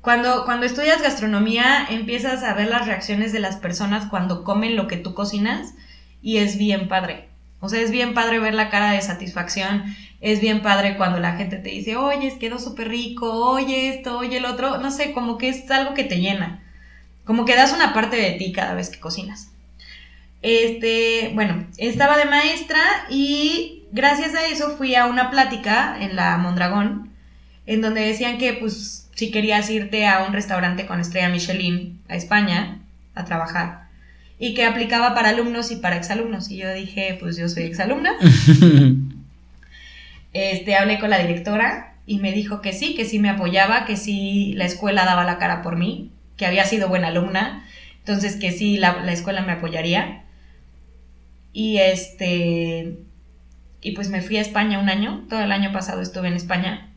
Cuando, 0.00 0.44
cuando 0.44 0.64
estudias 0.66 1.02
gastronomía, 1.02 1.86
empiezas 1.90 2.44
a 2.44 2.54
ver 2.54 2.68
las 2.68 2.86
reacciones 2.86 3.32
de 3.32 3.40
las 3.40 3.56
personas 3.56 4.06
cuando 4.06 4.44
comen 4.44 4.76
lo 4.76 4.86
que 4.86 4.96
tú 4.96 5.14
cocinas 5.14 5.72
y 6.26 6.38
es 6.38 6.58
bien 6.58 6.88
padre. 6.88 7.28
O 7.60 7.68
sea, 7.68 7.80
es 7.80 7.92
bien 7.92 8.12
padre 8.12 8.40
ver 8.40 8.52
la 8.52 8.68
cara 8.68 8.90
de 8.90 9.00
satisfacción, 9.00 9.84
es 10.20 10.40
bien 10.40 10.60
padre 10.60 10.96
cuando 10.96 11.20
la 11.20 11.36
gente 11.36 11.56
te 11.56 11.68
dice, 11.68 11.94
oye, 11.94 12.36
quedó 12.40 12.58
súper 12.58 12.88
rico, 12.88 13.32
oye 13.48 13.90
esto, 13.90 14.18
oye 14.18 14.38
el 14.38 14.44
otro, 14.44 14.78
no 14.78 14.90
sé, 14.90 15.12
como 15.12 15.38
que 15.38 15.48
es 15.48 15.70
algo 15.70 15.94
que 15.94 16.02
te 16.02 16.18
llena. 16.18 16.64
Como 17.24 17.44
que 17.44 17.54
das 17.54 17.72
una 17.72 17.94
parte 17.94 18.16
de 18.16 18.32
ti 18.32 18.50
cada 18.50 18.74
vez 18.74 18.90
que 18.90 18.98
cocinas. 18.98 19.52
Este, 20.42 21.30
bueno, 21.34 21.64
estaba 21.78 22.18
de 22.18 22.24
maestra 22.24 22.80
y 23.08 23.84
gracias 23.92 24.34
a 24.34 24.48
eso 24.48 24.76
fui 24.76 24.96
a 24.96 25.06
una 25.06 25.30
plática 25.30 25.96
en 26.00 26.16
la 26.16 26.36
Mondragón, 26.38 27.12
en 27.66 27.82
donde 27.82 28.00
decían 28.00 28.38
que, 28.38 28.52
pues, 28.54 29.08
si 29.14 29.30
querías 29.30 29.70
irte 29.70 30.08
a 30.08 30.24
un 30.24 30.32
restaurante 30.32 30.86
con 30.86 30.98
estrella 30.98 31.28
Michelin 31.28 32.00
a 32.08 32.16
España 32.16 32.80
a 33.14 33.24
trabajar 33.24 33.85
y 34.38 34.54
que 34.54 34.64
aplicaba 34.64 35.14
para 35.14 35.30
alumnos 35.30 35.70
y 35.70 35.76
para 35.76 35.96
exalumnos. 35.96 36.50
Y 36.50 36.58
yo 36.58 36.72
dije, 36.72 37.16
pues 37.18 37.36
yo 37.36 37.48
soy 37.48 37.64
exalumna. 37.64 38.12
Este, 40.32 40.76
hablé 40.76 40.98
con 40.98 41.08
la 41.08 41.18
directora 41.18 41.94
y 42.04 42.18
me 42.18 42.30
dijo 42.30 42.60
que 42.60 42.74
sí, 42.74 42.94
que 42.94 43.06
sí 43.06 43.18
me 43.18 43.30
apoyaba, 43.30 43.86
que 43.86 43.96
sí 43.96 44.52
la 44.54 44.66
escuela 44.66 45.06
daba 45.06 45.24
la 45.24 45.38
cara 45.38 45.62
por 45.62 45.76
mí, 45.76 46.10
que 46.36 46.44
había 46.44 46.66
sido 46.66 46.88
buena 46.88 47.08
alumna, 47.08 47.64
entonces 48.00 48.36
que 48.36 48.52
sí 48.52 48.76
la, 48.76 49.02
la 49.02 49.12
escuela 49.12 49.40
me 49.40 49.52
apoyaría. 49.52 50.24
Y 51.54 51.78
este, 51.78 52.98
y 53.80 53.92
pues 53.92 54.10
me 54.10 54.20
fui 54.20 54.36
a 54.36 54.42
España 54.42 54.78
un 54.78 54.90
año, 54.90 55.24
todo 55.30 55.40
el 55.40 55.52
año 55.52 55.72
pasado 55.72 56.02
estuve 56.02 56.28
en 56.28 56.34
España, 56.34 56.90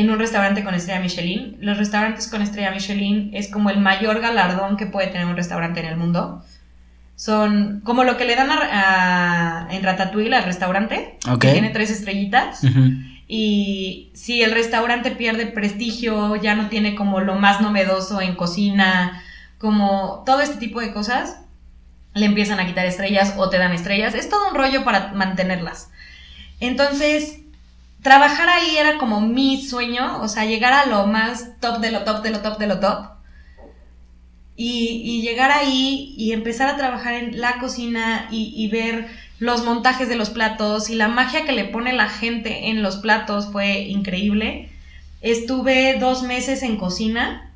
en 0.00 0.10
un 0.10 0.18
restaurante 0.18 0.62
con 0.64 0.74
estrella 0.74 1.00
Michelin. 1.00 1.56
Los 1.60 1.76
restaurantes 1.78 2.28
con 2.28 2.40
estrella 2.42 2.70
Michelin 2.70 3.30
es 3.34 3.48
como 3.50 3.70
el 3.70 3.78
mayor 3.80 4.20
galardón 4.20 4.76
que 4.76 4.86
puede 4.86 5.08
tener 5.08 5.26
un 5.26 5.36
restaurante 5.36 5.80
en 5.80 5.86
el 5.86 5.96
mundo. 5.96 6.44
Son 7.16 7.80
como 7.84 8.04
lo 8.04 8.16
que 8.16 8.24
le 8.24 8.36
dan 8.36 8.50
a, 8.50 9.66
a- 9.66 9.74
en 9.74 9.82
Ratatouille 9.82 10.34
al 10.34 10.44
restaurante, 10.44 11.18
Ok. 11.28 11.40
que 11.40 11.52
tiene 11.52 11.70
tres 11.70 11.90
estrellitas. 11.90 12.62
Ujú. 12.62 12.90
Y 13.26 14.10
si 14.14 14.42
el 14.42 14.52
restaurante 14.52 15.10
pierde 15.10 15.46
prestigio, 15.46 16.36
ya 16.36 16.54
no 16.54 16.68
tiene 16.68 16.94
como 16.94 17.20
lo 17.20 17.34
más 17.34 17.60
novedoso 17.60 18.20
en 18.20 18.36
cocina, 18.36 19.22
como 19.58 20.22
todo 20.24 20.40
este 20.40 20.56
tipo 20.58 20.80
de 20.80 20.92
cosas, 20.92 21.40
le 22.14 22.24
empiezan 22.26 22.60
a 22.60 22.66
quitar 22.66 22.86
estrellas 22.86 23.34
o 23.36 23.50
te 23.50 23.58
dan 23.58 23.72
estrellas. 23.72 24.14
Es 24.14 24.28
todo 24.30 24.48
un 24.48 24.54
rollo 24.54 24.84
para 24.84 25.12
mantenerlas. 25.12 25.90
Entonces, 26.60 27.40
trabajar 28.08 28.48
ahí 28.48 28.78
era 28.78 28.96
como 28.96 29.20
mi 29.20 29.60
sueño, 29.60 30.22
o 30.22 30.28
sea, 30.28 30.46
llegar 30.46 30.72
a 30.72 30.86
lo 30.86 31.06
más 31.06 31.60
top 31.60 31.80
de 31.80 31.90
lo 31.92 32.04
top 32.04 32.22
de 32.22 32.30
lo 32.30 32.40
top 32.40 32.58
de 32.58 32.66
lo 32.66 32.80
top. 32.80 33.10
Y, 34.56 35.20
llegar 35.20 35.50
ahí 35.50 36.14
y 36.16 36.32
empezar 36.32 36.70
a 36.70 36.76
trabajar 36.78 37.12
en 37.12 37.38
la 37.38 37.58
cocina 37.58 38.26
y, 38.30 38.66
ver 38.70 39.08
los 39.38 39.62
montajes 39.62 40.08
de 40.08 40.16
los 40.16 40.30
platos 40.30 40.88
y 40.88 40.94
la 40.94 41.08
magia 41.08 41.44
que 41.44 41.52
le 41.52 41.66
pone 41.66 41.92
la 41.92 42.08
gente 42.08 42.70
en 42.70 42.82
los 42.82 42.96
platos 42.96 43.52
fue 43.52 43.80
increíble. 43.80 44.70
Estuve 45.20 45.98
dos 46.00 46.22
meses 46.22 46.62
en 46.62 46.78
cocina 46.78 47.52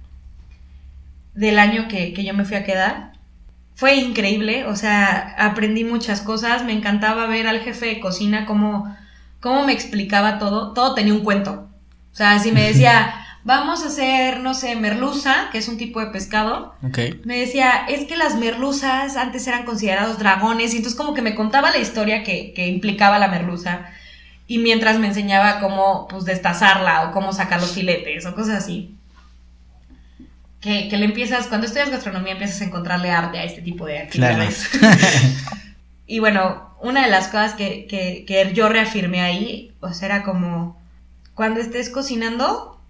del 1.35 1.59
año 1.59 1.89
que 1.89 2.13
yo 2.23 2.35
me 2.35 2.45
fui 2.45 2.59
a 2.59 2.65
quedar. 2.65 3.13
Fue 3.75 3.95
increíble, 3.97 4.67
o 4.67 4.77
sea, 4.77 5.35
aprendí 5.39 5.83
muchas 5.83 6.21
cosas, 6.21 6.63
me 6.63 6.75
encantaba 6.75 7.27
ver 7.27 7.47
al 7.47 7.61
jefe 7.61 7.87
de 7.87 8.01
cocina 8.01 8.45
cómo, 8.45 8.95
cómo 9.43 9.67
me 9.67 9.73
explicaba 9.73 10.39
todo, 10.39 10.73
todo 10.73 10.95
tenía 10.95 11.13
un 11.13 11.25
cuento. 11.25 11.69
O 12.13 12.17
sea, 12.17 12.39
si 12.39 12.53
me 12.53 12.63
decía, 12.63 13.13
vamos 13.45 13.83
a 13.83 13.89
hacer, 13.89 14.41
no 14.41 14.55
sé, 14.55 14.77
merluza, 14.77 15.51
que 15.51 15.59
es 15.59 15.69
un 15.69 15.77
tipo 15.77 15.99
de 16.01 16.07
pescado, 16.07 16.75
me 17.25 17.39
decía, 17.41 17.85
es 17.89 18.07
que 18.07 18.17
las 18.17 18.37
merluzas 18.37 19.17
antes 19.17 19.47
eran 19.47 19.65
considerados 19.65 20.19
dragones, 20.19 20.73
y 20.73 20.77
entonces 20.77 20.97
como 20.99 21.13
que 21.13 21.23
me 21.23 21.35
contaba 21.35 21.71
la 21.73 21.79
historia 21.79 22.23
que, 22.23 22.53
que 22.55 22.69
implicaba 22.69 23.19
la 23.19 23.29
merluza, 23.29 23.87
y 24.47 24.59
mientras 24.59 24.99
me 24.99 25.09
enseñaba 25.09 25.59
cómo, 25.61 26.07
pues, 26.09 26.25
destazarla, 26.25 27.09
o 27.09 27.13
cómo 27.13 27.33
sacar 27.33 27.61
los 27.61 27.73
filetes, 27.73 28.25
o 28.27 28.35
cosas 28.35 28.63
así. 28.63 28.95
Que, 30.61 30.89
que 30.89 30.97
le 30.97 31.07
empiezas, 31.07 31.49
cuando 31.49 31.67
estudias 31.67 31.91
gastronomía 31.91 32.33
empiezas 32.35 32.61
a 32.61 32.65
encontrarle 32.67 33.11
arte 33.11 33.39
a 33.41 33.45
este 33.45 33.63
tipo 33.63 33.87
de 33.87 34.07
Claro. 34.09 34.41
actividades. 34.43 34.71
y 36.07 36.21
bueno, 36.21 36.72
una 36.83 37.05
de 37.05 37.11
las 37.11 37.29
cosas 37.29 37.55
que, 37.55 37.87
que, 37.87 38.53
yo 38.55 38.69
reafirmé 38.69 39.21
ahí, 39.21 39.73
sea, 39.93 40.07
era 40.07 40.23
como, 40.25 40.81
cuando 41.35 41.61
estés 41.61 41.89
cocinando, 41.89 42.81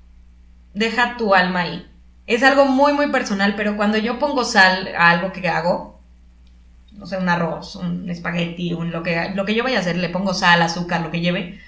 deja 0.74 1.16
tu 1.16 1.34
alma 1.34 1.60
ahí. 1.60 1.86
Es 2.26 2.42
algo 2.42 2.64
muy, 2.64 2.94
muy 2.94 3.10
personal, 3.10 3.54
pero 3.54 3.76
cuando 3.76 3.98
yo 3.98 4.18
pongo 4.18 4.44
sal 4.44 4.88
a 4.96 5.10
algo 5.10 5.32
que 5.32 5.48
hago, 5.48 6.00
no 6.92 7.06
sé, 7.06 7.18
un 7.18 7.28
arroz, 7.28 7.76
un 7.76 8.08
espagueti, 8.08 8.72
un, 8.72 8.92
lo, 8.92 9.02
que, 9.02 9.30
lo 9.34 9.44
que 9.44 9.54
yo 9.54 9.62
vaya 9.62 9.78
a 9.78 9.80
hacer, 9.80 9.96
le 9.96 10.08
pongo 10.08 10.32
sal, 10.32 10.62
azúcar, 10.62 11.02
lo 11.02 11.10
que 11.10 11.20
lleve, 11.20 11.60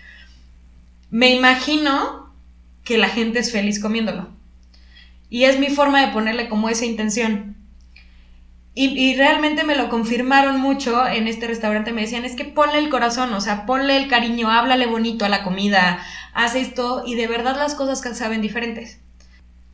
me 1.11 1.31
imagino 1.35 2.33
que 2.85 2.97
la 2.97 3.09
gente 3.09 3.39
es 3.41 3.53
feliz 3.53 3.81
comiéndolo. 3.81 4.29
Y 5.29 5.45
es 5.45 5.59
mi 5.59 5.69
forma 5.69 6.01
de 6.01 6.13
ponerle 6.13 6.49
como 6.49 6.69
esa 6.69 6.87
intención. 6.87 7.57
Y, 8.77 9.15
realmente 9.15 9.63
me 9.63 9.77
lo 9.77 9.89
confirmaron 9.89 10.61
mucho 10.61 11.07
en 11.07 11.29
este 11.29 11.47
restaurante. 11.47 11.93
Me 11.93 12.01
decían, 12.01 12.25
es 12.25 12.35
que 12.35 12.45
ponle 12.45 12.79
el 12.79 12.89
corazón, 12.89 13.33
o 13.33 13.41
sea, 13.41 13.67
ponle 13.67 13.97
el 13.97 14.09
cariño, 14.09 14.51
háblale 14.51 14.87
bonito 14.87 15.25
a 15.25 15.29
la 15.29 15.45
comida, 15.45 16.01
haz 16.33 16.57
esto 16.57 17.05
y 17.07 17.15
de 17.15 17.29
verdad 17.29 17.57
las 17.57 17.77
cosas 17.77 18.01
saben 18.19 18.41
diferentes. 18.41 18.99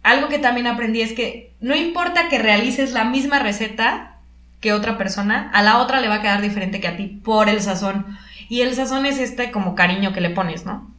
Algo 0.03 0.29
que 0.29 0.39
también 0.39 0.67
aprendí 0.67 1.01
es 1.01 1.15
que 1.15 1.55
no 1.61 1.75
importa 1.75 2.29
que 2.29 2.39
realices 2.39 2.93
la 2.93 3.05
misma 3.05 3.39
receta 3.39 4.19
que 4.61 4.75
otra 4.75 4.99
persona, 4.99 5.51
a 5.55 5.63
la 5.63 5.79
otra 5.79 6.03
le 6.03 6.09
va 6.09 6.17
a 6.17 6.23
quedar 6.23 6.43
diferente 6.43 6.81
que 6.81 6.89
a 6.89 6.97
ti 6.99 7.07
por 7.07 7.49
el 7.49 7.63
sazón. 7.63 8.19
Y 8.51 8.61
el 8.61 8.75
sazón 8.75 9.07
es 9.07 9.19
este 9.19 9.51
como 9.51 9.75
cariño 9.75 10.13
que 10.13 10.21
le 10.21 10.31
pones, 10.31 10.67
¿no? 10.67 10.90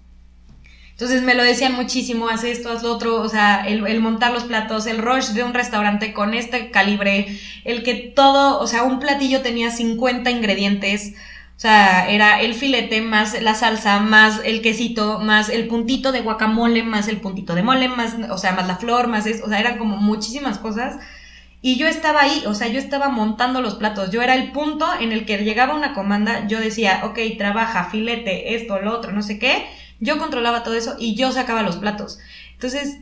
Entonces 1.01 1.23
me 1.23 1.33
lo 1.33 1.43
decían 1.43 1.73
muchísimo, 1.73 2.29
haz 2.29 2.43
esto, 2.43 2.69
haz 2.69 2.83
lo 2.83 2.93
otro, 2.93 3.21
o 3.21 3.27
sea, 3.27 3.65
el, 3.65 3.99
montar 4.01 4.31
los 4.31 4.43
platos, 4.43 4.85
el 4.85 4.99
rush 4.99 5.29
de 5.29 5.43
un 5.43 5.51
restaurante 5.51 6.13
con 6.13 6.35
este 6.35 6.69
calibre, 6.69 7.39
el 7.65 7.81
que 7.81 7.95
todo, 7.95 8.59
o 8.59 8.67
sea, 8.67 8.83
un 8.83 8.99
platillo 8.99 9.41
tenía 9.41 9.71
50 9.71 10.29
ingredientes, 10.29 11.15
o 11.57 11.59
sea, 11.59 12.07
era 12.07 12.39
el 12.39 12.53
filete 12.53 13.01
más 13.01 13.41
la 13.41 13.55
salsa, 13.55 13.99
más 13.99 14.41
el 14.45 14.61
quesito, 14.61 15.17
más 15.17 15.49
el 15.49 15.67
puntito 15.67 16.11
de 16.11 16.21
guacamole, 16.21 16.83
más 16.83 17.07
el 17.07 17.17
puntito 17.17 17.55
de 17.55 17.63
mole, 17.63 17.87
más, 17.87 18.17
o 18.29 18.37
sea, 18.37 18.51
más 18.51 18.67
la 18.67 18.75
flor, 18.75 19.07
más 19.07 19.25
eso, 19.25 19.43
o 19.43 19.49
sea, 19.49 19.59
eran 19.59 19.79
como 19.79 19.97
muchísimas 19.97 20.59
cosas. 20.59 20.97
Y 21.63 21.77
yo 21.77 21.87
estaba 21.87 22.21
ahí, 22.21 22.43
o 22.45 22.53
sea, 22.53 22.67
yo 22.67 22.77
estaba 22.79 23.09
montando 23.09 23.61
los 23.61 23.75
platos. 23.75 24.11
Yo 24.11 24.21
era 24.21 24.35
el 24.35 24.51
punto 24.51 24.87
en 24.99 25.11
el 25.11 25.25
que 25.25 25.37
llegaba 25.37 25.75
una 25.75 25.93
comanda, 25.93 26.47
yo 26.47 26.59
decía, 26.59 27.01
ok, 27.05 27.19
trabaja, 27.39 27.85
filete, 27.85 28.55
esto, 28.55 28.79
lo 28.79 28.93
otro, 28.93 29.11
no 29.11 29.23
sé 29.23 29.39
qué. 29.39 29.65
Yo 30.01 30.17
controlaba 30.17 30.63
todo 30.63 30.73
eso 30.73 30.97
y 30.99 31.15
yo 31.15 31.31
sacaba 31.31 31.61
los 31.61 31.77
platos. 31.77 32.19
Entonces, 32.53 32.97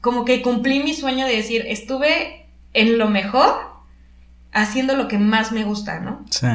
como 0.00 0.24
que 0.24 0.42
cumplí 0.42 0.82
mi 0.82 0.94
sueño 0.94 1.26
de 1.26 1.36
decir, 1.36 1.64
estuve 1.68 2.46
en 2.72 2.98
lo 2.98 3.08
mejor 3.08 3.68
haciendo 4.52 4.96
lo 4.96 5.08
que 5.08 5.18
más 5.18 5.52
me 5.52 5.64
gusta, 5.64 6.00
¿no? 6.00 6.24
Sí. 6.30 6.48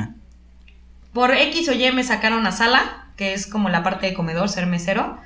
Por 1.13 1.31
X 1.31 1.69
o 1.69 1.73
Y 1.73 1.91
me 1.91 2.03
sacaron 2.03 2.45
a 2.47 2.51
sala, 2.51 3.07
que 3.15 3.33
es 3.33 3.45
como 3.45 3.69
la 3.69 3.83
parte 3.83 4.07
de 4.07 4.13
comedor, 4.13 4.49
ser 4.49 4.65
mesero. 4.65 5.17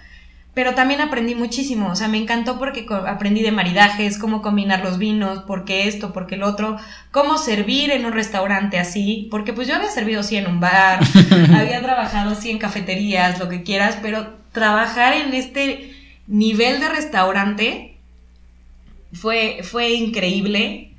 Pero 0.53 0.73
también 0.73 1.01
aprendí 1.01 1.35
muchísimo, 1.35 1.89
o 1.89 1.95
sea, 1.95 2.07
me 2.07 2.17
encantó 2.17 2.57
porque 2.57 2.87
aprendí 3.07 3.43
de 3.43 3.51
maridajes, 3.51 4.17
cómo 4.17 4.41
combinar 4.41 4.83
los 4.83 4.97
vinos, 4.97 5.43
por 5.43 5.65
qué 5.65 5.87
esto, 5.87 6.13
por 6.13 6.25
qué 6.25 6.33
el 6.33 6.41
otro, 6.41 6.77
cómo 7.11 7.37
servir 7.37 7.91
en 7.91 8.07
un 8.07 8.11
restaurante 8.11 8.79
así, 8.79 9.27
porque 9.29 9.53
pues 9.53 9.67
yo 9.67 9.75
había 9.75 9.91
servido 9.91 10.23
sí 10.23 10.35
en 10.35 10.47
un 10.47 10.59
bar, 10.59 10.99
había 11.55 11.79
trabajado 11.83 12.33
sí 12.33 12.49
en 12.49 12.57
cafeterías, 12.57 13.37
lo 13.37 13.49
que 13.49 13.61
quieras, 13.61 13.99
pero 14.01 14.33
trabajar 14.57 15.13
en 15.13 15.35
este 15.35 15.93
nivel 16.25 16.79
de 16.79 16.89
restaurante 16.89 17.95
fue, 19.13 19.59
fue 19.61 19.91
increíble. 19.91 20.95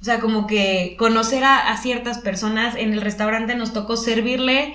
O 0.00 0.04
sea, 0.04 0.20
como 0.20 0.46
que 0.46 0.94
conocer 0.96 1.42
a, 1.42 1.72
a 1.72 1.76
ciertas 1.76 2.18
personas 2.18 2.76
en 2.76 2.92
el 2.92 3.00
restaurante 3.00 3.56
nos 3.56 3.72
tocó 3.72 3.96
servirle 3.96 4.74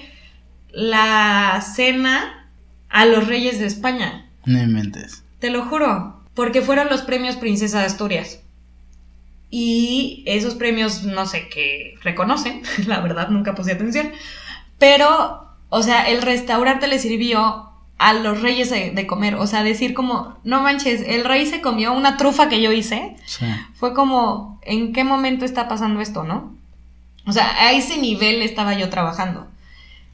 la 0.72 1.62
cena 1.62 2.49
a 2.90 3.06
los 3.06 3.26
reyes 3.26 3.57
de 3.60 3.68
España. 3.68 4.30
No 4.44 4.62
inventes. 4.62 5.24
Te 5.40 5.49
lo 5.49 5.64
juro. 5.64 6.22
Porque 6.34 6.62
fueron 6.62 6.90
los 6.90 7.03
premios 7.03 7.38
Princesa 7.38 7.80
de 7.80 7.86
Asturias. 7.86 8.41
Y 9.49 10.24
esos 10.28 10.56
premios, 10.56 11.03
no 11.03 11.26
sé 11.26 11.48
qué 11.48 11.95
reconocen, 12.03 12.64
la 12.88 12.99
verdad 12.99 13.30
nunca 13.30 13.56
puse 13.56 13.72
atención. 13.72 14.12
Pero, 14.78 15.48
o 15.70 15.84
sea, 15.84 16.10
el 16.10 16.22
restaurante 16.22 16.88
le 16.88 16.99
sirvió 16.99 17.72
a 17.97 18.13
los 18.13 18.41
reyes 18.41 18.69
de, 18.69 18.91
de 18.91 19.07
comer. 19.07 19.35
O 19.35 19.47
sea, 19.47 19.63
decir 19.63 19.93
como, 19.93 20.38
no 20.43 20.61
manches, 20.61 21.01
el 21.07 21.23
rey 21.23 21.45
se 21.45 21.61
comió 21.61 21.93
una 21.93 22.17
trufa 22.17 22.49
que 22.49 22.61
yo 22.61 22.72
hice. 22.72 23.15
Sí. 23.26 23.45
Fue 23.76 23.93
como, 23.93 24.59
¿en 24.63 24.93
qué 24.93 25.03
momento 25.03 25.45
está 25.45 25.67
pasando 25.67 26.01
esto, 26.01 26.23
no? 26.23 26.53
O 27.27 27.31
sea, 27.31 27.67
a 27.67 27.72
ese 27.72 27.97
nivel 27.97 28.41
estaba 28.41 28.77
yo 28.77 28.89
trabajando. 28.89 29.47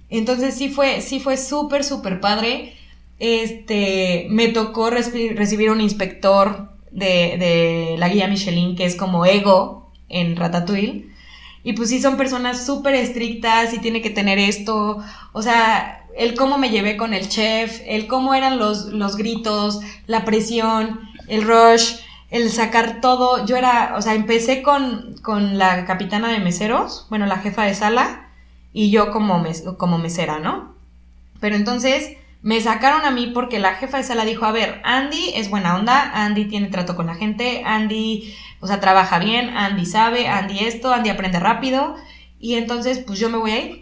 Entonces 0.09 0.55
sí 0.55 0.69
fue, 0.69 1.01
sí 1.01 1.19
fue 1.19 1.37
súper, 1.37 1.83
súper 1.83 2.19
padre. 2.19 2.75
Este, 3.19 4.27
me 4.29 4.47
tocó 4.47 4.89
reci- 4.89 5.35
recibir 5.35 5.71
un 5.71 5.81
inspector 5.81 6.69
de, 6.91 7.37
de 7.37 7.95
la 7.97 8.09
guía 8.09 8.27
Michelin, 8.27 8.75
que 8.75 8.85
es 8.85 8.95
como 8.95 9.25
ego 9.25 9.91
en 10.09 10.35
Ratatouille. 10.35 11.07
Y 11.63 11.73
pues 11.73 11.89
sí 11.89 12.01
son 12.01 12.17
personas 12.17 12.65
súper 12.65 12.95
estrictas 12.95 13.73
y 13.73 13.79
tiene 13.79 14.01
que 14.01 14.09
tener 14.09 14.39
esto. 14.39 14.97
O 15.31 15.41
sea, 15.41 16.00
el 16.17 16.35
cómo 16.35 16.57
me 16.57 16.69
llevé 16.69 16.97
con 16.97 17.13
el 17.13 17.29
chef, 17.29 17.81
el 17.85 18.07
cómo 18.07 18.33
eran 18.33 18.57
los, 18.59 18.85
los 18.87 19.15
gritos, 19.17 19.79
la 20.07 20.25
presión, 20.25 20.99
el 21.27 21.43
rush, 21.43 21.95
el 22.29 22.49
sacar 22.51 23.01
todo. 23.01 23.45
Yo 23.45 23.57
era, 23.57 23.93
o 23.97 24.01
sea, 24.01 24.13
empecé 24.15 24.61
con, 24.61 25.15
con 25.21 25.57
la 25.57 25.85
capitana 25.85 26.29
de 26.29 26.39
meseros, 26.39 27.07
bueno, 27.09 27.25
la 27.25 27.37
jefa 27.39 27.63
de 27.63 27.75
sala, 27.75 28.29
y 28.73 28.89
yo 28.91 29.11
como, 29.11 29.39
mes- 29.39 29.63
como 29.77 29.97
mesera, 29.97 30.39
¿no? 30.39 30.75
Pero 31.39 31.55
entonces 31.55 32.17
me 32.41 32.59
sacaron 32.61 33.05
a 33.05 33.11
mí 33.11 33.27
porque 33.33 33.59
la 33.59 33.75
jefa 33.75 33.97
de 33.97 34.03
sala 34.03 34.25
dijo, 34.25 34.45
a 34.45 34.51
ver, 34.51 34.81
Andy 34.83 35.33
es 35.35 35.49
buena 35.49 35.75
onda, 35.75 36.11
Andy 36.25 36.45
tiene 36.45 36.67
trato 36.67 36.95
con 36.95 37.07
la 37.07 37.15
gente, 37.15 37.63
Andy, 37.65 38.33
o 38.59 38.67
sea, 38.67 38.79
trabaja 38.79 39.19
bien, 39.19 39.49
Andy 39.55 39.85
sabe, 39.85 40.27
Andy 40.27 40.59
esto, 40.59 40.93
Andy 40.93 41.09
aprende 41.09 41.39
rápido, 41.39 41.95
y 42.39 42.55
entonces 42.55 42.99
pues 42.99 43.19
yo 43.19 43.29
me 43.29 43.37
voy 43.37 43.51
a 43.51 43.59
ir. 43.65 43.80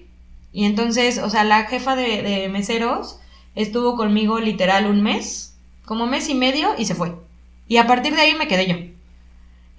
Y 0.52 0.66
entonces, 0.66 1.20
o 1.20 1.30
sea, 1.30 1.44
la 1.44 1.66
jefa 1.66 1.96
de, 1.96 2.22
de 2.22 2.50
meseros 2.50 3.20
estuvo 3.56 3.96
conmigo 3.96 4.40
literal 4.40 4.88
un 4.88 5.02
mes, 5.02 5.58
como 5.86 6.08
mes 6.08 6.30
y 6.30 6.36
medio, 6.36 6.74
y 6.78 6.86
se 6.86 6.96
fue. 6.96 7.16
Y 7.68 7.78
a 7.78 7.88
partir 7.88 8.16
de 8.16 8.22
ahí 8.22 8.36
me 8.36 8.48
quedé 8.48 8.68
yo. 8.68 8.76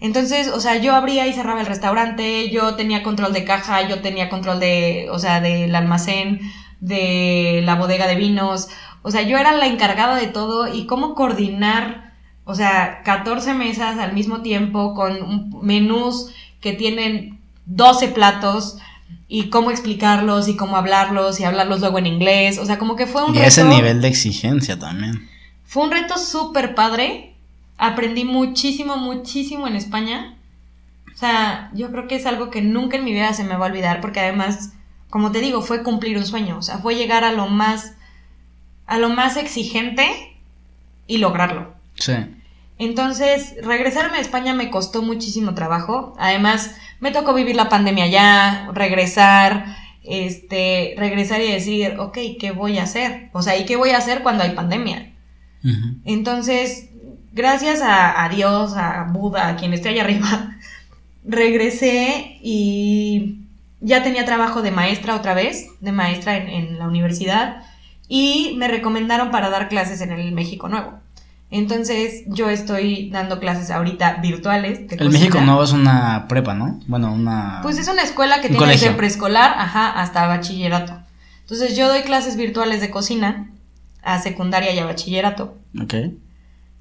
Entonces, 0.01 0.49
o 0.49 0.61
sea, 0.61 0.77
yo 0.77 0.95
abría 0.95 1.27
y 1.27 1.33
cerraba 1.35 1.61
el 1.61 1.67
restaurante, 1.67 2.49
yo 2.51 2.75
tenía 2.75 3.03
control 3.03 3.33
de 3.33 3.45
caja, 3.45 3.87
yo 3.87 4.01
tenía 4.01 4.31
control 4.31 4.59
de, 4.59 5.09
o 5.11 5.19
sea, 5.19 5.41
del 5.41 5.75
almacén, 5.75 6.41
de 6.81 7.61
la 7.65 7.75
bodega 7.75 8.07
de 8.07 8.15
vinos, 8.15 8.69
o 9.03 9.11
sea, 9.11 9.23
yo 9.23 9.39
era 9.39 9.53
la 9.53 9.67
encargada 9.67 10.17
de 10.17 10.27
todo 10.27 10.73
y 10.73 10.87
cómo 10.87 11.15
coordinar, 11.15 12.15
o 12.45 12.55
sea, 12.55 13.03
14 13.05 13.55
mesas 13.55 13.99
al 13.99 14.15
mismo 14.15 14.41
tiempo 14.43 14.95
con 14.95 15.51
menús 15.63 16.33
que 16.61 16.73
tienen 16.73 17.39
12 17.67 18.09
platos 18.09 18.79
y 19.29 19.49
cómo 19.51 19.71
explicarlos 19.71 20.49
y 20.49 20.57
cómo 20.57 20.77
hablarlos 20.77 21.39
y 21.41 21.45
hablarlos 21.45 21.81
luego 21.81 21.99
en 21.99 22.07
inglés, 22.07 22.59
o 22.59 22.67
sea, 22.67 22.79
como 22.79 22.97
que 22.97 23.07
fue 23.07 23.25
un 23.25 23.31
Y 23.35 23.39
reto. 23.39 23.49
ese 23.49 23.65
nivel 23.65 24.01
de 24.01 24.09
exigencia 24.09 24.79
también. 24.79 25.29
Fue 25.65 25.85
un 25.85 25.91
reto 25.93 26.19
súper 26.19 26.75
padre. 26.75 27.35
Aprendí 27.79 28.25
muchísimo, 28.25 28.97
muchísimo 28.97 29.67
en 29.69 29.77
España. 29.77 30.37
O 31.15 31.17
sea, 31.17 31.71
yo 31.75 31.91
creo 31.93 32.09
que 32.09 32.17
es 32.17 32.27
algo 32.27 32.51
que 32.51 32.61
nunca 32.61 32.97
en 32.97 33.05
mi 33.05 33.13
vida 33.13 33.33
se 33.33 33.45
me 33.45 33.57
va 33.57 33.67
a 33.67 33.69
olvidar 33.69 34.01
porque 34.01 34.21
además, 34.21 34.73
como 35.11 35.31
te 35.33 35.41
digo, 35.41 35.63
fue 35.63 35.83
cumplir 35.83 36.19
un 36.19 36.27
sueño. 36.27 36.59
O 36.59 36.63
sea, 36.63 36.79
fue 36.79 36.97
llegar 36.97 37.23
a 37.25 37.33
lo 37.33 37.47
más, 37.47 37.93
a 38.87 38.99
lo 38.99 39.11
más 39.11 39.37
exigente 39.37 40.07
y 41.07 41.19
lograrlo. 41.19 41.73
Sí. 41.95 42.15
Entonces, 42.79 43.55
regresarme 43.63 44.19
a 44.19 44.21
España 44.23 44.55
me 44.55 44.71
costó 44.71 45.03
muchísimo 45.03 45.55
trabajo. 45.55 46.15
Además, 46.19 46.75
me 47.01 47.11
tocó 47.11 47.35
vivir 47.35 47.57
la 47.57 47.69
pandemia 47.69 48.05
allá, 48.05 48.71
regresar, 48.73 49.77
este, 50.03 50.95
regresar 50.97 51.41
y 51.41 51.51
decir, 51.51 51.97
ok, 51.99 52.19
¿qué 52.39 52.53
voy 52.53 52.79
a 52.79 52.85
hacer? 52.85 53.31
O 53.33 53.43
sea, 53.43 53.57
¿y 53.57 53.65
qué 53.65 53.77
voy 53.77 53.91
a 53.91 53.99
hacer 53.99 54.23
cuando 54.23 54.45
hay 54.45 54.51
pandemia? 54.51 55.13
Entonces, 56.05 56.89
gracias 57.33 57.83
a, 57.83 58.25
a 58.25 58.29
Dios, 58.29 58.75
a 58.77 59.09
Buda, 59.11 59.49
a 59.49 59.57
quien 59.57 59.75
esté 59.75 59.91
allá 59.91 60.05
arriba, 60.05 60.57
regresé 61.25 62.39
y 62.43 63.41
ya 63.81 64.03
tenía 64.03 64.25
trabajo 64.25 64.63
de 64.63 64.71
maestra 64.71 65.17
otra 65.17 65.35
vez, 65.35 65.69
de 65.81 65.93
maestra 65.93 66.37
en, 66.37 66.49
en 66.49 66.79
la 66.79 66.87
universidad, 66.87 67.63
y 68.09 68.55
me 68.59 68.69
recomendaron 68.69 69.31
para 69.31 69.51
dar 69.51 69.69
clases 69.69 70.01
en 70.01 70.13
el 70.13 70.33
México 70.33 70.69
Nuevo. 70.69 70.99
Entonces, 71.53 72.23
yo 72.27 72.49
estoy 72.49 73.11
dando 73.11 73.41
clases 73.41 73.71
ahorita 73.71 74.19
virtuales. 74.23 74.87
de 74.89 74.97
El. 74.97 75.11
México 75.11 75.41
Nuevo 75.41 75.65
es 75.65 75.73
una 75.73 76.27
prepa, 76.29 76.55
¿no? 76.55 76.79
Bueno, 76.87 77.13
una... 77.13 77.59
Pues 77.63 77.77
es 77.79 77.89
una 77.89 78.03
escuela 78.03 78.41
que 78.41 78.49
Un 78.49 78.57
tiene 78.57 78.73
desde 78.73 78.93
preescolar, 78.93 79.55
ajá, 79.59 79.91
hasta 79.91 80.27
bachillerato. 80.27 81.01
Entonces, 81.41 81.77
yo 81.77 81.89
doy 81.89 82.03
clases 82.03 82.37
virtuales 82.37 82.81
de 82.81 82.91
cocina 82.91 83.51
a 84.03 84.21
secundaria 84.21 84.73
y 84.73 84.79
a 84.79 84.85
bachillerato 84.85 85.59
Ok. 85.81 85.95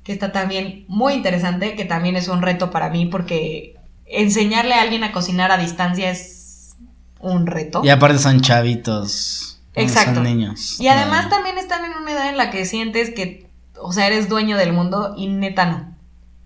que 0.03 0.13
está 0.13 0.31
también 0.31 0.85
muy 0.87 1.13
interesante, 1.13 1.75
que 1.75 1.85
también 1.85 2.15
es 2.15 2.27
un 2.27 2.41
reto 2.43 2.69
para 2.69 2.89
mí 2.89 3.07
porque 3.07 3.75
enseñarle 4.05 4.75
a 4.75 4.81
alguien 4.81 5.03
a 5.03 5.11
cocinar 5.11 5.51
a 5.51 5.57
distancia 5.57 6.11
es 6.11 6.75
un 7.19 7.47
reto. 7.47 7.81
Y 7.83 7.89
aparte 7.89 8.19
son 8.19 8.39
chavitos. 8.41 9.59
Exacto. 9.75 10.15
Son 10.15 10.23
niños. 10.23 10.79
Y 10.79 10.87
además 10.87 11.29
también 11.29 11.57
están 11.57 11.83
en 11.85 11.93
una 11.97 12.11
edad 12.11 12.29
en 12.29 12.37
la 12.37 12.49
que 12.51 12.65
sientes 12.65 13.09
que, 13.09 13.48
o 13.81 13.91
sea, 13.91 14.07
eres 14.07 14.29
dueño 14.29 14.57
del 14.57 14.73
mundo 14.73 15.13
y 15.17 15.27
neta 15.27 15.65
no. 15.65 15.95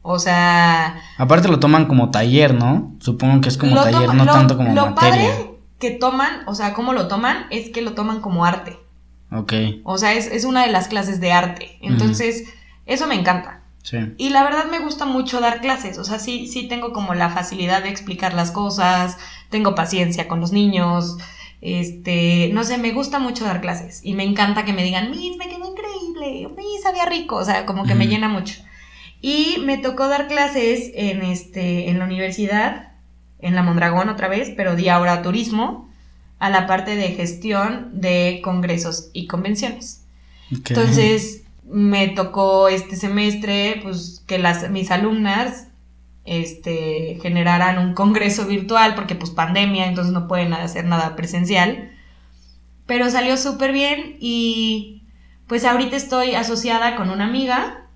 O 0.02 0.20
sea, 0.20 1.02
Aparte 1.18 1.48
lo 1.48 1.60
toman 1.60 1.86
como 1.86 2.12
taller, 2.12 2.54
¿no? 2.54 2.94
Supongo 3.00 3.40
que 3.42 3.50
es 3.50 3.58
como 3.58 3.76
taller, 3.76 4.02
toma- 4.02 4.14
no 4.14 4.26
lo- 4.26 4.32
tanto 4.34 4.58
como 4.58 4.74
lo 4.74 4.88
materia. 4.88 5.12
padre 5.32 5.50
que 5.80 5.92
toman, 5.92 6.42
o 6.48 6.56
sea, 6.56 6.74
cómo 6.74 6.94
lo 6.94 7.08
toman, 7.08 7.46
es 7.52 7.70
que 7.70 7.82
lo 7.82 7.94
toman 7.94 8.20
como 8.22 8.46
arte. 8.46 8.80
Ok. 9.32 9.54
O 9.84 9.98
sea, 9.98 10.14
es, 10.14 10.28
es 10.28 10.44
una 10.46 10.66
de 10.66 10.72
las 10.72 10.88
clases 10.88 11.20
de 11.22 11.32
arte. 11.32 11.78
Entonces, 11.82 12.44
eso 12.86 13.08
me 13.08 13.16
encanta. 13.16 13.62
Sí. 13.82 13.98
Y 14.18 14.30
la 14.30 14.44
verdad 14.44 14.66
me 14.72 14.80
gusta 14.80 15.06
mucho 15.06 15.42
dar 15.42 15.60
clases, 15.60 15.98
o 15.98 16.06
sea, 16.06 16.18
sí, 16.20 16.48
sí 16.48 16.70
tengo 16.70 16.94
como 16.94 17.14
la 17.16 17.30
facilidad 17.30 17.84
de 17.84 17.90
explicar 17.90 18.34
las 18.34 18.52
cosas, 18.52 19.18
tengo 19.50 19.76
paciencia 19.76 20.30
con 20.30 20.40
los 20.40 20.54
niños, 20.54 21.18
este, 21.66 22.50
no 22.52 22.66
sé, 22.66 22.78
me 22.78 22.92
gusta 22.92 23.20
mucho 23.20 23.46
dar 23.46 23.62
clases 23.62 24.02
y 24.04 24.16
me 24.16 24.24
encanta 24.24 24.66
que 24.66 24.74
me 24.74 24.84
digan, 24.84 25.10
Miss, 25.10 25.38
me 25.38 25.48
quedó 25.48 25.72
increíble, 25.72 26.50
Miss, 26.58 26.84
sabía 26.84 27.06
rico, 27.06 27.38
o 27.38 27.46
sea, 27.46 27.66
como 27.66 27.86
que 27.86 27.96
me 27.96 28.08
llena 28.08 28.28
mucho. 28.28 28.62
Y 29.22 29.60
me 29.64 29.78
tocó 29.78 30.10
dar 30.10 30.28
clases 30.28 30.92
en, 30.94 31.22
este, 31.22 31.90
en 31.90 32.00
la 32.00 32.06
universidad, 32.06 32.92
en 33.40 33.56
la 33.56 33.64
Mondragón 33.64 34.10
otra 34.10 34.28
vez, 34.28 34.52
pero 34.58 34.76
di 34.76 34.90
ahora 34.90 35.22
turismo, 35.22 35.90
a 36.38 36.50
la 36.50 36.68
parte 36.68 36.98
de 36.98 37.14
gestión 37.14 37.92
de 37.94 38.42
congresos 38.44 39.10
y 39.14 39.28
convenciones. 39.28 40.04
Entonces 40.52 41.44
me 41.64 42.10
tocó 42.10 42.68
este 42.68 42.98
semestre 42.98 43.80
pues 43.82 44.22
que 44.28 44.38
las 44.38 44.70
mis 44.70 44.92
alumnas 44.92 45.68
este 46.26 47.20
generaran 47.22 47.78
un 47.80 47.94
congreso 47.94 48.46
virtual 48.48 48.96
porque 48.96 49.16
pues 49.16 49.32
pandemia, 49.32 49.88
entonces 49.88 50.14
no 50.14 50.28
pueden 50.28 50.54
hacer 50.54 50.86
nada 50.86 51.16
presencial. 51.16 51.92
pero 52.86 53.10
salió 53.10 53.38
súper 53.38 53.72
bien 53.72 54.18
y 54.20 55.04
pues 55.48 55.66
ahorita 55.66 55.96
estoy 55.96 56.36
asociada 56.36 56.96
con 56.96 57.10
una 57.10 57.26
amiga. 57.26 57.88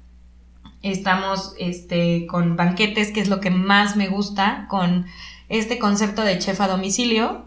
Estamos 0.81 1.55
este, 1.57 2.27
con 2.27 2.55
banquetes, 2.55 3.11
que 3.11 3.19
es 3.19 3.29
lo 3.29 3.39
que 3.39 3.49
más 3.49 3.95
me 3.95 4.07
gusta, 4.07 4.67
con 4.69 5.05
este 5.49 5.79
concepto 5.79 6.21
de 6.23 6.37
chef 6.37 6.61
a 6.61 6.67
domicilio. 6.67 7.45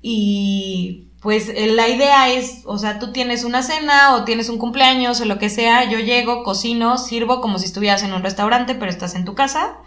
Y 0.00 1.07
pues 1.20 1.48
eh, 1.48 1.66
la 1.66 1.88
idea 1.88 2.28
es, 2.28 2.62
o 2.64 2.78
sea, 2.78 2.98
tú 2.98 3.12
tienes 3.12 3.44
una 3.44 3.62
cena 3.62 4.14
o 4.14 4.24
tienes 4.24 4.48
un 4.48 4.58
cumpleaños 4.58 5.20
o 5.20 5.24
lo 5.24 5.38
que 5.38 5.50
sea, 5.50 5.84
yo 5.90 5.98
llego, 5.98 6.44
cocino, 6.44 6.96
sirvo 6.96 7.40
como 7.40 7.58
si 7.58 7.66
estuvieras 7.66 8.02
en 8.04 8.12
un 8.12 8.22
restaurante, 8.22 8.74
pero 8.74 8.90
estás 8.90 9.14
en 9.14 9.24
tu 9.24 9.34
casa, 9.34 9.78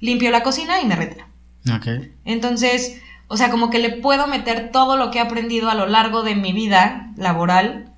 limpio 0.00 0.30
la 0.30 0.42
cocina 0.42 0.80
y 0.80 0.86
me 0.86 0.96
retiro. 0.96 1.26
Ok. 1.72 1.86
Entonces, 2.24 3.00
o 3.28 3.36
sea, 3.36 3.50
como 3.50 3.70
que 3.70 3.78
le 3.78 3.90
puedo 3.90 4.26
meter 4.26 4.70
todo 4.72 4.96
lo 4.96 5.10
que 5.10 5.18
he 5.18 5.20
aprendido 5.22 5.70
a 5.70 5.74
lo 5.74 5.86
largo 5.86 6.22
de 6.22 6.34
mi 6.34 6.52
vida 6.52 7.12
laboral. 7.16 7.94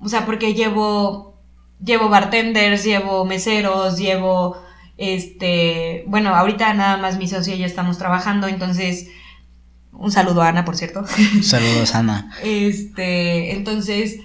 O 0.00 0.08
sea, 0.08 0.24
porque 0.24 0.54
llevo, 0.54 1.38
llevo 1.84 2.08
bartenders, 2.08 2.82
llevo 2.82 3.24
meseros, 3.26 3.98
llevo, 3.98 4.56
este, 4.96 6.04
bueno, 6.08 6.34
ahorita 6.34 6.72
nada 6.74 6.96
más 6.96 7.18
mi 7.18 7.28
socio 7.28 7.54
y 7.54 7.58
yo 7.58 7.66
estamos 7.66 7.98
trabajando, 7.98 8.48
entonces, 8.48 9.08
un 9.92 10.10
saludo 10.10 10.42
a 10.42 10.48
Ana, 10.48 10.64
por 10.64 10.76
cierto. 10.76 11.04
Saludos, 11.42 11.94
Ana. 11.94 12.30
Este, 12.42 13.52
entonces, 13.52 14.20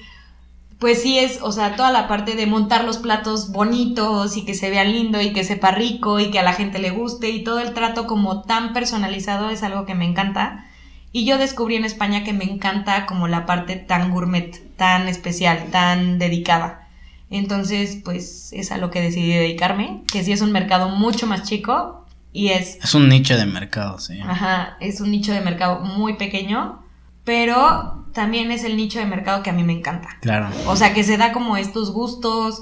pues 0.79 1.01
sí 1.01 1.19
es, 1.19 1.39
o 1.41 1.51
sea, 1.51 1.75
toda 1.75 1.91
la 1.91 2.07
parte 2.07 2.35
de 2.35 2.45
montar 2.45 2.83
los 2.83 2.97
platos 2.97 3.51
bonitos 3.51 4.37
y 4.37 4.45
que 4.45 4.53
se 4.53 4.69
vean 4.69 4.91
lindo 4.91 5.21
y 5.21 5.33
que 5.33 5.43
sepa 5.43 5.71
rico 5.71 6.19
y 6.19 6.31
que 6.31 6.39
a 6.39 6.43
la 6.43 6.53
gente 6.53 6.79
le 6.79 6.91
guste 6.91 7.29
y 7.29 7.43
todo 7.43 7.59
el 7.59 7.73
trato 7.73 8.07
como 8.07 8.41
tan 8.43 8.73
personalizado 8.73 9.49
es 9.49 9.63
algo 9.63 9.85
que 9.85 9.95
me 9.95 10.05
encanta. 10.05 10.65
Y 11.11 11.25
yo 11.25 11.37
descubrí 11.37 11.75
en 11.75 11.85
España 11.85 12.23
que 12.23 12.33
me 12.33 12.43
encanta 12.43 13.05
como 13.05 13.27
la 13.27 13.45
parte 13.45 13.77
tan 13.77 14.11
gourmet, 14.11 14.75
tan 14.75 15.07
especial, 15.07 15.71
tan 15.71 16.19
dedicada. 16.19 16.87
Entonces, 17.29 17.99
pues 18.03 18.51
es 18.53 18.71
a 18.71 18.77
lo 18.77 18.91
que 18.91 19.01
decidí 19.01 19.33
dedicarme, 19.33 20.03
que 20.11 20.23
sí 20.23 20.31
es 20.31 20.41
un 20.41 20.51
mercado 20.51 20.89
mucho 20.89 21.25
más 21.25 21.43
chico 21.43 22.04
y 22.35 22.49
es 22.49 22.77
Es 22.83 22.93
un 22.93 23.07
nicho 23.07 23.37
de 23.37 23.45
mercado, 23.45 23.97
sí. 23.97 24.19
Ajá, 24.19 24.75
es 24.81 24.99
un 24.99 25.09
nicho 25.09 25.31
de 25.31 25.39
mercado 25.39 25.79
muy 25.79 26.17
pequeño, 26.17 26.83
pero 27.23 28.05
también 28.13 28.51
es 28.51 28.65
el 28.65 28.75
nicho 28.75 28.99
de 28.99 29.05
mercado 29.05 29.41
que 29.41 29.51
a 29.51 29.53
mí 29.53 29.63
me 29.63 29.71
encanta. 29.71 30.09
Claro. 30.19 30.49
O 30.67 30.75
sea, 30.75 30.93
que 30.93 31.05
se 31.05 31.15
da 31.15 31.31
como 31.31 31.55
estos 31.55 31.91
gustos, 31.91 32.61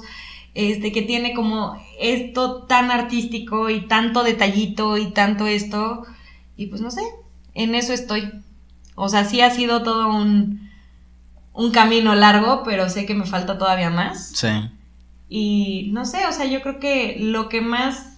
este, 0.54 0.92
que 0.92 1.02
tiene 1.02 1.34
como 1.34 1.76
esto 1.98 2.62
tan 2.62 2.92
artístico 2.92 3.68
y 3.68 3.88
tanto 3.88 4.22
detallito 4.22 4.96
y 4.96 5.10
tanto 5.10 5.48
esto, 5.48 6.06
y 6.56 6.66
pues 6.66 6.80
no 6.80 6.92
sé, 6.92 7.02
en 7.54 7.74
eso 7.74 7.92
estoy. 7.92 8.30
O 8.94 9.08
sea, 9.08 9.24
sí 9.24 9.40
ha 9.40 9.50
sido 9.50 9.82
todo 9.82 10.08
un, 10.08 10.70
un 11.52 11.72
camino 11.72 12.14
largo, 12.14 12.62
pero 12.64 12.88
sé 12.88 13.06
que 13.06 13.14
me 13.14 13.26
falta 13.26 13.58
todavía 13.58 13.90
más. 13.90 14.28
Sí. 14.36 14.70
Y 15.28 15.90
no 15.92 16.04
sé, 16.04 16.26
o 16.28 16.32
sea, 16.32 16.44
yo 16.44 16.62
creo 16.62 16.78
que 16.78 17.16
lo 17.18 17.48
que 17.48 17.60
más 17.60 18.13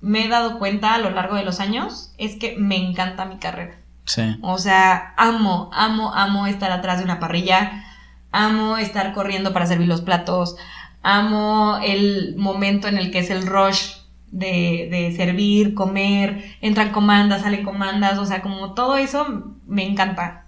me 0.00 0.24
he 0.24 0.28
dado 0.28 0.58
cuenta 0.58 0.94
a 0.94 0.98
lo 0.98 1.10
largo 1.10 1.36
de 1.36 1.44
los 1.44 1.60
años 1.60 2.12
es 2.18 2.36
que 2.36 2.56
me 2.56 2.76
encanta 2.76 3.24
mi 3.24 3.38
carrera. 3.38 3.78
Sí. 4.04 4.22
O 4.42 4.58
sea, 4.58 5.14
amo, 5.16 5.70
amo, 5.72 6.12
amo 6.14 6.46
estar 6.46 6.72
atrás 6.72 6.98
de 6.98 7.04
una 7.04 7.20
parrilla, 7.20 7.84
amo 8.32 8.76
estar 8.76 9.12
corriendo 9.12 9.52
para 9.52 9.66
servir 9.66 9.88
los 9.88 10.00
platos, 10.00 10.56
amo 11.02 11.78
el 11.82 12.34
momento 12.36 12.88
en 12.88 12.98
el 12.98 13.10
que 13.10 13.20
es 13.20 13.30
el 13.30 13.46
rush 13.46 13.92
de, 14.30 14.88
de 14.90 15.14
servir, 15.16 15.74
comer, 15.74 16.56
entran 16.60 16.92
comandas, 16.92 17.42
salen 17.42 17.64
comandas, 17.64 18.18
o 18.18 18.26
sea, 18.26 18.42
como 18.42 18.74
todo 18.74 18.96
eso 18.96 19.44
me 19.66 19.84
encanta. 19.84 20.46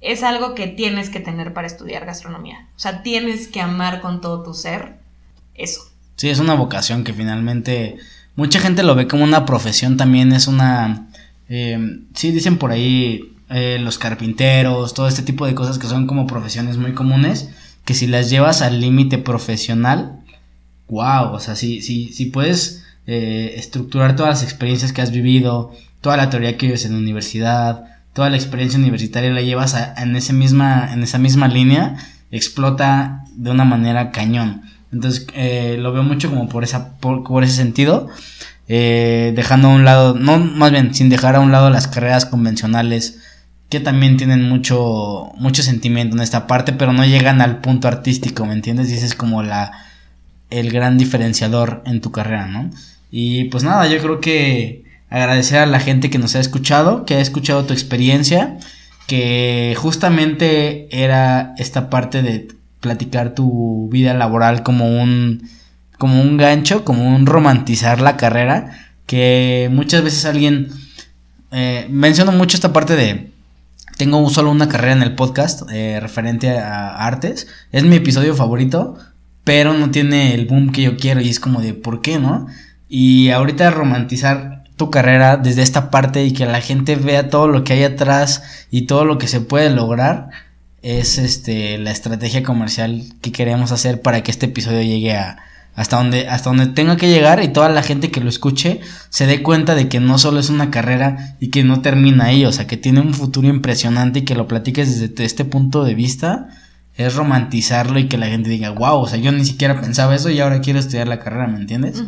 Es 0.00 0.22
algo 0.22 0.54
que 0.54 0.66
tienes 0.66 1.08
que 1.08 1.20
tener 1.20 1.54
para 1.54 1.66
estudiar 1.66 2.04
gastronomía. 2.04 2.68
O 2.76 2.78
sea, 2.78 3.02
tienes 3.02 3.48
que 3.48 3.60
amar 3.60 4.00
con 4.00 4.20
todo 4.20 4.42
tu 4.42 4.52
ser 4.52 4.98
eso. 5.54 5.80
Sí, 6.16 6.28
es 6.28 6.38
una 6.38 6.54
vocación 6.54 7.04
que 7.04 7.14
finalmente 7.14 7.98
mucha 8.36 8.60
gente 8.60 8.82
lo 8.82 8.94
ve 8.94 9.06
como 9.06 9.24
una 9.24 9.44
profesión 9.46 9.96
también, 9.96 10.32
es 10.32 10.46
una... 10.48 11.06
eh, 11.48 12.00
sí, 12.14 12.30
dicen 12.32 12.58
por 12.58 12.70
ahí 12.72 13.32
eh, 13.50 13.78
los 13.80 13.98
carpinteros, 13.98 14.94
todo 14.94 15.08
este 15.08 15.22
tipo 15.22 15.46
de 15.46 15.54
cosas 15.54 15.78
que 15.78 15.86
son 15.86 16.06
como 16.06 16.26
profesiones 16.26 16.76
muy 16.76 16.92
comunes, 16.92 17.50
que 17.84 17.94
si 17.94 18.06
las 18.06 18.30
llevas 18.30 18.62
al 18.62 18.80
límite 18.80 19.18
profesional, 19.18 20.20
wow, 20.88 21.32
o 21.32 21.40
sea, 21.40 21.54
si, 21.54 21.82
si, 21.82 22.12
si 22.12 22.26
puedes 22.26 22.84
eh, 23.06 23.54
estructurar 23.56 24.16
todas 24.16 24.30
las 24.30 24.42
experiencias 24.42 24.92
que 24.92 25.02
has 25.02 25.10
vivido, 25.10 25.72
toda 26.00 26.16
la 26.16 26.30
teoría 26.30 26.56
que 26.56 26.66
vives 26.66 26.84
en 26.86 26.92
la 26.92 26.98
universidad, 26.98 27.84
toda 28.14 28.30
la 28.30 28.36
experiencia 28.36 28.78
universitaria 28.78 29.30
la 29.30 29.42
llevas 29.42 29.74
a- 29.74 29.94
en, 30.02 30.16
ese 30.16 30.32
misma, 30.32 30.90
en 30.92 31.02
esa 31.02 31.18
misma 31.18 31.48
línea, 31.48 31.96
explota 32.30 33.24
de 33.34 33.50
una 33.50 33.64
manera 33.64 34.10
cañón. 34.10 34.62
Entonces 34.94 35.26
eh, 35.34 35.76
lo 35.78 35.92
veo 35.92 36.04
mucho 36.04 36.30
como 36.30 36.48
por 36.48 36.62
esa 36.62 36.96
por, 36.98 37.42
ese 37.42 37.56
sentido, 37.56 38.08
eh, 38.68 39.32
dejando 39.34 39.68
a 39.68 39.72
un 39.72 39.84
lado, 39.84 40.14
no 40.14 40.38
más 40.38 40.70
bien 40.70 40.94
sin 40.94 41.08
dejar 41.08 41.34
a 41.34 41.40
un 41.40 41.50
lado 41.50 41.68
las 41.68 41.88
carreras 41.88 42.26
convencionales 42.26 43.18
que 43.68 43.80
también 43.80 44.16
tienen 44.16 44.48
mucho 44.48 45.32
mucho 45.36 45.64
sentimiento 45.64 46.14
en 46.16 46.22
esta 46.22 46.46
parte, 46.46 46.72
pero 46.72 46.92
no 46.92 47.04
llegan 47.04 47.40
al 47.40 47.60
punto 47.60 47.88
artístico, 47.88 48.46
¿me 48.46 48.54
entiendes? 48.54 48.88
Y 48.90 48.94
ese 48.94 49.06
es 49.06 49.14
como 49.16 49.42
la 49.42 49.72
el 50.50 50.70
gran 50.70 50.96
diferenciador 50.96 51.82
en 51.86 52.00
tu 52.00 52.12
carrera, 52.12 52.46
¿no? 52.46 52.70
Y 53.10 53.44
pues 53.44 53.64
nada, 53.64 53.88
yo 53.88 53.98
creo 54.00 54.20
que 54.20 54.84
agradecer 55.10 55.58
a 55.58 55.66
la 55.66 55.80
gente 55.80 56.08
que 56.08 56.18
nos 56.18 56.36
ha 56.36 56.40
escuchado, 56.40 57.04
que 57.04 57.14
ha 57.16 57.20
escuchado 57.20 57.64
tu 57.64 57.72
experiencia, 57.72 58.58
que 59.08 59.74
justamente 59.76 60.86
era 60.90 61.54
esta 61.58 61.90
parte 61.90 62.22
de 62.22 62.48
platicar 62.84 63.34
tu 63.34 63.88
vida 63.90 64.12
laboral 64.12 64.62
como 64.62 64.86
un 65.02 65.48
como 65.96 66.20
un 66.20 66.36
gancho, 66.36 66.84
como 66.84 67.08
un 67.16 67.24
romantizar 67.24 68.02
la 68.02 68.18
carrera, 68.18 68.90
que 69.06 69.70
muchas 69.72 70.04
veces 70.04 70.26
alguien 70.26 70.68
eh, 71.50 71.86
menciono 71.88 72.30
mucho 72.32 72.58
esta 72.58 72.74
parte 72.74 72.94
de 72.94 73.30
tengo 73.96 74.28
solo 74.28 74.50
una 74.50 74.68
carrera 74.68 74.92
en 74.92 75.02
el 75.02 75.14
podcast 75.14 75.62
eh, 75.72 75.98
referente 75.98 76.58
a 76.58 77.06
artes, 77.06 77.46
es 77.72 77.84
mi 77.84 77.96
episodio 77.96 78.34
favorito, 78.34 78.98
pero 79.44 79.72
no 79.72 79.90
tiene 79.90 80.34
el 80.34 80.44
boom 80.44 80.72
que 80.72 80.82
yo 80.82 80.98
quiero 80.98 81.22
y 81.22 81.30
es 81.30 81.40
como 81.40 81.62
de 81.62 81.72
¿por 81.72 82.02
qué 82.02 82.18
no? 82.18 82.46
Y 82.90 83.30
ahorita 83.30 83.70
romantizar 83.70 84.64
tu 84.76 84.90
carrera 84.90 85.38
desde 85.38 85.62
esta 85.62 85.90
parte 85.90 86.22
y 86.26 86.32
que 86.32 86.44
la 86.44 86.60
gente 86.60 86.96
vea 86.96 87.30
todo 87.30 87.48
lo 87.48 87.64
que 87.64 87.72
hay 87.72 87.84
atrás 87.84 88.42
y 88.70 88.82
todo 88.82 89.06
lo 89.06 89.16
que 89.16 89.28
se 89.28 89.40
puede 89.40 89.70
lograr 89.70 90.28
es 90.84 91.16
este 91.16 91.78
la 91.78 91.90
estrategia 91.90 92.42
comercial 92.42 93.04
que 93.22 93.32
queremos 93.32 93.72
hacer 93.72 94.02
para 94.02 94.22
que 94.22 94.30
este 94.30 94.46
episodio 94.46 94.82
llegue 94.82 95.16
a 95.16 95.38
hasta 95.74 95.96
donde 95.96 96.28
hasta 96.28 96.50
donde 96.50 96.66
tenga 96.66 96.98
que 96.98 97.08
llegar 97.08 97.42
y 97.42 97.48
toda 97.48 97.70
la 97.70 97.82
gente 97.82 98.10
que 98.10 98.20
lo 98.20 98.28
escuche 98.28 98.80
se 99.08 99.26
dé 99.26 99.42
cuenta 99.42 99.74
de 99.74 99.88
que 99.88 99.98
no 99.98 100.18
solo 100.18 100.40
es 100.40 100.50
una 100.50 100.70
carrera 100.70 101.36
y 101.40 101.48
que 101.48 101.64
no 101.64 101.80
termina 101.80 102.26
ahí, 102.26 102.44
o 102.44 102.52
sea, 102.52 102.66
que 102.66 102.76
tiene 102.76 103.00
un 103.00 103.14
futuro 103.14 103.48
impresionante 103.48 104.20
y 104.20 104.22
que 104.22 104.34
lo 104.34 104.46
platiques 104.46 105.00
desde 105.00 105.24
este 105.24 105.46
punto 105.46 105.84
de 105.84 105.94
vista 105.94 106.50
es 106.96 107.14
romantizarlo 107.14 107.98
y 107.98 108.06
que 108.06 108.18
la 108.18 108.26
gente 108.26 108.50
diga, 108.50 108.70
"Wow, 108.70 108.98
o 108.98 109.08
sea, 109.08 109.18
yo 109.18 109.32
ni 109.32 109.44
siquiera 109.46 109.80
pensaba 109.80 110.14
eso 110.14 110.28
y 110.28 110.38
ahora 110.38 110.60
quiero 110.60 110.78
estudiar 110.78 111.08
la 111.08 111.18
carrera", 111.18 111.46
¿me 111.48 111.58
entiendes? 111.58 112.04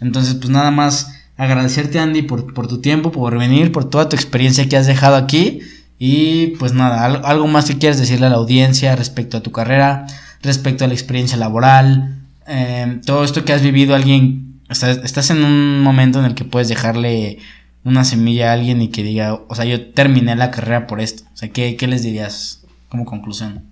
Entonces, 0.00 0.34
pues 0.36 0.50
nada 0.50 0.70
más 0.70 1.12
agradecerte 1.36 1.98
Andy 1.98 2.22
por, 2.22 2.54
por 2.54 2.68
tu 2.68 2.80
tiempo, 2.80 3.10
por 3.10 3.36
venir, 3.36 3.72
por 3.72 3.90
toda 3.90 4.08
tu 4.08 4.14
experiencia 4.14 4.68
que 4.68 4.76
has 4.76 4.86
dejado 4.86 5.16
aquí. 5.16 5.60
Y 5.98 6.48
pues 6.58 6.72
nada, 6.72 7.04
al- 7.04 7.22
algo 7.24 7.46
más 7.46 7.66
que 7.66 7.78
quieres 7.78 7.98
decirle 7.98 8.26
a 8.26 8.30
la 8.30 8.36
audiencia 8.36 8.96
respecto 8.96 9.36
a 9.36 9.42
tu 9.42 9.52
carrera, 9.52 10.06
respecto 10.42 10.84
a 10.84 10.88
la 10.88 10.94
experiencia 10.94 11.36
laboral, 11.38 12.18
eh, 12.46 13.00
todo 13.06 13.24
esto 13.24 13.44
que 13.44 13.52
has 13.52 13.62
vivido, 13.62 13.94
alguien, 13.94 14.60
estás, 14.68 14.98
estás 14.98 15.30
en 15.30 15.44
un 15.44 15.80
momento 15.82 16.18
en 16.18 16.24
el 16.26 16.34
que 16.34 16.44
puedes 16.44 16.68
dejarle 16.68 17.38
una 17.84 18.04
semilla 18.04 18.50
a 18.50 18.54
alguien 18.54 18.82
y 18.82 18.88
que 18.88 19.02
diga, 19.02 19.34
o 19.34 19.54
sea, 19.54 19.64
yo 19.66 19.90
terminé 19.92 20.34
la 20.36 20.50
carrera 20.50 20.86
por 20.86 21.00
esto. 21.00 21.24
O 21.32 21.36
sea, 21.36 21.50
¿qué, 21.50 21.76
qué 21.76 21.86
les 21.86 22.02
dirías 22.02 22.62
como 22.88 23.04
conclusión? 23.04 23.64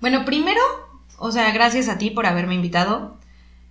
Bueno, 0.00 0.24
primero, 0.24 0.60
o 1.18 1.30
sea, 1.30 1.50
gracias 1.52 1.88
a 1.88 1.98
ti 1.98 2.10
por 2.10 2.26
haberme 2.26 2.54
invitado. 2.54 3.18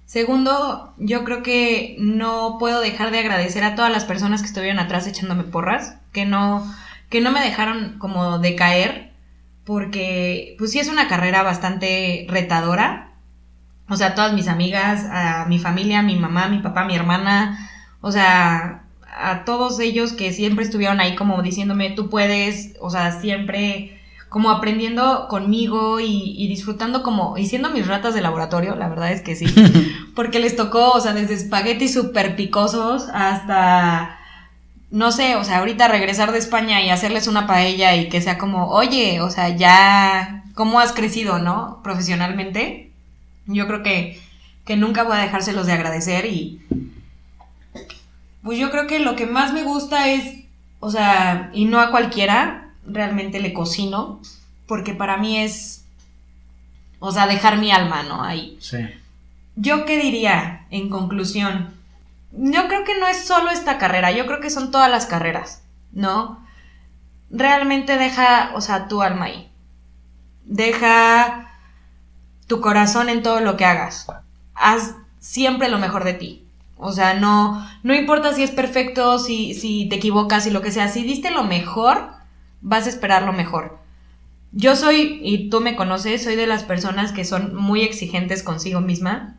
Segundo, 0.06 0.94
yo 0.98 1.24
creo 1.24 1.44
que 1.44 1.96
no 2.00 2.58
puedo 2.60 2.82
dejar 2.82 3.12
de 3.12 3.20
agradecer 3.20 3.64
a 3.64 3.76
todas 3.76 3.92
las 3.92 4.06
personas 4.06 4.42
que 4.42 4.48
estuvieron 4.48 4.80
atrás 4.80 5.06
echándome 5.08 5.44
porras, 5.44 5.96
que 6.12 6.26
no, 6.26 6.66
que 7.10 7.22
no 7.22 7.32
me 7.32 7.42
dejaron 7.42 7.98
como 8.00 8.40
decaer, 8.40 9.12
porque 9.66 10.56
pues 10.58 10.72
sí 10.72 10.80
es 10.80 10.88
una 10.90 11.08
carrera 11.08 11.44
bastante 11.44 12.26
retadora. 12.30 13.14
O 13.90 13.96
sea, 13.96 14.14
todas 14.14 14.34
mis 14.34 14.48
amigas, 14.48 15.06
a 15.12 15.46
mi 15.46 15.60
familia, 15.60 16.02
mi 16.04 16.16
mamá, 16.16 16.48
mi 16.48 16.60
papá, 16.60 16.86
mi 16.86 16.96
hermana, 16.96 17.70
o 18.02 18.12
sea, 18.12 18.84
a 19.20 19.44
todos 19.46 19.80
ellos 19.80 20.14
que 20.14 20.32
siempre 20.32 20.64
estuvieron 20.64 21.00
ahí 21.00 21.16
como 21.16 21.42
diciéndome, 21.42 21.90
tú 21.92 22.10
puedes, 22.10 22.76
o 22.80 22.90
sea, 22.90 23.20
siempre 23.20 24.00
como 24.30 24.52
aprendiendo 24.52 25.28
conmigo 25.28 26.00
y, 26.00 26.36
y 26.38 26.48
disfrutando 26.48 27.02
como, 27.02 27.36
y 27.38 27.48
siendo 27.48 27.72
mis 27.72 27.88
ratas 27.88 28.14
de 28.14 28.22
laboratorio, 28.22 28.76
la 28.76 28.88
verdad 28.88 29.12
es 29.12 29.22
que 29.22 29.36
sí, 29.36 29.48
porque 30.16 30.40
les 30.40 30.56
tocó, 30.56 30.92
o 30.92 31.02
sea, 31.02 31.14
desde 31.14 31.34
espaguetis 31.34 31.94
súper 31.94 32.36
picosos 32.36 33.08
hasta 33.12 34.19
no 34.92 35.12
sé, 35.12 35.36
o 35.36 35.44
sea, 35.44 35.60
ahorita 35.60 35.88
regresar 35.88 36.32
de 36.32 36.40
España 36.40 36.82
y 36.82 36.90
hacerles 36.90 37.28
una 37.28 37.46
paella 37.46 37.96
y 37.96 38.10
que 38.10 38.22
sea 38.22 38.38
como, 38.38 38.70
oye, 38.70 39.22
o 39.22 39.30
sea, 39.30 39.50
ya, 39.50 40.44
¿cómo 40.56 40.80
has 40.80 40.94
crecido, 40.94 41.40
no? 41.40 41.80
Profesionalmente. 41.84 42.92
Yo 43.46 43.68
creo 43.68 43.84
que, 43.84 44.20
que 44.66 44.78
nunca 44.78 45.04
voy 45.04 45.18
a 45.18 45.22
dejárselos 45.22 45.68
de 45.68 45.74
agradecer 45.74 46.26
y... 46.26 46.62
Pues 48.42 48.58
yo 48.58 48.72
creo 48.72 48.88
que 48.88 49.00
lo 49.00 49.16
que 49.16 49.26
más 49.26 49.54
me 49.54 49.64
gusta 49.64 50.08
es, 50.08 50.46
o 50.80 50.90
sea, 50.90 51.52
y 51.54 51.66
no 51.66 51.82
a 51.82 51.92
cualquiera, 51.92 52.70
realmente 52.88 53.40
le 53.40 53.54
cocino, 53.54 54.22
porque 54.66 54.94
para 54.94 55.18
mí 55.18 55.40
es, 55.40 55.84
o 57.00 57.12
sea, 57.12 57.28
dejar 57.28 57.58
mi 57.58 57.72
alma, 57.72 58.04
¿no? 58.04 58.24
Ahí. 58.24 58.58
Sí. 58.62 58.78
¿Yo 59.56 59.86
qué 59.86 60.02
diría 60.02 60.66
en 60.72 60.90
conclusión? 60.90 61.79
Yo 62.32 62.68
creo 62.68 62.84
que 62.84 63.00
no 63.00 63.08
es 63.08 63.26
solo 63.26 63.50
esta 63.50 63.78
carrera, 63.78 64.12
yo 64.12 64.26
creo 64.26 64.40
que 64.40 64.50
son 64.50 64.72
todas 64.72 64.90
las 64.90 65.06
carreras, 65.06 65.64
¿no? 65.92 66.46
Realmente 67.32 67.98
deja, 67.98 68.52
o 68.56 68.62
sea, 68.62 68.88
tu 68.88 69.02
alma 69.02 69.26
ahí. 69.26 69.52
Deja 70.46 71.52
tu 72.48 72.62
corazón 72.62 73.10
en 73.10 73.24
todo 73.24 73.40
lo 73.40 73.58
que 73.58 73.66
hagas. 73.66 74.08
Haz 74.56 74.96
siempre 75.20 75.70
lo 75.70 75.80
mejor 75.80 76.04
de 76.04 76.14
ti. 76.14 76.46
O 76.78 76.92
sea, 76.92 77.14
no, 77.14 77.68
no 77.84 77.94
importa 77.94 78.34
si 78.34 78.42
es 78.42 78.52
perfecto, 78.52 79.20
si, 79.20 79.54
si 79.54 79.88
te 79.90 79.98
equivocas 79.98 80.48
y 80.48 80.52
lo 80.52 80.62
que 80.62 80.72
sea. 80.72 80.88
Si 80.88 81.04
diste 81.04 81.30
lo 81.30 81.44
mejor, 81.44 82.10
vas 82.62 82.86
a 82.86 82.90
esperar 82.90 83.24
lo 83.24 83.34
mejor. 83.34 83.78
Yo 84.52 84.76
soy, 84.76 85.20
y 85.22 85.50
tú 85.50 85.62
me 85.62 85.76
conoces, 85.76 86.24
soy 86.24 86.36
de 86.36 86.48
las 86.48 86.64
personas 86.64 87.12
que 87.12 87.26
son 87.26 87.56
muy 87.56 87.82
exigentes 87.82 88.44
consigo 88.44 88.82
misma. 88.82 89.36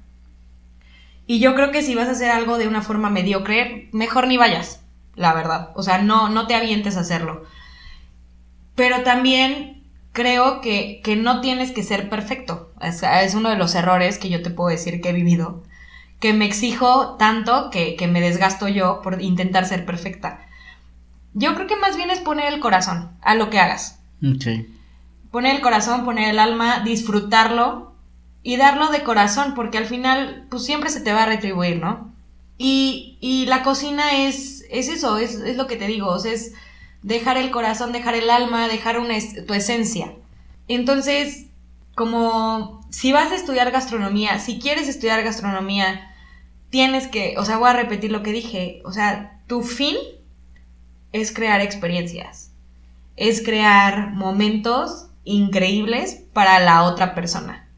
Y 1.33 1.39
yo 1.39 1.55
creo 1.55 1.71
que 1.71 1.83
si 1.83 1.95
vas 1.95 2.09
a 2.09 2.11
hacer 2.11 2.29
algo 2.33 2.59
de 2.59 2.67
una 2.67 2.83
forma 2.83 3.09
mediocre, 3.09 3.89
mejor 3.93 4.27
ni 4.27 4.37
vayas, 4.37 4.81
la 5.15 5.33
verdad. 5.33 5.71
O 5.77 5.83
sea, 5.85 5.99
no, 6.03 6.29
no 6.29 6.49
te 6.49 6.57
avientes 6.57 6.97
a 6.97 7.03
hacerlo. 7.03 7.45
Pero 8.75 9.03
también 9.05 9.85
creo 10.13 10.61
que, 10.61 11.01
que 11.05 11.15
no 11.15 11.41
tienes 11.41 11.71
que 11.71 11.85
ser 11.85 12.09
perfecto. 12.09 12.73
Es, 12.81 13.05
es 13.05 13.35
uno 13.35 13.51
de 13.51 13.57
los 13.57 13.77
errores 13.77 14.19
que 14.19 14.29
yo 14.29 14.43
te 14.43 14.51
puedo 14.51 14.71
decir 14.71 15.01
que 15.01 15.11
he 15.11 15.13
vivido. 15.13 15.63
Que 16.19 16.33
me 16.33 16.47
exijo 16.47 17.17
tanto 17.17 17.71
que, 17.71 17.95
que 17.97 18.09
me 18.09 18.21
desgasto 18.21 18.67
yo 18.69 19.01
por 19.03 19.23
intentar 19.23 19.67
ser 19.67 19.87
perfecta. 19.87 20.41
Yo 21.35 21.55
creo 21.55 21.67
que 21.67 21.77
más 21.77 21.97
bien 21.97 22.11
es 22.11 22.21
poner 22.21 22.53
el 22.53 22.61
corazón 22.61 23.13
a 23.23 23.35
lo 23.35 23.51
que 23.51 23.61
hagas 23.61 24.01
Ok. 24.23 24.47
poner 25.31 25.57
el 25.57 25.63
corazón, 25.63 26.05
poner 26.05 26.31
el 26.31 26.39
alma, 26.39 26.81
disfrutarlo 26.81 27.90
y 28.43 28.57
darlo 28.57 28.89
de 28.89 29.03
corazón, 29.03 29.55
porque 29.55 29.79
al 29.79 29.87
final, 29.87 30.47
pues 30.51 30.65
siempre 30.65 30.91
se 30.91 31.01
te 31.01 31.13
va 31.13 31.25
a 31.25 31.27
retribuir, 31.27 31.77
¿no? 31.79 32.13
Y, 32.59 33.19
y 33.21 33.47
la 33.47 33.63
cocina 33.63 34.27
es, 34.27 34.65
es 34.71 34.89
eso, 34.89 35.19
es, 35.19 35.35
es 35.37 35.57
lo 35.57 35.67
que 35.67 35.77
te 35.77 35.87
digo, 35.87 36.09
o 36.09 36.19
sea, 36.19 36.33
es 36.33 36.53
dejar 37.03 37.37
el 37.39 37.51
corazón, 37.51 37.93
dejar 37.93 38.15
el 38.15 38.31
alma, 38.31 38.69
dejar 38.69 38.99
una 38.99 39.15
tu 39.47 39.55
esencia. 39.55 40.13
Entonces, 40.69 41.47
como 41.95 42.87
si 42.91 43.13
vas 43.13 43.33
a 43.33 43.37
estudiar 43.37 43.71
gastronomía, 43.71 44.39
si 44.39 44.59
quieres 44.59 44.89
estudiar 44.89 45.23
gastronomía, 45.23 46.13
tienes 46.71 47.09
que, 47.09 47.35
o 47.39 47.45
sea, 47.45 47.59
voy 47.59 47.71
a 47.71 47.75
repetir 47.75 48.13
lo 48.13 48.23
que 48.23 48.33
dije, 48.33 48.83
o 48.85 48.93
sea, 48.93 49.41
tu 49.47 49.63
fin 49.63 49.97
es 51.13 51.33
crear 51.33 51.61
experiencias 51.61 52.51
es 53.21 53.43
crear 53.43 54.13
momentos 54.15 55.09
increíbles 55.25 56.25
para 56.33 56.59
la 56.59 56.83
otra 56.85 57.15
persona. 57.15 57.69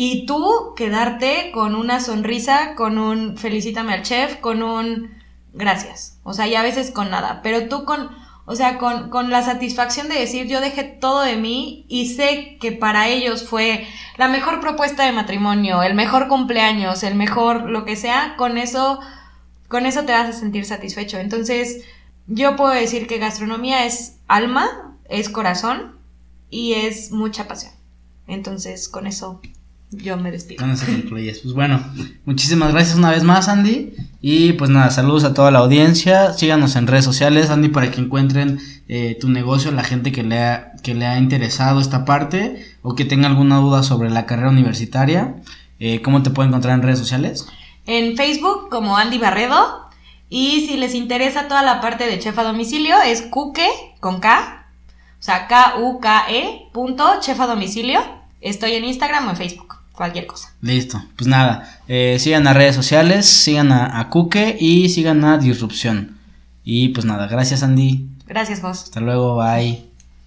Y 0.00 0.26
tú 0.26 0.74
quedarte 0.76 1.50
con 1.52 1.74
una 1.74 1.98
sonrisa, 1.98 2.76
con 2.76 2.98
un 2.98 3.36
felicítame 3.36 3.94
al 3.94 4.04
chef, 4.04 4.36
con 4.36 4.62
un 4.62 5.10
gracias. 5.52 6.20
O 6.22 6.34
sea, 6.34 6.46
y 6.46 6.54
a 6.54 6.62
veces 6.62 6.92
con 6.92 7.10
nada. 7.10 7.40
Pero 7.42 7.68
tú 7.68 7.84
con, 7.84 8.08
o 8.44 8.54
sea, 8.54 8.78
con, 8.78 9.10
con 9.10 9.30
la 9.30 9.42
satisfacción 9.42 10.08
de 10.08 10.14
decir 10.14 10.46
yo 10.46 10.60
dejé 10.60 10.84
todo 10.84 11.22
de 11.22 11.34
mí 11.34 11.84
y 11.88 12.14
sé 12.14 12.58
que 12.60 12.70
para 12.70 13.08
ellos 13.08 13.42
fue 13.48 13.88
la 14.16 14.28
mejor 14.28 14.60
propuesta 14.60 15.04
de 15.04 15.10
matrimonio, 15.10 15.82
el 15.82 15.94
mejor 15.94 16.28
cumpleaños, 16.28 17.02
el 17.02 17.16
mejor 17.16 17.68
lo 17.68 17.84
que 17.84 17.96
sea, 17.96 18.36
con 18.36 18.56
eso, 18.56 19.00
con 19.66 19.84
eso 19.84 20.04
te 20.04 20.12
vas 20.12 20.28
a 20.28 20.32
sentir 20.32 20.64
satisfecho. 20.64 21.18
Entonces, 21.18 21.84
yo 22.28 22.54
puedo 22.54 22.70
decir 22.70 23.08
que 23.08 23.18
gastronomía 23.18 23.84
es 23.84 24.20
alma, 24.28 24.96
es 25.08 25.28
corazón 25.28 25.98
y 26.50 26.74
es 26.74 27.10
mucha 27.10 27.48
pasión. 27.48 27.72
Entonces, 28.28 28.88
con 28.88 29.08
eso 29.08 29.40
yo 29.90 30.16
me 30.16 30.30
despido. 30.30 30.60
Con 30.60 30.70
eso 30.70 30.86
concluyes. 30.86 31.40
Pues 31.40 31.54
bueno, 31.54 31.82
muchísimas 32.24 32.72
gracias 32.72 32.96
una 32.96 33.10
vez 33.10 33.24
más, 33.24 33.48
Andy. 33.48 33.94
Y 34.20 34.52
pues 34.54 34.70
nada, 34.70 34.90
saludos 34.90 35.24
a 35.24 35.32
toda 35.32 35.50
la 35.50 35.60
audiencia. 35.60 36.32
Síganos 36.34 36.76
en 36.76 36.86
redes 36.86 37.04
sociales, 37.04 37.50
Andy, 37.50 37.68
para 37.68 37.90
que 37.90 38.00
encuentren 38.00 38.58
eh, 38.88 39.16
tu 39.20 39.28
negocio, 39.28 39.70
la 39.70 39.84
gente 39.84 40.12
que 40.12 40.22
le, 40.22 40.38
ha, 40.38 40.72
que 40.82 40.94
le 40.94 41.06
ha 41.06 41.18
interesado 41.18 41.80
esta 41.80 42.04
parte 42.04 42.66
o 42.82 42.94
que 42.94 43.04
tenga 43.04 43.28
alguna 43.28 43.58
duda 43.58 43.82
sobre 43.82 44.10
la 44.10 44.26
carrera 44.26 44.50
universitaria. 44.50 45.36
Eh, 45.78 46.02
¿Cómo 46.02 46.22
te 46.22 46.30
puede 46.30 46.48
encontrar 46.48 46.74
en 46.74 46.82
redes 46.82 46.98
sociales? 46.98 47.46
En 47.86 48.16
Facebook 48.16 48.68
como 48.70 48.96
Andy 48.96 49.18
Barredo. 49.18 49.88
Y 50.28 50.66
si 50.66 50.76
les 50.76 50.94
interesa 50.94 51.48
toda 51.48 51.62
la 51.62 51.80
parte 51.80 52.06
de 52.06 52.18
chef 52.18 52.38
a 52.38 52.44
domicilio, 52.44 52.96
es 53.00 53.22
Kuke 53.22 53.68
con 54.00 54.20
K. 54.20 54.66
O 55.18 55.22
sea, 55.22 55.46
K-U-K-E 55.48 56.68
punto 56.72 57.20
chef 57.20 57.40
a 57.40 57.46
domicilio. 57.46 58.00
Estoy 58.40 58.72
en 58.72 58.84
Instagram 58.84 59.26
o 59.26 59.30
en 59.30 59.36
Facebook. 59.36 59.77
Cualquier 59.98 60.26
cosa. 60.28 60.54
Listo, 60.62 61.02
pues 61.16 61.26
nada, 61.26 61.80
eh, 61.88 62.18
sigan 62.20 62.46
a 62.46 62.52
redes 62.54 62.76
sociales, 62.76 63.26
sigan 63.26 63.72
a, 63.72 63.98
a 63.98 64.08
Kuke 64.10 64.56
y 64.60 64.88
sigan 64.90 65.24
a 65.24 65.38
Disrupción. 65.38 66.16
Y 66.62 66.90
pues 66.90 67.04
nada, 67.04 67.26
gracias 67.26 67.64
Andy, 67.64 68.06
Gracias, 68.24 68.62
vos. 68.62 68.84
hasta 68.84 69.00
luego, 69.00 69.36
bye. 69.36 69.87